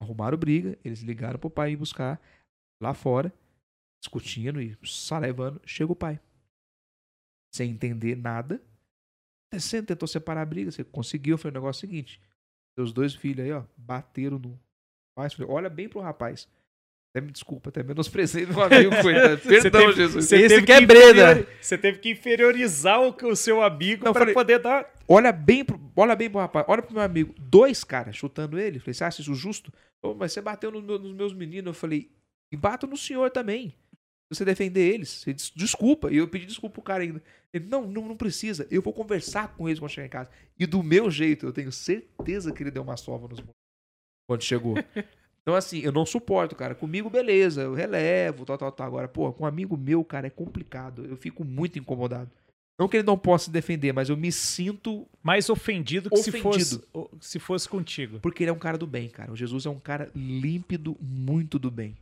[0.00, 2.20] Arrumaram briga, eles ligaram pro pai ir buscar
[2.80, 3.32] lá fora,
[4.00, 5.60] discutindo e só levando.
[5.66, 6.20] Chega o pai.
[7.52, 8.62] Sem entender nada.
[9.52, 11.36] Você tentou separar a briga, você conseguiu.
[11.36, 12.22] Falei, o negócio é seguinte:
[12.78, 14.58] seus dois filhos aí, ó, bateram no
[15.48, 16.48] olha bem pro rapaz.
[17.10, 19.40] Até me desculpa, até menosprezei meu amigo, coitado.
[19.40, 20.24] Perdão, teve- Jesus.
[20.26, 21.46] Você Esse teve que é breda.
[21.60, 24.92] Você teve que inferiorizar o, o seu amigo falei- poder dar.
[25.08, 27.34] Olha bem, pro, olha bem pro rapaz, olha pro meu amigo.
[27.38, 28.78] Dois caras chutando ele.
[28.78, 29.72] Falei, você acha isso justo?
[30.02, 31.68] Ô, mas você bateu no meu- nos meus meninos.
[31.68, 32.10] Eu falei,
[32.52, 33.74] e bato no senhor também.
[34.30, 36.12] Se você defender eles, você des- desculpa.
[36.12, 37.22] E eu pedi desculpa pro cara ainda.
[37.54, 38.66] Ele, não, não, não precisa.
[38.70, 40.30] Eu vou conversar com eles quando chegar em casa.
[40.58, 43.42] E do meu jeito, eu tenho certeza que ele deu uma sova nos
[44.28, 44.74] quando chegou.
[45.48, 46.74] Então, assim, eu não suporto, cara.
[46.74, 48.86] Comigo, beleza, eu relevo, tal, tal, tal.
[48.86, 51.06] Agora, pô, com um amigo meu, cara, é complicado.
[51.06, 52.30] Eu fico muito incomodado.
[52.78, 56.28] Não que ele não possa se defender, mas eu me sinto Mais ofendido que se
[56.28, 56.42] Ofendido.
[56.52, 58.20] fosse, o- se fosse contigo.
[58.20, 59.32] Porque ele é um cara do bem, cara.
[59.32, 61.96] O Jesus é um cara límpido, muito do bem.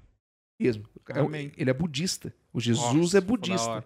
[0.61, 0.85] Mesmo.
[1.11, 1.53] É Amém.
[1.57, 2.35] Ele é budista.
[2.53, 3.85] O Jesus Nossa, é budista.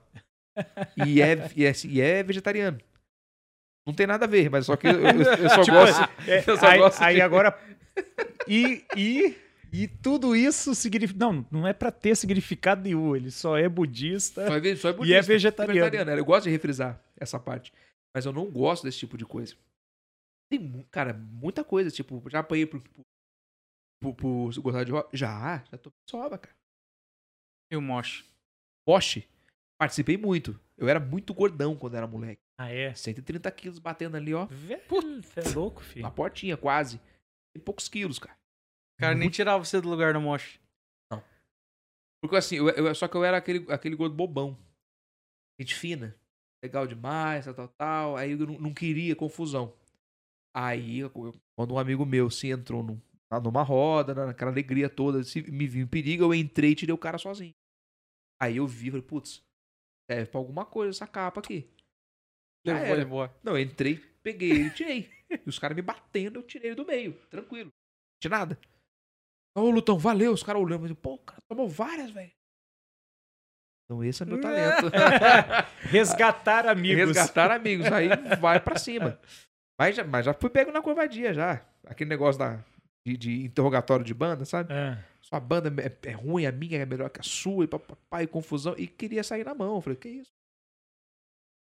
[1.07, 2.78] E é, e, é, e é vegetariano.
[3.87, 6.01] Não tem nada a ver, mas só que eu, eu- eu só Tipo, gosto.
[6.27, 7.59] É, eu só aí, gosto aí de- agora.
[8.49, 9.37] E, e,
[9.72, 11.18] e tudo isso significa.
[11.18, 13.14] Não, não é pra ter significado nenhum.
[13.14, 14.47] Ele só é budista.
[14.47, 15.18] Só é, só é E budista.
[15.18, 16.10] é vegetariano.
[16.12, 17.72] Eu gosto de refrisar essa parte.
[18.14, 19.55] Mas eu não gosto desse tipo de coisa.
[20.51, 21.90] Tem, cara, muita coisa.
[21.90, 22.82] Tipo, já apanhei por,
[24.02, 25.16] por, por, gostar de rock?
[25.16, 26.55] Já, já tô sova, cara.
[27.70, 28.28] E o Mosh?
[28.84, 29.22] Bosch,
[29.78, 30.59] participei muito.
[30.76, 32.40] Eu era muito gordão quando era moleque.
[32.59, 32.92] Ah, é?
[32.92, 34.47] 130 quilos batendo ali, ó.
[34.47, 34.82] Velho,
[35.22, 36.02] você é louco, filho.
[36.02, 37.01] Na portinha, quase.
[37.55, 38.40] Tem poucos quilos, cara.
[39.01, 40.60] O cara nem tirava você do lugar do Mosh.
[42.22, 44.59] Porque assim, eu, eu- só que eu era aquele, aquele gordo bobão.
[45.59, 46.14] Gente fina.
[46.62, 48.16] Legal demais, tal, tal, tal.
[48.16, 49.74] Aí eu não, não queria confusão.
[50.55, 51.10] Aí, eu-
[51.56, 53.01] quando um amigo meu se entrou num-
[53.43, 56.98] numa roda, naquela alegria toda, se me viu em perigo, eu entrei e tirei o
[56.98, 57.55] cara sozinho.
[58.43, 59.43] Aí eu vi, falei, putz,
[60.10, 61.70] serve pra alguma coisa essa capa aqui.
[62.98, 63.31] Levou.
[63.43, 65.10] Não, eu entrei, peguei ele e tirei.
[65.31, 67.70] e os caras me batendo, eu tirei do meio, tranquilo.
[67.70, 68.59] Não tinha nada.
[69.56, 70.32] Ô, Lutão, valeu.
[70.32, 72.31] Os caras olhando, mas, pô, o cara tomou várias, velho.
[73.85, 74.86] Então esse é meu talento.
[75.90, 76.97] Resgatar amigos.
[77.06, 77.86] Resgatar amigos.
[77.90, 78.09] Aí
[78.40, 79.18] vai pra cima.
[79.78, 81.66] Mas já, mas já fui pego na covardia já.
[81.86, 82.64] Aquele negócio da,
[83.05, 84.72] de, de interrogatório de banda, sabe?
[84.72, 88.27] Ah, Sua banda é, é ruim, a minha é melhor que a sua, e papai,
[88.28, 88.74] confusão.
[88.78, 89.74] E queria sair na mão.
[89.77, 90.31] Eu falei, que isso?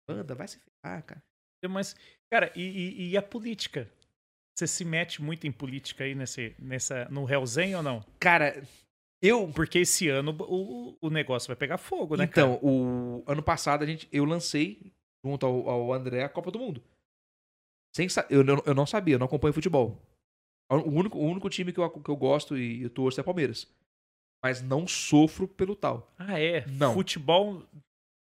[0.09, 1.23] Banda, vai se ferrar, cara.
[1.69, 1.95] mas,
[2.33, 3.89] cara, e, e- e a política?
[4.59, 8.05] Você se mete muito em política aí nesse, nessa, no Hellzen ou não?
[8.19, 8.61] Cara,
[9.23, 9.47] eu.
[9.55, 12.67] Porque esse ano o, o negócio vai pegar fogo, né, Então, cara?
[12.67, 14.91] o ano passado a gente, eu lancei,
[15.25, 16.83] junto ao, ao André, a Copa do Mundo.
[17.95, 19.97] Sem, eu, não- eu não sabia, eu não acompanho futebol.
[20.69, 23.65] O único, o único time que eu, que eu gosto e eu torço é Palmeiras.
[24.43, 26.13] Mas não sofro pelo tal.
[26.19, 26.65] Ah, é?
[26.67, 26.95] Não.
[26.95, 27.63] Futebol,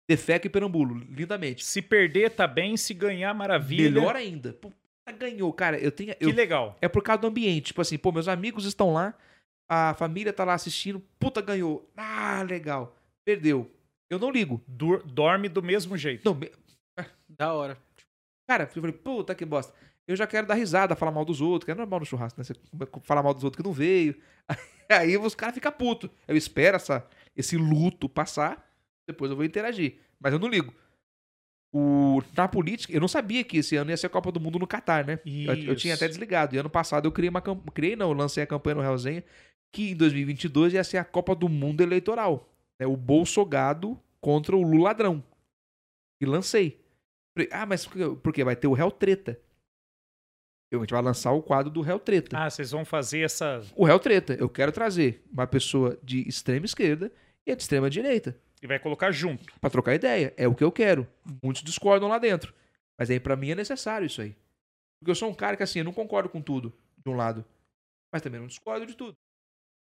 [0.09, 1.63] Defeco e perambulo, lindamente.
[1.63, 3.91] se perder tá bem, se ganhar, maravilha.
[3.91, 4.57] Melhor ainda.
[5.11, 5.79] Ganhou, cara.
[5.79, 6.15] Eu tenho.
[6.15, 6.77] Que Eu, legal.
[6.81, 7.67] é por causa do ambiente.
[7.67, 9.15] Tipo assim, pô, meus amigos estão lá,
[9.69, 11.91] a família tá lá assistindo, puta, ganhou.
[11.97, 12.97] Ah, legal.
[13.25, 13.71] Perdeu.
[14.11, 14.63] Eu não ligo.
[14.67, 16.25] Dur- dorme do mesmo jeito.
[16.25, 16.53] Não, me-
[17.29, 17.77] Da hora.
[18.49, 19.73] Cara, eu falei, puta que bosta.
[20.07, 22.45] Eu já quero dar risada, falar mal dos outros, que é normal no churrasco, né?
[22.45, 22.55] Você
[23.05, 24.15] falar mal dos outros que não veio.
[24.91, 26.11] Aí os caras ficam putos.
[26.29, 27.07] Eu espero essa,
[27.37, 28.69] esse luto passar,
[29.07, 29.99] depois eu vou interagir.
[30.21, 30.75] Mas eu não ligo.
[31.75, 34.59] O, na política, eu não sabia que esse ano ia ser a Copa do Mundo
[34.59, 35.19] no Catar, né?
[35.25, 36.55] Eu, eu tinha até desligado.
[36.55, 37.41] E ano passado eu criei uma.
[37.73, 39.25] Criei, não, eu lancei a campanha no Realzenha,
[39.73, 42.47] que em 2022 ia ser a Copa do Mundo eleitoral.
[42.79, 42.87] Né?
[42.87, 45.25] O Bolsogado contra o Lula ladrão.
[46.21, 46.79] E lancei.
[47.51, 48.45] Ah, mas por quê?
[48.45, 49.41] Vai ter o Réu Treta.
[50.71, 52.37] Eu, a gente vai lançar o quadro do Réu Treta.
[52.39, 53.63] Ah, vocês vão fazer essa.
[53.75, 54.35] O Réu Treta.
[54.35, 57.11] Eu quero trazer uma pessoa de extrema esquerda
[57.47, 58.37] e de extrema direita.
[58.63, 59.45] E vai colocar junto.
[59.61, 60.33] Pra trocar ideia.
[60.37, 61.07] É o que eu quero.
[61.43, 62.55] Muitos discordam lá dentro.
[62.97, 64.37] Mas aí pra mim é necessário isso aí.
[65.01, 67.45] Porque eu sou um cara que assim, eu não concordo com tudo de um lado.
[68.13, 69.17] Mas também não discordo de tudo.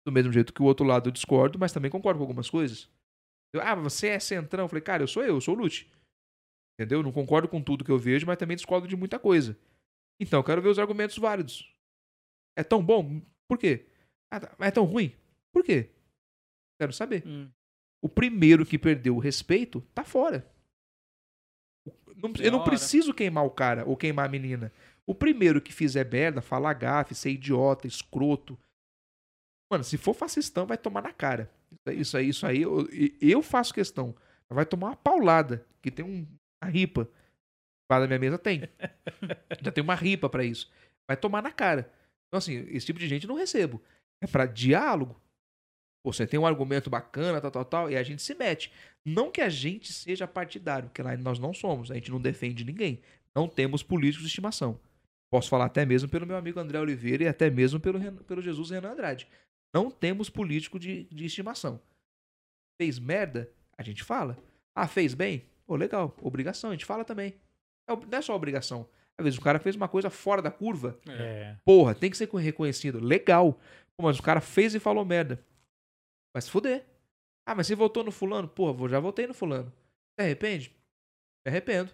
[0.05, 2.89] Do mesmo jeito que o outro lado eu discordo, mas também concordo com algumas coisas.
[3.53, 4.65] Eu, ah, você é centrão.
[4.65, 5.89] Eu falei, cara, eu sou eu, eu sou o Lute.
[6.77, 6.99] Entendeu?
[6.99, 9.57] Eu não concordo com tudo que eu vejo, mas também discordo de muita coisa.
[10.19, 11.73] Então, eu quero ver os argumentos válidos.
[12.57, 13.21] É tão bom?
[13.47, 13.85] Por quê?
[14.29, 15.15] Ah, tá, mas é tão ruim?
[15.53, 15.89] Por quê?
[16.79, 17.25] Quero saber.
[17.25, 17.49] Hum.
[18.05, 20.47] O primeiro que perdeu o respeito tá fora.
[22.15, 24.71] Não- eu não preciso queimar o cara ou queimar a menina.
[25.07, 28.59] O primeiro que fizer merda, falar gafe, ser idiota, escroto.
[29.71, 31.49] Mano, se for fascistão, vai tomar na cara.
[31.87, 32.87] Isso aí, isso aí, eu,
[33.19, 34.15] eu faço questão.
[34.47, 36.27] Vai tomar uma paulada, que tem um,
[36.63, 37.09] uma ripa.
[37.91, 38.61] Lá na minha mesa tem.
[39.63, 40.71] Já tem uma ripa pra isso.
[41.07, 41.91] Vai tomar na cara.
[42.27, 43.81] Então, assim, esse tipo de gente eu não recebo.
[44.21, 45.19] É pra diálogo.
[46.05, 48.71] Pô, você tem um argumento bacana, tal, tal, tal, e a gente se mete.
[49.03, 52.63] Não que a gente seja partidário, porque lá nós não somos, a gente não defende
[52.63, 53.01] ninguém.
[53.33, 54.79] Não temos políticos de estimação.
[55.31, 58.69] Posso falar até mesmo pelo meu amigo André Oliveira e até mesmo pelo, pelo Jesus
[58.69, 59.27] Renan Andrade.
[59.73, 61.81] Não temos político de, de estimação.
[62.79, 63.49] Fez merda?
[63.75, 64.37] A gente fala.
[64.75, 65.43] Ah, fez bem?
[65.65, 66.15] Pô, legal.
[66.21, 67.33] Obrigação, a gente fala também.
[67.89, 68.87] É Não é só obrigação.
[69.17, 70.99] Às vezes o cara fez uma coisa fora da curva.
[71.07, 71.55] É.
[71.65, 73.03] Porra, tem que ser reconhecido.
[73.03, 73.59] Legal.
[73.97, 75.43] Pô, mas o cara fez e falou merda.
[76.35, 76.83] Vai se fuder.
[77.47, 78.45] Ah, mas você votou no fulano?
[78.45, 79.71] Porra, vou- já votei no fulano.
[80.19, 80.69] Se arrepende?
[81.45, 81.89] Me arrependo.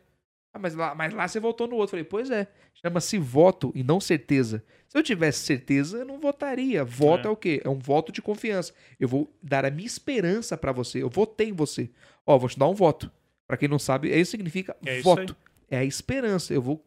[0.52, 1.92] Ah, mas lá, mas lá você votou no outro.
[1.92, 2.48] Falei, pois é.
[2.74, 4.64] Chama-se voto e não certeza.
[4.88, 6.84] Se eu tivesse certeza, eu não votaria.
[6.84, 7.30] Voto é.
[7.30, 7.32] É.
[7.32, 7.62] o quê?
[7.64, 8.74] É um voto de confiança.
[9.00, 11.04] Eu vou dar a minha esperança pra você.
[11.04, 11.92] Eu votei em você.
[12.26, 13.12] Ó, vou te dar um voto.
[13.48, 15.36] Pra quem não sabe, isso significa É isso voto.
[15.70, 16.52] É a esperança.
[16.52, 16.84] Eu vou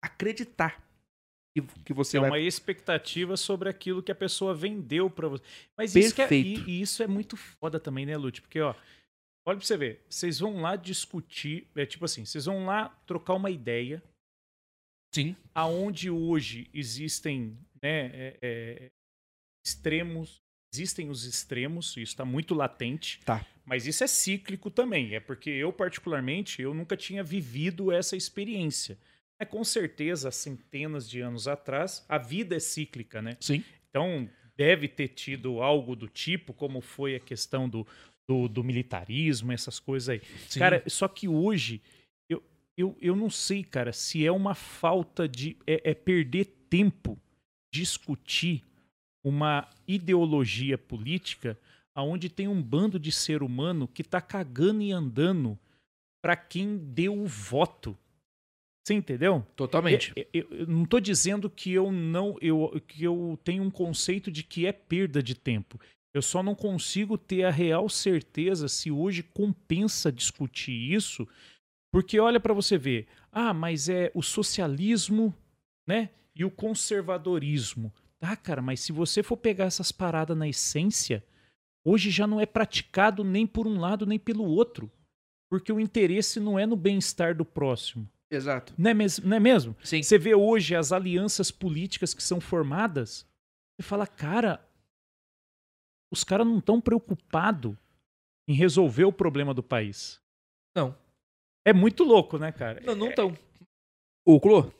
[0.00, 0.80] acreditar
[1.62, 5.44] que, você é vai uma expectativa sobre aquilo que a pessoa vendeu pra você.
[5.76, 6.68] Mas isso, que é, Perfeito.
[6.68, 8.42] e, e isso é muito foda também, né, Lute?
[8.42, 8.74] Porque, ó,
[9.46, 13.34] olha pra você ver, vocês vão lá discutir, é tipo assim, vocês vão lá trocar
[13.34, 14.02] uma ideia,
[15.14, 15.36] Sim.
[15.54, 18.90] aonde hoje existem, né, é, é,
[19.64, 20.42] extremos,
[20.74, 23.20] existem os extremos, isso está muito latente.
[23.24, 23.46] Tá.
[23.64, 28.98] Mas isso é cíclico também, é porque eu particularmente eu nunca tinha vivido essa experiência.
[29.44, 33.36] É com certeza, centenas de anos atrás, a vida é cíclica, né?
[33.38, 33.62] Sim.
[33.90, 37.86] Então, deve ter tido algo do tipo, como foi a questão do,
[38.26, 40.22] do, do militarismo, essas coisas aí.
[40.48, 40.58] Sim.
[40.58, 41.82] Cara, só que hoje,
[42.26, 42.42] eu,
[42.74, 45.58] eu, eu não sei, cara, se é uma falta de.
[45.66, 47.20] É, é perder tempo
[47.70, 48.64] discutir
[49.22, 51.58] uma ideologia política
[51.94, 55.58] aonde tem um bando de ser humano que tá cagando e andando
[56.22, 57.94] pra quem deu o voto.
[58.86, 59.44] Você entendeu?
[59.56, 60.12] Totalmente.
[60.14, 64.30] Eu, eu- eu não tô dizendo que eu não eu, que eu tenho um conceito
[64.30, 65.80] de que é perda de tempo.
[66.12, 71.26] Eu só não consigo ter a real certeza se hoje compensa discutir isso,
[71.92, 75.34] porque olha para você ver, ah, mas é o socialismo,
[75.88, 76.10] né?
[76.36, 77.92] E o conservadorismo.
[78.20, 81.24] Tá, cara, mas se você for pegar essas paradas na essência,
[81.84, 84.90] hoje já não é praticado nem por um lado nem pelo outro.
[85.50, 88.08] Porque o interesse não é no bem-estar do próximo.
[88.36, 88.74] Exato.
[88.76, 89.76] Não é, mes não é mesmo?
[89.82, 90.02] Sim.
[90.02, 93.26] Você vê hoje as alianças políticas que são formadas,
[93.76, 94.64] você fala, cara,
[96.12, 97.76] os caras não estão preocupados
[98.48, 100.20] em resolver o problema do país.
[100.76, 100.96] Não.
[101.66, 102.80] É muito louco, né, cara?
[102.82, 103.36] Não, não tão.
[104.26, 104.70] O Clô,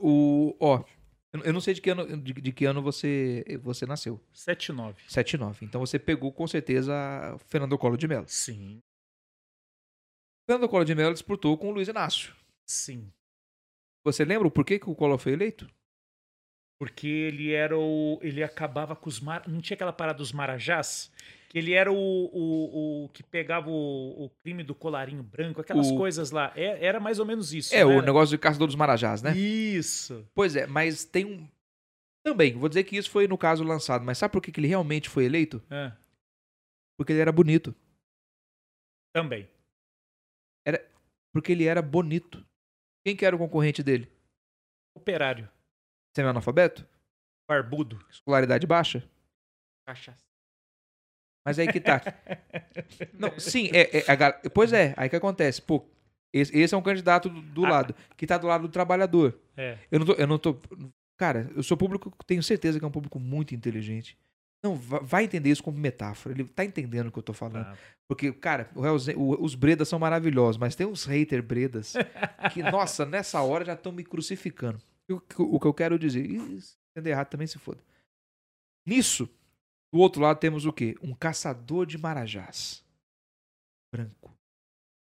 [0.00, 0.56] o.
[0.60, 0.84] Ó,
[1.32, 4.20] eu eu não sei de que ano, de, de que ano você, você nasceu.
[4.32, 4.96] 7-9.
[5.08, 5.64] 79.
[5.64, 6.92] Então você pegou com certeza
[7.46, 8.26] Fernando Collor de Mello.
[8.28, 8.80] Sim,
[10.48, 12.34] Fernando Collor de Mello disputou com o Luiz Inácio.
[12.68, 13.10] Sim.
[14.04, 15.68] Você lembra o porquê que o Collor foi eleito?
[16.80, 18.18] Porque ele era o.
[18.22, 19.18] Ele acabava com os.
[19.20, 19.46] Mar...
[19.48, 21.10] Não tinha aquela parada dos marajás?
[21.48, 25.90] Que ele era o, o, o que pegava o, o crime do colarinho branco, aquelas
[25.90, 26.52] O- coisas lá.
[26.54, 27.74] É- era mais ou menos isso.
[27.74, 27.84] é, né?
[27.84, 29.36] o negócio de caçador dos Marajás, né?
[29.36, 30.24] Isso.
[30.34, 31.48] Pois é, mas tem um.
[32.22, 34.66] Também, vou dizer que isso foi no caso lançado, mas sabe por que, que ele
[34.68, 35.62] realmente foi eleito?
[35.70, 35.92] É,
[36.96, 37.74] Porque ele era bonito.
[39.12, 39.48] também.
[41.32, 42.44] Porque ele era bonito.
[43.08, 44.06] Quem que era o concorrente dele?
[44.94, 45.48] Operário.
[46.14, 46.86] Semi-analfabeto?
[47.48, 47.98] Barbudo.
[48.10, 49.02] Escolaridade baixa?
[49.86, 50.22] Cachaça.
[51.42, 52.02] Mas aí que tá.
[53.18, 55.62] Não, sim, é, é, a pois é, aí que acontece.
[55.62, 55.88] Pô,
[56.34, 57.70] esse, esse é um candidato do, do Ah.
[57.70, 59.40] lado, que tá do lado do trabalhador.
[59.56, 59.78] É.
[59.90, 60.60] Eu não tô, eu não tô.
[61.16, 64.18] Cara, eu sou público, tenho certeza que é um público muito inteligente.
[64.64, 66.34] Não, va- vai entender isso como metáfora.
[66.34, 67.66] Ele tá entendendo o que eu tô falando.
[67.66, 67.76] Ah,
[68.08, 71.94] Porque, cara, o os Bredas são maravilhosos, mas tem uns hater Bredas
[72.52, 74.80] que, nossa, nessa hora já estão me crucificando.
[75.10, 77.80] O, que- o que eu quero dizer, e se entender errado também se foda.
[78.86, 79.28] Nisso,
[79.92, 80.96] do outro lado temos o quê?
[81.02, 82.84] Um caçador de marajás.
[83.92, 84.34] Branco.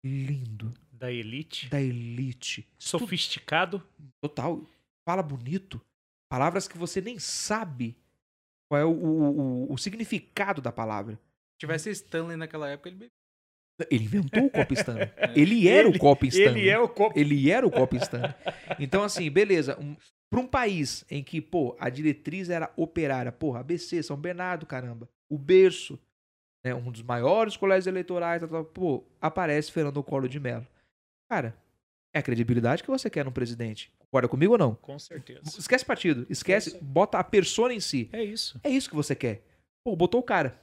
[0.05, 0.73] Lindo.
[0.91, 1.69] da elite.
[1.69, 2.67] Da elite.
[2.77, 3.81] Sofisticado.
[4.21, 4.61] Total.
[5.07, 5.81] Fala bonito.
[6.31, 7.95] Palavras que você nem sabe
[8.69, 9.39] qual é o, o,
[9.69, 11.15] o- o significado da palavra.
[11.15, 13.11] Se tivesse Stanley naquela época, ele bebia.
[13.91, 15.07] Ele inventou o copo Stanley.
[15.35, 16.61] Ele era Ele- o copo Stanley.
[16.63, 17.19] Ele é o copo.
[17.19, 18.33] Ele era o copo Stanley.
[18.79, 19.77] Então, assim, beleza.
[19.79, 19.95] Um,
[20.31, 25.07] para um país em que, pô, a diretriz era operária, porra, ABC, São Bernardo, caramba,
[25.29, 25.97] o berço,
[26.65, 30.65] né, um dos maiores colégios eleitorais, tal, tal, pô, aparece Fernando Collor de Mello.
[31.29, 31.55] Cara,
[32.13, 33.91] é a credibilidade que você quer no presidente.
[34.09, 34.75] Concorda comigo ou não?
[34.75, 35.41] Com certeza.
[35.59, 38.09] Esquece partido, esquece, bota a persona em si.
[38.13, 38.59] É isso.
[38.63, 39.43] É isso que você quer.
[39.83, 40.61] Pô, botou o cara.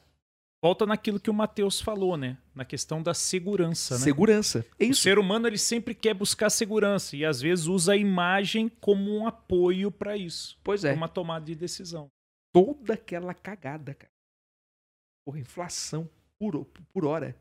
[0.63, 2.39] Volta naquilo que o Matheus falou, né?
[2.55, 4.01] Na questão da segurança, né?
[4.01, 4.65] Segurança.
[4.79, 5.03] É O isso.
[5.03, 9.27] ser humano ele sempre quer buscar segurança e às vezes usa a imagem como um
[9.27, 10.95] apoio para isso, Pois é.
[10.95, 12.11] uma tomada de decisão.
[12.51, 14.11] toda aquela cagada, cara.
[15.27, 16.09] Porra, inflação
[16.39, 16.65] por,
[16.95, 17.37] por hora.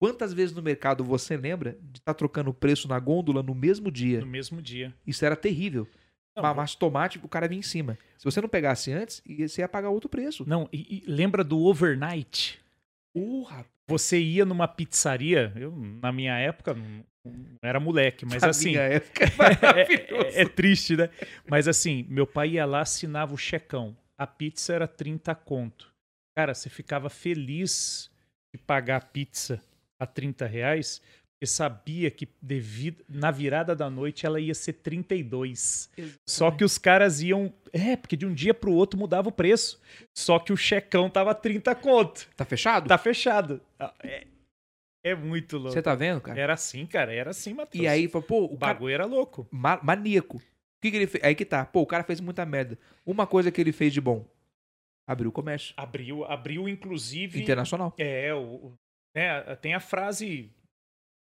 [0.00, 3.90] Quantas vezes no mercado você lembra de estar trocando o preço na gôndola no mesmo
[3.90, 4.20] dia?
[4.20, 4.94] No mesmo dia.
[5.06, 5.88] Isso era terrível.
[6.36, 7.98] Não, Ma- Mas tomate, o cara vinha em cima.
[8.16, 10.44] Se você não pegasse antes, você ia pagar outro preço.
[10.48, 12.60] não e, e lembra do overnight?
[13.12, 16.76] Porra, Você ia numa pizzaria, eu na minha época
[17.62, 19.24] era moleque, mas na assim, minha época
[19.76, 21.10] é é, é- é triste, né?
[21.48, 23.96] Mas assim, meu pai ia lá, assinava o checão.
[24.16, 25.92] A pizza era 30 conto.
[26.36, 28.10] Cara, você ficava feliz
[28.54, 29.60] de pagar a pizza
[29.98, 31.00] a 30 reais,
[31.32, 35.90] porque sabia que devido, na virada da noite ela ia ser 32.
[36.26, 37.52] Só que os caras iam.
[37.72, 39.80] É, porque de um dia pro outro mudava o preço.
[40.16, 42.28] Só que o checão tava 30 conto.
[42.36, 42.88] Tá fechado?
[42.88, 43.60] Tá fechado.
[43.78, 44.26] Ah, É,
[45.04, 45.72] é muito louco.
[45.72, 46.38] Você tá vendo, cara?
[46.40, 47.12] Era assim, cara.
[47.14, 47.84] Era assim, Matheus.
[47.84, 49.46] E aí, pô, o o cara, bagulho era louco.
[49.50, 50.38] ma- maníaco.
[50.38, 51.22] O que, que ele fez?
[51.24, 51.64] Aí que tá.
[51.64, 52.78] Pô, o cara fez muita merda.
[53.06, 54.24] Uma coisa que ele fez de bom:
[55.06, 57.40] abriu o comércio Abriu, abriu inclusive.
[57.42, 57.94] internacional.
[57.98, 58.72] É, o-
[59.18, 60.50] né, tem a frase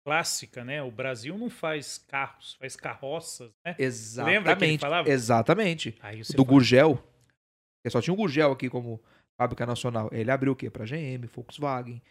[0.06, 0.82] clássica, né?
[0.82, 3.75] O Brasil não faz carros, faz carroças, né?
[3.77, 4.35] Exatamente.
[4.38, 5.09] Lembra que ele falava?
[5.09, 5.91] Exatamente.
[5.91, 6.95] Do fala, Gurgel.
[6.95, 9.01] Porque só tinha o Gurgel aqui como
[9.40, 10.09] fábrica nacional.
[10.11, 10.69] Ele abriu o quê?
[10.69, 12.01] Pra GM, Volkswagen,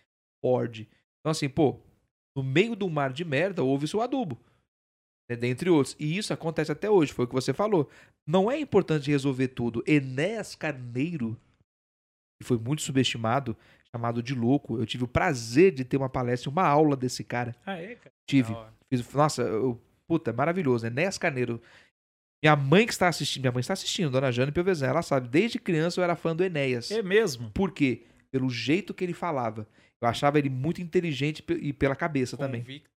[0.42, 0.80] Ford.
[0.80, 1.80] Então, assim, pô,
[2.36, 4.38] no meio do mar de merda houve-se o adubo.
[5.30, 5.96] né, Dentre outros.
[5.98, 7.90] E isso acontece até hoje, foi o que você falou.
[8.26, 9.82] Não é importante resolver tudo.
[9.86, 11.36] Enéas Carneiro,
[12.40, 13.56] que foi muito subestimado,
[13.94, 14.78] chamado de louco.
[14.78, 17.54] Eu tive o prazer de ter uma palestra, uma aula desse cara.
[17.64, 18.12] Ah, é, cara.
[18.28, 18.54] Tive.
[18.88, 20.86] Fiz- nossa, eu, puta, maravilhoso.
[20.86, 21.60] Enéas Carneiro.
[22.42, 25.58] Minha mãe que está assistindo, minha mãe está assistindo, dona Jane Piovesan, ela sabe, desde
[25.58, 26.90] criança eu era fã do Enéas.
[26.90, 27.50] É mesmo.
[27.50, 28.04] Por quê?
[28.30, 29.66] Pelo jeito que ele falava.
[30.00, 32.60] Eu achava ele muito inteligente e pela cabeça também.
[32.60, 32.90] Convicto.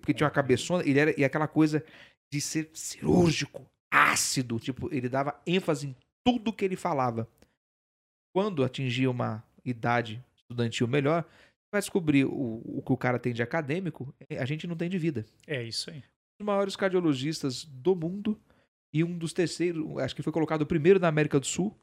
[0.00, 1.84] Porque tinha uma cabeçona, ele era e aquela coisa
[2.32, 5.96] de ser cirúrgico, ácido, tipo, ele dava ênfase em
[6.26, 7.28] tudo que ele falava.
[8.34, 11.24] Quando atingia uma idade estudantil melhor,
[11.72, 14.90] vai descobrir o, o que o cara tem de acadêmico, eh, a gente não tem
[14.90, 16.02] de vida É isso aí.
[16.38, 18.40] dos maiores cardiologistas do mundo
[18.92, 21.76] e um dos terceiros, acho que foi colocado o primeiro na América do Sul,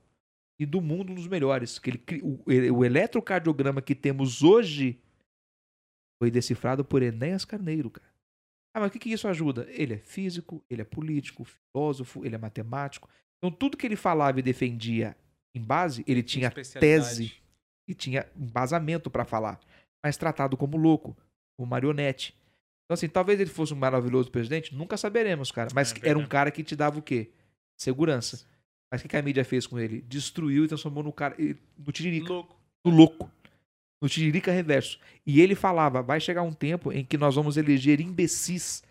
[0.59, 1.79] e do mundo um dos melhores.
[1.79, 4.99] Que ele, o, o eletrocardiograma que temos hoje
[6.21, 8.07] foi decifrado por Enéas Carneiro, cara.
[8.75, 9.67] Ah, mas o que, que isso ajuda?
[9.69, 13.09] Ele é físico, ele é político, filósofo, ele é matemático.
[13.37, 15.15] Então, tudo que ele falava e defendia
[15.55, 17.33] em base, ele tinha tese
[17.87, 19.59] e tinha embasamento pra falar,
[20.03, 21.15] mas tratado como louco,
[21.57, 22.35] como marionete.
[22.85, 25.69] Então, assim, talvez ele fosse um maravilhoso presidente, nunca saberemos, cara.
[25.73, 27.29] Mas É era um cara que te dava o quê?
[27.77, 28.45] Segurança.
[28.91, 30.01] Mas o que a mídia fez com ele?
[30.01, 31.35] Destruiu e transformou no cara.
[31.77, 32.31] No tiririca.
[32.31, 32.55] Louco.
[32.85, 33.31] No louco.
[34.01, 34.99] No tiririca reverso.
[35.25, 38.83] E ele falava: vai chegar um tempo em que nós vamos eleger imbecis,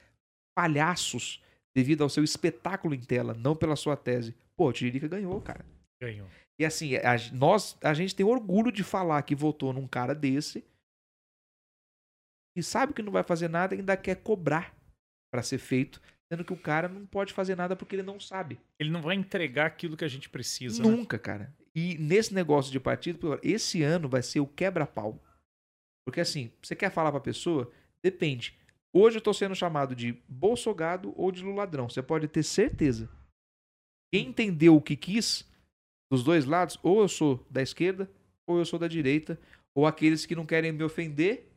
[0.55, 1.43] palhaços,
[1.75, 4.35] devido ao seu espetáculo em tela, não pela sua tese.
[4.55, 5.65] Pô, o tiririca ganhou, cara.
[6.03, 6.29] Ganhou.
[6.59, 10.65] E assim, a, nós, a gente tem orgulho de falar que votou num cara desse
[12.57, 14.75] e sabe que não vai fazer nada e ainda quer cobrar
[15.31, 16.01] pra ser feito,
[16.33, 18.59] sendo que o cara não pode fazer nada porque ele não sabe.
[18.79, 20.83] Ele não vai entregar aquilo que a gente precisa.
[20.83, 20.89] né?
[20.89, 21.55] Nunca, cara.
[21.75, 25.23] E nesse negócio de partido, esse ano vai ser o quebra-pau.
[26.07, 27.71] Porque assim, você quer falar pra pessoa?
[28.03, 28.59] Depende.
[28.95, 31.87] Hoje eu tô sendo chamado de bolsogado ou de luladrão.
[31.87, 33.11] Você pode ter certeza.
[34.11, 35.47] Quem entendeu o que quis,
[36.11, 38.11] dos dois lados, ou eu sou da esquerda,
[38.47, 39.39] ou eu sou da direita,
[39.75, 41.49] ou aqueles que não querem me ofender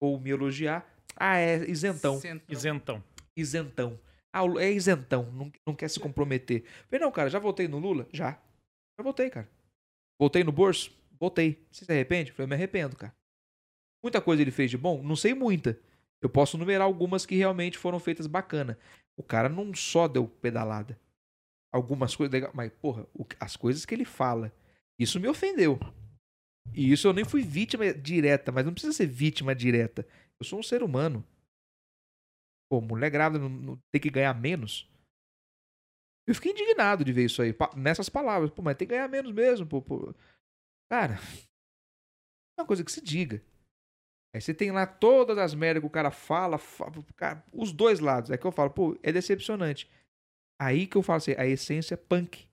[0.00, 0.86] ou me elogiar.
[1.16, 3.02] Ah, é isentão Isentão.
[3.36, 4.00] isentão.
[4.32, 6.64] Ah, é isentão, não, não quer se comprometer.
[6.88, 8.06] Falei, não, cara, já votei no Lula?
[8.12, 8.32] Já.
[8.98, 9.48] Já votei, cara.
[10.20, 10.92] Voltei no bolso?
[11.18, 11.66] Votei.
[11.72, 12.30] Você se arrepende?
[12.30, 13.14] Falei, eu me arrependo, cara.
[14.02, 15.02] Muita coisa ele fez de bom?
[15.02, 15.78] Não sei muita.
[16.22, 18.78] Eu posso numerar algumas que realmente foram feitas bacana.
[19.16, 20.98] O cara não só deu pedalada.
[21.72, 24.52] Algumas coisas legais, mas, porra, o- as coisas que ele fala,
[24.98, 25.78] isso me ofendeu.
[26.74, 30.06] E isso eu nem fui vítima direta, mas não precisa ser vítima direta.
[30.38, 31.24] Eu sou um ser humano.
[32.70, 34.88] Pô, mulher grávida não, não tem que ganhar menos?
[36.26, 38.50] Eu fiquei indignado de ver isso aí, nessas palavras.
[38.50, 39.80] Pô, mas tem que ganhar menos mesmo, pô.
[39.80, 40.14] pô.
[40.90, 41.14] Cara,
[42.58, 43.42] é uma coisa que se diga.
[44.34, 48.00] Aí você tem lá todas as merdas que o cara fala, fa- cara, os dois
[48.00, 48.30] lados.
[48.30, 49.90] É que eu falo, pô, é decepcionante.
[50.60, 52.48] Aí que eu falo assim, a essência é punk.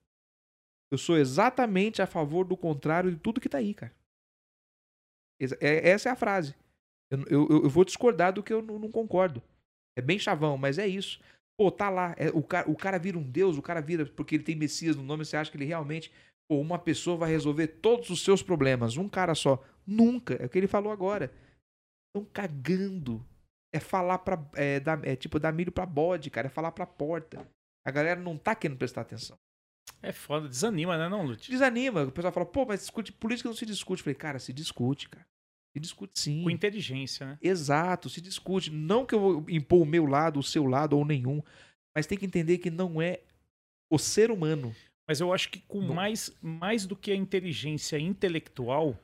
[0.92, 3.94] Eu sou exatamente a favor do contrário de tudo que tá aí, cara.
[5.60, 6.54] É- Essa é a frase.
[7.10, 9.42] Eu, eu, eu vou discordar do que eu não, não concordo.
[9.96, 11.20] É bem chavão, mas é isso.
[11.58, 12.14] Pô, tá lá.
[12.18, 14.96] é, o, cara, o cara vira um deus, o cara vira porque ele tem Messias
[14.96, 16.12] no nome, você acha que ele realmente.
[16.48, 18.96] Pô, uma pessoa vai resolver todos os seus problemas.
[18.96, 19.62] Um cara só.
[19.86, 20.34] Nunca.
[20.34, 21.32] É o que ele falou agora.
[22.08, 23.24] Estão cagando.
[23.74, 24.38] É falar pra.
[24.54, 26.46] É, dar, é tipo dar milho pra bode, cara.
[26.46, 27.46] É falar pra porta.
[27.86, 29.38] A galera não tá querendo prestar atenção.
[30.02, 31.50] É foda, desanima, né, não, Lute?
[31.50, 32.02] Desanima.
[32.02, 34.00] O pessoal fala, pô, mas discute, política não se discute.
[34.00, 35.24] Eu falei, cara, se discute, cara.
[35.72, 36.42] Se discute sim.
[36.42, 37.38] Com inteligência, né?
[37.40, 38.70] Exato, se discute.
[38.70, 41.40] Não que eu vou impor o meu lado, o seu lado ou nenhum,
[41.94, 43.20] mas tem que entender que não é
[43.90, 44.74] o ser humano.
[45.08, 45.94] Mas eu acho que com Não.
[45.94, 48.98] mais, mais do que a inteligência intelectual,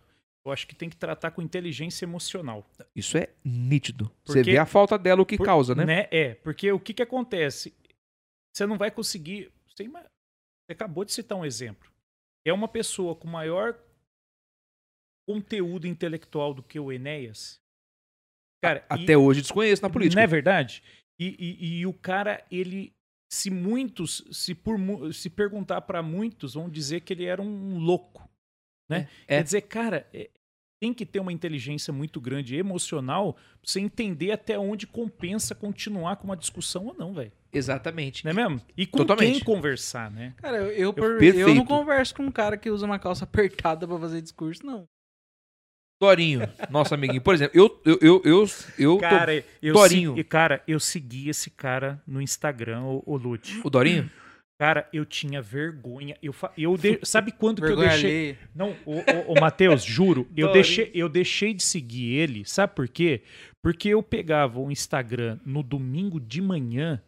[0.44, 2.66] eu acho que tem que tratar com inteligência emocional.
[2.96, 4.10] Isso é nítido.
[4.24, 6.08] Você Porque- vê a falta dela, o que Por- causa, né?
[6.10, 7.72] É, porque o que, que acontece?
[8.54, 9.50] Você não vai conseguir.
[9.68, 9.90] Você,
[10.68, 11.90] acabou de citar um exemplo.
[12.46, 13.78] É uma pessoa com maior
[15.28, 17.60] conteúdo intelectual do que o Enéas.
[18.62, 20.16] Cara, e- Até hoje desconheço na política.
[20.16, 20.82] Não é verdade?
[21.18, 22.92] E, e- e o cara, ele.
[23.32, 24.76] Se muitos, se, por,
[25.14, 28.28] se perguntar pra muitos, vão dizer que ele era um louco.
[28.90, 29.08] Né?
[29.22, 29.36] É.
[29.38, 30.30] Quer dizer, cara, é-
[30.82, 36.16] tem que ter uma inteligência muito grande emocional pra você entender até onde compensa continuar
[36.16, 37.30] com uma discussão ou não, velho.
[37.52, 38.24] Exatamente.
[38.24, 38.60] Não é mesmo?
[38.76, 39.34] E com Totalmente.
[39.34, 40.34] quem conversar, né?
[40.38, 43.86] Cara, eu, eu, por- eu não converso com um cara que usa uma calça apertada
[43.86, 44.84] pra fazer discurso, não.
[46.00, 47.20] Dorinho, nosso amiguinho.
[47.22, 48.46] Por exemplo, eu, eu, eu, eu,
[48.76, 50.10] eu tô- Cara, eu Dorinho.
[50.10, 53.60] segui- cara, eu segui esse cara no Instagram, o, o Lute.
[53.62, 54.10] O Dorinho?
[54.60, 56.16] Cara, eu tinha vergonha.
[56.22, 58.10] Eu, eu de- Sabe quando que eu deixei.
[58.10, 58.38] alheia.
[58.54, 62.88] Não, ô, ô, ô Matheus, juro, eu deixei, eu deixei de seguir ele, sabe por
[62.88, 63.22] quê?
[63.62, 67.02] Porque eu pegava o Instagram no domingo de manhã,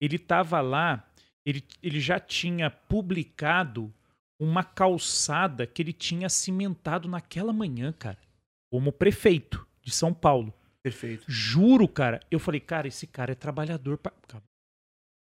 [0.00, 1.04] ele tava lá,
[1.44, 3.92] ele, ele já tinha publicado
[4.40, 8.18] uma calçada que ele tinha cimentado naquela manhã, cara,
[8.70, 10.52] como prefeito de São Paulo.
[10.82, 11.24] Perfeito.
[11.26, 12.20] Juro, cara.
[12.30, 13.96] Eu falei, cara, esse cara é trabalhador.
[13.96, 14.12] Pra...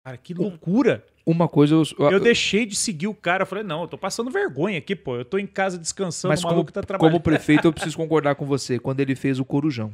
[0.07, 1.05] Cara, que loucura.
[1.27, 1.83] Uma coisa eu.
[2.13, 3.43] Eu deixei de seguir o cara.
[3.43, 5.17] Eu falei, não, eu tô passando vergonha aqui, pô.
[5.17, 7.13] Eu tô em casa descansando, Mas o como, maluco tá trabalhando.
[7.15, 8.79] como prefeito, eu preciso concordar com você.
[8.79, 9.93] Quando ele fez o Corujão.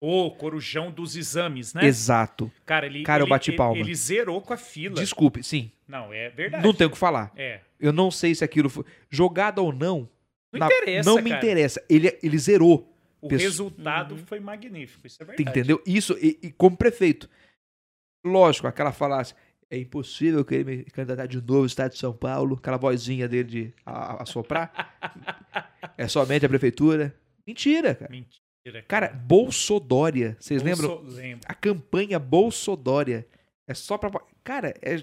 [0.00, 1.86] Ô, corujão dos exames, né?
[1.86, 2.50] Exato.
[2.66, 3.78] Cara, ele, Cara, eu ele- bati ele- palma.
[3.78, 4.96] Ele zerou com a fila.
[4.96, 5.70] Desculpe, sim.
[5.86, 6.64] Não, é verdade.
[6.64, 7.30] Não tenho o que falar.
[7.36, 7.60] É.
[7.78, 8.84] Eu não sei se aquilo foi.
[9.08, 10.08] Jogada ou não.
[10.52, 11.40] Não na- interessa, Não me cara.
[11.40, 11.84] interessa.
[11.88, 12.92] Ele, ele zerou.
[13.20, 15.06] O Pesso- resultado foi magnífico.
[15.06, 15.48] Isso é verdade.
[15.48, 15.80] Entendeu?
[15.86, 17.30] Isso, e, e como prefeito.
[18.24, 19.36] Lógico, aquela falácia.
[19.74, 22.56] É impossível que ele me candidatar de novo no estado de São Paulo.
[22.56, 24.70] Aquela vozinha dele de assoprar.
[25.96, 27.14] é somente a prefeitura.
[27.46, 28.10] Mentira, cara.
[28.10, 28.82] Mentira.
[28.86, 30.36] Cara, Bolsodória.
[30.38, 30.88] Vocês lembram?
[30.88, 31.46] Bolso- Lembro.
[31.48, 33.26] A campanha Bolsodória.
[33.66, 34.10] É só pra.
[34.44, 35.02] Cara, é,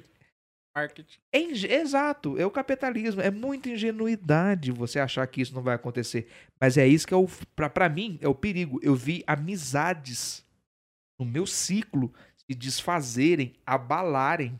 [0.75, 1.17] Marketing.
[1.33, 3.21] é inge- exato, é o capitalismo.
[3.21, 6.27] É muita ingenuidade você achar que isso não vai acontecer.
[6.61, 7.27] Mas é isso que é o.
[7.55, 8.79] Pra, pra mim, é o perigo.
[8.83, 10.45] Eu vi amizades
[11.19, 12.13] no meu ciclo
[12.49, 14.59] se desfazerem, abalarem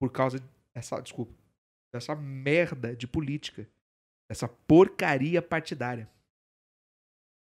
[0.00, 0.38] por causa
[0.74, 1.00] dessa.
[1.00, 1.34] Desculpa.
[1.92, 3.68] Dessa merda de política.
[4.28, 6.10] Dessa porcaria partidária.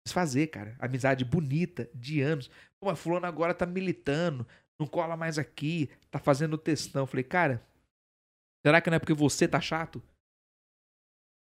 [0.06, 0.76] Desfazer, cara.
[0.80, 2.50] Amizade bonita, de anos.
[2.80, 4.46] Pô, mas fulano agora tá militando
[4.80, 7.06] não cola mais aqui, tá fazendo textão.
[7.06, 7.62] Falei, cara,
[8.66, 10.02] será que não é porque você tá chato?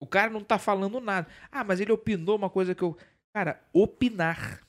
[0.01, 1.29] O cara não tá falando nada.
[1.51, 2.97] Ah, mas ele opinou uma coisa que eu.
[3.33, 4.67] Cara, opinar.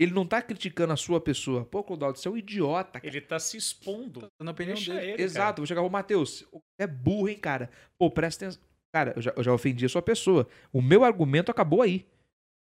[0.00, 1.66] Ele não tá criticando a sua pessoa.
[1.66, 3.06] Pô, Clodaldo, você é um idiota, cara.
[3.06, 4.28] Ele tá se expondo.
[4.38, 5.12] Tô na opinião Deixa dele.
[5.12, 6.42] ele, Exato, vou chegar, ô Matheus,
[6.80, 7.70] é burro, hein, cara?
[7.98, 8.62] Pô, presta atenção.
[8.94, 10.48] Cara, eu já, eu já ofendi a sua pessoa.
[10.72, 12.06] O meu argumento acabou aí.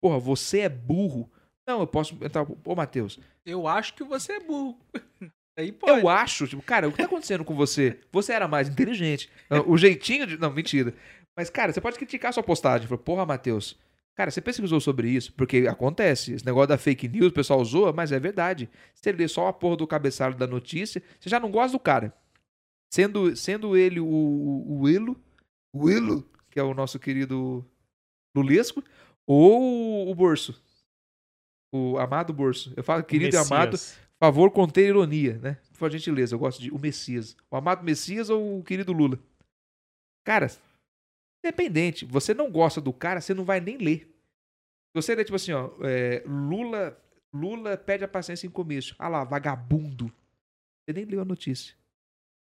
[0.01, 1.29] Porra, você é burro.
[1.67, 2.47] Não, eu posso entrar.
[2.63, 4.79] Ô, Matheus, Eu acho que você é burro.
[5.59, 5.99] Aí pode.
[5.99, 7.99] Eu acho, tipo, cara, o que tá acontecendo com você?
[8.11, 9.27] Você era mais inteligente.
[9.49, 10.37] Ah, O jeitinho de.
[10.37, 10.93] Não, mentira.
[11.35, 12.87] Mas, cara, você pode criticar a sua postagem.
[12.99, 13.75] Porra, Matheus.
[14.17, 15.31] Cara, você pesquisou sobre isso?
[15.33, 16.33] Porque acontece.
[16.33, 18.67] Esse negócio da fake news, o pessoal zoa, mas é verdade.
[18.95, 22.11] Você lê só a porra do cabeçalho da notícia, você já não gosta do cara.
[22.91, 25.15] Sendo, sendo ele o, o, o Elo,
[25.71, 27.63] o Elo, que é o nosso querido
[28.35, 28.83] Lulesco,
[29.27, 30.59] ou o Borso.
[31.71, 32.73] O amado Borso.
[32.75, 33.77] Eu falo querido e amado,
[34.19, 35.57] favor conter ironia, né?
[35.77, 37.37] Por gentileza, eu gosto de o Messias.
[37.51, 39.19] O amado Messias ou o querido Lula?
[40.25, 40.49] Cara,
[41.43, 44.13] independente, você não gosta do cara, você não vai nem ler.
[44.95, 46.97] Você ler, tipo assim, ó, é, Lula,
[47.33, 48.95] Lula pede a paciência em comício.
[48.97, 50.07] Ah lá, vagabundo.
[50.85, 51.75] Você nem leu a notícia.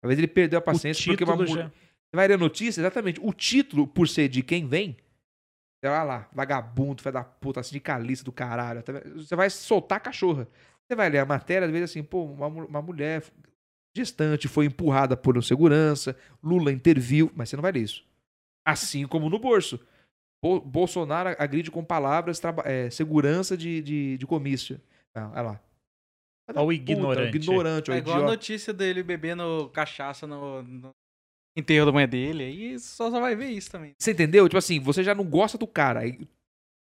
[0.02, 1.68] Talvez ele perdeu a paciência porque uma título mu- já...
[1.70, 3.20] Você vai ler a notícia, exatamente.
[3.24, 4.98] O título, por ser de quem vem,
[5.80, 8.84] você vai lá, vagabundo, filho da puta, sindicalista do caralho.
[8.84, 8.94] tá?
[9.16, 10.48] Você vai soltar a cachorra.
[10.86, 13.24] Você vai ler a matéria, às vezes assim, pô, uma, uma mulher
[13.96, 18.06] gestante foi empurrada por um segurança, Lula interviu, mas você não vai ler isso.
[18.66, 19.80] Assim como no bolso.
[20.44, 24.80] Bo- Bolsonaro agride com palavras é, segurança de, de, de comício.
[25.16, 25.62] Não, olha lá.
[26.54, 27.38] Da Ó o puta, ignorante.
[27.38, 28.32] ignorante, ó, É igual a idiota.
[28.36, 30.90] notícia dele bebendo cachaça no, no
[31.56, 32.44] enterro da mãe dele.
[32.44, 33.94] Aí só, só vai ver isso também.
[33.98, 34.48] Você entendeu?
[34.50, 36.02] Tipo assim, você já não gosta do cara.
[36.02, 36.28] Aí,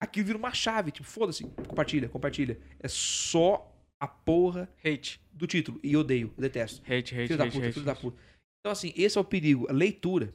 [0.02, 0.92] aquilo vira uma chave.
[0.92, 1.46] Tipo, foda-se.
[1.68, 2.60] Compartilha, compartilha.
[2.80, 5.20] É só a porra Hate.
[5.32, 5.80] do título.
[5.82, 6.82] E odeio, detesto.
[6.84, 8.02] Hate, hate, Filho da hate, puta, hate, filho da hate.
[8.02, 8.18] puta.
[8.60, 9.72] Então, assim, esse é o perigo.
[9.72, 10.34] Leitura.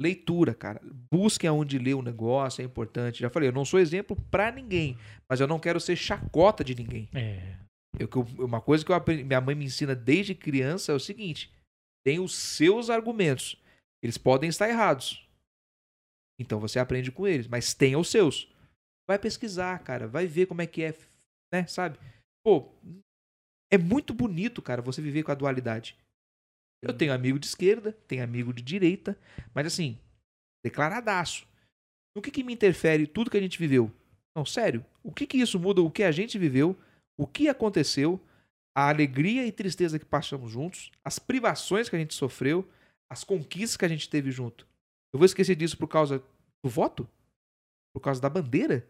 [0.00, 0.80] Leitura, cara.
[1.12, 3.20] Busquem aonde ler o negócio, é importante.
[3.20, 4.96] Já falei, eu não sou exemplo pra ninguém.
[5.28, 7.08] Mas eu não quero ser chacota de ninguém.
[7.12, 7.56] É.
[7.98, 11.52] Eu, uma coisa que eu aprendi- minha mãe me ensina desde criança é o seguinte:
[12.06, 13.56] tem os seus argumentos.
[14.02, 15.26] Eles podem estar errados.
[16.40, 18.48] Então você aprende com eles, mas tenha os seus.
[19.08, 20.96] Vai pesquisar, cara, vai ver como é que é,
[21.52, 21.98] né, sabe?
[22.44, 22.70] Pô,
[23.72, 25.96] é muito bonito, cara, você viver com a dualidade.
[26.82, 29.18] Eu tenho amigo de esquerda, tenho amigo de direita,
[29.54, 29.98] mas assim,
[30.64, 31.46] declaradaço.
[32.14, 33.90] No que que me interfere tudo que a gente viveu?
[34.34, 36.76] Não, sério, o que que isso muda o que a gente viveu?
[37.18, 38.20] o que aconteceu,
[38.74, 42.66] a alegria e tristeza que passamos juntos, as privações que a gente sofreu,
[43.10, 44.66] as conquistas que a gente teve junto.
[45.12, 46.22] Eu vou esquecer disso por causa
[46.62, 47.08] do voto?
[47.92, 48.86] Por causa da bandeira?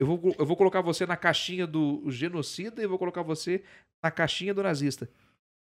[0.00, 3.62] Eu vou, eu vou colocar você na caixinha do genocida e vou colocar você
[4.02, 5.08] na caixinha do nazista.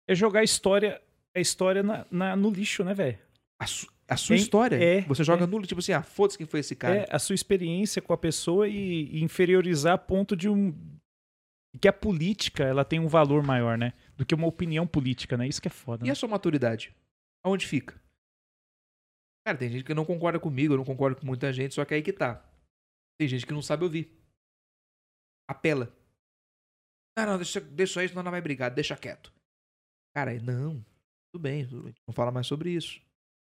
[0.08, 1.02] É jogar a história,
[1.36, 3.18] a história na, na- no lixo, né, velho?
[3.60, 4.42] A, su- a sua Hein?
[4.42, 4.76] história.
[4.82, 5.46] É, você joga é.
[5.46, 6.96] no tipo assim, ah, foda-se quem foi esse cara.
[7.00, 10.72] É a sua experiência com a pessoa e, e inferiorizar a ponto de um.
[11.80, 13.92] Que a política ela tem um valor maior, né?
[14.16, 15.46] Do que uma opinião política, né?
[15.46, 16.04] Isso que é foda.
[16.04, 16.12] E Né?
[16.12, 16.94] a sua maturidade?
[17.44, 18.00] Aonde fica?
[19.46, 21.94] Cara, tem gente que não concorda comigo, eu não concordo com muita gente, só que
[21.94, 22.42] aí que tá.
[23.20, 24.10] Tem gente que não sabe ouvir.
[25.48, 25.92] Apela.
[27.18, 29.32] Não, não, deixa, deixa isso, senão não vai brigar, deixa quieto.
[30.14, 30.84] Cara, não.
[31.32, 33.00] Tudo bem, tudo bem, não fala mais sobre isso.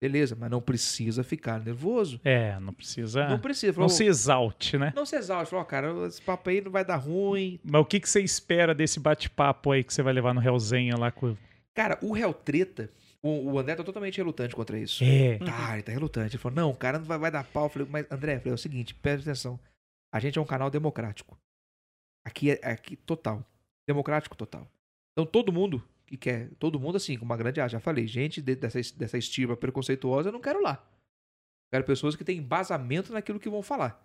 [0.03, 2.21] Beleza, mas não precisa ficar nervoso.
[2.25, 3.29] É, não precisa.
[3.29, 3.69] Não precisa.
[3.69, 4.93] Não Falou, se exalte, né?
[4.97, 5.51] não se exalte.
[5.51, 7.61] Falou, ó, cara, esse papo aí não vai dar ruim.
[7.63, 10.97] Mas o que, que você espera desse bate-papo aí que você vai levar no Hellzenha
[10.97, 11.37] lá com.
[11.73, 12.91] Cara, o réu treta,
[13.23, 15.05] o, o André tá totalmente relutante contra isso.
[15.05, 15.39] É.
[15.39, 16.35] Tá, ele tá relutante.
[16.35, 17.67] Ele falou, não, o cara não vai, vai dar pau.
[17.67, 19.59] Eu falei, mas André, eu falei, é o seguinte, presta atenção.
[20.13, 21.39] A gente é um canal democrático.
[22.27, 23.47] Aqui é aqui, total.
[23.87, 24.69] Democrático total.
[25.13, 25.81] Então todo mundo
[26.13, 28.93] que quer, todo mundo assim, com uma grande arte, já falei, gente de- dessa, es-
[28.93, 30.85] dessa estirpa preconceituosa, eu não quero lá.
[31.73, 33.99] Quero pessoas que têm embasamento naquilo que vão falar.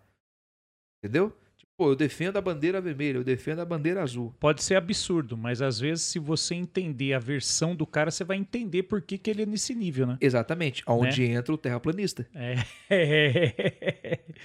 [1.04, 1.30] Entendeu?
[1.58, 4.34] Tipo, Pô, eu defendo a bandeira vermelha, eu defendo a bandeira azul.
[4.40, 8.38] Pode ser absurdo, mas às vezes, se você entender a versão do cara, você vai
[8.38, 10.18] entender por que, que ele é nesse nível, né?
[10.20, 10.82] Exatamente.
[10.88, 12.28] Onde entra o terraplanista.
[12.34, 12.56] É.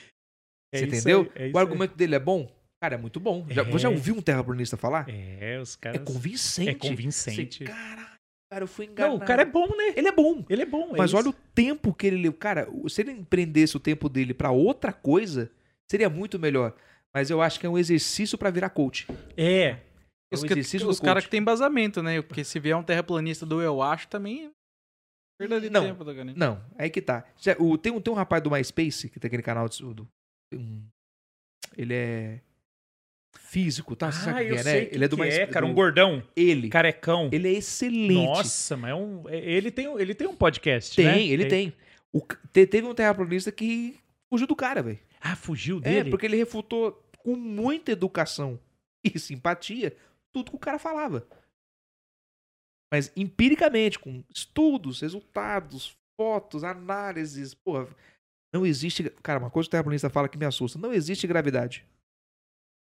[0.74, 1.20] É Você entendeu?
[1.36, 1.62] aí, é o isso aí.
[1.62, 2.50] argumento dele é bom?
[2.82, 3.46] Cara, é muito bom.
[3.48, 3.64] Já, É.
[3.66, 5.06] Você já ouviu um terraplanista falar?
[5.08, 6.00] É, os É, caras.
[6.04, 6.68] convincente.
[6.70, 7.62] É convincente.
[7.64, 8.18] Caralho,
[8.50, 9.16] cara, eu fui enganado.
[9.18, 9.92] Não, o cara é bom, né?
[9.94, 10.44] Ele é bom.
[10.50, 10.92] Ele é bom.
[10.92, 11.16] é Mas isso.
[11.16, 12.32] olha o tempo que ele leu.
[12.32, 15.48] Cara, se ele empreendesse o tempo dele pra outra coisa,
[15.88, 16.74] seria muito melhor.
[17.14, 19.06] Mas eu acho que é um exercício pra virar coach.
[19.36, 19.64] É.
[19.68, 22.20] É Os, um que- exercício os do caras que tem embasamento, né?
[22.20, 24.50] Porque se vier um terraplanista do eu acho, também.
[25.38, 25.84] Perda de Não.
[25.84, 26.12] tempo, tá?
[26.36, 27.24] Não, aí que tá.
[27.60, 30.08] O- tem, um, tem um rapaz do MySpace, que tem aquele canal de, do,
[30.54, 30.82] um-
[31.76, 32.40] ele é
[33.38, 34.10] físico, tá?
[34.12, 34.86] Você sabe ah, quem eu é, sei né?
[34.86, 35.40] que ele é do MySpace.
[35.42, 36.68] é, cara, um gordão, Ele.
[36.68, 37.28] carecão.
[37.32, 38.12] Ele é excelente.
[38.14, 41.22] Nossa, mas é um, é- ele, tem, um- ele tem um podcast, tem, né?
[41.22, 41.72] ele tem.
[42.12, 43.98] O c- te- teve um terraplanista que
[44.32, 44.98] fugiu do cara, velho.
[45.20, 46.10] Ah, fugiu É, dele?
[46.10, 48.58] porque ele refutou com muita educação
[49.04, 49.94] e simpatia
[50.32, 51.26] tudo que o cara falava.
[52.92, 57.88] Mas empiricamente, com estudos, resultados, fotos, análises, porra,
[58.52, 59.08] não existe.
[59.22, 61.86] Cara, uma coisa que o terraplanista fala que me assusta: não existe gravidade.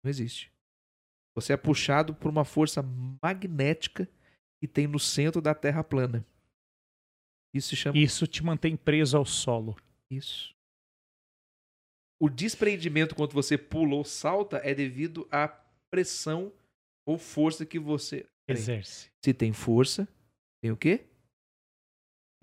[0.04, 0.52] Não existe.
[1.36, 2.82] Você é puxado por uma força
[3.24, 4.10] magnética
[4.62, 6.26] que tem no centro da Terra plana.
[7.54, 9.76] Isso se chama Isso te mantém preso ao solo.
[10.12, 10.54] isso.
[12.22, 15.48] O despreendimento quando você pula ou salta é devido à
[15.90, 16.52] pressão
[17.08, 18.26] ou força que você.
[18.48, 19.10] Exerce.
[19.24, 20.06] Se tem força,
[20.62, 21.06] tem o quê?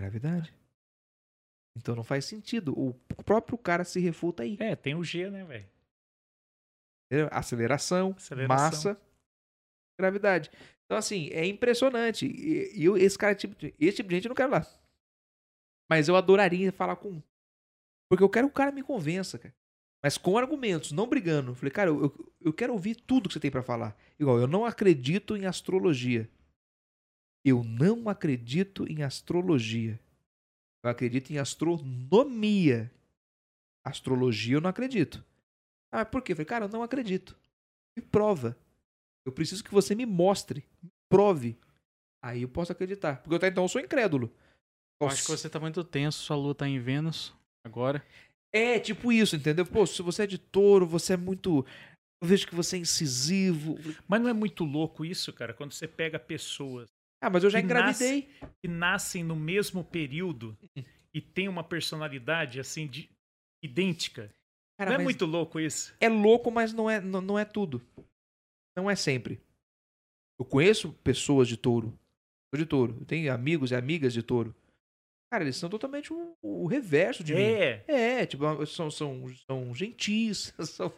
[0.01, 0.55] Gravidade.
[1.77, 2.73] Então não faz sentido.
[2.79, 4.57] O próprio cara se refuta aí.
[4.59, 5.69] É, tem o G, né, velho?
[7.31, 8.57] Aceleração, Aceleração.
[8.57, 9.01] massa,
[9.99, 10.51] gravidade.
[10.85, 12.27] Então, assim, é impressionante.
[12.27, 14.67] E, eu, esse cara, tipo, esse tipo de gente eu não quero lá.
[15.91, 17.23] Mas eu adoraria falar com.
[18.09, 19.55] Porque eu quero que o cara me convença, cara.
[20.03, 21.55] Mas com argumentos, não brigando.
[21.55, 23.97] Falei, cara, eu, eu, eu quero ouvir tudo que você tem pra falar.
[24.19, 26.31] Igual, eu não acredito em astrologia.
[27.45, 29.99] Eu não acredito em astrologia.
[30.85, 32.93] Eu acredito em astronomia.
[33.85, 35.25] Astrologia eu não acredito.
[35.97, 36.33] Ah, por quê?
[36.33, 37.37] Eu falei, cara, eu não acredito.
[37.97, 38.57] Me prova.
[39.27, 40.65] Eu preciso que você me mostre.
[40.83, 41.57] Me prove.
[42.23, 43.17] Aí eu posso acreditar.
[43.23, 44.33] Porque eu até então eu sou incrédulo.
[45.01, 47.35] Eu acho que você tá muito tenso, sua lua tá em Vênus
[47.65, 48.05] agora.
[48.53, 49.67] É, tipo isso, entendeu?
[49.67, 51.65] Pô, se você é de touro, você é muito.
[52.23, 53.77] Eu vejo que você é incisivo.
[54.09, 55.53] Mas não é muito louco isso, cara?
[55.53, 56.87] Quando você pega pessoas
[57.23, 58.29] Ah, mas eu já Que engravidei.
[58.63, 60.57] que nascem no mesmo período
[61.13, 63.11] e têm uma personalidade assim de
[63.63, 64.33] idêntica.
[64.79, 65.95] Cara, não é muito louco isso?
[66.01, 67.83] é louco, mas não é, não, não é tudo.
[68.77, 69.41] Não é sempre.
[70.39, 71.99] Eu conheço pessoas de touro.
[72.55, 72.97] Sou de touro.
[73.01, 74.55] Eu tenho amigos e amigas de touro.
[75.37, 77.43] Cara, eles são totalmente o, o reverso de mim.
[77.43, 77.83] É.
[77.87, 80.91] É, tipo, são, são, são gentis, são,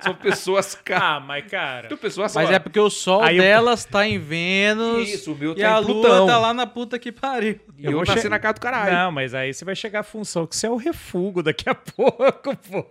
[0.00, 1.02] são pessoas calmas.
[1.02, 1.88] Ah, mas cara.
[1.88, 5.32] São pessoas Mas ó, é porque o sol Aí eu- delas tá em Vênus Isso,
[5.32, 6.26] o meu e tá a em lua Plutão.
[6.26, 7.58] tá lá na puta que pariu.
[7.78, 8.92] E Eu eu, nasci che- na casa do caralho.
[8.92, 11.74] Não, mas aí você vai chegar à função que você é o refugo daqui a
[11.74, 12.86] pouco, pô.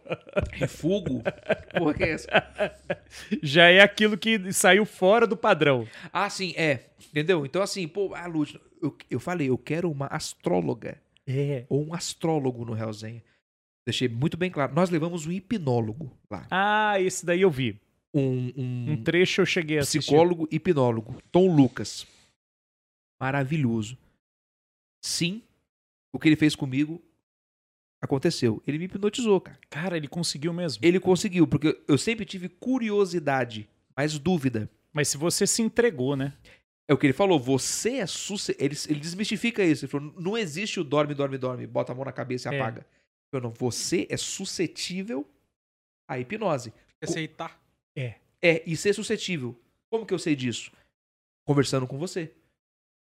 [0.51, 1.21] Refugo?
[1.77, 2.27] Porra, que é essa?
[3.43, 5.87] Já é aquilo que saiu fora do padrão.
[6.11, 6.85] Ah, sim, é.
[7.09, 7.45] Entendeu?
[7.45, 11.65] Então, assim, pô, a Lúcia, eu, eu falei, eu quero uma astróloga É.
[11.69, 13.23] ou um astrólogo no Hellzenha.
[13.85, 14.73] Deixei muito bem claro.
[14.73, 16.45] Nós levamos um hipnólogo lá.
[16.51, 17.79] Ah, esse daí eu vi.
[18.13, 19.99] Um, um Um trecho eu cheguei a assistir.
[19.99, 21.21] psicólogo hipnólogo.
[21.31, 22.05] Tom Lucas.
[23.19, 23.97] Maravilhoso.
[25.03, 25.41] Sim,
[26.13, 27.01] o que ele fez comigo
[28.01, 28.61] aconteceu.
[28.67, 29.59] Ele me hipnotizou, cara.
[29.69, 30.83] Cara, ele conseguiu mesmo.
[30.85, 34.69] Ele conseguiu, porque eu sempre tive curiosidade, mas dúvida.
[34.93, 36.33] Mas se você se entregou, né?
[36.89, 38.65] É o que ele falou, você é suscetível.
[38.65, 39.85] Ele, ele desmistifica isso.
[39.85, 42.59] Ele falou: não existe o dorme, dorme, dorme, bota a mão na cabeça e É.
[42.59, 42.85] apaga.
[43.31, 45.25] Eu não, você é suscetível
[46.07, 46.73] à hipnose.
[47.01, 47.59] Aceitar.
[47.95, 49.57] É, e ser suscetível.
[49.89, 50.71] Como que eu sei disso?
[51.47, 52.31] Conversando com você.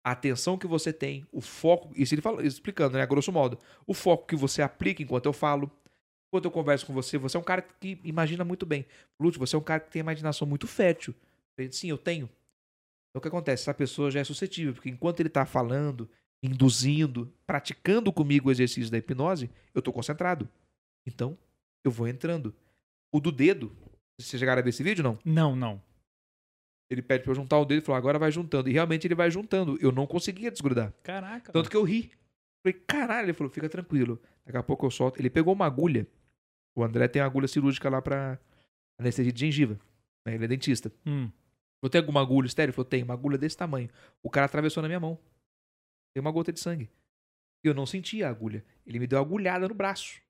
[0.07, 1.91] A atenção que você tem, o foco.
[1.97, 3.03] Isso ele fala, explicando, né?
[3.03, 3.59] A grosso modo.
[3.87, 5.71] O foco que você aplica enquanto eu falo.
[6.29, 8.85] Enquanto eu converso com você, você é um cara que imagina muito bem.
[9.21, 11.15] Lúcio, você é um cara que tem imaginação muito fértil.
[11.71, 12.29] Sim, eu tenho.
[13.15, 13.63] Então o que acontece?
[13.63, 16.11] Essa pessoa já é suscetível, porque enquanto ele tá falando,
[16.43, 20.49] induzindo, praticando comigo o exercício da hipnose, eu tô concentrado.
[21.07, 21.39] Então,
[21.85, 22.53] eu vou entrando.
[23.13, 23.71] O do dedo,
[24.19, 25.17] vocês chegaram a ver esse vídeo, não?
[25.25, 25.81] Não, não.
[26.91, 28.69] Ele pede pra eu juntar o dedo e falou, agora vai juntando.
[28.69, 29.79] E realmente ele vai juntando.
[29.81, 30.93] Eu não conseguia desgrudar.
[31.05, 31.53] Caraca.
[31.53, 32.11] Tanto que eu ri.
[32.67, 34.21] Falei, caralho, ele falou, fica tranquilo.
[34.45, 35.21] Daqui a pouco eu solto.
[35.21, 36.05] Ele pegou uma agulha.
[36.75, 38.41] O André tem uma agulha cirúrgica lá pra
[38.99, 39.79] anestesia de gengiva.
[40.27, 40.35] né?
[40.35, 40.91] Ele é dentista.
[41.07, 41.31] Hum.
[41.85, 42.71] Eu tenho alguma agulha estéreo?
[42.71, 43.91] Ele falou, tem, uma agulha desse tamanho.
[44.23, 45.19] O cara atravessou na minha mão.
[46.15, 46.91] Tem uma gota de sangue.
[47.63, 48.65] Eu não senti a agulha.
[48.87, 50.21] Ele me deu uma agulhada no braço.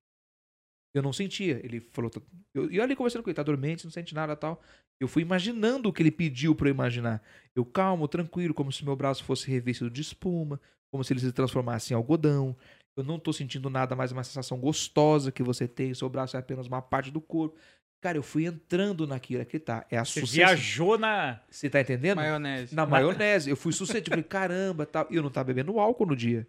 [0.95, 1.65] Eu não sentia.
[1.65, 2.11] Ele falou.
[2.11, 2.21] "Tá-"
[2.55, 4.61] Eu, eu ali conversando com ele, tá dormente, não sente nada tal.
[5.01, 7.23] Eu fui imaginando o que ele pediu pra eu imaginar.
[7.55, 10.61] Eu calmo, tranquilo, como se meu braço fosse revestido de espuma,
[10.93, 12.57] como se ele se transformasse em algodão.
[12.97, 15.93] Eu não tô sentindo nada mais uma sensação gostosa que você tem.
[15.95, 17.59] Seu braço é apenas uma parte do corpo.
[18.05, 19.87] Cara, eu fui entrando naquilo, acreditar.
[19.91, 21.41] É a Você viajou na.
[21.49, 22.17] Você tá entendendo?
[22.17, 22.75] Maionese.
[22.75, 23.49] Na maionese.
[23.49, 24.11] Eu fui suscetível.
[24.11, 25.07] Falei, caramba, tal.
[25.11, 26.47] E eu não tava bebendo álcool no dia.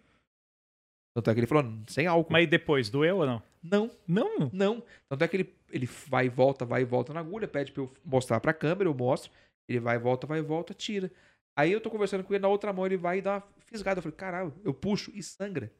[1.14, 2.30] Tanto é que ele falou, sem álcool.
[2.30, 3.42] Mas e depois, doeu ou não?
[3.62, 4.50] Não, Não.
[4.52, 4.84] não.
[5.08, 7.84] Tanto é que ele, ele vai e volta, vai e volta na agulha, pede pra
[7.84, 9.32] eu mostrar pra câmera, eu mostro.
[9.66, 11.10] Ele vai e volta, vai e volta, tira.
[11.58, 13.96] Aí eu tô conversando com ele, na outra mão ele vai e dá uma fisgada.
[13.96, 15.72] Eu falei, caralho, eu puxo e sangra.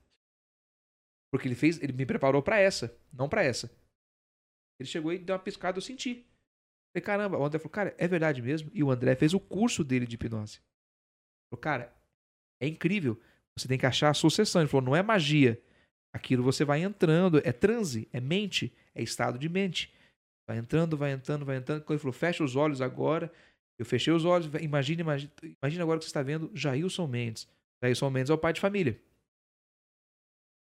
[1.31, 3.71] Porque ele fez, ele me preparou pra essa, não pra essa.
[4.79, 6.27] Ele chegou e deu uma piscada, eu senti.
[6.93, 8.71] Falei, caramba, o André falou, cara, é verdade mesmo?
[8.73, 10.61] E o André fez o curso dele de hipnose.
[11.51, 11.95] Falou, cara,
[12.61, 13.21] é incrível.
[13.59, 14.61] Você tem que achar a sucessão.
[14.61, 15.61] Ele falou, não é magia.
[16.15, 19.93] Aquilo você vai entrando, é transe, é mente, é estado de mente.
[20.49, 21.83] Vai entrando, vai entrando, vai entrando.
[21.83, 23.33] Quando ele falou, fecha os olhos agora.
[23.79, 25.33] Eu fechei os olhos, imagine, imagine,
[25.63, 27.47] imagine agora que você está vendo Jailson Mendes.
[27.83, 28.99] Jailson Mendes é o pai de família.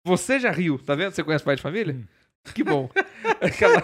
[0.04, 1.12] Você já riu, tá vendo?
[1.12, 1.94] Você conhece o pai de família?
[1.94, 2.06] Hum.
[2.54, 2.88] Que bom.
[3.40, 3.82] Aquela-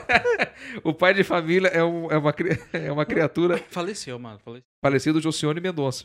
[0.84, 2.34] o pai de família é, um- é uma,
[2.72, 4.38] é uma criatura Faleceu, mano.
[4.38, 4.64] Faleceu.
[4.82, 6.04] falecido Josione Mendonça.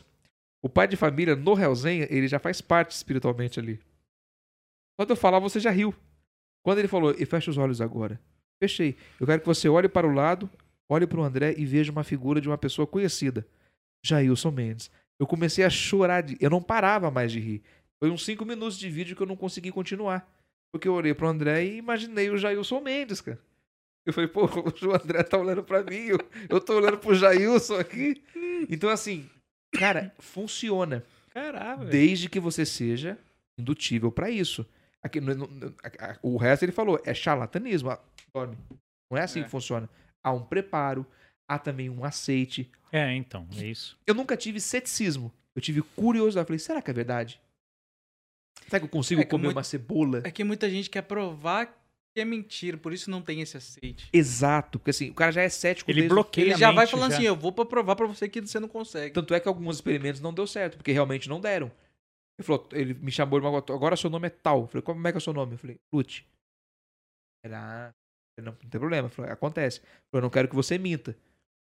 [0.62, 3.80] O pai de família, no Realzenha, ele já faz parte espiritualmente ali.
[4.98, 5.94] Quando eu falar, você já riu.
[6.64, 8.20] Quando ele falou, e fecha os olhos agora.
[8.62, 8.96] Fechei.
[9.20, 10.50] Eu quero que você olhe para o lado,
[10.90, 13.46] olhe para o André e veja uma figura de uma pessoa conhecida.
[14.04, 14.90] Jailson Mendes.
[15.20, 16.22] Eu comecei a chorar.
[16.22, 16.36] De...
[16.40, 17.62] Eu não parava mais de rir.
[18.02, 20.28] Foi uns cinco minutos de vídeo que eu não consegui continuar.
[20.72, 23.38] Porque eu olhei pro André e imaginei o Jailson Mendes, cara.
[24.06, 24.42] Eu falei, pô,
[24.86, 28.22] o André tá olhando pra mim, eu, eu tô olhando pro Jailson aqui.
[28.68, 29.28] Então, assim,
[29.74, 31.04] cara, funciona.
[31.30, 31.86] Caralho.
[31.88, 33.18] Desde que você seja
[33.58, 34.66] indutível pra isso.
[35.02, 37.96] Aqui, no- no- a- a- o resto ele falou, é charlatanismo.
[38.34, 38.56] Dorme.
[39.10, 39.44] Não é assim É.
[39.44, 39.88] que funciona.
[40.24, 41.06] Há um preparo,
[41.48, 42.70] há também um aceite.
[42.92, 43.98] É, então, é isso.
[44.06, 45.32] Eu nunca tive ceticismo.
[45.54, 46.44] Eu tive curiosidade.
[46.44, 47.40] Eu falei, será que é verdade?
[48.66, 50.20] Será que eu consigo É que comer muito- uma cebola?
[50.24, 51.66] É que muita gente quer provar
[52.14, 54.08] que é mentira, por isso não tem esse aceite.
[54.12, 56.86] Exato, porque assim, o cara já é cético Ele desde- bloqueia Ele a já vai
[56.86, 57.16] falando já.
[57.18, 59.14] assim, eu vou pra provar pra você que você não consegue.
[59.14, 61.70] Tanto é que alguns experimentos não deu certo, porque realmente não deram.
[62.38, 64.62] Ele falou, ele me chamou, agora seu nome é tal.
[64.62, 65.54] Eu falei, como é que é o seu nome?
[65.54, 66.26] Eu falei, Lute.
[67.44, 67.94] Era,
[68.38, 69.08] não, não tem problema.
[69.08, 69.78] Falei, acontece.
[69.80, 71.16] Eu falei, eu não quero que você minta.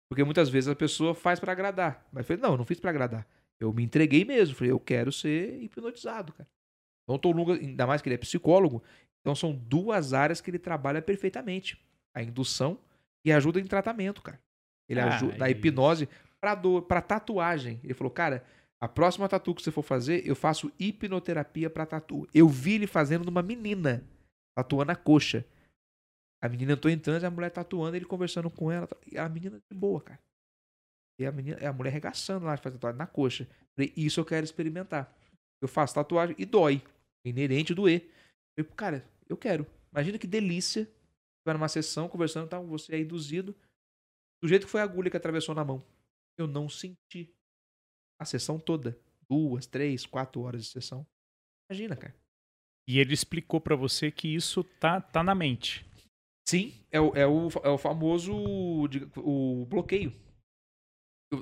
[0.10, 2.06] Porque muitas vezes a pessoa faz pra agradar.
[2.12, 3.28] Mas eu falei, não, eu não fiz pra agradar.
[3.60, 4.54] Eu me entreguei mesmo.
[4.54, 6.48] Eu falei, eu quero ser hipnotizado, cara.
[7.08, 8.84] Então, o Tom Lunga, ainda mais que ele é psicólogo,
[9.22, 11.82] então são duas áreas que ele trabalha perfeitamente.
[12.14, 12.78] A indução
[13.26, 14.40] e a ajuda em tratamento, cara.
[14.90, 17.80] Ele Ah, ajuda na hipnose pra dor, pra tatuagem.
[17.84, 18.44] Ele falou, cara,
[18.82, 22.28] a próxima tatu que você for fazer, eu faço hipnoterapia pra tatu.
[22.34, 24.04] Eu vi ele fazendo numa menina,
[24.58, 25.46] tatuando a coxa.
[26.44, 28.88] A menina entrou em transe, a mulher tatuando, ele conversando com ela.
[29.12, 30.20] E a menina de boa, cara.
[31.20, 33.48] E a, menina, a mulher arregaçando lá, faz tatuagem na coxa.
[33.76, 35.12] Falei, isso eu quero experimentar.
[35.62, 36.82] Eu faço tatuagem e dói.
[37.28, 38.10] Inerente doer.
[38.56, 39.66] Eu, cara, eu quero.
[39.92, 40.90] Imagina que delícia.
[41.46, 43.56] Vai numa sessão, conversando, tá, você é induzido.
[44.42, 45.84] Do jeito que foi a agulha que atravessou na mão.
[46.38, 47.34] Eu não senti.
[48.20, 48.98] A sessão toda.
[49.30, 51.06] Duas, três, quatro horas de sessão.
[51.70, 52.16] Imagina, cara.
[52.88, 55.86] E ele explicou pra você que isso tá, tá na mente.
[56.48, 58.34] Sim, é o, é o, é o famoso
[59.18, 60.14] o bloqueio.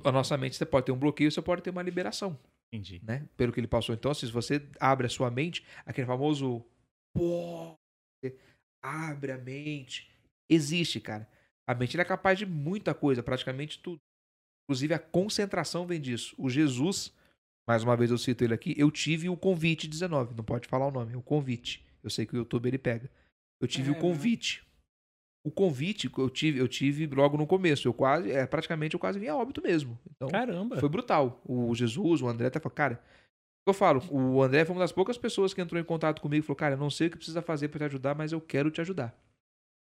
[0.03, 2.39] A nossa mente, você pode ter um bloqueio, você pode ter uma liberação,
[2.75, 3.01] Entendi.
[3.03, 3.27] né?
[3.37, 3.93] Pelo que ele passou.
[3.95, 6.63] Então, se você abre a sua mente, aquele famoso
[7.13, 7.75] pô,
[8.23, 8.37] você
[8.83, 10.09] abre a mente.
[10.49, 11.27] Existe, cara.
[11.67, 13.99] A mente é capaz de muita coisa, praticamente tudo.
[14.67, 16.35] Inclusive a concentração vem disso.
[16.37, 17.13] O Jesus,
[17.67, 20.87] mais uma vez eu cito ele aqui, eu tive o convite 19, não pode falar
[20.87, 21.85] o nome, é o convite.
[22.03, 23.09] Eu sei que o YouTube ele pega.
[23.61, 24.64] Eu tive É, o convite.
[25.45, 27.87] O convite que eu tive, eu tive logo no começo.
[27.87, 29.95] Eu quase, é, praticamente eu quase vim a óbito mesmo.
[30.09, 30.77] Então, Caramba.
[30.79, 31.39] foi brutal.
[31.45, 32.99] O Jesus, o André até falou, cara,
[33.67, 36.47] eu falo, o André foi uma das poucas pessoas que entrou em contato comigo e
[36.47, 38.71] falou, cara, eu não sei o que precisa fazer pra te ajudar, mas eu quero
[38.71, 39.15] te ajudar.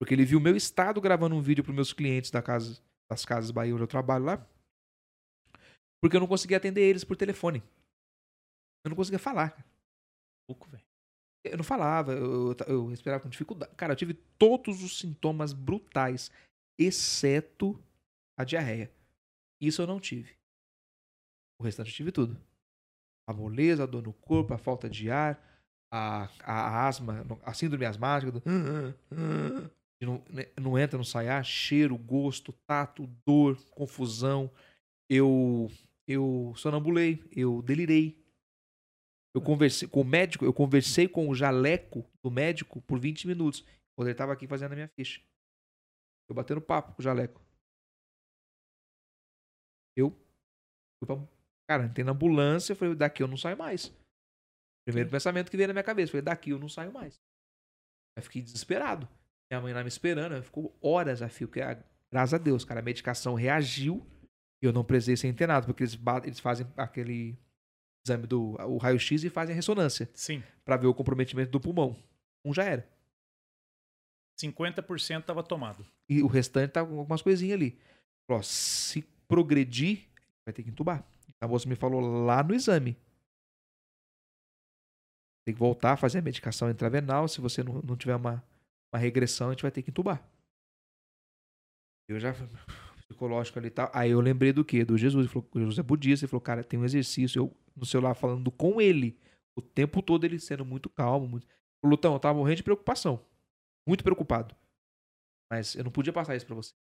[0.01, 3.51] Porque ele viu meu estado gravando um vídeo pros meus clientes da casa, das casas
[3.51, 4.47] Bahia onde eu trabalho lá.
[6.03, 7.63] Porque eu não conseguia atender eles por telefone.
[8.85, 9.55] Eu não conseguia falar.
[10.49, 10.92] Pouco, velho.
[11.45, 13.75] Eu não falava, eu, eu, respirava com dificuldade.
[13.77, 16.31] Cara, eu tive todos os sintomas brutais,
[16.79, 17.83] exceto
[18.39, 18.93] a diarreia.
[19.61, 20.37] Isso eu não tive.
[21.61, 22.41] O restante eu tive tudo.
[23.29, 25.41] A moleza, a dor no corpo, a falta de ar,
[25.93, 28.43] a, a, asma, a síndrome asmática, do...
[30.01, 34.51] não, né, não entra, não sai ar, cheiro, gosto, tato, dor, confusão.
[35.09, 35.71] Eu,
[36.07, 38.22] eu sonambulei, eu delirei.
[39.35, 43.65] Eu conversei com o médico, eu conversei com o jaleco do médico por 20 minutos.
[43.97, 45.23] Quando ele tava aqui fazendo a minha ficha.
[46.28, 47.43] Eu batendo papo com o Jaleco.
[49.97, 50.11] Eu
[50.99, 51.17] fui pra,
[51.69, 53.94] cara, entrei na ambulância, falei, daqui eu não saio mais.
[54.86, 57.20] Primeiro pensamento que veio na minha cabeça, falei, daqui eu não saio mais.
[58.17, 59.07] Aí fiquei desesperado.
[59.51, 62.81] Minha mãe lá me esperando, ficou horas a fio, porque ah, graças a Deus, cara,
[62.81, 64.07] a medicação reagiu
[64.62, 67.39] e eu não precisei ser internado, porque eles, eles fazem aquele
[68.05, 70.43] exame do o raio-x e fazem a ressonância Sim.
[70.65, 71.97] pra ver o comprometimento do pulmão.
[72.45, 72.89] Um já era.
[74.41, 75.87] 50% tava tomado.
[76.09, 77.79] E o restante tá com algumas coisinhas ali.
[78.27, 80.09] Falou, ó, se progredir,
[80.45, 81.05] vai ter que entubar.
[81.41, 82.97] A moça me falou lá no exame.
[85.45, 87.29] Tem que voltar a fazer a medicação intravenal.
[87.29, 88.45] Se você não, não tiver uma,
[88.93, 90.25] uma regressão, a gente vai ter que entubar.
[92.09, 92.35] Eu já
[93.09, 93.91] psicológico ali e tal.
[93.93, 94.85] Aí eu lembrei do quê?
[94.85, 95.25] Do Jesus.
[95.25, 96.25] Ele falou, Jesus é budista.
[96.25, 97.41] Ele falou, cara, tem um exercício.
[97.41, 99.18] Eu no celular falando com ele.
[99.57, 101.28] O tempo todo ele sendo muito calmo.
[101.28, 101.47] Muito...
[101.84, 103.25] Lutão, eu tava morrendo de preocupação.
[103.86, 104.55] Muito preocupado.
[105.51, 106.73] Mas eu não podia passar isso pra você.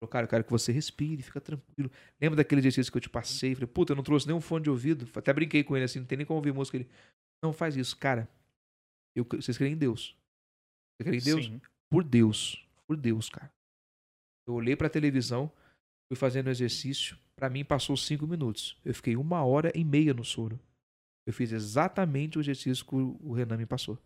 [0.00, 1.90] Falou, cara, eu quero que você respire, fica tranquilo.
[2.20, 3.54] Lembra daquele exercício que eu te passei?
[3.54, 5.08] Falei, puta, eu não trouxe nenhum fone de ouvido.
[5.14, 6.76] Até brinquei com ele assim, não tem nem como ouvir música.
[6.76, 6.88] Ele,
[7.42, 8.28] não faz isso, cara.
[9.16, 10.16] Eu, vocês creem em Deus.
[10.96, 11.46] Você crê em Deus?
[11.46, 11.60] Sim.
[11.90, 12.66] Por Deus.
[12.86, 13.50] Por Deus, cara.
[14.46, 15.50] Eu olhei pra televisão,
[16.08, 17.18] fui fazendo exercício.
[17.36, 18.80] Pra mim passou cinco minutos.
[18.84, 20.58] Eu fiquei uma hora e meia no soro.
[21.26, 23.98] Eu fiz exatamente o exercício que o Renan me passou.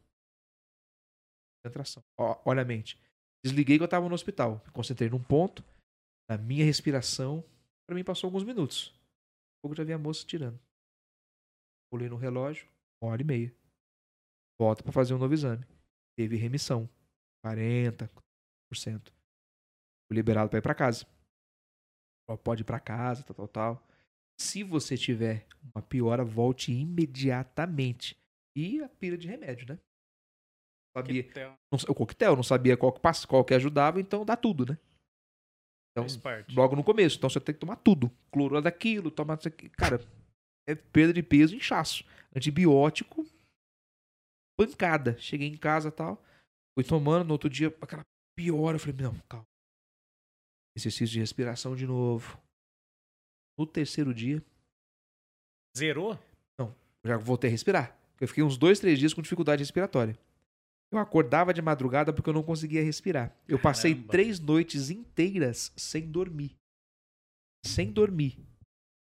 [1.63, 2.03] Concentração.
[2.17, 2.99] Olha a mente.
[3.45, 4.63] Desliguei que eu tava no hospital.
[4.65, 5.65] Me concentrei num ponto,
[6.31, 7.45] na minha respiração.
[7.87, 8.95] Pra mim passou alguns minutos.
[9.63, 10.59] Pouco já vi a moça tirando.
[11.93, 12.69] Olhei no relógio,
[13.03, 13.55] uma hora e meia.
[14.61, 15.65] Volta pra fazer um novo exame.
[16.17, 16.89] Teve remissão.
[17.45, 18.09] 40%.
[20.07, 21.07] Fui liberado pra ir pra casa.
[22.37, 23.89] Pode ir pra casa, tal, tal, tal.
[24.41, 28.17] Se você tiver uma piora, volte imediatamente.
[28.57, 29.79] E a pira de remédio, né?
[30.97, 31.23] Sabia.
[31.73, 34.79] não- o coquetel, não sabia qual que, qual que ajudava, então dá tudo, né?
[35.93, 36.05] Então,
[36.55, 37.17] logo no começo.
[37.17, 38.11] Então você tem que tomar tudo.
[38.33, 39.69] Cloro daquilo, tomar isso aqui.
[39.71, 39.99] Cara,
[40.69, 42.05] é perda de peso, inchaço.
[42.35, 43.25] Antibiótico,
[44.59, 45.19] pancada.
[45.19, 46.23] Cheguei em casa e tal.
[46.77, 48.05] Fui tomando, no outro dia, aquela
[48.37, 48.77] piora.
[48.77, 49.47] Eu falei, não, calma.
[50.79, 52.41] Exercício de respiração de novo.
[53.59, 54.41] No terceiro dia,
[55.77, 56.17] Zerou?
[56.59, 56.73] eu
[57.05, 57.99] já voltei a respirar.
[58.21, 60.17] Eu fiquei uns dois, três dias com dificuldade respiratória.
[60.93, 63.37] Eu acordava de madrugada porque eu não conseguia respirar.
[63.47, 64.13] Eu passei Caramba.
[64.13, 66.57] três noites inteiras sem dormir.
[67.67, 68.39] Sem dormir.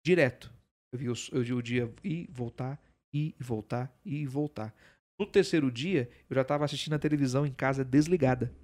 [0.04, 0.52] Direto.
[0.92, 2.78] Eu vi, os- eu vi o dia ir, voltar,
[3.14, 4.74] ir e voltar, ir e voltar.
[5.18, 8.54] No terceiro dia, eu já estava assistindo a televisão em casa desligada.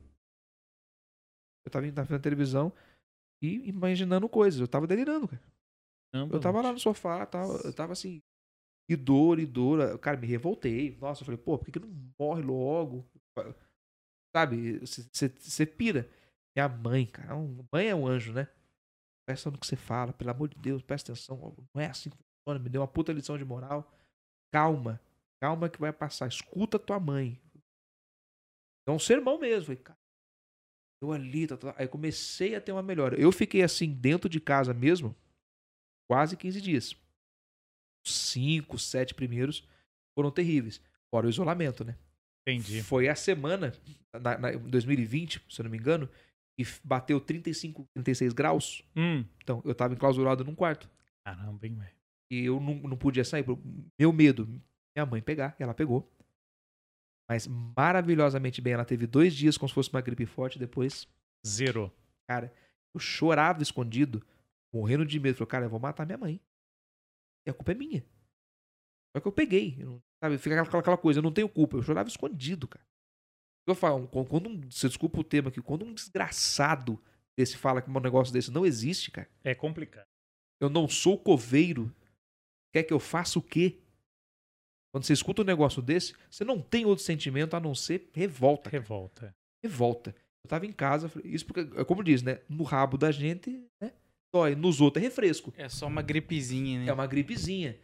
[1.65, 2.73] Eu estava vendo a televisão
[3.42, 4.60] e imaginando coisas.
[4.60, 5.42] Eu estava delirando, cara.
[6.12, 8.23] Eu tava lá no sofá, tava, eu tava assim,
[8.89, 9.99] e dor, e dor.
[9.99, 10.97] Cara, me revoltei.
[10.97, 13.07] Nossa, eu falei, pô, por que, que não morre logo?
[14.34, 16.10] Sabe, você pira.
[16.57, 17.36] Minha mãe, cara,
[17.73, 18.49] mãe é um anjo, né?
[19.26, 21.55] Presta no que você fala, pelo amor de Deus, presta atenção.
[21.75, 22.62] Não é assim que funciona.
[22.62, 23.92] Me deu uma puta lição de moral.
[24.50, 24.99] Calma,
[25.41, 26.26] calma que vai passar.
[26.26, 27.39] Escuta tua mãe.
[28.89, 29.67] É um sermão mesmo.
[29.67, 29.98] Falei, cara,
[31.01, 31.75] eu ali, tá, tá.
[31.78, 33.18] aí comecei a ter uma melhora.
[33.20, 35.15] Eu fiquei assim, dentro de casa mesmo,
[36.09, 36.97] quase 15 dias.
[38.05, 39.67] Cinco, sete primeiros
[40.17, 40.81] foram terríveis.
[41.10, 41.97] Fora o isolamento, né?
[42.47, 42.83] Entendi.
[42.83, 43.73] Foi a semana,
[44.12, 46.09] na, na, em 2020, se eu não me engano,
[46.59, 48.83] e bateu 35, 36 graus.
[48.97, 49.25] Hum.
[49.43, 50.91] Então, eu tava enclausurado num quarto.
[51.25, 51.97] Caramba, hein, velho.
[52.31, 53.44] E eu não, não podia sair.
[53.99, 54.47] Meu medo,
[54.97, 56.10] minha mãe pegar, e ela pegou.
[57.29, 60.59] Mas maravilhosamente bem, ela teve dois dias como se fosse uma gripe forte.
[60.59, 61.07] Depois,
[61.47, 61.93] Zerou.
[62.27, 62.53] cara,
[62.95, 64.25] eu chorava escondido,
[64.73, 65.37] morrendo de medo.
[65.37, 66.41] Falei, cara, eu vou matar minha mãe.
[67.47, 68.05] E a culpa é minha.
[69.15, 69.77] Só que eu peguei.
[69.79, 71.77] eu não- sabe, fica aquela, aquela coisa, eu não tenho culpa.
[71.77, 72.85] Eu chorava escondido, cara.
[73.67, 76.99] Eu falo, quando quando um, você desculpa o tema aqui, quando um desgraçado
[77.37, 80.07] desse fala que um negócio desse não existe, cara, É complicado.
[80.59, 81.95] eu não sou coveiro,
[82.73, 83.79] quer que eu faça o quê?
[84.99, 88.68] Quando você escuta um negócio desse, você não tem outro sentimento a não ser revolta.
[88.68, 88.83] cara.
[88.83, 89.35] Revolta.
[89.62, 90.10] Revolta.
[90.44, 92.41] Eu tava em casa, falei, isso porque, é como diz, né?
[92.49, 93.93] No rabo da gente, né?
[94.35, 94.57] Dói.
[94.57, 95.55] Nos outros é refresco.
[95.57, 96.89] É só uma gripezinha, né?
[96.89, 97.78] É uma gripezinha.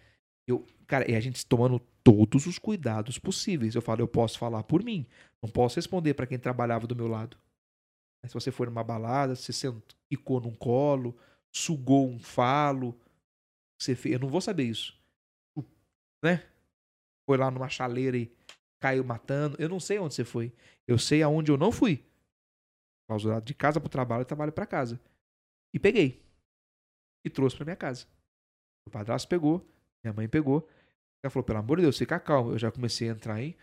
[0.44, 3.76] Eu, cara, e a gente tomando todos os cuidados possíveis.
[3.76, 5.06] Eu falo, eu posso falar por mim.
[5.40, 7.38] Não posso responder pra quem trabalhava do meu lado.
[8.24, 11.16] Mas se você for numa balada, você sentou, ficou num colo,
[11.52, 12.98] sugou um falo,
[13.78, 14.98] você fez, eu não vou saber isso.
[16.20, 16.42] Né?
[17.26, 18.30] Foi lá numa chaleira e
[18.80, 19.56] caiu matando.
[19.58, 20.52] Eu não sei onde você foi.
[20.86, 22.04] Eu sei aonde eu não fui.
[23.08, 25.00] Clausurado de casa pro trabalho e trabalho pra casa.
[25.74, 26.22] E peguei.
[27.24, 28.06] E trouxe pra minha casa.
[28.86, 29.66] O padrasto pegou,
[30.04, 30.68] minha mãe pegou.
[31.22, 32.52] Ela falou, pelo amor de Deus, fica calmo.
[32.52, 33.56] Eu já comecei a entrar em.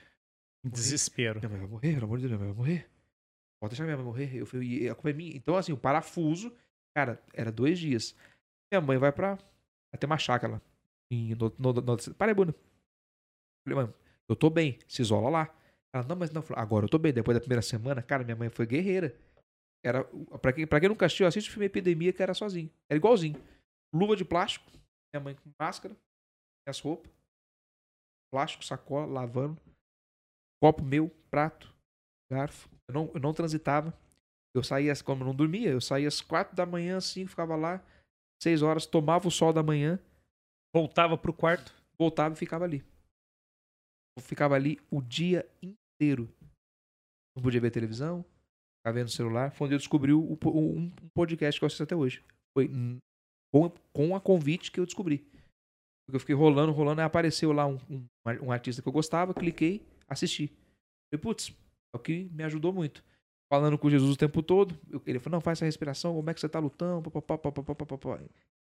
[0.63, 1.39] Desespero.
[1.39, 2.89] Minha mãe vai morrer, pelo amor de Deus, minha mãe vai morrer.
[3.61, 4.35] Pode deixar minha mãe morrer.
[4.35, 5.35] Eu falei, "E a culpa é minha.
[5.35, 6.51] Então, assim, o parafuso,
[6.95, 8.15] cara, era dois dias.
[8.71, 9.37] Minha mãe vai pra.
[9.93, 10.61] Até uma chácara lá.
[11.11, 12.55] Em, no, no, no, no Paraibuna.
[13.63, 13.93] Falei, mano,
[14.29, 15.55] eu tô bem, se isola lá.
[15.93, 17.13] Ela, não, mas não, agora eu tô bem.
[17.13, 19.15] Depois da primeira semana, cara, minha mãe foi guerreira.
[19.83, 20.03] Era,
[20.41, 22.71] pra, quem, pra quem nunca assistiu, assiste o filme Epidemia, que era sozinho.
[22.89, 23.41] Era igualzinho.
[23.93, 24.71] Luva de plástico,
[25.13, 25.95] minha mãe com máscara,
[26.65, 27.11] minhas roupas,
[28.31, 29.61] plástico, sacola, lavando,
[30.61, 31.73] copo meu, prato,
[32.31, 32.69] garfo.
[32.87, 33.93] Eu não, eu não transitava.
[34.55, 37.83] Eu saía, como eu não dormia, eu saía às quatro da manhã, assim, ficava lá,
[38.41, 39.99] seis horas, tomava o sol da manhã,
[40.73, 41.75] Voltava pro quarto.
[41.97, 42.83] voltava e ficava ali.
[44.17, 46.29] Eu ficava ali o dia inteiro.
[47.35, 48.25] Não podia ver televisão,
[48.79, 49.51] ficava vendo celular.
[49.51, 52.23] Foi onde eu descobri o, po- um, podcast que eu assisto até hoje.
[52.55, 52.69] Foi
[53.53, 55.19] com, com a convite que eu descobri.
[56.05, 58.05] Porque eu fiquei rolando, rolando, aí apareceu lá um, um,
[58.43, 60.47] um artista que eu gostava, cliquei, assisti.
[61.09, 61.49] Falei, putz,
[61.93, 63.03] é o que me ajudou muito.
[63.51, 66.39] Falando com Jesus o tempo todo, ele falou, não, faz essa respiração, como é que
[66.39, 68.19] você tá lutando, papapá, papapá, papapá.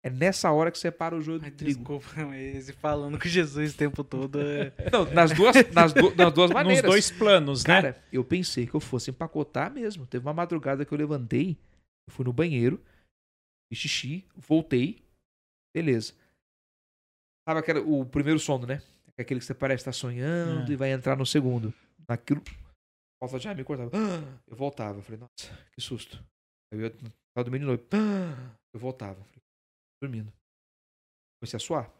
[0.05, 1.79] É nessa hora que separa o joio do Ai, trigo.
[1.79, 4.73] desculpa, mas esse falando com Jesus o tempo todo é...
[4.91, 6.83] Não, nas duas, nas, du- nas duas maneiras.
[6.83, 7.73] Nos dois planos, né?
[7.81, 10.05] Cara, eu pensei que eu fosse empacotar mesmo.
[10.05, 11.57] Teve uma madrugada que eu levantei,
[12.05, 12.83] eu fui no banheiro,
[13.71, 15.01] fiz xixi, voltei,
[15.73, 16.13] beleza.
[17.47, 18.81] Sabe aquele, o primeiro sono, né?
[19.17, 20.73] É Aquele que você parece estar sonhando É.
[20.73, 21.73] e vai entrar no segundo.
[22.09, 22.41] Naquilo,
[23.21, 23.89] falta de ar me cortava.
[24.47, 24.97] Eu voltava.
[24.99, 26.21] Eu falei, nossa, que susto.
[26.73, 27.85] Aí eu tava dormindo de noite.
[28.73, 29.15] Eu voltava.
[29.23, 29.42] Falei,
[30.03, 30.31] dormindo.
[31.39, 31.91] Comecei a suar.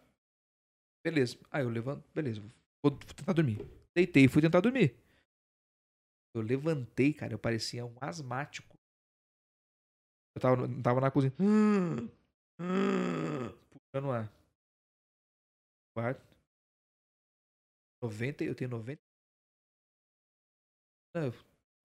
[1.03, 1.37] Beleza.
[1.49, 2.41] Aí eu levanto, beleza.
[2.83, 3.57] Vou tentar dormir.
[3.95, 4.95] Deitei e fui tentar dormir.
[6.35, 8.75] Eu levantei, cara, eu parecia um asmático.
[10.35, 11.33] Eu tava, tava na cozinha.
[13.69, 14.31] Puxando ar.
[15.95, 16.33] Quarto.
[18.01, 18.99] 90, eu tenho 90.
[21.15, 21.33] Não, eu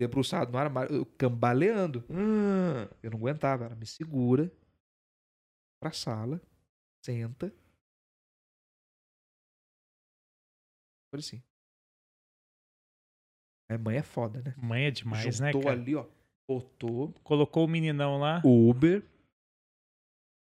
[0.00, 2.04] debruçado no armário, eu cambaleando.
[3.02, 4.50] Eu não aguentava, me segura
[5.80, 6.40] pra sala,
[7.04, 7.50] senta.
[11.10, 11.42] Foi assim.
[13.70, 14.54] A mãe é foda, né?
[14.56, 15.80] Mãe é demais, né, Juntou cara?
[15.80, 16.08] ali, ó.
[16.48, 17.12] Botou.
[17.22, 18.40] Colocou o meninão lá.
[18.44, 19.02] Uber.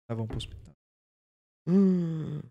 [0.09, 0.75] Aí vamos pro hospital.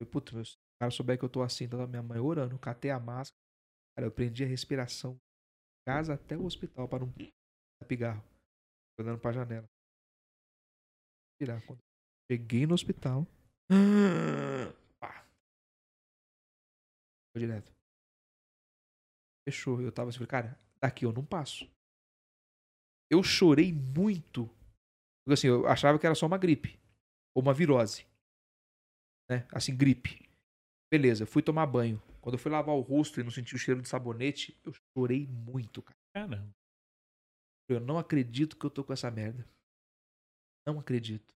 [0.00, 2.56] Eu, puta, meu, se o cara souber que eu tô assim, tá minha mãe orando,
[2.56, 3.38] eu catei a máscara.
[3.94, 5.16] Cara, eu prendi a respiração.
[5.86, 7.12] Casa até o hospital pra não
[7.86, 8.20] pigarro.
[8.98, 9.64] Olhando pra janela.
[11.42, 11.60] Tirar.
[11.66, 11.80] Quando
[12.30, 13.26] cheguei no hospital.
[15.00, 15.26] Pá.
[17.34, 17.72] Foi direto.
[19.48, 19.80] Fechou.
[19.82, 21.68] Eu tava assim, cara, daqui eu não passo.
[23.10, 24.46] Eu chorei muito.
[25.24, 26.78] Porque assim, eu achava que era só uma gripe.
[27.34, 28.06] Ou uma virose.
[29.28, 29.44] Né?
[29.52, 30.30] Assim, gripe.
[30.92, 32.00] Beleza, fui tomar banho.
[32.20, 35.26] Quando eu fui lavar o rosto e não senti o cheiro de sabonete, eu chorei
[35.26, 35.98] muito, cara.
[36.14, 36.54] Caramba.
[37.68, 39.44] Eu não acredito que eu tô com essa merda.
[40.66, 41.32] Não acredito.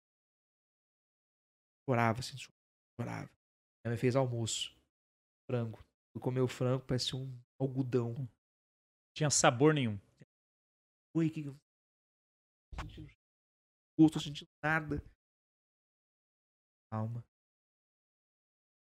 [1.88, 3.30] Chorava, assim, chorava.
[3.84, 4.74] Minha mãe fez almoço.
[5.50, 5.78] Frango.
[6.12, 8.14] Fui comer o frango, parecia um algodão.
[9.16, 9.98] Tinha sabor nenhum.
[11.14, 11.44] Oi, que.
[11.44, 13.16] Tô sentindo
[13.98, 15.02] gosto, sentindo nada.
[16.90, 17.24] Calma.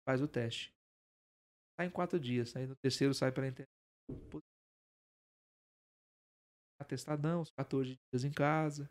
[0.07, 0.73] Faz o teste.
[1.79, 2.55] Sai em quatro dias.
[2.55, 3.69] Aí no terceiro sai pela internet.
[6.79, 8.89] Atestadão, os 14 dias em casa.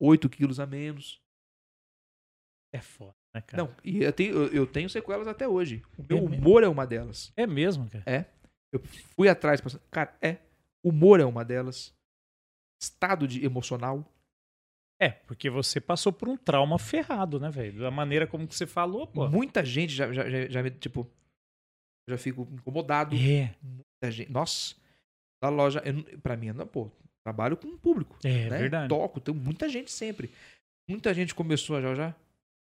[0.00, 1.20] 8 quilos a menos.
[2.72, 3.62] É foda, né, cara?
[3.64, 5.82] Não, e eu tenho, eu- tenho sequelas até hoje.
[5.96, 6.36] O meu É mesmo?
[6.36, 7.32] humor é uma delas.
[7.36, 8.04] É mesmo, cara.
[8.72, 8.80] Eu
[9.16, 9.60] fui atrás.
[9.60, 9.70] Pra...
[9.90, 10.36] Cara, é.
[10.84, 11.94] Humor é uma delas.
[12.80, 14.04] Estado de emocional.
[15.00, 17.80] É, porque você passou por um trauma ferrado, né, velho?
[17.80, 19.28] Da maneira como que você falou, pô.
[19.28, 21.08] Muita gente já, já, já, já me, tipo,
[22.08, 23.16] já fico incomodado.
[23.16, 24.30] É, Muita gente.
[24.30, 24.74] Nossa,
[25.42, 26.90] da loja, eu, pra mim, não, pô,
[27.24, 28.18] trabalho com o público.
[28.24, 28.58] é né?
[28.58, 28.88] verdade.
[28.88, 30.30] Toco, tem muita gente sempre.
[30.88, 32.14] Muita gente começou já, já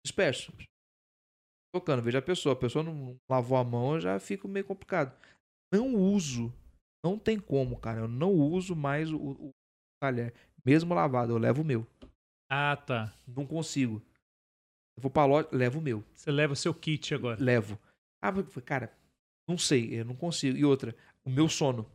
[0.05, 0.53] disperso.
[1.73, 2.53] Tocando, veja a pessoa.
[2.53, 5.13] A pessoa não lavou a mão, eu já fico meio complicado.
[5.73, 6.53] Não uso.
[7.03, 8.01] Não tem como, cara.
[8.01, 9.49] Eu não uso mais o, o
[10.01, 10.33] talher.
[10.63, 11.85] Mesmo lavado, eu levo o meu.
[12.49, 13.13] Ah, tá.
[13.27, 14.01] Não consigo.
[14.97, 16.03] Eu vou pra loja, levo o meu.
[16.13, 17.43] Você leva o seu kit agora.
[17.43, 17.77] levo.
[18.21, 18.31] Ah,
[18.63, 18.91] cara,
[19.47, 20.57] não sei, eu não consigo.
[20.57, 21.85] E outra, o meu sono.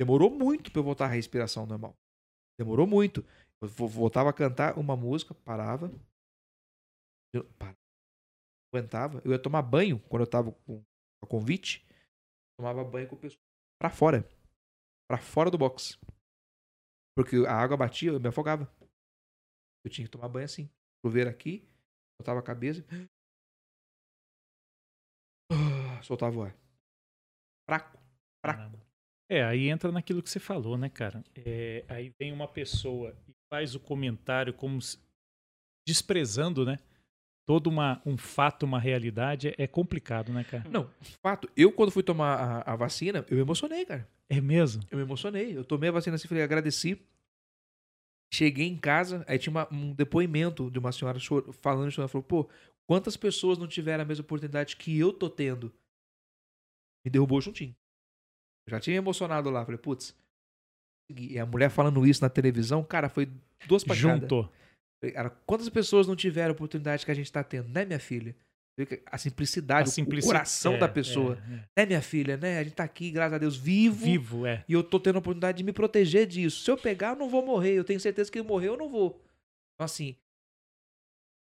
[0.00, 1.94] Demorou muito pra eu voltar à respiração normal.
[2.58, 3.20] Demorou muito.
[3.62, 5.90] Eu vo- voltava a cantar uma música, parava.
[7.34, 7.76] Eu parava.
[8.72, 9.20] Aguentava.
[9.24, 10.82] Eu ia tomar banho quando eu tava com
[11.22, 11.86] a convite.
[12.58, 13.40] Tomava banho com o pessoal
[13.78, 14.26] pra fora.
[15.06, 15.98] Pra fora do box.
[17.16, 18.64] Porque a água batia, eu me afogava.
[19.84, 20.70] Eu tinha que tomar banho assim.
[21.04, 21.68] Chuveiro aqui,
[22.18, 22.82] botava a cabeça.
[25.52, 26.54] Ah, soltava o ar.
[27.68, 27.98] Fraco.
[28.44, 28.79] Fraco.
[29.32, 31.22] É, aí entra naquilo que você falou, né, cara?
[31.36, 34.98] É, aí vem uma pessoa e faz o comentário como se-
[35.86, 36.78] desprezando, né?
[37.46, 40.68] Todo uma, um fato, uma realidade, é, é complicado, né, cara?
[40.68, 40.90] Não,
[41.22, 42.34] fato, eu quando fui tomar
[42.66, 44.08] a, a vacina, eu me emocionei, cara.
[44.28, 44.82] É mesmo?
[44.90, 45.56] Eu me emocionei.
[45.56, 47.00] Eu tomei a vacina assim, falei, agradeci.
[48.32, 52.24] Cheguei em casa, aí tinha uma- um depoimento de uma senhora chor- falando, ela falou,
[52.24, 52.48] pô,
[52.84, 55.72] quantas pessoas não tiveram a mesma oportunidade que eu tô tendo?
[57.04, 57.74] Me derrubou juntinho.
[58.66, 60.14] Eu já tinha emocionado lá, falei, putz.
[61.10, 63.28] E a mulher falando isso na televisão, cara, foi
[63.66, 64.20] duas pra cada.
[64.20, 64.52] Juntou.
[65.12, 68.36] Cara, quantas pessoas não tiveram a oportunidade que a gente tá tendo, né, minha filha?
[69.06, 71.36] A simplicidade, A o- simplici- o coração é, da pessoa.
[71.50, 71.82] é, é.
[71.82, 72.58] Né, minha filha, né?
[72.58, 74.04] A gente tá aqui, graças a Deus, vivo.
[74.06, 74.64] Vivo, é.
[74.68, 76.62] E eu tô tendo a oportunidade de me proteger disso.
[76.64, 77.72] Se eu pegar, eu não vou morrer.
[77.74, 79.20] Eu tenho certeza que eu morrer, eu não vou.
[79.74, 80.16] Então, assim,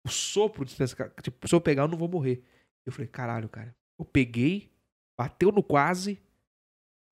[0.04, 0.74] o sopro de
[1.22, 2.42] tipo, se eu pegar, eu não vou morrer.
[2.84, 3.72] Eu falei, caralho, cara.
[3.98, 4.68] Eu peguei,
[5.16, 6.20] bateu no quase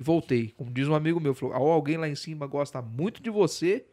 [0.01, 0.49] e voltei.
[0.53, 3.87] Como diz um amigo meu, falou: ou alguém lá em cima gosta muito de você,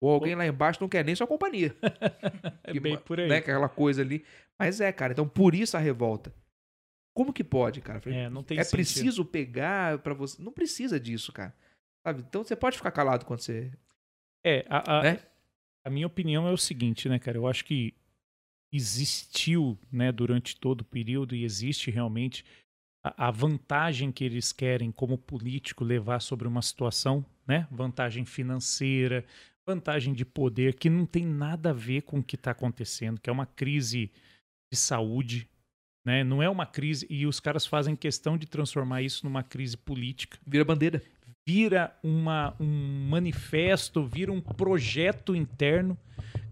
[0.00, 1.74] ou alguém lá embaixo não quer nem sua companhia.
[2.64, 3.28] É Que bem por aí.
[3.28, 4.24] Né, aquela coisa ali.
[4.58, 6.34] Mas é, cara, então por isso a revolta.
[7.14, 8.00] Como que pode, cara?
[8.00, 8.76] Falei, É, não tem é sentido.
[8.76, 10.42] preciso pegar pra você.
[10.42, 11.54] Não precisa disso, cara.
[12.06, 12.24] Sabe?
[12.26, 13.70] Então você pode ficar calado quando você.
[14.44, 15.18] É, a, a- Né?
[15.84, 17.36] a minha opinião é o seguinte, né, cara?
[17.36, 17.94] Eu acho que
[18.72, 22.44] existiu, né, durante todo o período e existe realmente
[23.02, 27.66] a, vantagem que eles querem como político levar sobre uma situação, né?
[27.70, 29.24] Vantagem financeira,
[29.66, 33.28] vantagem de poder que não tem nada a ver com o que está acontecendo, que
[33.28, 34.10] é uma crise
[34.72, 35.48] de saúde,
[36.04, 36.22] né?
[36.22, 40.38] Não é uma crise e os caras fazem questão de transformar isso numa crise política
[40.46, 41.02] Vira bandeira.
[41.46, 45.98] vira uma, um manifesto, vira um projeto interno.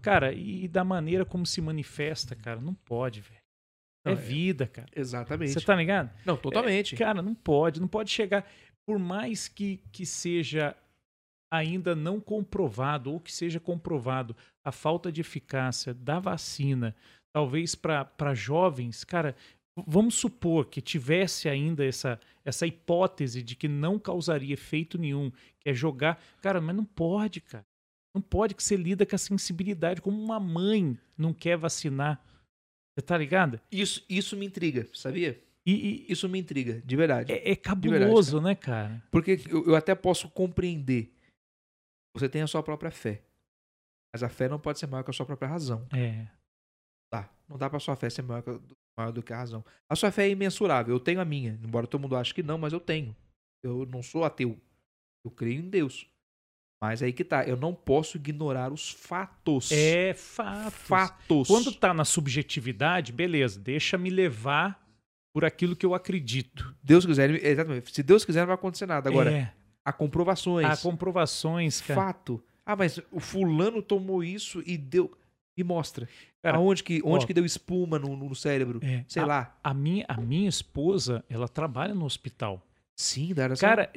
[0.01, 3.40] Cara, e da maneira como se manifesta, cara, não pode, velho.
[4.05, 4.89] Não, é é- vida, cara.
[4.95, 5.53] Exatamente.
[5.53, 6.11] Você tá ligado?
[6.25, 6.95] Não, totalmente.
[6.95, 8.49] Cara, não pode, não pode chegar.
[8.85, 10.75] Por mais que, que seja
[11.51, 16.95] ainda não comprovado, ou que seja comprovado a falta de eficácia da vacina,
[17.33, 19.35] talvez para jovens, cara,
[19.85, 25.69] vamos supor que tivesse ainda essa, essa hipótese de que não causaria efeito nenhum, que
[25.69, 26.21] é jogar.
[26.41, 27.65] Cara, mas não pode, cara.
[28.15, 32.21] Não pode que você lida com a sensibilidade, como uma mãe não quer vacinar.
[32.95, 33.59] Você tá ligado?
[33.71, 35.41] Isso, isso me intriga, sabia?
[35.65, 35.73] E,
[36.07, 37.31] e- Isso me intriga, de verdade.
[37.31, 39.01] é, é verdade, cabuloso, né, cara?
[39.11, 41.13] Porque eu, eu até posso compreender.
[42.15, 43.21] Você tem a sua própria fé.
[44.13, 45.87] Mas a fé não pode ser maior que a sua própria razão.
[45.95, 46.27] É.
[47.13, 47.31] Tá.
[47.47, 48.43] Não dá pra sua fé ser maior,
[48.97, 49.63] maior do que a razão.
[49.89, 50.93] A sua fé é imensurável.
[50.95, 51.57] Eu tenho a minha.
[51.63, 53.15] Embora todo mundo ache que não, mas eu tenho.
[53.63, 54.59] Eu não sou ateu.
[55.23, 56.09] Eu creio em Deus.
[56.81, 57.43] Mas aí que tá.
[57.43, 59.71] Eu não posso ignorar os fatos.
[59.71, 60.71] É fato.
[60.71, 61.47] Fatos.
[61.47, 64.81] Quando tá na subjetividade, beleza, deixa me levar
[65.31, 66.75] por aquilo que eu acredito.
[66.83, 67.93] Deus quiser, exatamente.
[67.93, 69.09] Se Deus quiser, não vai acontecer nada.
[69.09, 69.53] Agora, é,
[69.85, 70.65] há comprovações.
[70.65, 72.01] há comprovações, cara.
[72.01, 72.43] Fato.
[72.65, 75.15] Ah, mas o fulano tomou isso e deu.
[75.55, 76.09] Me mostra.
[76.41, 77.27] Cara, Aonde que, onde ó.
[77.27, 78.79] que deu espuma no, no cérebro?
[78.81, 79.57] É, Sei a, lá.
[79.63, 82.65] A minha, a minha esposa, ela trabalha no hospital.
[82.95, 83.91] Sim, da Cara,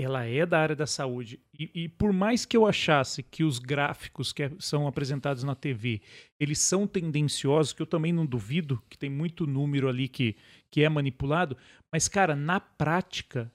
[0.00, 1.40] ela é da área da saúde.
[1.58, 6.00] E, e por mais que eu achasse que os gráficos que são apresentados na TV,
[6.38, 10.36] eles são tendenciosos, que eu também não duvido, que tem muito número ali que,
[10.70, 11.56] que é manipulado,
[11.92, 13.52] mas, cara, na prática,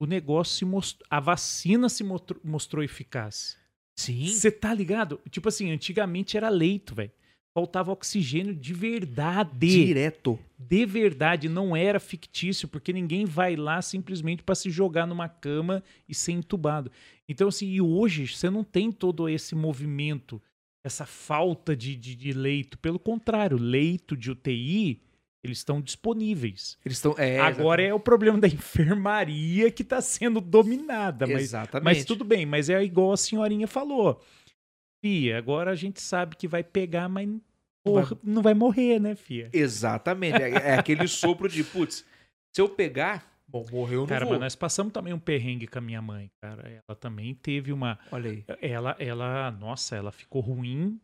[0.00, 1.06] o negócio se mostrou.
[1.10, 3.56] A vacina se mostrou, mostrou eficaz.
[3.96, 4.26] Sim.
[4.26, 5.20] Você tá ligado?
[5.30, 7.10] Tipo assim, antigamente era leito, velho.
[7.58, 10.38] Faltava oxigênio de verdade Direto.
[10.56, 15.82] de verdade, não era fictício, porque ninguém vai lá simplesmente para se jogar numa cama
[16.08, 16.88] e ser entubado.
[17.28, 20.40] Então, assim, e hoje você não tem todo esse movimento,
[20.84, 22.78] essa falta de, de, de leito.
[22.78, 25.02] Pelo contrário, leito de UTI,
[25.42, 26.78] eles estão disponíveis.
[26.84, 27.16] Eles estão.
[27.18, 31.26] É, Agora é o problema da enfermaria que está sendo dominada.
[31.26, 31.84] Mas, Exatamente.
[31.84, 34.22] mas tudo bem, mas é igual a senhorinha falou.
[35.00, 37.28] Fia, agora a gente sabe que vai pegar, mas
[37.92, 39.50] porra, não vai morrer, né, Fia?
[39.52, 40.40] Exatamente.
[40.42, 42.04] É, é aquele sopro de, putz,
[42.54, 44.34] se eu pegar, bom, morreu, eu não Cara, vou.
[44.34, 46.68] mas nós passamos também um perrengue com a minha mãe, cara.
[46.68, 47.98] Ela também teve uma.
[48.10, 48.44] Olha aí.
[48.60, 51.00] Ela, ela, nossa, ela ficou ruim,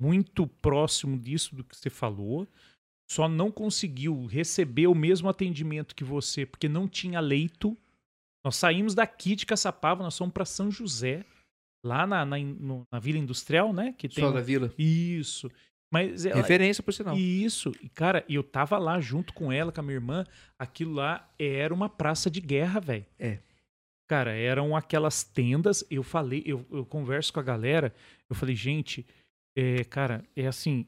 [0.00, 2.46] muito próximo disso do que você falou.
[3.10, 7.76] Só não conseguiu receber o mesmo atendimento que você, porque não tinha leito.
[8.44, 11.24] Nós saímos daqui de Caçapava, nós fomos para São José,
[11.84, 13.94] lá na, na, no- na Vila Industrial, né?
[13.96, 14.72] Que tem Só da vila.
[14.78, 15.50] Isso.
[15.92, 17.16] Mas ela, Referência, por sinal.
[17.16, 20.24] isso, e cara, eu tava lá junto com ela, com a minha irmã.
[20.58, 23.06] Aquilo lá era uma praça de guerra, velho.
[23.18, 23.38] É.
[24.08, 25.84] Cara, eram aquelas tendas.
[25.88, 27.94] Eu falei, eu, eu converso com a galera.
[28.28, 29.06] Eu falei, gente,
[29.56, 30.84] é, cara, é assim.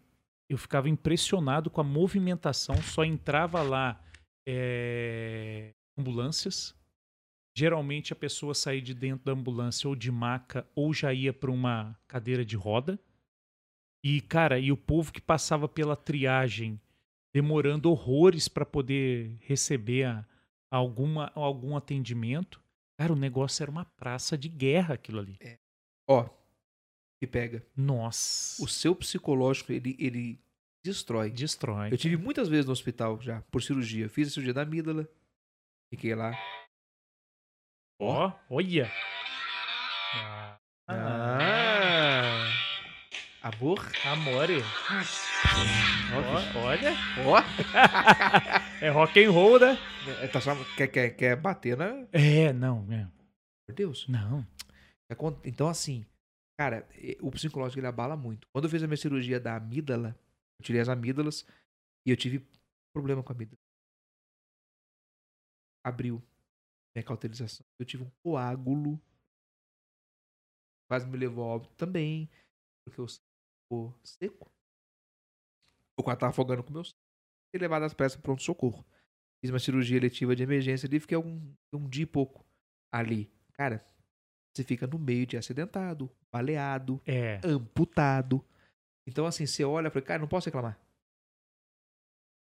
[0.51, 2.81] Eu ficava impressionado com a movimentação.
[2.83, 4.01] Só entrava lá
[4.49, 6.75] é, ambulâncias.
[7.57, 11.51] Geralmente a pessoa saía de dentro da ambulância ou de maca ou já ia para
[11.51, 12.99] uma cadeira de roda.
[14.05, 16.79] E, cara, e o povo que passava pela triagem
[17.35, 20.27] demorando horrores para poder receber a-
[20.71, 22.63] alguma, algum atendimento.
[22.99, 25.39] Cara, o negócio era uma praça de guerra aquilo ali.
[26.09, 26.29] Ó,
[27.19, 27.65] que pega.
[27.75, 28.63] Nossa.
[28.63, 30.39] O seu psicológico, ele, ele
[30.85, 31.31] destrói.
[31.31, 31.91] Destrói.
[31.93, 34.09] Eu tive muitas vezes no hospital já, por cirurgia.
[34.09, 35.09] Fiz a cirurgia da amígdala.
[35.91, 36.33] Fiquei lá.
[37.99, 38.91] Ó, olha.
[40.89, 42.47] Ah.
[43.43, 43.79] Amor?
[44.05, 44.59] Amore.
[46.55, 46.93] Ó, olha.
[47.27, 47.37] Ó.
[48.79, 49.79] É rock and roll, né?
[50.23, 52.07] É, tá só- quer, quer, quer bater, né?
[52.13, 53.09] É, não, é.
[53.67, 54.07] Por Deus.
[54.07, 54.47] Não.
[55.11, 56.05] Acon- Então, assim,
[56.61, 56.87] cara,
[57.23, 58.47] o psicológico ele abala muito.
[58.53, 60.15] Quando eu fiz a minha cirurgia da amígdala,
[60.61, 61.47] eu tirei as amígdalas
[62.07, 62.47] e eu tive
[62.95, 63.59] problema com a amígdala.
[65.83, 66.23] Abriu
[66.97, 67.65] minha cauterização.
[67.79, 68.99] Eu tive um coágulo.
[70.89, 72.31] Quase me levou ao óbito também.
[72.85, 73.23] Porque o sangue
[73.65, 74.51] ficou seco.
[75.99, 76.97] O quadro tava afogando com o meu sangue.
[77.55, 78.85] E levado às pressas pronto socorro.
[79.43, 82.45] Fiz uma cirurgia eletiva de emergência ali, fiquei algum, um dia e pouco
[82.93, 83.31] ali.
[83.53, 83.85] Cara,
[84.55, 87.41] você fica no meio de acidentado, baleado, É.
[87.45, 88.43] amputado.
[89.07, 90.81] Então, assim, você olha fala, cara, não posso reclamar.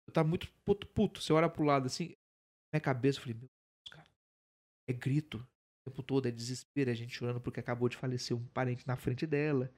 [0.08, 1.22] Eu tava muito puto, puto.
[1.22, 2.14] Você olha pro lado assim,
[2.74, 3.50] minha cabeça, eu falei, meu.
[4.88, 5.38] É grito
[5.86, 8.96] o tempo todo, é desespero, é gente chorando porque acabou de falecer um parente na
[8.96, 9.74] frente dela.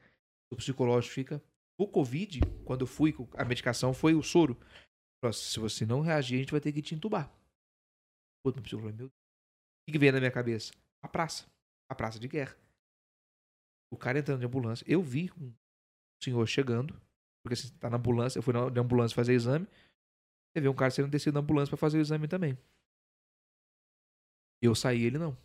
[0.52, 1.44] O psicológico fica.
[1.78, 4.56] O Covid, quando eu fui, a medicação foi o soro.
[5.20, 7.30] Falou, Se você não reagir, a gente vai ter que te entubar.
[8.44, 9.12] Pô, meu psicólogo, meu Deus.
[9.88, 10.74] O que veio na minha cabeça?
[11.04, 11.46] A praça.
[11.90, 12.56] A praça de guerra.
[13.92, 14.86] O cara entrando de ambulância.
[14.88, 15.54] Eu vi um
[16.24, 16.94] senhor chegando.
[17.44, 18.38] Porque assim, tá na ambulância.
[18.38, 19.68] Eu fui na ambulância fazer exame.
[20.54, 22.58] Você vê um cara sendo descido na ambulância pra fazer o exame também.
[24.66, 25.38] Eu saí, ele não.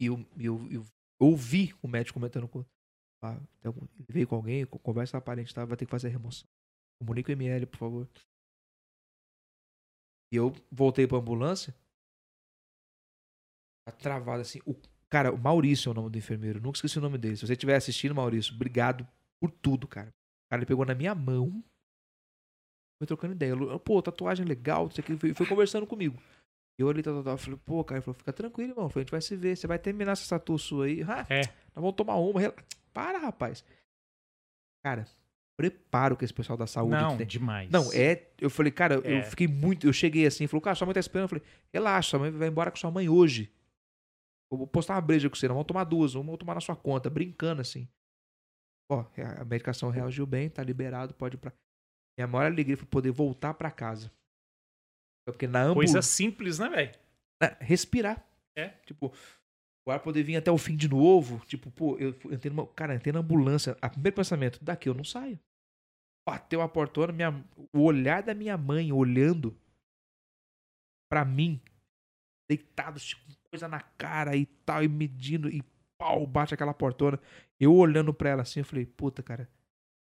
[0.00, 0.84] E eu, eu, eu
[1.20, 2.64] ouvi o médico comentando com.
[3.22, 3.74] Ah, ele
[4.10, 5.64] veio com alguém, co- conversa aparente, tá?
[5.64, 6.46] Vai ter que fazer a remoção.
[7.00, 8.08] Comunique o ML, por favor.
[10.32, 11.74] E eu voltei pra ambulância.
[13.86, 14.60] Tá travado assim.
[14.66, 14.74] O,
[15.08, 16.60] cara, o Maurício é o nome do enfermeiro.
[16.60, 17.36] Nunca esqueci o nome dele.
[17.36, 19.06] Se você estiver assistindo, Maurício, obrigado
[19.40, 20.08] por tudo, cara.
[20.08, 21.62] O cara ele pegou na minha mão.
[22.98, 23.50] Foi trocando ideia.
[23.50, 25.16] Eu, Pô, tatuagem legal, isso aqui.
[25.16, 26.20] Foi, foi conversando comigo.
[26.78, 27.34] Eu tal, tal, tal.
[27.34, 28.86] Eu falei, pô, cara, ele falou, fica tranquilo, irmão.
[28.86, 29.56] Eu falei, a gente vai se ver.
[29.56, 31.02] Você vai terminar essa tatu sua aí.
[31.02, 31.40] Ah, É.
[31.42, 32.40] Nós vamos tomar uma.
[32.40, 32.54] rela-
[32.92, 33.64] Para, rapaz.
[34.84, 35.06] Cara,
[35.56, 37.26] preparo que esse pessoal da saúde Não, tem.
[37.26, 37.70] demais.
[37.70, 38.28] Não, é.
[38.40, 39.22] Eu falei, cara, eu É.
[39.22, 39.86] fiquei muito.
[39.86, 41.24] Eu cheguei assim, falou, cara, sua mãe tá esperando.
[41.24, 43.52] Eu falei, relaxa, sua mãe vai embora com sua mãe hoje.
[44.52, 46.76] Eu vou postar uma breja com você, nós vamos tomar duas, vamos tomar na sua
[46.76, 47.88] conta, brincando assim.
[48.90, 49.04] Ó,
[49.40, 51.52] a medicação reagiu bem, tá liberado, pode ir pra.
[52.18, 54.12] Minha maior alegria foi poder voltar pra casa.
[55.26, 55.94] Porque na ambulância.
[55.94, 56.98] Coisa simples, né, velho?
[57.42, 58.24] É, respirar.
[58.56, 58.68] É.
[58.86, 59.12] Tipo,
[59.86, 61.44] o ar poder vir até o fim de novo.
[61.46, 62.66] Tipo, pô, eu entrei numa.
[62.68, 63.76] Cara, entrei na ambulância.
[63.80, 65.38] A primeiro pensamento, daqui eu não saio.
[66.26, 69.54] Bateu a portona, minha, o olhar da minha mãe olhando
[71.10, 71.60] pra mim,
[72.48, 75.62] deitado, tipo, com coisa na cara e tal, e medindo, e
[75.98, 77.20] pau, bate aquela portona.
[77.60, 79.50] Eu olhando pra ela assim, eu falei, puta, cara,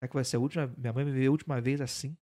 [0.05, 0.67] será que vai ser a última.
[0.77, 2.17] Minha mãe me veio a última vez assim?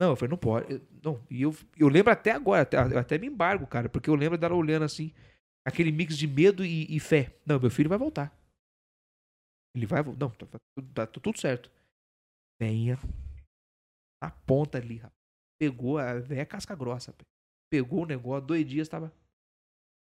[0.00, 0.72] Não, eu falei, não pode.
[0.72, 4.08] Eu- não, e eu, eu lembro até agora, até, eu até me embargo, cara, porque
[4.08, 5.12] eu lembro dela olhando assim,
[5.66, 7.36] aquele mix de medo e, e fé.
[7.44, 8.34] Não, meu filho vai voltar.
[9.74, 10.20] Ele vai voltar.
[10.20, 11.70] Não, tá, tá tudo- tá tudo certo.
[12.60, 12.96] Venha.
[14.22, 15.14] Na ponta ali, rapaz.
[15.60, 17.14] Pegou a velha casca grossa.
[17.70, 19.12] Pegou o negócio, dois dias tava.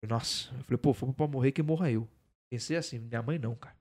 [0.09, 2.09] Nossa, eu falei, pô, foi pra morrer que morra eu.
[2.51, 3.77] Pensei assim, minha mãe não, cara.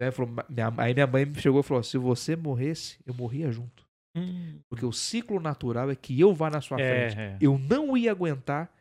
[0.00, 3.50] Aí, falou, "Ma- minha- aí minha mãe chegou e falou: se você morresse, eu morria
[3.50, 3.86] junto.
[4.16, 7.18] Hum, Porque o ciclo natural é que eu vá na sua é, frente.
[7.18, 7.36] é.
[7.40, 8.72] Eu não ia aguentar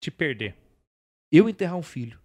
[0.00, 0.54] Te perder.
[1.32, 2.20] eu enterrar um filho.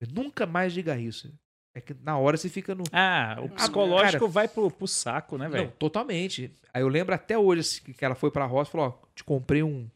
[0.00, 1.32] Eu nunca mais diga isso.
[1.74, 2.84] É que na hora você fica no.
[2.92, 5.70] Ah, o Ah, psicológico cara, vai pro, pro saco, né, velho?
[5.78, 6.50] totalmente.
[6.72, 9.22] Aí eu lembro até hoje assim, que ela foi pra roça e falou: Ó, te
[9.24, 9.88] comprei um.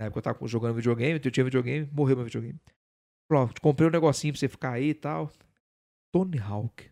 [0.00, 2.58] Na época eu tava jogando videogame, eu tinha videogame, morreu meu videogame.
[3.30, 5.30] Falou: Ó, te comprei um negocinho pra você ficar aí e tal.
[6.12, 6.90] Tony Hawk.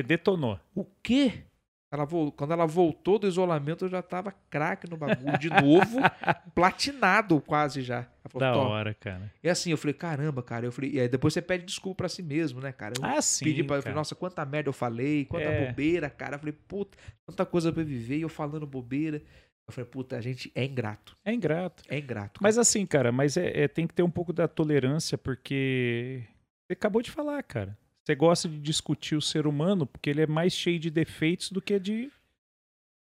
[0.00, 0.58] Você detonou.
[0.74, 1.44] O quê?
[1.92, 2.06] Ela
[2.36, 5.98] Quando ela voltou do isolamento, eu já tava craque no bagulho de novo,
[6.54, 7.96] platinado quase já.
[7.98, 9.32] Ela falou, Da "Toma." hora, cara.
[9.42, 10.66] E assim, eu falei, caramba, cara.
[10.66, 12.94] Eu falei, e aí depois você pede desculpa pra si mesmo, né, cara?
[12.98, 13.44] Eu Ah, sim.
[13.44, 13.76] pedi pra.
[13.76, 13.96] Eu falei, cara.
[13.96, 15.66] nossa, quanta merda eu falei, quanta É.
[15.66, 16.36] bobeira, cara.
[16.36, 16.96] Eu falei, puta,
[17.26, 19.20] tanta coisa pra viver e eu falando bobeira.
[19.68, 21.16] Eu falei, puta, a gente é ingrato.
[21.24, 21.82] É ingrato.
[21.88, 22.38] É ingrato.
[22.38, 22.42] cara.
[22.42, 26.22] Mas assim, cara, mas é, é- tem que ter um pouco da tolerância, porque
[26.68, 27.76] você acabou de falar, cara.
[28.10, 31.62] Você gosta de discutir o ser humano porque ele é mais cheio de defeitos do
[31.62, 32.10] que de,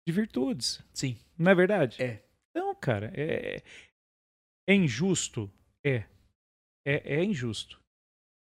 [0.07, 0.81] de virtudes.
[0.93, 1.17] Sim.
[1.37, 2.01] Não é verdade?
[2.01, 2.23] É.
[2.49, 3.11] Então, cara.
[3.13, 3.61] É,
[4.65, 5.51] é injusto?
[5.85, 6.05] É.
[6.87, 7.17] é.
[7.17, 7.77] É injusto.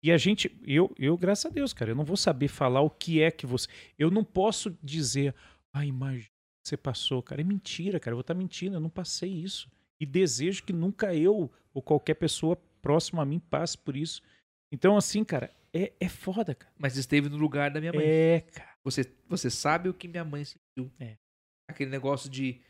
[0.03, 2.89] E a gente, eu, eu, graças a Deus, cara, eu não vou saber falar o
[2.89, 3.69] que é que você.
[3.99, 5.35] Eu não posso dizer,
[5.75, 7.43] ah, imagina que você passou, cara.
[7.43, 8.13] É mentira, cara.
[8.13, 9.71] Eu vou estar mentindo, eu não passei isso.
[10.01, 14.23] E desejo que nunca eu ou qualquer pessoa próxima a mim passe por isso.
[14.73, 16.73] Então, assim, cara, é, é foda, cara.
[16.79, 18.05] Mas esteve no lugar da minha mãe.
[18.05, 18.71] É, cara.
[18.85, 20.91] Você, você sabe o que minha mãe sentiu.
[20.99, 21.17] É.
[21.69, 22.61] Aquele negócio de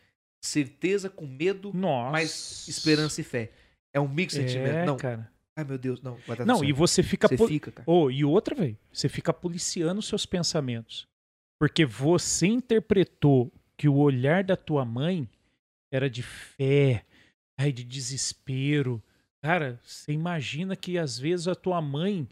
[0.43, 2.11] certeza com medo, Nossa.
[2.11, 3.53] mas esperança e fé.
[3.95, 4.87] É um mix de É, sentimento.
[4.87, 5.31] Não, cara.
[5.57, 6.17] ai meu Deus, não.
[6.27, 7.29] Vai dar Não, e você fica.
[7.29, 7.91] Você pol- fica, cara.
[7.91, 11.07] Ô, e outra, velho, você fica policiando os seus pensamentos.
[11.61, 15.29] Porque você interpretou que o olhar da tua mãe
[15.93, 17.05] era de fé,
[17.59, 19.03] ai, de desespero.
[19.43, 22.29] Cara, você imagina que às vezes a tua mãe.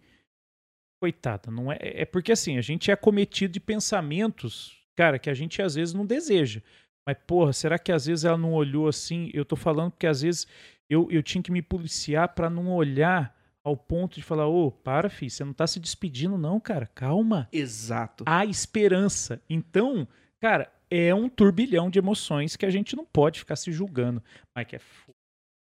[1.01, 1.79] Coitada, não é.
[1.81, 5.95] É porque assim, a gente é cometido de pensamentos, cara, que a gente às vezes
[5.95, 6.61] não deseja.
[7.07, 9.31] Mas, porra, será que às vezes ela não olhou assim?
[9.33, 10.47] Eu tô falando porque às vezes
[10.91, 15.09] eu, eu tinha que me policiar pra não olhar ao ponto de falar, ô, para,
[15.09, 16.87] filho, você não tá se despedindo, não, cara.
[16.95, 17.49] Calma.
[17.53, 18.25] Exato.
[18.27, 19.41] Há esperança.
[19.49, 20.07] Então,
[20.41, 24.23] cara, é um turbilhão de emoções que a gente não pode ficar se julgando.
[24.55, 24.81] Mas que é.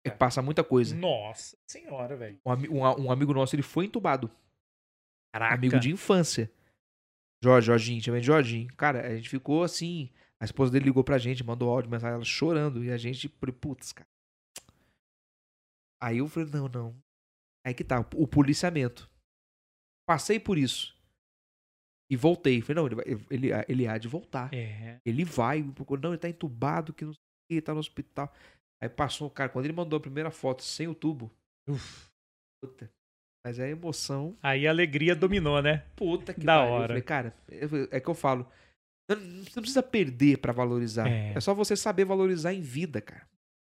[0.08, 0.94] É, passa muita coisa.
[0.96, 2.38] Nossa senhora, velho.
[2.44, 4.30] Um, um um amigo nosso, ele foi entubado.
[5.34, 5.54] Caraca.
[5.54, 6.50] Amigo de infância.
[7.42, 8.74] Jorge, Jorginho, chama de Jorginho.
[8.76, 10.10] Cara, a gente ficou assim.
[10.40, 12.82] A esposa dele ligou pra gente, mandou áudio, mensagem, ela chorando.
[12.84, 14.08] E a gente, putz, cara.
[16.02, 17.02] Aí eu falei, não, não.
[17.66, 19.10] Aí que tá, o policiamento.
[20.08, 20.94] Passei por isso.
[22.10, 22.60] E voltei.
[22.60, 24.52] Falei, não, ele, vai- ele, ele há de voltar.
[24.54, 25.00] É.
[25.04, 28.32] Ele vai, não, ele tá entubado, que não sei o que, tá no hospital.
[28.82, 31.30] Aí passou, cara, quando ele mandou a primeira foto sem o tubo,
[31.68, 32.08] Uf.
[32.62, 32.90] puta.
[33.44, 35.86] Mas é a emoção Aí a alegria dominou, né?
[35.94, 36.68] Puta que Da pariu.
[36.68, 36.86] Eu hora.
[36.88, 38.50] falei, cara, eu- é que eu falo.
[39.08, 39.14] Você
[39.54, 41.06] não precisa perder pra valorizar.
[41.08, 41.32] É.
[41.34, 41.40] É.
[41.40, 43.26] só você saber valorizar em vida, cara.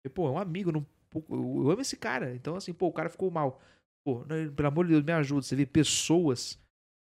[0.06, 2.34] E, pô, é um amigo, não, eu eu amo esse cara.
[2.36, 3.60] Então, assim, pô, o cara ficou mal.
[4.06, 5.42] Pô, não, pelo amor de Deus, me ajuda.
[5.42, 6.56] Você vê pessoas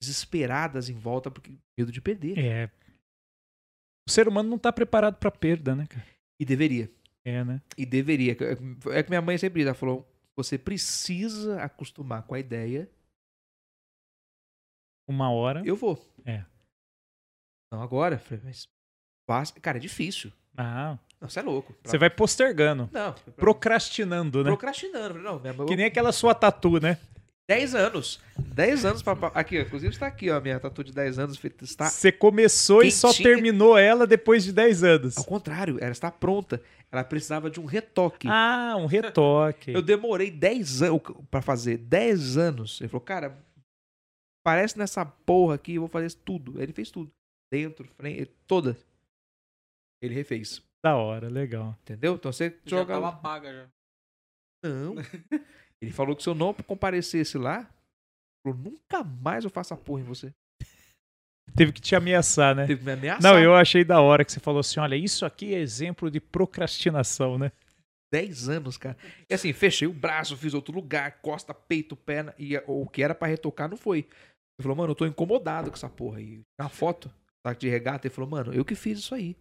[0.02, 2.38] desesperadas em volta porque medo de perder.
[2.38, 2.70] É.
[4.08, 6.06] O ser humano não tá preparado pra perda, né, cara?
[6.40, 6.92] E deveria.
[7.28, 7.62] É, né?
[7.78, 8.38] E deveria.
[8.94, 12.90] É que minha mãe sempre diz, ela falou, você precisa acostumar com a ideia,
[15.10, 15.62] Uma hora.
[15.66, 16.00] eu vou.
[16.26, 16.44] É.
[17.72, 18.22] Não agora.
[19.30, 20.32] Mas, cara, é difícil.
[20.56, 21.74] Ah, Não, você é louco.
[21.74, 22.90] Pra- você vai postergando.
[22.94, 24.50] Não, Procrastinando, né?
[24.50, 25.20] procrastinando.
[25.20, 26.98] Não, minha Que nem aquela sua tatu, né?
[27.50, 28.20] 10 anos.
[28.38, 29.16] 10 anos pra.
[29.16, 31.40] pra- Aqui, ó, inclusive está aqui, ó, minha tatu de 10 anos.
[31.62, 31.90] Está...
[31.90, 33.36] Você começou e só Quentinha.
[33.36, 35.18] terminou ela depois de 10 anos.
[35.18, 36.62] Ao contrário, ela está pronta.
[36.92, 38.28] Ela precisava de um retoque.
[38.30, 39.72] Ah, um retoque.
[39.76, 41.78] Eu demorei 10 anos pra fazer.
[41.78, 42.80] 10 anos.
[42.80, 43.38] Ele falou, cara,
[44.46, 46.62] parece nessa porra aqui, eu vou fazer tudo.
[46.62, 47.12] Ele fez tudo.
[47.52, 48.78] Dentro, frente, toda.
[50.02, 50.62] Ele refez.
[50.84, 51.76] Da hora, legal.
[51.82, 52.16] Entendeu?
[52.16, 52.94] Então você Já joga.
[52.94, 53.68] tava paga já.
[54.64, 54.96] Não.
[55.82, 59.78] Ele falou que se eu não comparecesse lá, ele falou, nunca mais eu faço a
[59.78, 60.34] porra em você.
[61.56, 62.68] Teve que te ameaçar, né?
[62.68, 63.22] Teve que me ameaçar.
[63.22, 66.20] Não, eu achei da hora que você falou assim: olha, isso aqui é exemplo de
[66.20, 67.52] procrastinação, né?
[68.14, 68.96] 10 anos, cara.
[69.30, 72.34] E assim, fechei o braço, fiz outro lugar, costa, peito, perna.
[72.40, 74.00] E o que era pra retocar não foi.
[74.00, 76.40] Ele falou, mano, eu tô incomodado com essa porra aí.
[76.60, 77.12] Na foto,
[77.46, 79.36] tá de regata, ele falou, mano, eu que fiz isso aí.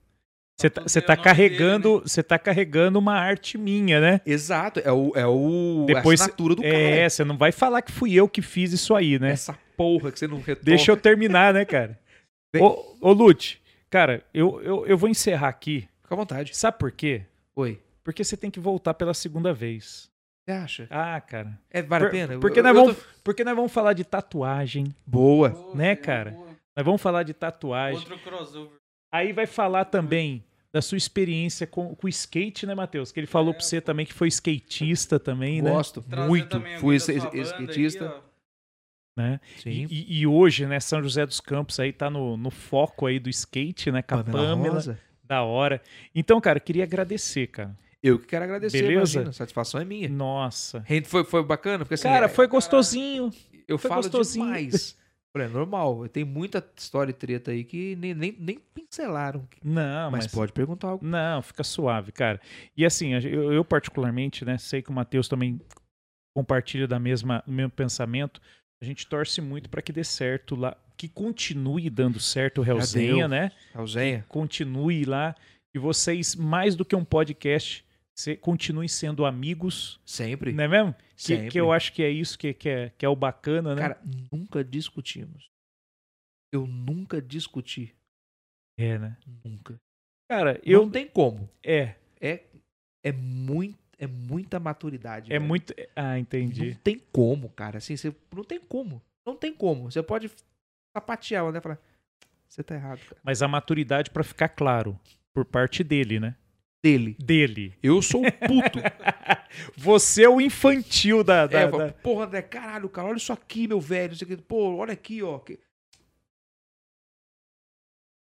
[0.58, 4.20] Você tá, tá carregando, você tá carregando uma arte minha, né?
[4.24, 6.74] Exato, é o, é o Depois- a assinatura do cara.
[6.74, 9.32] É, você não vai falar que fui eu que fiz isso aí, né?
[9.32, 10.64] Essa porra que você não retoca.
[10.64, 11.98] Deixa eu terminar, né, cara?
[12.52, 12.62] Vem.
[12.62, 15.88] Ô, ô Lute, cara, eu, eu, eu vou encerrar aqui.
[16.02, 16.56] Fica à vontade.
[16.56, 17.22] Sabe por quê?
[17.54, 17.80] Oi.
[18.04, 20.08] Porque você tem que voltar pela segunda vez.
[20.44, 20.86] Você acha?
[20.90, 21.58] Ah, cara.
[21.70, 22.38] É, vale Por- a pena?
[22.38, 24.94] Porque Eu- nós eu vamos, tô- porque nós vamos falar de tatuagem.
[25.04, 25.72] Boa.
[25.74, 26.30] Né, cara?
[26.30, 26.46] boa.
[26.76, 27.98] Nós vamos falar de tatuagem.
[27.98, 28.78] Outro crossover.
[29.12, 33.10] Aí vai falar também da sua experiência com, com o skate, né, Matheus?
[33.10, 36.02] Que ele falou É, pra você também que foi skatista também, Gosto.
[36.02, 36.48] Trazer Muito.
[36.50, 38.04] também alguém Fui aí, skatista.
[38.22, 38.35] ó.
[39.16, 39.40] Né?
[39.56, 39.86] Sim.
[39.90, 43.30] E, e- hoje, né, São José dos Campos aí tá no, no foco aí do
[43.30, 44.98] skate, né, com a Pamela, Rosa.
[45.24, 45.80] da hora.
[46.14, 47.76] Então, cara, queria agradecer, cara.
[48.02, 48.94] Eu que quero agradecer, Beleza?
[48.94, 49.30] imagina.
[49.30, 50.08] A satisfação é minha.
[50.08, 50.84] Nossa.
[51.06, 53.32] Foi, foi bacana, porque assim, Cara, é- foi gostosinho.
[53.66, 54.44] eu foi falo gostosinho.
[54.44, 54.96] demais.
[55.38, 56.08] É normal.
[56.08, 59.46] Tem muita história e treta aí que nem, nem, nem pincelaram.
[59.62, 61.04] Não, mas, mas, pode perguntar algo.
[61.04, 62.40] Não, fica suave, cara.
[62.74, 65.60] E assim, eu, eu particularmente, né, sei que o Matheus também
[66.34, 68.40] compartilha da mesma, mesmo pensamento.
[68.82, 73.16] A gente torce muito para que dê certo lá, que continue dando certo o Hellzenha,
[73.16, 73.28] deu.
[73.28, 73.52] né?
[73.74, 74.24] Alzenha.
[74.28, 75.34] Continue lá
[75.74, 77.84] e vocês mais do que um podcast,
[78.16, 80.52] se, continuem sendo amigos, Sempre.
[80.52, 80.94] não é mesmo?
[80.94, 81.50] Que, Sempre.
[81.50, 83.82] que eu acho que é isso que, que, é, que é o bacana, né?
[83.82, 85.50] Cara, nunca discutimos.
[86.52, 87.94] Eu nunca discuti.
[88.78, 89.16] é, né?
[89.44, 89.78] Nunca.
[90.30, 91.48] Cara, eu Não tem como.
[91.62, 92.42] é, É,
[93.04, 95.32] é, muito, é muita maturidade.
[95.32, 95.48] É velho.
[95.48, 95.74] muito.
[95.94, 96.70] Ah, entendi.
[96.70, 97.78] Não tem como, cara.
[97.78, 99.02] Assim, você não tem como.
[99.24, 99.90] Não tem como.
[99.90, 100.30] Você pode
[100.96, 101.60] sapatear, né?
[101.60, 101.78] Falar,
[102.48, 103.20] você tá errado, cara.
[103.24, 104.98] Mas a maturidade, pra ficar claro,
[105.34, 106.36] por parte dele, né?
[106.84, 107.16] Dele.
[107.18, 107.74] Dele.
[107.82, 108.78] Eu sou o puto.
[109.76, 111.46] Você é o infantil da.
[111.46, 114.14] da- é, da- porra, André, caralho, cara, olha isso aqui, meu velho.
[114.16, 114.36] Quê.
[114.36, 115.38] Pô, olha aqui, ó.
[115.40, 115.58] que-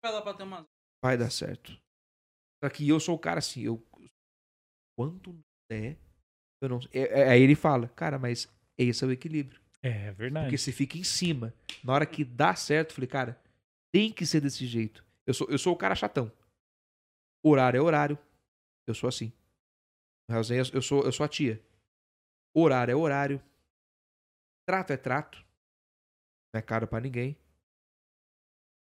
[0.03, 0.65] Vai lá pra ter uma...
[1.03, 1.77] Vai dar certo.
[2.63, 3.83] Só que eu sou o cara assim, eu.
[4.97, 5.97] Quando der,
[6.61, 6.79] eu não.
[6.93, 8.47] é- é- Aí ele fala, cara, mas
[8.77, 9.59] esse é o equilíbrio.
[9.81, 10.45] É verdade.
[10.47, 11.53] Porque você fica em cima.
[11.83, 13.41] Na hora que dá certo, eu falei, cara,
[13.93, 15.05] tem que ser desse jeito.
[15.25, 16.31] Eu sou, eu sou o cara chatão.
[17.43, 18.17] Horário é horário.
[18.87, 19.31] Eu sou assim.
[20.29, 21.61] Eu sou, eu sou a tia.
[22.55, 23.41] Horário é horário.
[24.67, 25.37] Trato é trato.
[26.53, 27.37] Não é caro pra ninguém.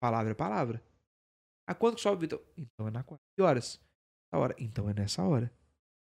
[0.02, 0.82] Palavra é palavra.
[1.68, 2.42] Ah, quando que sobe, Vitor?
[2.58, 3.24] Então é na quarta.
[3.36, 3.82] Que horas?
[4.28, 4.56] Essa hora.
[4.58, 5.52] Então é nessa hora.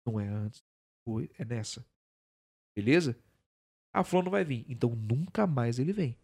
[0.06, 0.62] Não é antes.
[1.08, 1.86] Foi, é nessa.
[2.76, 3.18] Beleza?
[3.94, 4.66] Ah, fulano não vai vir.
[4.68, 6.18] Então nunca mais ele vem.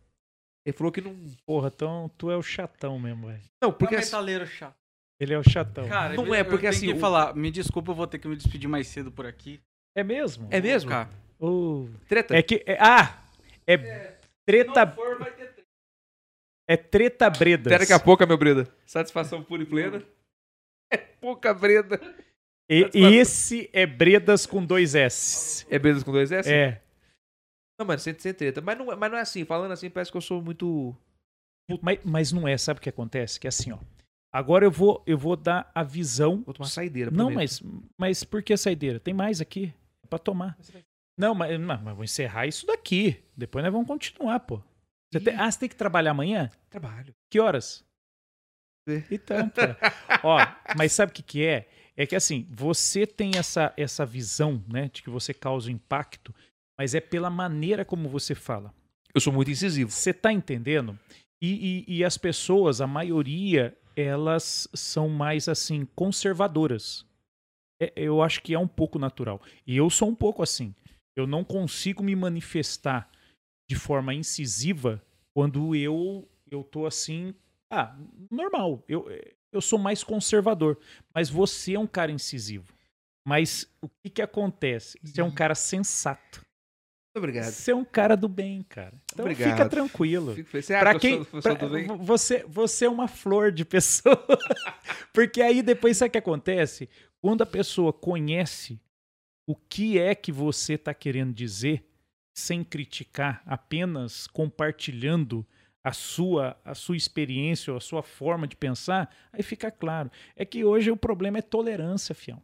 [0.66, 1.16] Ele falou que não.
[1.45, 3.43] Porra, então tu é o chatão mesmo, velho.
[3.61, 4.75] Não, Porque assim, metaleiro chato.
[5.19, 5.88] Ele é o chatão.
[5.88, 8.08] Cara, Não eu- é, eu porque tenho assim, que o- falar, me desculpa, eu vou
[8.08, 9.59] ter que me despedir mais cedo por aqui.
[9.95, 10.48] É mesmo?
[10.51, 10.90] é mesmo?
[10.90, 11.09] Cara,
[12.08, 12.35] Treta?
[12.38, 12.64] É que.
[12.66, 13.22] é- ah!
[13.67, 13.77] É
[14.45, 14.95] treta.
[16.67, 17.67] É treta bredas.
[17.67, 18.72] Até daqui a pouco, meu Breda.
[18.85, 20.03] Satisfação pura e plena.
[20.91, 21.99] É pouca Breda.
[22.70, 25.66] E, e esse é bredas com dois S.
[25.70, 26.48] É Bredas com dois S?
[26.52, 26.82] É.
[27.80, 28.62] Não, mano, sem, sem treta.
[28.62, 29.44] Mas não, é- mas não é assim.
[29.46, 30.96] Falando assim, parece que eu sou muito.
[31.82, 33.40] Mas, mas não é, sabe o que acontece?
[33.40, 33.78] Que é assim, ó.
[34.32, 36.44] Agora eu vou, eu vou dar a visão.
[36.46, 37.10] Vou tomar saideira.
[37.10, 37.62] Não, mas,
[37.98, 39.00] mas por que saideira?
[39.00, 39.74] Tem mais aqui.
[40.04, 40.56] É pra tomar.
[41.18, 43.24] Não, mas, mas vou encerrar isso daqui.
[43.36, 44.62] Depois nós vamos continuar, pô.
[45.12, 46.52] Você tem- ah, você tem que trabalhar amanhã?
[46.70, 47.14] Trabalho.
[47.32, 47.84] Que horas?
[49.10, 49.62] Então, pô.
[50.24, 50.38] Ó,
[50.78, 51.68] mas sabe o que, que é?
[52.00, 56.34] É que assim, você tem essa, essa visão, né, de que você causa impacto,
[56.80, 58.74] mas é pela maneira como você fala.
[59.14, 59.92] Eu sou muito incisivo.
[59.92, 60.98] Você tá entendendo?
[61.42, 67.06] E, e- e as pessoas, a maioria, elas são mais assim, conservadoras.
[67.82, 69.42] É- eu acho que é um pouco natural.
[69.68, 70.74] E eu sou um pouco assim.
[71.18, 73.10] Eu não consigo me manifestar
[73.69, 75.03] de forma incisiva
[75.36, 77.36] quando eu eu tô assim,
[77.72, 77.95] ah,
[78.32, 78.84] normal.
[78.88, 79.06] Eu
[79.52, 80.78] eu sou mais conservador,
[81.14, 82.74] mas você é um cara incisivo.
[83.28, 84.98] Mas o que que acontece?
[85.03, 86.42] Você é um cara sensato.
[87.16, 87.52] Obrigado.
[87.52, 88.94] Você é um cara do bem, cara.
[89.11, 89.52] Então Obrigado.
[89.52, 90.36] fica tranquilo.
[90.36, 90.68] Fico feliz.
[90.68, 91.88] Pra que quem, eu sou, sou pra- do bem?
[91.98, 94.16] você, você é uma flor de pessoa.
[95.14, 96.88] Porque aí depois sabe o que acontece?
[97.22, 98.80] Quando a pessoa conhece
[99.48, 101.84] o que é que você está querendo dizer,
[102.38, 105.45] sem criticar, apenas compartilhando
[105.83, 110.11] a sua, a sua experiência ou a sua forma de pensar, aí fica claro.
[110.35, 112.41] É que hoje o problema é tolerância, fião.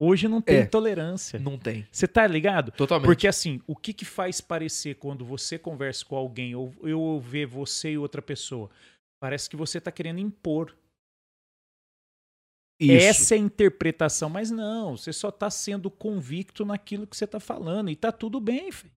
[0.00, 0.66] Hoje não tem É.
[0.66, 1.38] tolerância.
[1.38, 1.86] Não tem.
[1.92, 2.72] Você tá ligado?
[2.72, 3.06] Totalmente.
[3.06, 7.46] Porque assim, o que, que faz parecer quando você conversa com alguém ou eu ver
[7.46, 8.68] você e outra pessoa?
[9.20, 10.76] Parece que você tá querendo impor.
[12.80, 13.06] Isso.
[13.06, 17.38] Essa é a interpretação, mas não, você só tá sendo convicto naquilo que você tá
[17.38, 18.92] falando e tá tudo bem, filho.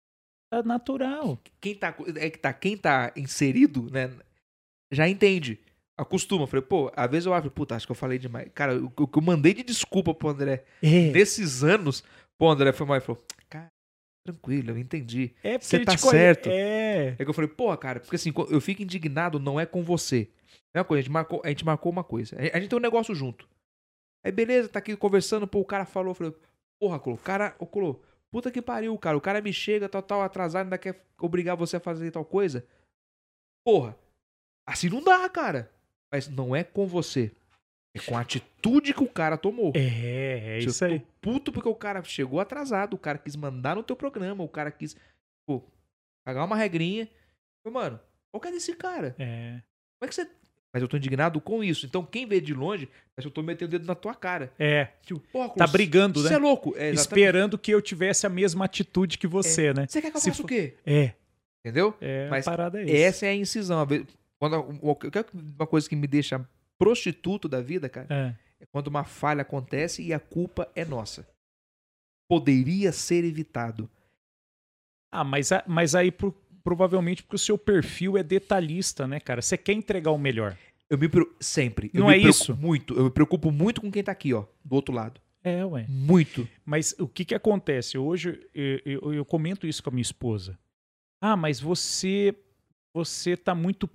[0.51, 1.39] Tá natural.
[1.61, 4.11] Quem tá, é que tá, quem tá inserido, né,
[4.93, 5.59] já entende.
[5.97, 6.47] Acostuma.
[6.47, 8.51] Falei, pô, às vezes eu acho, puta, acho que eu falei demais.
[8.55, 12.03] Cara, o que eu mandei de desculpa pro André É, nesses anos,
[12.37, 13.69] pô, André foi mal e falou, cara,
[14.27, 15.35] tranquilo, eu entendi.
[15.43, 16.49] é porque você tá certo.
[16.51, 17.15] É.
[17.19, 20.29] É que eu falei, porra, cara, porque assim, eu fico indignado, não é com você.
[20.75, 22.37] É uma coisa, a gente marcou, a gente marcou uma coisa.
[22.37, 23.49] A gente tem um negócio junto.
[24.25, 26.35] Aí, beleza, tá aqui conversando, pô, o cara falou, eu falei,
[26.81, 28.03] porra, Colo, o cara, ô, Colo,
[28.35, 31.77] puta que pariu, cara, o cara me chega, tal, tal, atrasado, ainda quer obrigar você
[31.77, 32.67] a fazer tal coisa.
[33.65, 33.97] Porra,
[34.67, 35.71] assim não dá, cara.
[36.13, 37.31] Mas não é com você.
[37.95, 39.73] É com a atitude que o cara tomou.
[39.77, 40.99] É, é Se eu isso aí.
[40.99, 44.49] tô puto porque o cara chegou atrasado, o cara quis mandar no teu programa, o
[44.49, 44.97] cara quis,
[45.47, 45.63] pô,
[46.27, 47.09] cagar uma regrinha.
[47.65, 48.01] Eu, mano,
[48.33, 49.15] qual que é desse cara?
[49.17, 49.63] É.
[49.97, 50.29] Como é que você.
[50.75, 51.87] Mas eu tô indignado com isso.
[51.87, 54.53] Então, quem vê de longe, que eu tô metendo o dedo na tua cara.
[54.59, 54.89] É.
[55.03, 55.23] Tipo,
[55.57, 56.35] Tá brigando, Você né?
[56.35, 56.75] é louco.
[56.77, 56.91] É.
[56.91, 59.87] Esperando que eu tivesse a mesma atitude que você, né?
[59.89, 60.75] Você quer que eu Se faça for- o quê?
[60.85, 61.13] É.
[61.65, 61.97] Entendeu?
[62.01, 63.25] É, Mas parada é essa.
[63.25, 63.87] É a incisão.
[64.39, 64.65] Quando,
[65.13, 66.45] quer uma coisa que me deixa
[66.77, 68.35] prostituto da vida, cara, É.
[68.65, 71.25] é quando uma falha acontece e a culpa é nossa.
[72.29, 73.89] Poderia ser evitado.
[75.13, 76.35] Ah, mas, a- mas aí pro-
[76.65, 79.43] provavelmente porque o seu perfil é detalhista, né, cara?
[79.43, 80.57] Você quer entregar o melhor.
[80.91, 81.91] Eu me pre- sempre.
[81.95, 82.57] Eu Não me é preocupo isso?
[82.57, 82.95] Muito.
[82.95, 85.21] Eu me preocupo muito com quem tá aqui, ó, do outro lado.
[85.43, 85.85] É, ué.
[85.89, 86.49] Muito.
[86.65, 87.99] Mas o que que acontece?
[87.99, 90.59] Hoje eu, eu- eu comento isso com a minha esposa.
[91.23, 92.35] Ah, mas você
[92.97, 93.89] você tá muito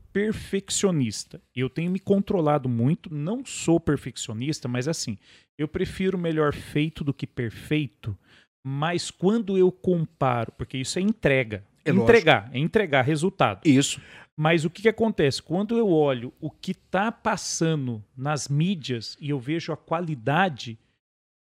[0.53, 1.41] perfeccionista.
[1.55, 5.17] Eu tenho me controlado muito, não sou perfeccionista, mas assim,
[5.57, 8.17] eu prefiro melhor feito do que perfeito,
[8.65, 12.03] mas quando eu comparo, porque isso é entrega, É lógico.
[12.11, 13.61] entregar, é entregar resultado.
[13.65, 14.01] Isso.
[14.35, 15.41] Mas o que, que acontece?
[15.43, 20.77] Quando eu olho o que tá passando nas mídias e eu vejo a qualidade,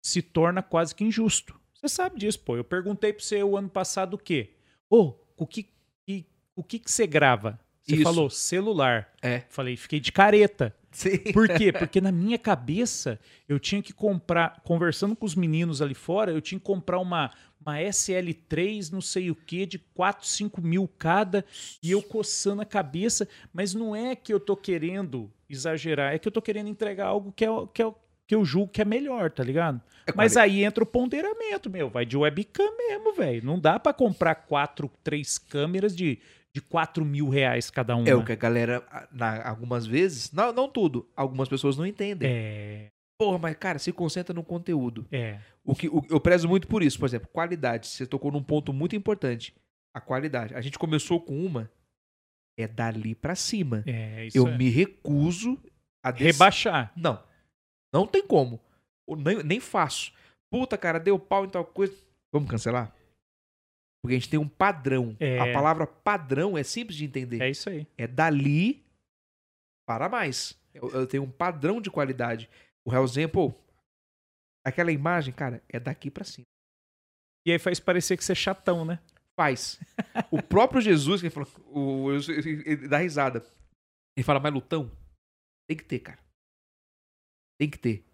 [0.03, 1.57] se torna quase que injusto.
[1.73, 2.57] Você sabe disso, pô.
[2.57, 4.51] Eu perguntei pra você o ano passado o quê?
[4.89, 5.69] Ô, o que,
[6.05, 7.57] que- o que, que você grava?
[7.83, 8.03] Você Isso.
[8.03, 9.09] falou celular.
[9.21, 9.43] É.
[9.49, 10.75] Falei, fiquei de careta.
[10.91, 11.17] Sim.
[11.31, 11.71] Por quê?
[11.73, 16.41] Porque na minha cabeça eu tinha que comprar, conversando com os meninos ali fora, eu
[16.41, 17.31] tinha que comprar uma,
[17.69, 21.45] uma SL3, não sei o que, de 4, 5 mil cada,
[21.81, 23.27] e eu coçando a cabeça.
[23.53, 27.31] Mas não é que eu tô querendo exagerar, é que eu tô querendo entregar algo
[27.31, 27.91] que, é, o- que, é,
[28.27, 29.81] que eu julgo que é melhor, tá ligado?
[30.05, 31.89] É Mas aí entra o ponderamento, meu.
[31.89, 33.43] Vai de webcam mesmo, velho.
[33.45, 36.19] Não dá pra comprar quatro, três câmeras de,
[36.53, 38.07] de 4 mil reais cada uma.
[38.09, 42.29] É o que a galera, na- algumas vezes, não, não tudo, algumas pessoas não entendem.
[42.31, 42.87] É,
[43.19, 45.05] Porra, mas cara, se concentra no conteúdo.
[45.11, 45.39] é.
[45.71, 47.87] O que o- eu prezo muito por isso, por exemplo, qualidade.
[47.87, 49.55] Você tocou num ponto muito importante.
[49.93, 50.53] A qualidade.
[50.55, 51.69] A gente começou com uma,
[52.57, 53.83] é dali pra cima.
[53.87, 54.57] É, isso eu é.
[54.57, 55.57] me recuso
[56.03, 56.91] a des- Rebaixar.
[56.95, 57.21] Não.
[57.93, 58.59] Não tem como.
[59.07, 60.11] Eu Nem, nem faço.
[60.51, 61.93] Puta, cara, deu pau em tal coisa.
[62.31, 62.93] Vamos cancelar?
[64.01, 65.15] Porque a gente tem um padrão.
[65.19, 65.39] É.
[65.39, 67.41] A palavra padrão é simples de entender.
[67.41, 67.85] É isso aí.
[67.97, 68.83] É dali
[69.87, 70.57] para mais.
[70.73, 72.49] Eu, eu tenho um padrão de qualidade.
[72.85, 73.53] O Hellzen, pô,
[74.69, 76.45] aquela imagem, cara, é daqui pra cima.
[77.45, 78.99] E aí faz parecer que você é chatão, né?
[79.39, 79.79] Faz.
[80.31, 83.43] O próprio Jesus, que ele falou, o, ele dá risada.
[84.17, 84.91] Ele fala, mas Lutão,
[85.67, 86.19] tem que ter, cara.
[87.59, 88.05] Tem que ter.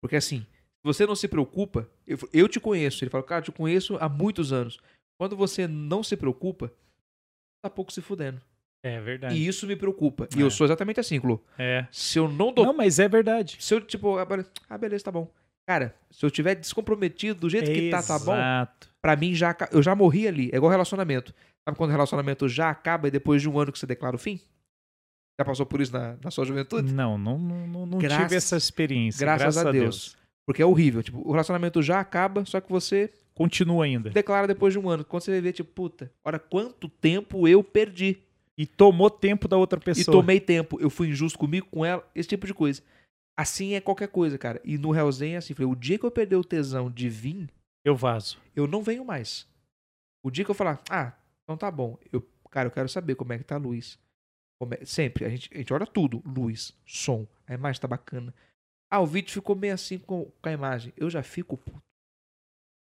[0.00, 3.02] Porque assim, se você não se preocupa, eu, eu te conheço.
[3.04, 4.78] Ele fala, cara, eu te conheço há muitos anos.
[5.20, 6.72] Quando você não se preocupa,
[7.62, 8.40] tá pouco se fudendo.
[8.84, 9.34] É verdade.
[9.34, 10.28] E isso me preocupa.
[10.36, 10.42] E É.
[10.42, 11.44] eu sou exatamente assim, Clu.
[11.58, 11.86] É.
[11.90, 13.56] Se eu não dou Não, mas é verdade.
[13.60, 15.30] Se eu, tipo, ah, bele- ah, beleza, tá bom.
[15.68, 18.88] Cara, se eu tiver descomprometido do jeito que tá, tá bom, Exato.
[19.02, 20.48] pra mim já, eu já morri ali.
[20.50, 21.34] É igual relacionamento.
[21.62, 24.18] Sabe quando o relacionamento já acaba e depois de um ano que você declara o
[24.18, 24.40] fim?
[25.38, 26.90] Já passou por isso na, na sua juventude?
[26.90, 29.20] Não, não, não, não, Graças- tive essa experiência.
[29.20, 30.16] Graças, a Deus.
[30.46, 31.02] Porque é horrível.
[31.02, 34.08] Tipo, o relacionamento já acaba, só que você Continua ainda.
[34.08, 35.04] declara depois de um ano.
[35.04, 38.16] Quando você vai ver, tipo, puta, olha quanto tempo eu perdi.
[38.56, 40.16] E tomou tempo da outra E pessoa.
[40.16, 40.80] tomei tempo.
[40.80, 42.82] Eu fui injusto comigo, com ela, esse tipo de coisa.
[43.38, 44.60] Assim é qualquer coisa, cara.
[44.64, 45.54] E no Hellzen é assim.
[45.54, 47.48] Falei, o dia que eu perder o tesão de vir,
[47.84, 48.38] Eu vazo.
[48.56, 49.46] eu não venho mais.
[50.24, 51.12] O dia que eu falar, ah,
[51.44, 51.96] então tá bom.
[52.12, 53.98] Eu, cara, eu quero saber como é que tá a luz.
[54.60, 56.20] Como é- sempre, a gente, a gente olha tudo.
[56.26, 58.34] Luz, som, a imagem tá bacana.
[58.90, 60.92] Ah, o vídeo ficou meio assim com, com a imagem.
[60.96, 61.80] Eu já fico puto.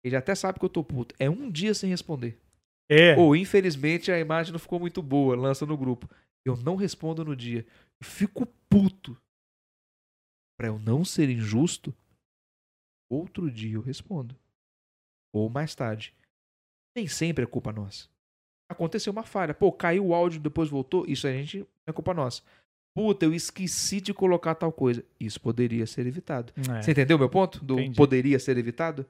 [0.04, 1.16] Ele até sabe que eu tô puto.
[1.18, 2.38] É um dia sem responder.
[2.92, 3.16] É.
[3.16, 6.10] Ou, infelizmente, a imagem não ficou muito boa, lança no grupo.
[6.46, 7.66] Eu não respondo no dia.
[8.02, 9.18] Eu fico puto.
[10.58, 11.94] Pra eu não ser injusto,
[13.10, 14.36] outro dia eu respondo.
[15.34, 16.14] Ou mais tarde.
[16.96, 18.08] Nem sempre é culpa nossa.
[18.70, 19.54] Aconteceu uma falha.
[19.54, 21.06] Pô, caiu o áudio, depois voltou.
[21.08, 22.42] Isso a gente não é culpa nossa.
[22.96, 25.04] Puta, eu esqueci de colocar tal coisa.
[25.20, 26.54] Isso poderia ser evitado.
[26.70, 26.82] É.
[26.82, 27.64] Você entendeu meu ponto?
[27.64, 27.98] Do Entendi.
[27.98, 29.06] poderia ser evitado?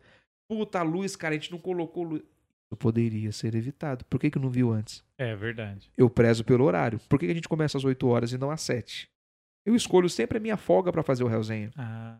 [0.47, 2.21] Puta, a luz, cara, a gente não colocou luz.
[2.21, 4.05] Isso poderia ser evitado.
[4.05, 5.03] Por que, que não viu antes?
[5.17, 5.91] É verdade.
[5.97, 6.99] Eu prezo pelo horário.
[7.09, 9.09] Por que, que a gente começa às 8 horas e não às 7?
[9.65, 11.71] Eu escolho sempre a minha folga pra fazer o Hellzinho.
[11.77, 12.17] Ah,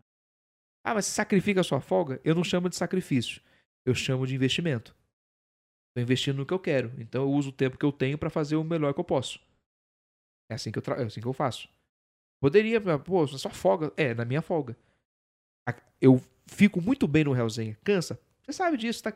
[0.86, 2.20] Ah, mas você sacrifica a sua folga?
[2.24, 3.42] Eu não chamo de sacrifício.
[3.86, 4.94] Eu chamo de investimento.
[5.96, 6.92] Tô investindo no que eu quero.
[7.00, 9.38] Então eu uso o tempo que eu tenho pra fazer o melhor que eu posso.
[10.50, 10.96] É assim que eu, tra...
[11.00, 11.68] é assim que eu faço.
[12.42, 13.92] Poderia, pô, na sua folga.
[13.96, 14.76] É, na minha folga.
[16.00, 17.76] Eu fico muito bem no Hellzinho.
[17.82, 18.18] Cansa.
[18.42, 19.12] Você sabe disso, tá?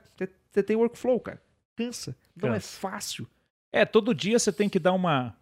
[0.51, 1.43] Você- tem workflow, cara.
[1.77, 2.17] Cansa.
[2.35, 2.79] Não é Cansa.
[2.79, 3.29] fácil.
[3.71, 5.37] É, todo dia você tem que dar uma.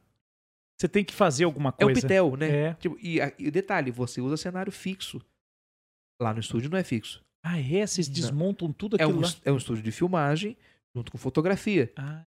[0.78, 2.00] Você tem que fazer alguma É um coisa.
[2.02, 2.48] pitel, né?
[2.50, 2.74] É.
[2.74, 5.20] Tipo, e, e detalhe, você usa cenário fixo.
[6.20, 7.24] Lá no estúdio não é fixo.
[7.42, 7.86] Ah, é?
[7.86, 8.14] Vocês Não.
[8.14, 9.28] desmontam tudo É aquilo um, lá.
[9.44, 10.56] é um estúdio de filmagem
[10.94, 11.92] junto com fotografia.
[11.96, 12.24] Ah,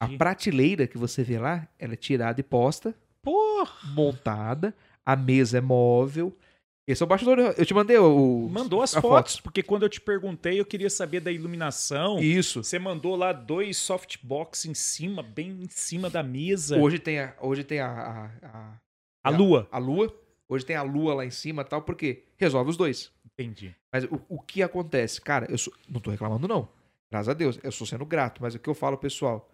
[0.00, 3.92] A prateleira que você vê lá, ela é tirada e posta, porra!
[3.94, 4.74] montada.
[5.04, 6.36] A mesa é móvel.
[6.86, 7.38] Esse é o bastidor.
[7.38, 8.48] Eu te mandei o.
[8.50, 12.18] Mandou as a fotos, porque quando eu te perguntei, eu queria saber da iluminação.
[12.18, 12.64] Isso.
[12.64, 16.76] Você mandou lá dois softbox em cima, bem em cima da mesa.
[16.78, 18.80] Hoje tem a, hoje tem a, a, a,
[19.24, 19.68] a lua.
[19.70, 20.12] a lua.
[20.48, 23.12] Hoje tem a lua lá em cima e tal, porque resolve os dois.
[23.24, 23.74] Entendi.
[23.92, 25.20] Mas o, o que acontece?
[25.20, 26.68] Cara, eu sou- não tô reclamando, não.
[27.10, 27.58] Graças a Deus.
[27.62, 28.42] Eu estou sendo grato.
[28.42, 29.48] Mas o que eu falo, pessoal?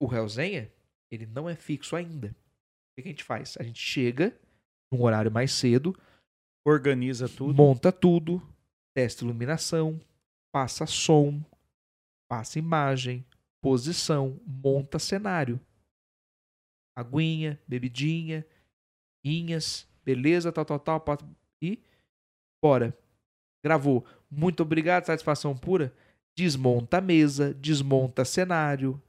[0.00, 0.70] O Hellzenha,
[1.10, 2.28] ele não é fixo ainda.
[2.28, 3.56] O que a gente faz?
[3.58, 4.34] A gente chega
[4.92, 5.94] num horário mais cedo,
[6.64, 7.54] Organiza tudo.
[7.54, 8.42] monta tudo,
[8.94, 10.00] testa iluminação,
[10.52, 11.40] passa som,
[12.28, 13.24] passa imagem,
[13.62, 15.58] posição, monta cenário.
[16.96, 18.44] aguinha, bebidinha,
[19.24, 21.16] inhas, beleza, tal, tal, tal, pá,
[21.62, 21.82] e
[22.62, 22.96] bora.
[23.64, 24.04] Gravou.
[24.30, 25.94] Muito obrigado, satisfação pura.
[26.36, 29.02] Desmonta a mesa, desmonta cenário,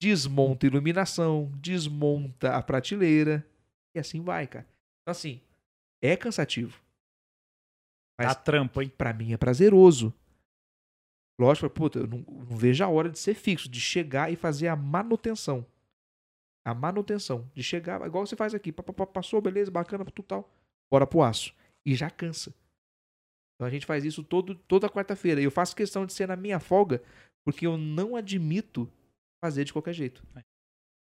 [0.00, 3.46] desmonta iluminação, desmonta a prateleira.
[3.94, 4.66] E assim vai, cara.
[5.02, 5.40] Então, assim,
[6.02, 6.80] é cansativo.
[8.18, 8.88] Mas Dá trampo, hein?
[8.88, 10.12] pra mim é prazeroso.
[11.40, 14.66] Lógico, puta, eu não, não vejo a hora de ser fixo, de chegar e fazer
[14.66, 15.64] a manutenção.
[16.66, 17.48] A manutenção.
[17.54, 18.72] De chegar, igual você faz aqui.
[18.72, 20.52] Passou, beleza, bacana, tudo tal.
[20.90, 21.54] Bora pro aço.
[21.86, 22.52] E já cansa.
[23.54, 25.40] Então a gente faz isso todo, toda quarta-feira.
[25.40, 27.02] E eu faço questão de ser na minha folga,
[27.44, 28.90] porque eu não admito
[29.42, 30.22] fazer de qualquer jeito.
[30.36, 30.42] É.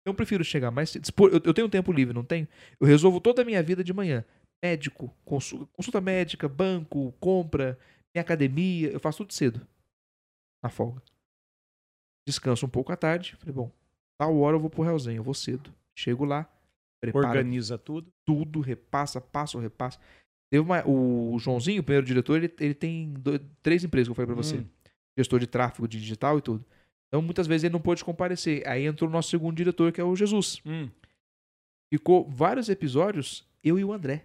[0.07, 1.07] Eu prefiro chegar mais cedo.
[1.45, 2.47] Eu tenho tempo livre, não tenho?
[2.79, 4.25] Eu resolvo toda a minha vida de manhã.
[4.69, 7.79] Médico, consulta, consulta médica, banco, compra,
[8.15, 8.89] minha academia.
[8.89, 9.61] Eu faço tudo cedo.
[10.63, 11.03] Na folga.
[12.27, 13.37] Descanso um pouco à tarde.
[13.37, 13.71] Falei, bom,
[14.19, 15.71] tal hora eu vou pro Realzinho, eu vou cedo.
[15.95, 16.51] Chego lá,
[16.99, 18.11] preparo Organiza tudo.
[18.25, 20.01] tudo, repassa, passa, repassa.
[20.51, 24.15] Teve uma, o Joãozinho, o primeiro diretor, ele, ele tem dois- três empresas que eu
[24.15, 24.57] falei pra você.
[24.57, 24.67] Hum.
[25.19, 26.65] Gestor de tráfego de digital e tudo.
[27.09, 28.67] Então, muitas vezes ele não pôde comparecer.
[28.67, 30.63] Aí entrou o nosso segundo diretor, que é o Jesus.
[30.65, 30.89] Hum,
[31.93, 34.25] Ficou vários episódios, eu e o André.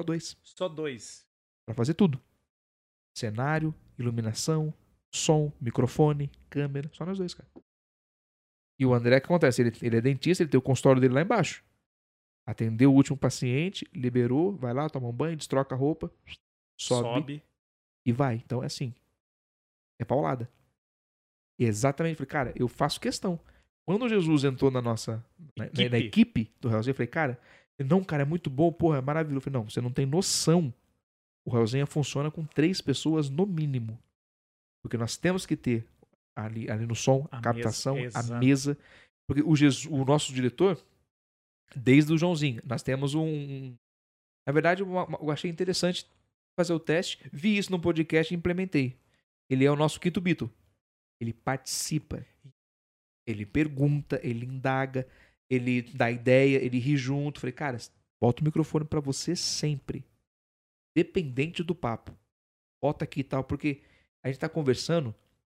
[0.00, 0.36] Só dois.
[0.42, 1.26] só dois.
[1.66, 2.20] Pra fazer tudo.
[3.16, 4.72] Cenário, iluminação,
[5.12, 6.90] som, microfone, câmera.
[6.92, 7.48] Só nós dois, cara.
[8.78, 9.60] E o André, o que acontece?
[9.62, 11.62] Ele, ele é dentista, ele tem o consultório dele lá embaixo.
[12.46, 16.10] Atendeu o último paciente, liberou, vai lá, toma um banho, destroca a roupa,
[16.80, 17.42] sobe, Sobe.
[18.06, 18.36] e vai.
[18.36, 18.94] Então é assim.
[20.00, 20.50] É paulada.
[21.58, 23.38] E exatamente, falei, cara, eu faço questão.
[23.86, 25.22] Quando Jesus entrou na nossa
[25.58, 26.40] na, na- na Equipe.
[26.40, 27.40] equipe do Realzinho, eu falei, cara,
[27.80, 29.38] ele, não, cara, é muito bom, porra, é maravilhoso.
[29.48, 30.72] Eu falei, não, você não tem noção.
[31.46, 33.98] O Realzinha funciona com três pessoas no mínimo.
[34.84, 35.86] Porque nós temos que ter
[36.36, 38.78] ali, ali no som, a, A captação, mesa, a mesa.
[39.28, 40.78] Porque o, Jesus, o nosso diretor,
[41.74, 43.74] desde o Joãozinho, nós temos um.
[44.46, 46.06] Na verdade, uma- uma- eu achei interessante
[46.58, 48.96] fazer o teste, vi isso no podcast e implementei.
[49.48, 50.50] Ele é o nosso quinto Beatle.
[51.20, 52.24] Ele participa.
[53.26, 55.06] Ele pergunta, ele indaga,
[55.50, 57.40] ele dá ideia, ele ri junto.
[57.40, 57.76] Falei, cara,
[58.20, 60.04] bota o microfone pra você sempre.
[60.96, 62.16] Dependente do papo.
[62.82, 63.80] Bota aqui e tal, porque
[64.22, 65.14] a gente tá conversando,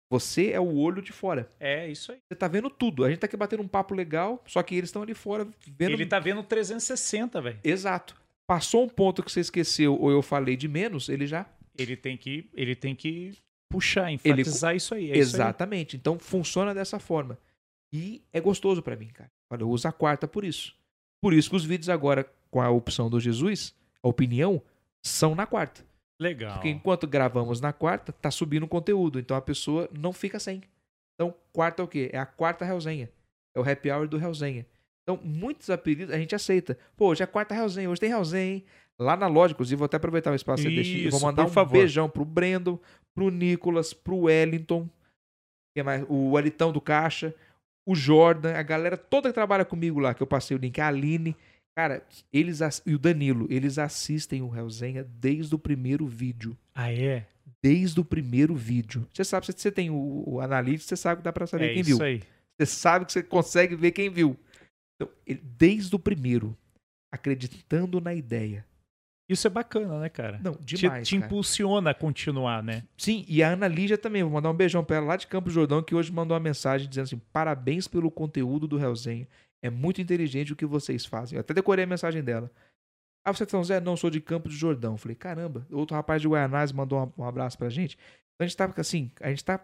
[0.09, 1.49] você é o olho de fora.
[1.59, 2.19] É isso aí.
[2.27, 3.03] Você tá vendo tudo.
[3.03, 5.93] A gente tá aqui batendo um papo legal, só que eles estão ali fora vendo.
[5.93, 7.59] Ele tá vendo 360, velho.
[7.64, 8.15] Exato.
[8.48, 11.49] Passou um ponto que você esqueceu ou eu falei de menos, ele já.
[11.77, 13.33] Ele tem que, ele tem que
[13.69, 15.06] puxar, enfatizar isso aí.
[15.06, 15.41] É isso aí.
[15.41, 15.98] Exatamente.
[15.98, 17.38] Então funciona dessa forma.
[17.91, 19.32] E é gostoso pra mim, cara.
[19.56, 20.75] Olha, eu uso a quarta por isso.
[21.22, 24.61] Por isso que os vídeos agora, com a opção do Jesus, a opinião,
[25.01, 25.85] são na quarta.
[26.19, 26.56] Legal.
[26.56, 29.19] Porque enquanto gravamos na quarta, tá subindo o conteúdo.
[29.19, 30.61] Então a pessoa não fica sem.
[31.16, 32.09] Então, quarta é o quê?
[32.11, 33.09] É a quarta Realzenha.
[33.56, 34.66] É o happy hour do Realzenha.
[35.03, 36.77] Então, muitos apelidos a gente aceita.
[36.98, 38.66] Pô, hoje é quarta Realzenha, hoje tem Realzenha, hein?
[39.00, 40.98] Lá na loja, inclusive, vou até aproveitar o espaço que deixa.
[40.98, 41.74] Eu vou mandar um favor.
[41.74, 42.80] beijão pro Brandon,
[43.14, 44.90] pro Nicolas, pro Wellington,
[45.75, 46.06] quem mais?
[46.08, 47.35] o Wellington do Caixa,
[47.85, 50.88] o Jordan, a galera toda que trabalha comigo lá, que eu passei o link, a
[50.88, 51.35] Aline.
[51.77, 57.25] Cara, eles e o Danilo, eles assistem o Realzenha desde o primeiro vídeo Ah, é?
[57.61, 59.05] desde o primeiro vídeo.
[59.14, 61.73] Você sabe, se você tem o, o Analytics, você sabe que dá pra saber É
[61.73, 62.05] quem isso viu.
[62.05, 62.22] aí.
[62.57, 64.38] Você sabe que você consegue ver quem viu.
[64.95, 66.57] Então, ele- desde o primeiro,
[67.11, 68.65] acreditando na ideia.
[69.28, 70.40] Isso é bacana, né, cara?
[70.44, 71.26] Não, Te- demais, te, cara.
[71.26, 72.84] impulsiona a continuar, né?
[72.95, 75.52] Sim, e a Ana Lígia também, vou mandar um beijão pra ela lá de Campos
[75.54, 79.28] do Jordão, que hoje mandou uma mensagem dizendo assim, parabéns pelo conteúdo do Realzenha.
[79.64, 81.38] É muito inteligente o que vocês fazem.
[81.38, 82.52] Eu até decorei a mensagem dela.
[83.26, 84.92] Ah, você tá falando, Zé, não, sou de Campos do Jordão.
[84.94, 87.95] Eu Falei, caramba, outro rapaz de Guaianazes mandou um- um abraço pra gente.
[88.36, 89.60] Então a gente tá, assim, a gente tá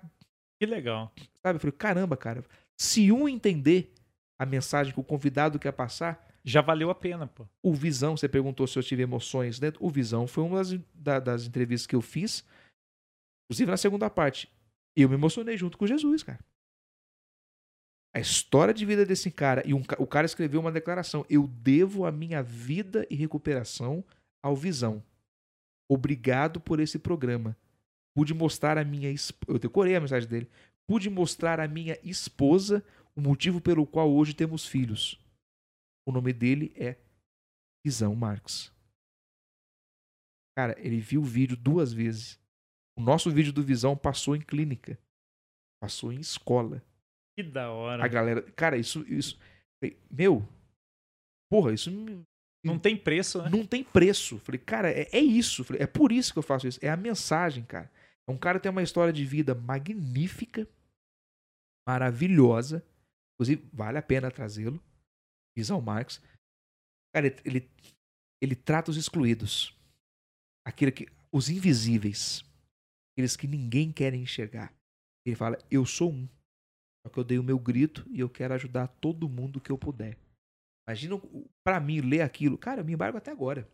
[0.60, 1.12] Que legal.
[1.46, 1.58] Sabe?
[1.58, 2.44] Eu falei, caramba, cara.
[2.80, 3.94] Se um entender
[4.40, 7.46] a mensagem que o convidado quer passar, Já valeu a pena, pô.
[7.62, 9.84] o Visão, você perguntou se eu tive emoções dentro.
[9.86, 12.44] O Visão foi uma das, da- das entrevistas que eu fiz,
[13.46, 14.52] inclusive na segunda parte.
[14.96, 16.40] Eu me emocionei junto com Jesus, cara.
[18.14, 19.62] A história de vida desse cara.
[19.66, 24.04] E um o cara escreveu uma declaração: Eu devo a minha vida e recuperação
[24.44, 25.02] ao Visão.
[25.90, 27.56] Obrigado por esse programa.
[28.16, 29.14] Pude mostrar a minha.
[29.48, 30.50] Eu decorei a mensagem dele.
[30.88, 32.84] Pude mostrar à minha esposa
[33.16, 35.18] o motivo pelo qual hoje temos filhos.
[36.08, 36.98] O nome dele é
[37.86, 38.74] Visão Marx.
[40.58, 42.40] Cara, ele viu o vídeo duas vezes.
[42.98, 45.00] O nosso vídeo do Visão passou em clínica.
[45.82, 46.84] Passou em escola.
[47.36, 48.04] Que da hora.
[48.04, 48.42] A galera.
[48.52, 49.06] Cara, isso.
[49.08, 49.40] isso
[50.12, 50.48] meu.
[51.50, 51.90] Porra, isso
[52.64, 53.50] Não tem preço, né?
[53.50, 54.38] não tem preço.
[54.40, 55.64] Falei, cara, é, é isso.
[55.64, 56.80] Falei, é por isso que eu faço isso.
[56.82, 57.92] É a mensagem, cara.
[58.28, 60.68] É um cara que tem uma história de vida magnífica,
[61.88, 62.86] maravilhosa.
[63.36, 64.80] Inclusive, vale a pena trazê-lo.
[65.56, 66.22] Visão Marx.
[67.14, 67.70] Cara, ele, ele,
[68.42, 69.76] ele trata os excluídos.
[70.66, 72.44] Aquele que, os invisíveis.
[73.14, 74.74] Aqueles que ninguém quer enxergar.
[75.26, 76.28] Ele fala, eu sou um.
[77.06, 79.78] Só que eu dei o meu grito e eu quero ajudar todo mundo que eu
[79.78, 80.18] puder.
[80.88, 81.20] Imagina,
[81.64, 82.58] pra mim, ler aquilo.
[82.58, 83.68] Cara, eu me embargo até agora.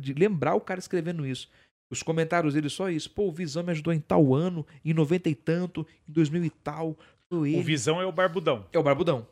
[0.00, 1.50] De lembrar o cara escrevendo isso.
[1.90, 3.10] Os comentários dele só isso.
[3.10, 6.50] Pô, o Visão me ajudou em tal ano, em 90 e tanto, em 2000 e
[6.50, 6.96] tal.
[7.30, 7.62] O.
[7.62, 8.66] Visão é o Barbudão.
[8.72, 9.26] É o Barbudão.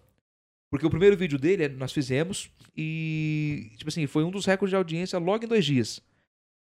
[0.70, 4.70] Porque o primeiro vídeo dele é- nós fizemos e, tipo assim, foi um dos recordes
[4.70, 6.00] de audiência logo em dois dias.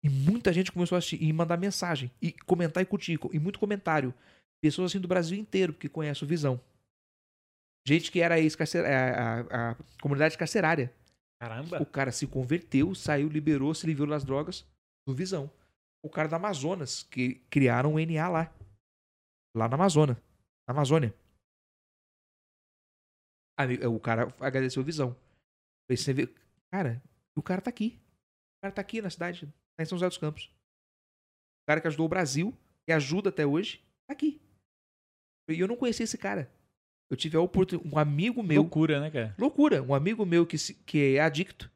[0.04, 3.58] E muita gente começou a assistir e mandar mensagem, e comentar e curtir, e muito
[3.58, 4.12] comentário.
[4.62, 6.60] Pessoas assim do Brasil inteiro que conhecem o Visão.
[7.86, 10.92] Gente que era a, a, a comunidade carcerária.
[11.40, 11.82] Caramba.
[11.82, 14.66] O cara se converteu, saiu, liberou, se livrou das drogas
[15.06, 15.50] no Visão.
[16.02, 18.54] O cara da Amazonas, que criaram o NA lá.
[19.56, 20.16] Lá na Amazônia.
[20.66, 21.14] Na Amazônia.
[23.58, 25.16] Aí, o cara agradeceu o Visão.
[25.90, 26.28] Você vê,
[26.72, 27.02] cara,
[27.36, 27.98] o cara tá aqui.
[28.58, 30.46] O cara tá aqui na cidade, tá em São José dos Campos.
[31.62, 34.40] O cara que ajudou o Brasil, que ajuda até hoje, tá aqui.
[35.50, 36.50] E eu não conhecia esse cara.
[37.10, 39.34] Eu tive a oportunidade, um amigo meu, Loucura, né, cara?
[39.38, 39.82] Loucura.
[39.82, 41.70] Um amigo meu que, se- que é adicto,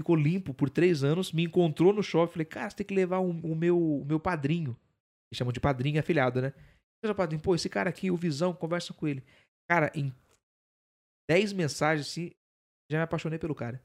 [0.00, 2.32] ficou limpo por três anos, me encontrou no shopping.
[2.32, 4.70] Falei, cara, você tem que levar o, o meu, o meu padrinho.
[5.30, 6.52] Eles chamam de padrinho afilhado, né?
[7.04, 9.22] Seja padrinho, pô, esse cara aqui, o Visão, conversa com ele.
[9.68, 10.10] Cara, em
[11.28, 12.30] dez mensagens, assim,
[12.90, 13.82] já me apaixonei pelo cara.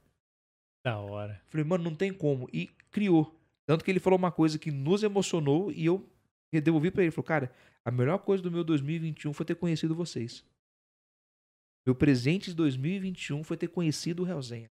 [0.85, 1.41] Da hora.
[1.47, 2.49] Falei, mano, não tem como.
[2.53, 3.35] E criou.
[3.67, 6.09] Tanto que ele falou uma coisa que nos emocionou e eu
[6.51, 7.07] devolvi pra ele.
[7.07, 7.53] Ele Falou, cara,
[7.85, 10.43] a melhor coisa do meu 2021 foi ter conhecido vocês.
[11.85, 14.69] Meu presente de 2021 foi ter conhecido o Realzenha.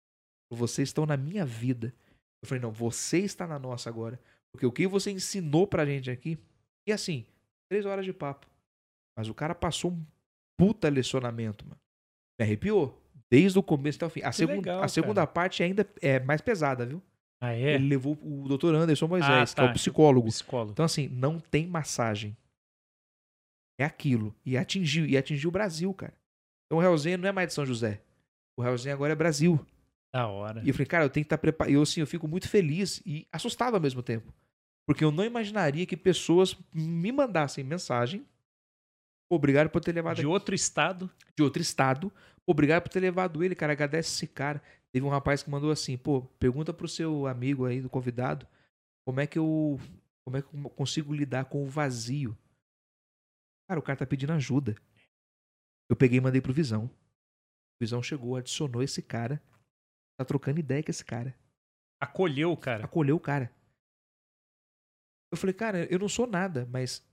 [0.52, 1.94] Vocês estão na minha vida.
[2.42, 4.20] Eu falei, não, você está na nossa agora.
[4.52, 6.38] Porque o que você ensinou pra gente aqui.
[6.86, 7.26] E assim,
[7.70, 8.46] três horas de papo.
[9.16, 10.06] Mas o cara passou um
[10.58, 11.79] puta lecionamento, mano.
[12.40, 12.98] Me arrepiou.
[13.30, 14.22] Desde o começo até o fim.
[14.22, 17.00] A, segun- legal, a segunda parte ainda é mais pesada, viu?
[17.40, 17.74] Ah, é?
[17.74, 18.74] Ele levou o Dr.
[18.74, 19.70] Anderson Moisés, Ah, que é tá.
[19.70, 20.28] o psicólogo.
[20.28, 20.72] Psicólogo.
[20.72, 22.36] Então, assim, não tem massagem.
[23.78, 24.34] É aquilo.
[24.44, 25.06] E atingiu.
[25.06, 26.12] E atingiu o Brasil, cara.
[26.66, 28.00] Então o Realzinha não é mais de São José.
[28.58, 29.58] O Realzinha agora é Brasil.
[30.12, 30.60] Da hora.
[30.64, 31.72] E eu falei, cara, eu tenho que estar preparado.
[31.72, 34.32] Eu, assim, eu fico muito feliz e assustado ao mesmo tempo.
[34.86, 38.26] Porque eu não imaginaria que pessoas me mandassem mensagem.
[39.30, 41.08] Obrigado por ter levado De outro estado.
[41.36, 42.12] de outro estado.
[42.46, 43.72] Obrigado por ter levado ele, cara.
[43.72, 44.62] Agradece esse cara.
[44.92, 48.46] Teve um rapaz que mandou assim, pô, pergunta pro seu amigo aí, do convidado,
[49.06, 49.78] como é que eu.
[50.24, 52.36] Como é que eu consigo lidar com o vazio?
[53.68, 54.76] Cara, o cara tá pedindo ajuda.
[55.88, 56.84] Eu peguei e mandei pro Visão.
[56.84, 59.42] O Visão chegou, adicionou esse cara.
[60.18, 61.34] Tá trocando ideia com esse cara.
[62.00, 62.84] Acolheu o cara.
[62.84, 63.50] Acolheu o cara.
[65.32, 67.04] Eu falei, cara, eu não sou nada, mas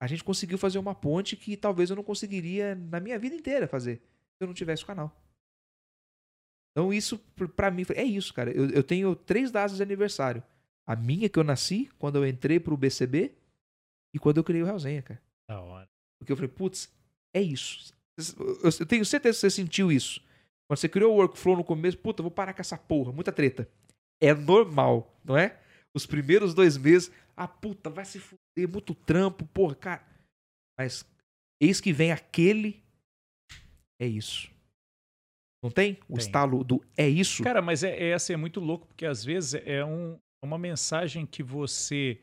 [0.00, 3.66] a gente conseguiu fazer uma ponte que talvez eu não conseguiria na minha vida inteira
[3.66, 4.00] fazer
[4.40, 5.14] eu não tivesse o canal.
[6.72, 7.18] Então isso,
[7.56, 8.50] pra mim, é isso, cara.
[8.52, 10.42] Eu, eu tenho três datas de aniversário.
[10.86, 13.34] A minha que eu nasci, quando eu entrei pro BCB
[14.14, 15.20] e quando eu criei o Realzenha, cara.
[15.48, 15.88] Da hora.
[16.18, 16.90] Porque eu falei, putz,
[17.34, 17.92] é isso.
[18.62, 20.20] Eu, tenho certeza que você sentiu isso.
[20.66, 23.68] Quando você criou o workflow no começo, puta, vou parar com essa porra, muita treta.
[24.20, 25.60] É normal, não é?
[25.94, 30.06] Os primeiros dois meses, ah, puta, vai se fuder, muito trampo, porra, cara.
[30.78, 31.04] Mas
[31.60, 32.82] eis que vem aquele.
[34.00, 34.50] É isso.
[35.62, 35.94] Não tem?
[36.08, 36.18] O Tem.
[36.18, 37.42] estalo do é isso?
[37.42, 41.26] Cara, mas é, é assim, é muito louco, porque às vezes é um, uma mensagem
[41.26, 42.20] que você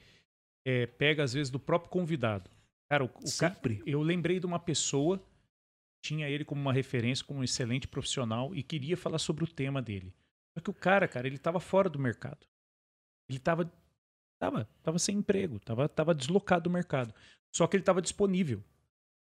[0.65, 2.49] é, pega, às vezes, do próprio convidado.
[2.89, 3.83] Cara, o, o ca- Sempre.
[3.85, 5.21] eu lembrei de uma pessoa,
[6.03, 9.81] tinha ele como uma referência, como um excelente profissional, e queria falar sobre o tema
[9.81, 10.13] dele.
[10.57, 12.47] Só que o cara, cara, ele tava fora do mercado.
[13.29, 13.69] Ele tava,
[14.39, 17.13] tava, tava sem emprego, tava, tava deslocado do mercado.
[17.53, 18.63] Só que ele tava disponível.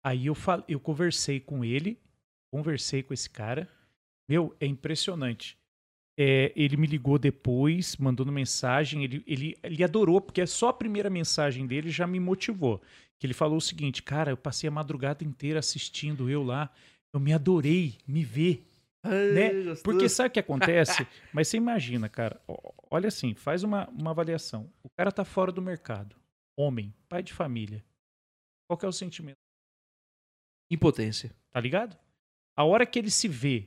[0.04, 2.00] Aí eu, fal, eu conversei com ele,
[2.52, 3.68] conversei com esse cara.
[4.28, 5.58] Meu, é impressionante.
[6.18, 9.04] É, ele me ligou depois, mandando mensagem.
[9.04, 12.80] Ele, ele, ele adorou, porque só a primeira mensagem dele já me motivou.
[13.18, 16.70] Que ele falou o seguinte: Cara, eu passei a madrugada inteira assistindo eu lá.
[17.12, 18.66] Eu me adorei, me ver.
[19.02, 19.74] né?
[19.82, 21.06] Porque sabe o que acontece?
[21.32, 22.40] Mas você imagina, cara.
[22.90, 24.70] Olha assim, faz uma, uma avaliação.
[24.82, 26.14] O cara tá fora do mercado.
[26.56, 27.82] Homem, pai de família.
[28.68, 29.38] Qual é o sentimento?
[30.70, 31.34] Impotência.
[31.50, 31.96] Tá ligado?
[32.56, 33.66] A hora que ele se vê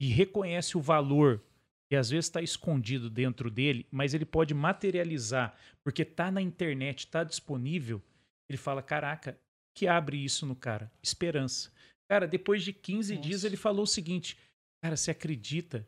[0.00, 1.42] e reconhece o valor
[1.90, 7.06] que às vezes está escondido dentro dele, mas ele pode materializar porque tá na internet,
[7.06, 8.02] tá disponível,
[8.50, 9.38] ele fala: "Caraca,
[9.76, 10.90] que abre isso no cara?
[11.02, 11.72] Esperança".
[12.10, 13.46] Cara, depois de 15 dias Nossa.
[13.46, 14.36] ele falou o seguinte:
[14.82, 15.86] "Cara, você acredita?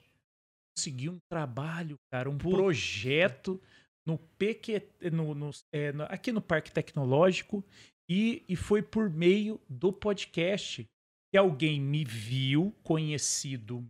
[0.77, 2.57] Consegui um trabalho, cara, um Puta.
[2.57, 3.61] projeto
[4.07, 7.65] no PQ, no, no- é, no- aqui no Parque Tecnológico
[8.09, 10.87] e, e foi por meio do podcast
[11.31, 13.87] que alguém me viu, conhecido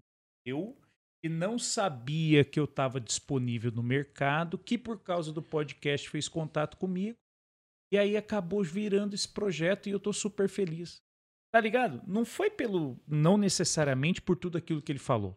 [0.47, 0.77] meu,
[1.23, 6.29] que não sabia que eu estava disponível no mercado, que por causa do podcast fez
[6.29, 7.17] contato comigo.
[7.93, 11.03] E aí acabou virando esse projeto e eu tô super feliz.
[11.51, 12.03] Tá ligado?
[12.07, 13.01] Não foi pelo.
[13.07, 15.37] Não necessariamente por tudo aquilo que ele falou.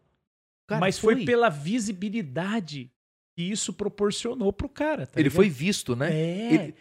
[0.68, 1.24] Cara, mas foi.
[1.24, 2.92] pela visibilidade
[3.34, 5.06] que isso proporcionou pro cara.
[5.06, 5.36] tá Ele ligado?
[5.36, 6.12] foi visto, né?
[6.12, 6.54] É.
[6.54, 6.74] Ele,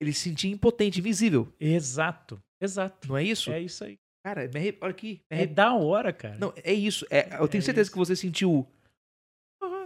[0.00, 1.52] ele se sentia impotente, invisível.
[1.60, 2.42] Exato.
[2.60, 3.08] Exato.
[3.08, 3.52] Não é isso?
[3.52, 3.98] É isso aí.
[4.24, 5.20] Cara, me arre- olha aqui.
[5.30, 6.36] É da hora, cara.
[6.38, 7.06] Não, é isso.
[7.10, 7.92] É, eu tenho É certeza isso.
[7.92, 8.66] que você sentiu.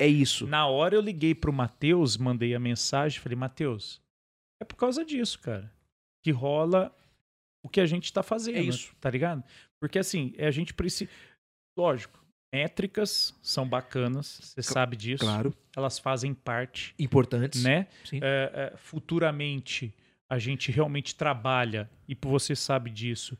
[0.01, 0.47] É isso.
[0.47, 4.01] Na hora eu liguei pro Matheus, mandei a mensagem, falei, Matheus,
[4.61, 5.73] é por causa disso, cara,
[6.25, 6.95] que rola
[7.65, 8.57] o que a gente tá fazendo.
[8.57, 8.95] É isso.
[9.01, 9.45] Tá ligado?
[9.81, 11.11] Porque assim, a gente precisa.
[11.79, 12.19] Lógico,
[12.53, 15.25] métricas são bacanas, você sabe disso.
[15.25, 15.55] Claro.
[15.77, 17.63] Elas fazem parte, Importantes.
[17.63, 17.87] né?
[18.05, 18.19] Sim.
[18.23, 19.95] É, é, futuramente
[20.31, 23.39] a gente realmente trabalha, e você sabe disso,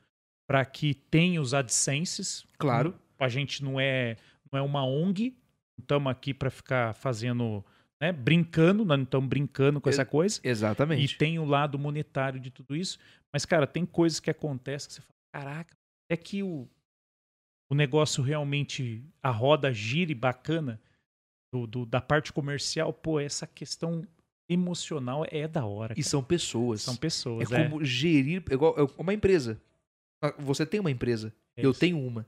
[0.49, 2.47] para que tenha os AdSenses.
[2.59, 2.95] Claro.
[3.19, 4.17] A gente não é,
[4.51, 5.31] não é uma ONG,
[5.79, 7.65] não estamos aqui para ficar fazendo,
[8.01, 10.41] né, brincando, nós não estamos brincando com essa coisa.
[10.45, 11.17] E Exatamente.
[11.17, 12.99] tem o lado monetário de tudo isso.
[13.33, 15.77] Mas, cara, tem coisas que acontecem que você fala, caraca,
[16.11, 16.69] é que o,
[17.71, 20.81] o negócio realmente, a roda gire bacana
[21.55, 24.07] do, do- da parte comercial, pô, essa questão
[24.51, 25.93] emocional é da hora.
[25.95, 26.09] E cara.
[26.09, 26.83] são pessoas.
[26.83, 27.63] São é pessoas, é.
[27.69, 28.43] como gerir.
[28.51, 29.61] É igual é uma empresa.
[30.23, 31.35] Ah, Você tem uma empresa.
[31.57, 31.81] É eu isso.
[31.81, 32.27] tenho uma.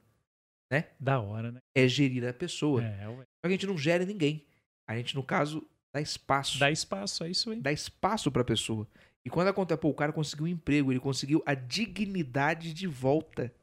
[0.98, 1.60] Da hora, né?
[1.74, 2.82] É gerir a pessoa.
[2.82, 3.16] É, ué.
[3.18, 4.44] Só que a gente não gera ninguém.
[4.89, 5.64] A gente, no caso,
[5.94, 6.58] dá espaço.
[6.58, 7.60] Dá espaço, é isso aí.
[7.60, 8.86] Dá espaço pra pessoa.
[9.24, 13.55] E quando acontece, pô, o cara conseguiu um emprego, ele conseguiu a dignidade de volta.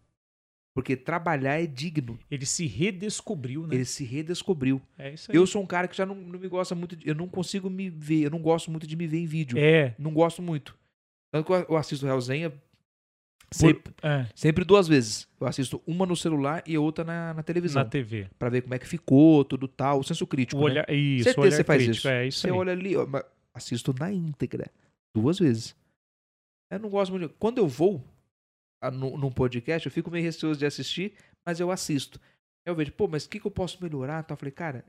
[0.73, 2.17] Porque trabalhar é digno.
[2.29, 3.75] Ele se redescobriu, né?
[3.75, 4.81] Ele se redescobriu.
[4.97, 5.35] É isso aí.
[5.37, 6.95] Eu sou um cara que já não, não me gosta muito.
[6.95, 8.21] De, eu não consigo me ver.
[8.23, 9.57] Eu não gosto muito de me ver em vídeo.
[9.59, 9.93] É.
[9.99, 10.77] Não gosto muito.
[11.29, 12.05] Tanto que eu- assisto
[13.53, 15.27] Realzenha Por- sempre, é, sempre duas vezes.
[15.39, 17.83] Eu assisto uma no celular e outra na, na televisão.
[17.83, 18.29] na TV.
[18.39, 19.99] Pra ver como é que ficou, tudo tal.
[19.99, 20.61] O senso crítico.
[20.61, 20.71] O né?
[20.71, 22.07] olhar, isso, Certeza olhar você faz crítico, isso.
[22.09, 22.53] É isso Você aí.
[22.53, 23.05] olha ali, ó,
[23.53, 24.71] assisto na íntegra.
[25.15, 25.75] Duas vezes.
[26.71, 27.29] Eu não gosto muito.
[27.37, 28.01] Quando eu vou
[28.81, 31.13] a- num num podcast, eu fico meio receoso de assistir,
[31.45, 32.19] mas eu assisto.
[32.65, 34.23] Eu vejo, pô, mas o que, que eu posso melhorar?
[34.23, 34.85] Então eu falei, cara,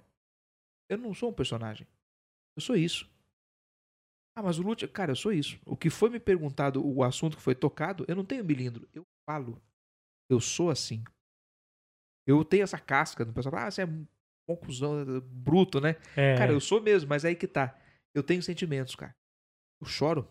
[0.88, 1.86] eu não sou um personagem.
[2.56, 3.10] Eu sou isso.
[4.34, 5.58] Ah, mas o Lute, cara, eu sou isso.
[5.64, 8.88] O que foi me perguntado, o assunto que foi tocado, eu não tenho milindro.
[8.94, 9.60] Eu falo.
[10.28, 11.04] Eu sou assim.
[12.26, 13.24] Eu tenho essa casca.
[13.24, 14.06] O pessoal fala, ah, você é um
[14.46, 15.96] conclusão, bruto, né?
[16.16, 16.36] É.
[16.36, 17.76] Cara, eu sou mesmo, mas aí que tá.
[18.14, 19.14] Eu tenho sentimentos, cara.
[19.80, 20.28] Eu choro.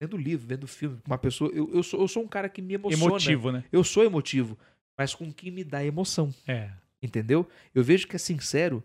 [0.00, 1.50] Vendo livro, vendo filme, uma pessoa.
[1.52, 3.04] Eu, eu, sou, eu sou um cara que me emociona.
[3.04, 3.64] emotivo, né?
[3.70, 4.58] Eu sou emotivo,
[4.98, 6.34] mas com quem me dá emoção.
[6.46, 6.72] É.
[7.00, 7.48] Entendeu?
[7.72, 8.82] Eu vejo que é sincero.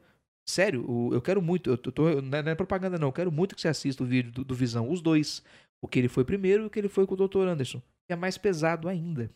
[0.50, 1.70] Sério, eu quero muito.
[1.70, 3.10] Eu tô, não é não é propaganda, não.
[3.10, 5.44] Eu quero muito que você assista o vídeo do, do Visão, os dois.
[5.84, 7.48] O que ele foi primeiro e o que ele foi com o Dr.
[7.48, 7.80] Anderson.
[8.08, 9.30] Que é mais pesado ainda.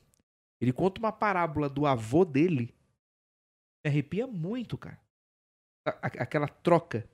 [0.61, 2.73] Ele conta uma parábola do avô dele.
[3.85, 4.99] Me arrepia muito, cara.
[5.85, 7.07] A- aquela troca.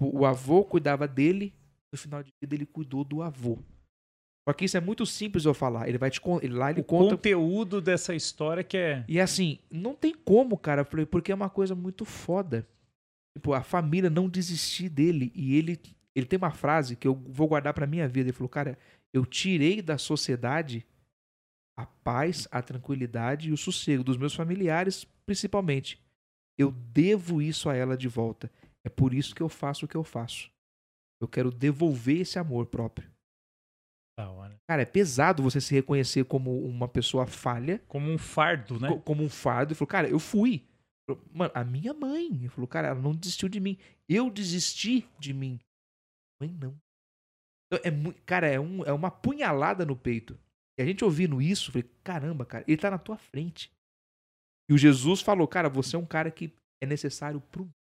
[0.00, 1.52] O, o avô cuidava dele,
[1.92, 3.58] no final de vida ele cuidou do avô.
[4.48, 5.88] Só que isso é muito simples eu falar.
[5.88, 9.04] Ele vai te ele, lá ele o conta conteúdo dessa história que é.
[9.08, 12.66] e assim, não tem como, cara, porque é uma coisa muito foda.
[13.36, 15.32] Tipo, a família não desistir dele.
[15.34, 15.80] E ele,
[16.14, 18.28] ele tem uma frase que eu vou guardar pra minha vida.
[18.28, 18.78] Ele falou, cara,
[19.12, 20.86] eu tirei da sociedade
[21.76, 26.00] a paz, a tranquilidade e o sossego dos meus familiares, principalmente.
[26.56, 28.50] Eu devo isso a ela de volta.
[28.86, 30.50] É por isso que eu faço o que eu faço.
[31.20, 33.10] Eu quero devolver esse amor próprio.
[34.68, 38.88] Cara, é pesado você se reconhecer como uma pessoa falha Como um fardo, né?
[38.88, 40.62] co- como um fardo e falou, cara, eu fui.
[41.32, 42.26] Mano, a minha mãe.
[42.26, 43.78] Ele falou, cara, ela não desistiu de mim.
[44.08, 45.60] Eu desisti de mim.
[46.40, 46.76] Mãe, não.
[47.66, 50.38] Então, é muito, cara, é, um, é uma punhalada no peito.
[50.78, 53.70] E a gente ouvindo isso, eu falei, caramba, cara, ele tá na tua frente.
[54.68, 56.52] E o Jesus falou, cara, você é um cara que
[56.82, 57.74] é necessário pro mundo.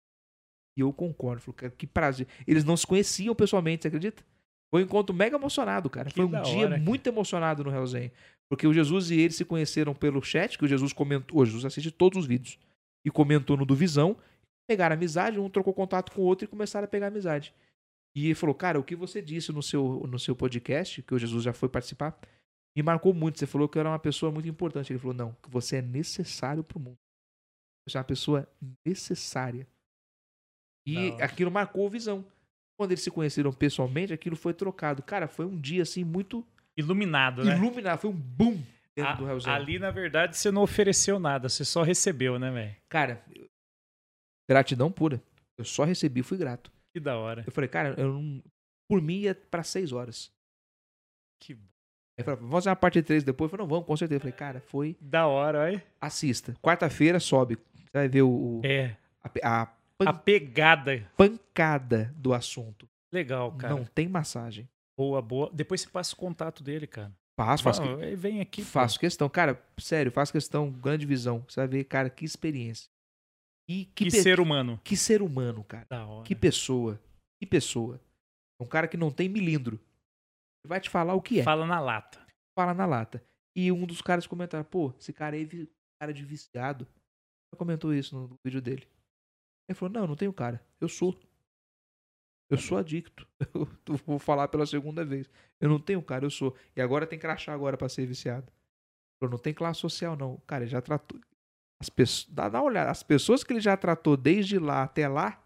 [0.76, 1.42] E eu concordo.
[1.42, 2.26] Falou, cara, que prazer.
[2.46, 4.24] Eles não se conheciam pessoalmente, você acredita?
[4.70, 6.08] Foi um encontro mega emocionado, cara.
[6.08, 6.80] Que Foi um dia hora, cara.
[6.80, 8.10] muito emocionado no Hellzen.
[8.50, 11.40] Porque o Jesus e ele se conheceram pelo chat, que o Jesus comentou.
[11.40, 12.58] O Jesus assiste todos os vídeos.
[13.04, 14.16] E comentou no do Visão.
[14.66, 17.54] Pegaram amizade, um trocou contato com o outro e começaram a pegar amizade.
[18.14, 21.18] E ele falou, cara, o que você disse no seu, no seu podcast, que o
[21.18, 22.18] Jesus já foi participar,
[22.76, 23.38] me marcou muito.
[23.38, 24.92] Você falou que eu era uma pessoa muito importante.
[24.92, 26.98] Ele falou, não, que você é necessário pro mundo.
[27.86, 28.48] Você é uma pessoa
[28.84, 29.66] necessária.
[30.86, 31.24] E hora.
[31.24, 32.24] aquilo marcou o Visão.
[32.76, 35.02] Quando eles se conheceram pessoalmente, aquilo foi trocado.
[35.02, 37.56] Cara, foi um dia assim muito Iluminado, né?
[37.56, 37.98] iluminado.
[37.98, 38.62] Foi um boom
[38.96, 42.76] dentro A- do ali, na verdade, você não ofereceu nada, você só recebeu, né, velho?
[42.88, 43.24] Cara,
[44.48, 45.22] gratidão pura.
[45.58, 46.70] Eu só recebi fui grato.
[46.94, 47.44] Que da hora.
[47.46, 48.42] Eu falei, cara, eu não.
[48.88, 50.30] Por mim ia pra seis horas.
[51.40, 51.54] Que
[52.18, 53.46] Aí falou, vamos fazer uma parte 3 depois.
[53.46, 54.16] Eu falei, não, vamos, com certeza.
[54.16, 54.96] Eu falei, cara, foi.
[55.00, 55.82] da hora, olha.
[56.00, 56.54] Assista.
[56.62, 57.56] Quarta-feira sobe.
[57.74, 58.96] Você vai ver o, o- É.
[59.42, 61.10] A, a pan- A pegada.
[61.16, 62.86] pancada do assunto.
[63.12, 63.74] Legal, cara.
[63.74, 64.68] Não tem massagem.
[64.96, 65.50] Boa, boa.
[65.52, 67.12] Depois você passa o contato dele, cara.
[67.46, 68.62] Faço, faço, "Ei, Vem aqui.
[68.62, 69.28] pô." faço questão.
[69.28, 70.70] Cara, sério, faço questão.
[70.70, 71.44] Grande visão.
[71.48, 72.88] Você vai ver, cara, que experiência.
[73.68, 74.80] E que, Que pe- ser humano.
[74.84, 75.86] que ser humano, cara.
[75.88, 76.26] Da hora.
[76.26, 77.00] Que pessoa.
[77.40, 78.00] Que pessoa.
[78.60, 79.76] Um cara que não tem milindro.
[79.76, 81.42] Ele vai te falar o que é.
[81.42, 82.24] Fala na lata.
[82.58, 83.24] Fala na lata.
[83.56, 85.66] E um dos caras comentaram, pô, esse cara aí é
[86.00, 86.84] cara de viciado.
[87.52, 88.86] Ele comentou isso no vídeo dele.
[89.68, 90.64] Ele falou, não, não tenho cara.
[90.80, 91.18] Eu sou.
[92.52, 93.26] Eu sou adicto.
[93.88, 95.26] Eu vou falar pela segunda vez.
[95.58, 96.54] Eu não tenho cara, eu sou.
[96.76, 98.52] E agora tem crachá agora pra ser viciado.
[99.18, 100.36] Falou, não tem classe social, não.
[100.46, 101.18] Cara, ele já tratou.
[101.80, 102.28] As pessoas.
[102.30, 102.90] Dá, dá uma olhada.
[102.90, 105.42] As pessoas que ele já tratou desde lá até lá.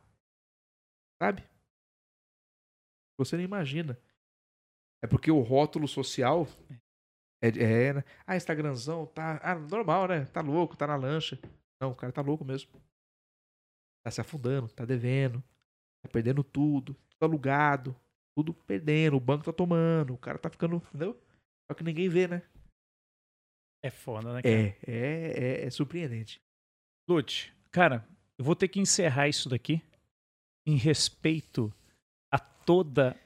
[1.22, 1.44] Sabe?
[3.20, 3.96] Você não imagina.
[5.00, 6.48] É porque o rótulo social
[7.40, 8.04] é, é né?
[8.26, 9.38] Ah, Instagramzão, tá.
[9.44, 10.24] Ah, normal, né?
[10.24, 11.38] Tá louco, tá na lancha.
[11.80, 12.72] Não, o cara tá louco mesmo.
[14.04, 15.42] Tá se afundando, tá devendo,
[16.06, 17.96] tá perdendo tudo, tudo alugado,
[18.36, 20.76] tudo perdendo, o banco tá tomando, o cara tá ficando.
[20.76, 21.20] Entendeu?
[21.70, 22.42] Só que ninguém vê, né?
[23.82, 24.54] É foda, né, cara?
[24.54, 26.40] É, é, é, é surpreendente.
[27.08, 28.06] Lute, cara,
[28.38, 29.80] eu vou ter que encerrar isso daqui
[30.66, 31.72] em respeito
[32.32, 33.16] a toda a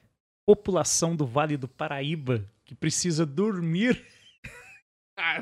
[0.45, 4.05] população do Vale do Paraíba que precisa dormir.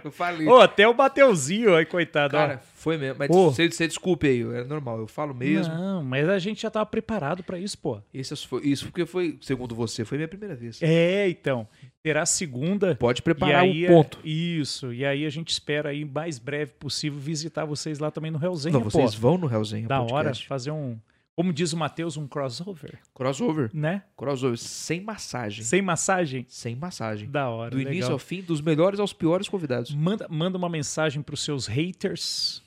[0.04, 0.48] Eu falei.
[0.48, 2.36] Ô, até o Mateuzinho, aí, coitado.
[2.36, 2.40] ó.
[2.40, 3.16] cara, foi mesmo.
[3.20, 5.74] Mas você, você desculpe aí, é normal, eu falo mesmo.
[5.74, 8.00] Não, mas a gente já tava preparado pra isso, pô.
[8.14, 10.80] Isso, foi- isso porque foi, segundo você, foi minha primeira vez.
[10.82, 11.68] É, então.
[12.02, 12.96] Terá segunda.
[12.96, 14.20] Pode preparar aí, um ponto.
[14.24, 14.94] Isso.
[14.94, 18.74] E aí a gente espera aí, mais breve possível, visitar vocês lá também no Hellzenha,
[18.74, 18.90] Não, pô.
[18.90, 20.44] vocês vão no Hellzinho Da podcast.
[20.44, 20.98] hora, fazer um.
[21.40, 23.70] Como diz o Matheus, um crossover, Crossover.
[23.74, 24.04] né?
[24.18, 24.58] Crossover.
[24.58, 25.64] Sem massagem.
[25.64, 26.46] Sem massagem.
[26.50, 27.30] Sem massagem.
[27.32, 27.72] Da hora.
[27.72, 27.94] Do legal.
[27.94, 29.96] início ao fim, dos melhores aos piores convidados.
[29.96, 32.62] Manda, manda uma mensagem pros seus haters,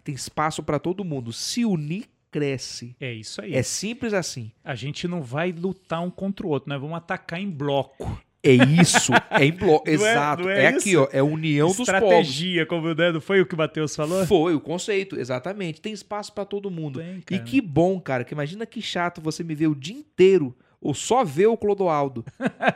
[0.04, 1.32] Tem espaço para todo mundo.
[1.32, 2.96] Se unir, cresce.
[3.00, 3.54] É isso aí.
[3.56, 4.52] É simples assim.
[4.64, 8.22] A gente não vai lutar um contra o outro, nós vamos atacar em bloco.
[8.42, 9.12] É isso.
[9.32, 9.84] É em bloco.
[9.90, 10.44] É- Exato.
[10.44, 11.02] não É, é aqui, isso?
[11.02, 11.08] ó.
[11.12, 11.90] É a união dos povos.
[11.90, 14.26] Estratégia, como né, não foi o que o Matheus falou?
[14.26, 15.82] Foi o conceito, exatamente.
[15.82, 17.00] Tem espaço pra todo mundo.
[17.00, 20.56] Bem, E que bom, cara, que imagina que chato você me ver o dia inteiro
[20.80, 22.24] ou só ver o Clodoaldo.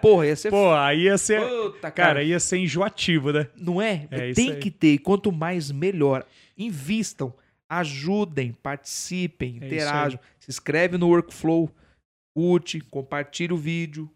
[0.02, 1.40] Porra, ia ser Pô, aí ia ser.
[1.48, 1.92] Puta, cara.
[1.92, 3.48] Cara, ia ser enjoativo, né?
[3.56, 4.06] Não é?
[4.12, 4.58] É Tem aí.
[4.60, 4.98] que ter.
[4.98, 6.26] Quanto mais, melhor.
[6.58, 7.34] Invistam,
[7.80, 10.20] ajudem, participem, É interajam.
[10.40, 11.70] Se inscreve no workflow,
[12.36, 14.10] curte, compartilha o vídeo.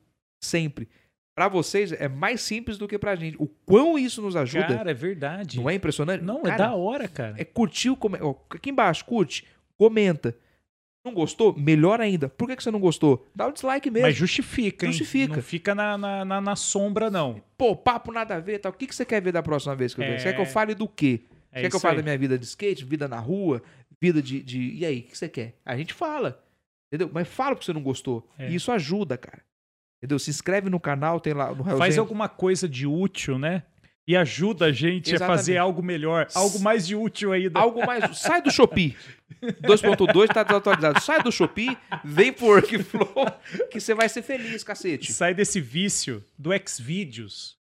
[0.44, 0.88] Sempre.
[1.36, 3.38] Pra vocês é mais simples do que pra gente.
[3.40, 4.68] O quão isso nos ajuda.
[4.76, 5.58] Cara, é verdade.
[5.58, 6.24] não é impressionante?
[6.24, 7.36] Não, Cara, é da hora, cara.
[7.38, 8.18] É curtir o come...
[8.22, 9.46] ó, Aqui embaixo, curte,
[9.78, 10.36] comenta.
[11.06, 11.56] Não gostou?
[11.58, 12.28] Melhor ainda.
[12.28, 13.26] Por que, que você não gostou?
[13.36, 14.08] Dá o dislike mesmo.
[14.08, 14.92] Mas justifica, hein?
[14.92, 15.36] Justifica.
[15.36, 17.42] Não fica na, na, na, na sombra, não.
[17.58, 18.72] Pô, papo nada a ver tal.
[18.72, 20.20] O que, que você quer ver da próxima vez que eu venho?
[20.20, 20.48] Você quer que eu É.
[20.48, 21.22] fale do quê?
[21.52, 23.62] É quer que eu fale da minha vida de skate, vida na rua,
[24.02, 24.42] vida de.
[24.42, 24.74] de...
[24.74, 25.56] E aí, o que você quer?
[25.66, 26.44] A gente fala.
[26.88, 27.10] Entendeu?
[27.14, 28.30] Mas fala porque você não gostou.
[28.38, 28.50] É.
[28.50, 29.42] E isso ajuda, cara.
[29.98, 30.20] Entendeu?
[30.20, 32.00] Se inscreve no canal, tem lá no Faz Hellzenha.
[32.00, 33.64] alguma coisa de útil, né?
[34.08, 35.38] E ajuda a gente a Exatamente.
[35.38, 37.60] fazer algo melhor, algo mais de útil ainda.
[37.60, 38.18] Algo mais.
[38.20, 38.96] Sai do Shopee.
[39.62, 41.02] 2.2 tá desatualizado.
[41.02, 43.14] Sai do Shopee, vem pro Workflow,
[43.70, 45.12] que você vai ser feliz, cacete.
[45.12, 47.58] Sai desse vício do Xvideos.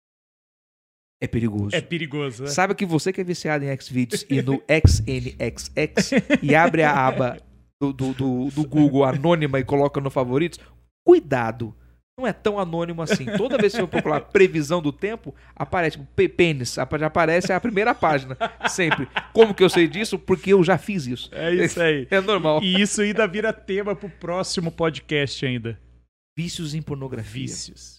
[1.21, 1.75] É perigoso.
[1.75, 2.49] É perigoso, né?
[2.51, 6.11] Sabe que você que é viciado em Xvideos e no XNXX
[6.43, 7.39] e abre a aba
[7.81, 10.59] do, do, do, do Google anônima e coloca no favoritos,
[11.07, 11.75] cuidado.
[12.19, 13.25] não é tão anônimo assim.
[13.37, 17.95] Toda vez que eu procurar previsão do tempo, aparece tipo, pê- pênis, aparece a primeira
[17.95, 18.37] página,
[18.69, 19.09] sempre.
[19.33, 20.19] Como que eu sei disso?
[20.19, 21.31] Porque eu já fiz isso.
[21.33, 22.07] É isso aí.
[22.11, 22.63] É normal.
[22.63, 25.79] E isso ainda vira tema pro próximo podcast ainda.
[26.37, 27.43] Vícios em pornografia.
[27.43, 27.99] Vícios.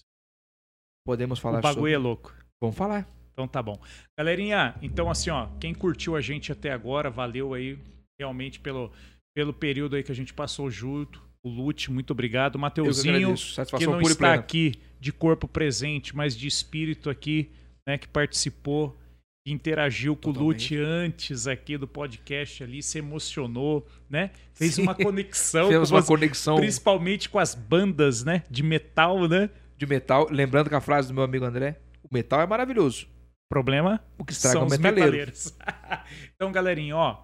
[1.04, 1.92] Podemos falar o bagulho sobre.
[1.92, 2.34] é louco.
[2.60, 3.08] Vamos falar.
[3.32, 3.78] Então tá bom.
[4.18, 7.78] Galerinha, então assim, ó, quem curtiu a gente até agora, valeu aí
[8.20, 8.90] realmente pelo,
[9.34, 11.22] pelo período aí que a gente passou junto.
[11.44, 12.58] O Lute, muito obrigado.
[12.58, 13.34] Mateuzinho,
[13.78, 14.34] que não está plena.
[14.34, 17.52] aqui de corpo presente, mas de espírito aqui,
[17.86, 18.98] né, que participou,
[19.46, 20.76] que interagiu com o Totalmente.
[20.76, 24.32] Lute antes aqui do podcast ali, se emocionou, né?
[24.52, 24.82] Fez Sim.
[24.90, 29.48] uma conexão com uma você, conexão principalmente com as bandas, né, de metal, né?
[29.78, 30.26] de metal.
[30.28, 31.76] Lembrando que a frase do meu amigo André:
[32.10, 33.06] o metal é maravilhoso.
[33.50, 35.10] Problema O que estraga são é o os metaleiro.
[35.10, 35.58] metaleiros.
[36.34, 37.14] então, galerinha, ó,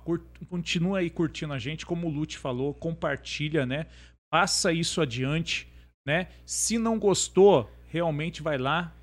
[0.48, 3.86] continua aí curtindo a gente, como o Lute falou, compartilha, né?
[4.32, 5.68] Passa isso adiante,
[6.06, 6.28] né?
[6.46, 8.94] Se não gostou, realmente vai lá,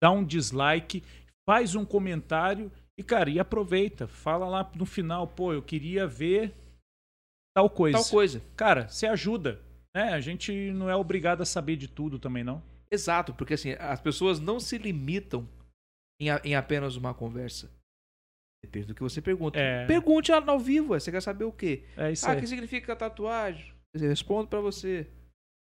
[0.00, 1.02] dá um dislike,
[1.48, 4.06] faz um comentário e, cara, e aproveita.
[4.06, 6.54] Fala lá no final, pô, eu queria ver
[7.56, 7.98] tal coisa.
[7.98, 8.42] Tal coisa.
[8.56, 9.60] Cara, você ajuda,
[9.94, 10.12] né?
[10.12, 12.62] A gente não é obrigado a saber de tudo também, não.
[12.90, 15.48] Exato, porque assim, as pessoas não se limitam
[16.20, 17.70] em, a- em apenas uma conversa.
[18.64, 19.58] Depende do que você pergunta.
[19.58, 19.86] É.
[19.86, 21.84] Pergunte ela ao vivo, você quer saber o quê?
[21.96, 23.72] É isso ah, o que significa tatuagem?
[23.94, 25.06] Eu respondo pra você.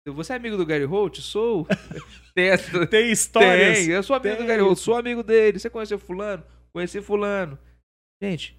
[0.06, 1.18] Você é amigo do Gary Holt?
[1.20, 1.66] Sou.
[2.34, 3.78] Tem, essa- Tem histórias.
[3.78, 4.44] Tem, eu sou amigo Tem.
[4.44, 5.58] do Gary Holt, sou amigo dele.
[5.58, 6.42] Você conheceu fulano?
[6.72, 7.58] Conheci fulano.
[8.22, 8.56] Gente,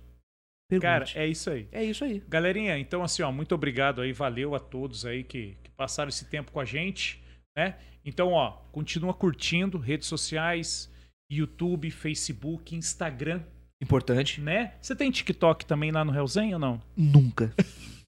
[0.70, 0.82] pergunte.
[0.86, 1.68] Cara, é isso aí.
[1.72, 2.20] é isso aí.
[2.28, 6.26] Galerinha, então assim, ó, muito obrigado aí, valeu a todos aí que, que passaram esse
[6.26, 7.22] tempo com a gente,
[7.58, 7.78] né?
[8.06, 10.90] Então, ó, continua curtindo redes sociais,
[11.32, 13.44] YouTube, Facebook, Instagram,
[13.82, 14.42] Importante.
[14.42, 14.74] né?
[14.82, 16.82] Você tem TikTok também lá no Hellzenha ou não?
[16.96, 17.54] Nunca.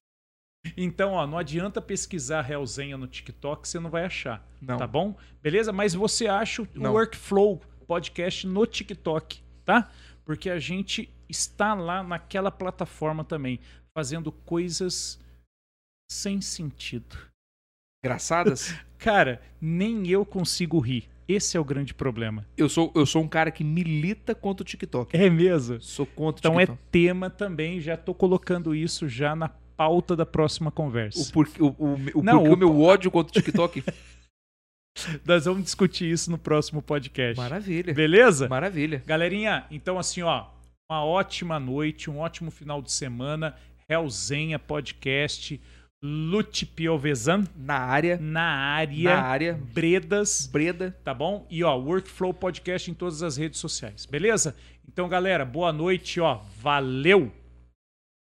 [0.76, 4.76] Então, ó, não adianta pesquisar Hellzenha no TikTok, você não vai achar, Não.
[4.76, 5.18] tá bom?
[5.42, 5.72] Beleza?
[5.72, 6.92] Mas você acha o Não.
[6.92, 9.90] Workflow podcast no TikTok, tá?
[10.24, 13.58] Porque a gente está lá naquela plataforma também,
[13.92, 15.18] fazendo coisas
[16.10, 17.18] sem sentido.
[18.04, 18.74] Engraçadas?
[18.98, 21.08] Cara, nem eu consigo rir.
[21.28, 22.44] Esse é o grande problema.
[22.56, 25.16] eu, sou, eu sou um cara que milita contra o TikTok.
[25.16, 25.80] É mesmo?
[25.80, 26.82] Sou contra o Então é TikTok.
[26.90, 31.22] tema também, já tô colocando isso já na pauta da próxima conversa.
[31.22, 33.84] O porquê, o, o, o, Não, porquê o- meu ódio contra o TikTok.
[35.24, 37.36] Nós vamos discutir isso no próximo podcast.
[37.40, 37.94] Maravilha.
[37.94, 38.48] Beleza?
[38.48, 39.02] Maravilha.
[39.06, 40.46] Galerinha, então assim, ó,
[40.90, 43.56] uma ótima noite, um ótimo final de semana.
[43.88, 45.60] Hellzenha Podcast,
[46.04, 48.18] Lute Piovesan Na área.
[48.20, 49.60] na área, Na área.
[49.72, 50.96] Bredas, Breda.
[51.04, 51.46] tá bom?
[51.48, 54.56] E ó, Workflow Podcast em todas as redes sociais, beleza?
[54.88, 57.30] Então, galera, boa noite, ó, valeu!